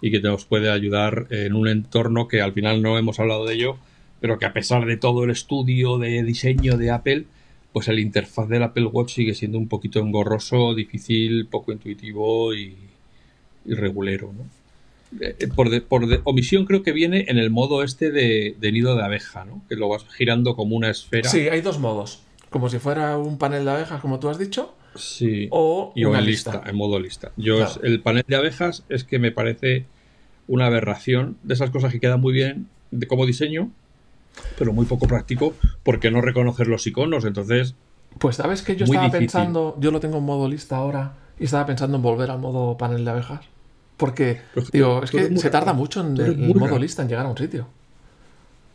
y 0.02 0.12
que 0.12 0.20
nos 0.20 0.46
puede 0.46 0.70
ayudar 0.70 1.28
en 1.30 1.54
un 1.54 1.68
entorno 1.68 2.28
que 2.28 2.42
al 2.42 2.54
final 2.54 2.82
no 2.82 2.98
hemos 2.98 3.20
hablado 3.20 3.46
de 3.46 3.56
ello, 3.56 3.78
pero 4.20 4.38
que 4.38 4.46
a 4.46 4.54
pesar 4.54 4.86
de 4.86 4.98
todo 4.98 5.24
el 5.24 5.32
estudio 5.32 5.98
de 5.98 6.24
diseño 6.24 6.78
de 6.78 6.92
Apple, 6.92 7.26
pues 7.74 7.88
el 7.88 8.00
interfaz 8.00 8.48
del 8.50 8.64
Apple 8.64 8.86
Watch 8.86 9.14
sigue 9.14 9.34
siendo 9.34 9.58
un 9.58 9.68
poquito 9.68 10.00
engorroso, 10.00 10.74
difícil, 10.74 11.48
poco 11.48 11.72
intuitivo 11.72 12.54
y, 12.54 12.76
regulero. 13.66 14.34
¿no? 14.34 14.46
Eh, 15.22 15.48
por, 15.56 15.70
omisión 16.24 16.66
creo 16.66 16.84
que 16.84 16.92
viene 16.92 17.26
en 17.28 17.38
el 17.38 17.50
modo 17.50 17.84
este 17.84 18.12
de, 18.12 18.56
nido 18.72 18.96
de 18.96 19.04
abeja, 19.04 19.46
¿no? 19.46 19.62
que 19.70 19.76
lo 19.76 19.90
vas 19.90 20.06
girando 20.16 20.56
como 20.56 20.76
una 20.76 20.90
esfera. 20.90 21.30
Sí, 21.30 21.50
hay 21.50 21.62
dos 21.62 21.80
modos. 21.80 22.22
Como 22.50 22.70
si 22.70 22.80
fuera 22.80 23.18
un 23.18 23.38
panel 23.38 23.66
de 23.66 23.72
abejas, 23.72 24.02
como 24.02 24.20
tú 24.20 24.30
has 24.30 24.40
dicho. 24.40 24.74
Sí. 24.96 25.48
O 25.52 25.92
y 25.96 26.06
una 26.06 26.22
lista. 26.22 26.62
En 26.66 26.76
modo 26.76 27.00
lista. 27.00 27.32
Yo 27.38 27.66
el 27.84 28.02
panel 28.02 28.26
de 28.28 28.36
abejas 28.36 28.84
es 28.90 29.04
que 29.04 29.20
me 29.20 29.32
parece 29.32 29.86
una 30.48 30.66
aberración 30.66 31.38
de 31.44 31.54
esas 31.54 31.70
cosas 31.70 31.92
que 31.92 32.00
quedan 32.00 32.20
muy 32.22 32.34
bien 32.34 32.68
de, 32.92 33.08
como 33.08 33.26
diseño, 33.26 33.72
pero 34.58 34.74
muy 34.74 34.86
poco 34.86 35.08
práctico 35.08 35.54
porque 35.84 36.12
no 36.12 36.22
reconocer 36.22 36.68
los 36.68 36.86
iconos. 36.88 37.26
Entonces. 37.26 37.76
Pues 38.18 38.38
sabes 38.38 38.64
que 38.64 38.76
yo 38.76 38.86
estaba 38.86 39.12
pensando, 39.12 39.78
yo 39.80 39.92
lo 39.92 40.00
tengo 40.00 40.18
en 40.18 40.24
modo 40.24 40.48
lista 40.48 40.78
ahora, 40.78 41.14
y 41.40 41.46
estaba 41.46 41.66
pensando 41.66 41.98
en 41.98 42.04
volver 42.04 42.32
al 42.32 42.40
modo 42.40 42.78
panel 42.78 43.06
de 43.06 43.12
abejas. 43.12 43.46
Porque, 43.98 44.42
pues 44.54 44.72
digo, 44.72 45.04
es 45.04 45.12
que 45.12 45.38
se 45.38 45.50
tarda 45.50 45.74
mucho 45.74 46.02
en 46.02 46.18
el 46.18 46.56
modo 46.56 46.80
lista 46.80 47.02
en 47.02 47.10
llegar 47.10 47.26
a 47.26 47.30
un 47.30 47.38
sitio. 47.38 47.68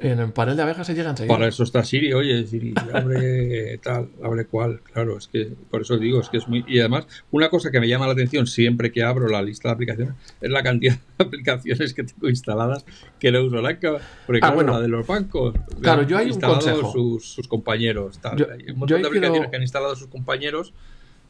En 0.01 0.19
el 0.19 0.33
panel 0.33 0.57
de 0.57 0.63
abejas 0.63 0.89
se 0.89 0.95
llega 0.95 1.11
enseguida. 1.11 1.33
Para 1.33 1.47
eso 1.47 1.63
está 1.63 1.85
Siri, 1.85 2.13
oye, 2.13 2.45
Siri, 2.47 2.75
abre 2.93 3.79
tal, 3.83 4.09
abre 4.23 4.45
cual. 4.47 4.81
Claro, 4.93 5.17
es 5.17 5.29
que 5.29 5.53
por 5.71 5.83
eso 5.83 5.97
digo, 5.99 6.21
es 6.21 6.29
que 6.29 6.39
es 6.39 6.49
muy. 6.49 6.65
Y 6.67 6.81
además, 6.81 7.07
una 7.31 7.49
cosa 7.49 7.71
que 7.71 7.79
me 7.79 7.89
llama 7.89 8.07
la 8.07 8.13
atención 8.13 8.49
siempre 8.49 8.91
que 8.91 9.05
abro 9.05 9.29
la 9.29 9.41
lista 9.41 9.69
de 9.69 9.75
aplicaciones 9.75 10.15
es 10.41 10.51
la 10.51 10.65
cantidad 10.65 10.95
de 10.97 11.01
aplicaciones 11.25 11.95
que 11.95 12.03
tengo 12.03 12.29
instaladas 12.29 12.85
que 13.21 13.31
no 13.31 13.43
uso 13.43 13.63
la 13.63 13.79
Porque 14.27 14.41
ah, 14.43 14.51
bueno, 14.51 14.73
la 14.73 14.81
de 14.81 14.89
los 14.89 15.07
bancos. 15.07 15.55
Claro, 15.81 16.03
yo 16.03 16.19
hay 16.19 16.33
un 16.33 16.41
consejo. 16.41 16.91
Sus, 16.91 17.33
sus 17.33 17.47
compañeros. 17.47 18.19
hay 18.25 18.73
un 18.73 18.79
montón 18.81 19.01
de 19.01 19.07
aplicaciones 19.07 19.49
que 19.49 19.57
han 19.57 19.63
instalado 19.63 19.95
sus 19.95 20.09
compañeros 20.09 20.75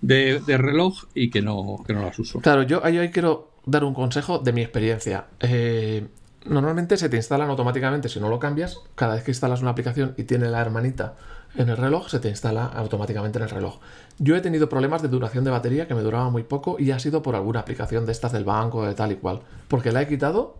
de, 0.01 0.41
reloj 0.49 1.05
y 1.15 1.29
que 1.29 1.43
no, 1.43 1.85
que 1.87 1.93
no 1.93 2.01
las 2.01 2.19
uso. 2.19 2.41
Claro, 2.41 2.63
yo 2.63 2.83
ahí 2.83 3.11
quiero 3.11 3.53
dar 3.67 3.85
un 3.85 3.93
consejo 3.93 4.39
de 4.39 4.53
mi 4.55 4.63
experiencia. 4.63 5.27
Eh 5.41 6.07
normalmente 6.45 6.97
se 6.97 7.09
te 7.09 7.17
instalan 7.17 7.51
automáticamente 7.51 8.09
si 8.09 8.21
no 8.21 8.29
lo 8.29 8.39
cambias. 8.39 8.81
Cada 8.95 9.15
vez 9.15 9.25
que 9.25 9.31
instalas 9.31 9.63
una 9.63 9.71
aplicación 9.71 10.15
y 10.17 10.25
tiene 10.25 10.49
la 10.49 10.61
hermanita 10.61 11.15
en 11.57 11.69
el 11.69 11.77
reloj, 11.77 12.09
se 12.09 12.19
te 12.19 12.29
instala 12.29 12.67
automáticamente 12.67 13.39
en 13.39 13.45
el 13.45 13.51
reloj. 13.51 13.79
Yo 14.19 14.37
he 14.37 14.41
tenido 14.41 14.69
problemas 14.69 15.03
de 15.03 15.09
duración 15.09 15.45
de 15.45 15.51
batería 15.51 15.87
que 15.87 15.95
me 15.95 16.03
duraba 16.03 16.31
muy 16.31 16.43
poco 16.43 16.77
y 16.79 16.91
ha 16.91 16.99
sido 16.99 17.23
por 17.23 17.35
alguna 17.35 17.61
aplicación 17.61 18.07
de 18.07 18.13
estas 18.13 18.33
del 18.33 18.45
banco, 18.45 18.87
de 18.87 18.95
tal 18.95 19.13
y 19.13 19.17
cual. 19.17 19.41
Porque 19.69 19.93
la 19.93 20.03
he 20.03 20.09
quitado 20.09 20.57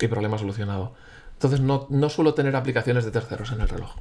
y 0.00 0.08
problema 0.08 0.38
solucionado. 0.38 0.92
Entonces 1.34 1.60
no, 1.60 1.86
no 1.90 2.08
suelo 2.08 2.34
tener 2.34 2.54
aplicaciones 2.56 3.04
de 3.04 3.10
terceros 3.10 3.52
en 3.52 3.60
el 3.60 3.68
reloj. 3.68 3.96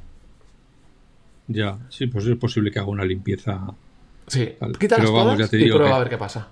Ya, 1.48 1.78
sí, 1.90 2.07
pues 2.07 2.26
es 2.26 2.38
posible 2.38 2.72
que 2.72 2.80
haga 2.80 2.90
una 2.90 3.06
limpieza. 3.06 3.74
Sí, 4.28 4.56
quítalas 4.80 5.07
todas 5.07 5.38
ya 5.38 5.48
te 5.48 5.57
digo 5.57 5.76
y 5.76 5.78
prueba 5.78 5.95
a 5.95 5.99
ver 5.99 6.10
qué 6.10 6.18
pasa. 6.18 6.48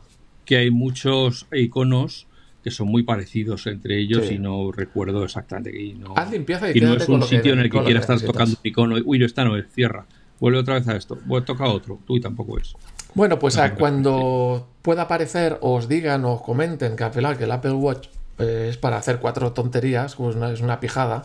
Que 0.45 0.57
hay 0.57 0.71
muchos 0.71 1.47
iconos 1.51 2.27
que 2.63 2.71
son 2.71 2.87
muy 2.87 3.03
parecidos 3.03 3.67
entre 3.67 3.99
ellos 3.99 4.31
y 4.31 4.37
no 4.37 4.71
recuerdo 4.71 5.23
exactamente. 5.23 5.79
Y 5.79 5.93
no, 5.93 6.13
Haz 6.15 6.31
limpieza 6.31 6.69
y, 6.71 6.77
y 6.77 6.81
no 6.81 6.95
es 6.95 7.07
un 7.09 7.23
sitio 7.23 7.53
en 7.53 7.59
el 7.59 7.69
que 7.69 7.83
quieras 7.83 8.09
estar 8.09 8.21
tocando 8.21 8.51
un 8.51 8.67
icono. 8.67 8.95
Uy, 9.03 9.19
no 9.19 9.25
está, 9.25 9.43
no 9.43 9.57
es, 9.57 9.65
cierra. 9.73 10.05
Vuelve 10.39 10.59
otra 10.59 10.75
vez 10.75 10.87
a 10.87 10.95
esto. 10.95 11.19
Vuelve, 11.25 11.45
toca 11.45 11.65
otro. 11.65 11.99
Tú 12.05 12.17
y 12.17 12.21
tampoco 12.21 12.57
es. 12.57 12.75
Bueno, 13.13 13.39
pues 13.39 13.59
cuando 13.77 14.69
pueda 14.81 15.03
aparecer, 15.03 15.57
os 15.61 15.87
digan 15.87 16.23
o 16.25 16.33
os 16.33 16.41
comenten 16.41 16.95
que, 16.95 17.09
que 17.11 17.43
el 17.43 17.51
Apple 17.51 17.73
Watch 17.73 18.07
eh, 18.39 18.67
es 18.69 18.77
para 18.77 18.97
hacer 18.97 19.19
cuatro 19.19 19.51
tonterías, 19.51 20.15
pues 20.15 20.35
es 20.35 20.61
una 20.61 20.79
pijada, 20.79 21.23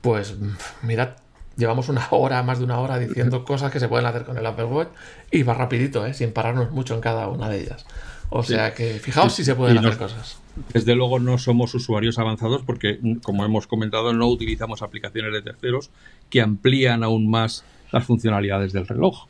pues 0.00 0.36
mirad, 0.82 1.10
llevamos 1.56 1.88
una 1.88 2.06
hora, 2.10 2.42
más 2.42 2.58
de 2.58 2.64
una 2.64 2.80
hora 2.80 2.98
diciendo 2.98 3.44
cosas 3.44 3.70
que 3.70 3.80
se 3.80 3.88
pueden 3.88 4.06
hacer 4.06 4.24
con 4.24 4.38
el 4.38 4.46
Apple 4.46 4.64
Watch 4.64 4.88
y 5.30 5.42
va 5.42 5.54
rapidito, 5.54 6.06
¿eh? 6.06 6.14
sin 6.14 6.32
pararnos 6.32 6.70
mucho 6.72 6.94
en 6.94 7.00
cada 7.00 7.28
una 7.28 7.48
de 7.48 7.60
ellas. 7.60 7.86
O 8.34 8.42
sea 8.42 8.72
que 8.72 8.94
fijaos 8.94 9.34
si 9.34 9.44
se 9.44 9.54
pueden 9.54 9.78
hacer 9.78 9.98
cosas. 9.98 10.38
Desde 10.72 10.94
luego 10.94 11.18
no 11.18 11.36
somos 11.36 11.74
usuarios 11.74 12.18
avanzados 12.18 12.62
porque, 12.62 12.98
como 13.22 13.44
hemos 13.44 13.66
comentado, 13.66 14.12
no 14.14 14.26
utilizamos 14.26 14.80
aplicaciones 14.80 15.32
de 15.32 15.42
terceros 15.42 15.90
que 16.30 16.40
amplían 16.40 17.04
aún 17.04 17.30
más 17.30 17.64
las 17.90 18.04
funcionalidades 18.04 18.72
del 18.72 18.86
reloj. 18.86 19.26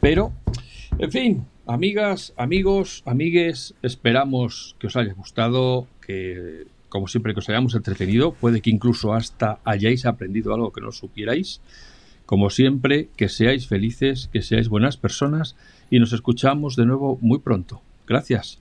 Pero, 0.00 0.32
en 0.98 1.10
fin, 1.10 1.46
amigas, 1.66 2.32
amigos, 2.36 3.02
amigues, 3.06 3.74
esperamos 3.82 4.76
que 4.78 4.86
os 4.86 4.96
haya 4.96 5.14
gustado, 5.14 5.88
que 6.00 6.66
como 6.88 7.08
siempre 7.08 7.34
que 7.34 7.40
os 7.40 7.48
hayamos 7.48 7.74
entretenido, 7.74 8.32
puede 8.32 8.60
que 8.60 8.70
incluso 8.70 9.14
hasta 9.14 9.58
hayáis 9.64 10.06
aprendido 10.06 10.54
algo 10.54 10.72
que 10.72 10.80
no 10.80 10.92
supierais. 10.92 11.60
Como 12.24 12.50
siempre, 12.50 13.08
que 13.16 13.28
seáis 13.28 13.66
felices, 13.66 14.28
que 14.32 14.42
seáis 14.42 14.68
buenas 14.68 14.96
personas 14.96 15.56
y 15.90 15.98
nos 15.98 16.12
escuchamos 16.12 16.76
de 16.76 16.86
nuevo 16.86 17.18
muy 17.20 17.40
pronto. 17.40 17.82
Gracias. 18.08 18.58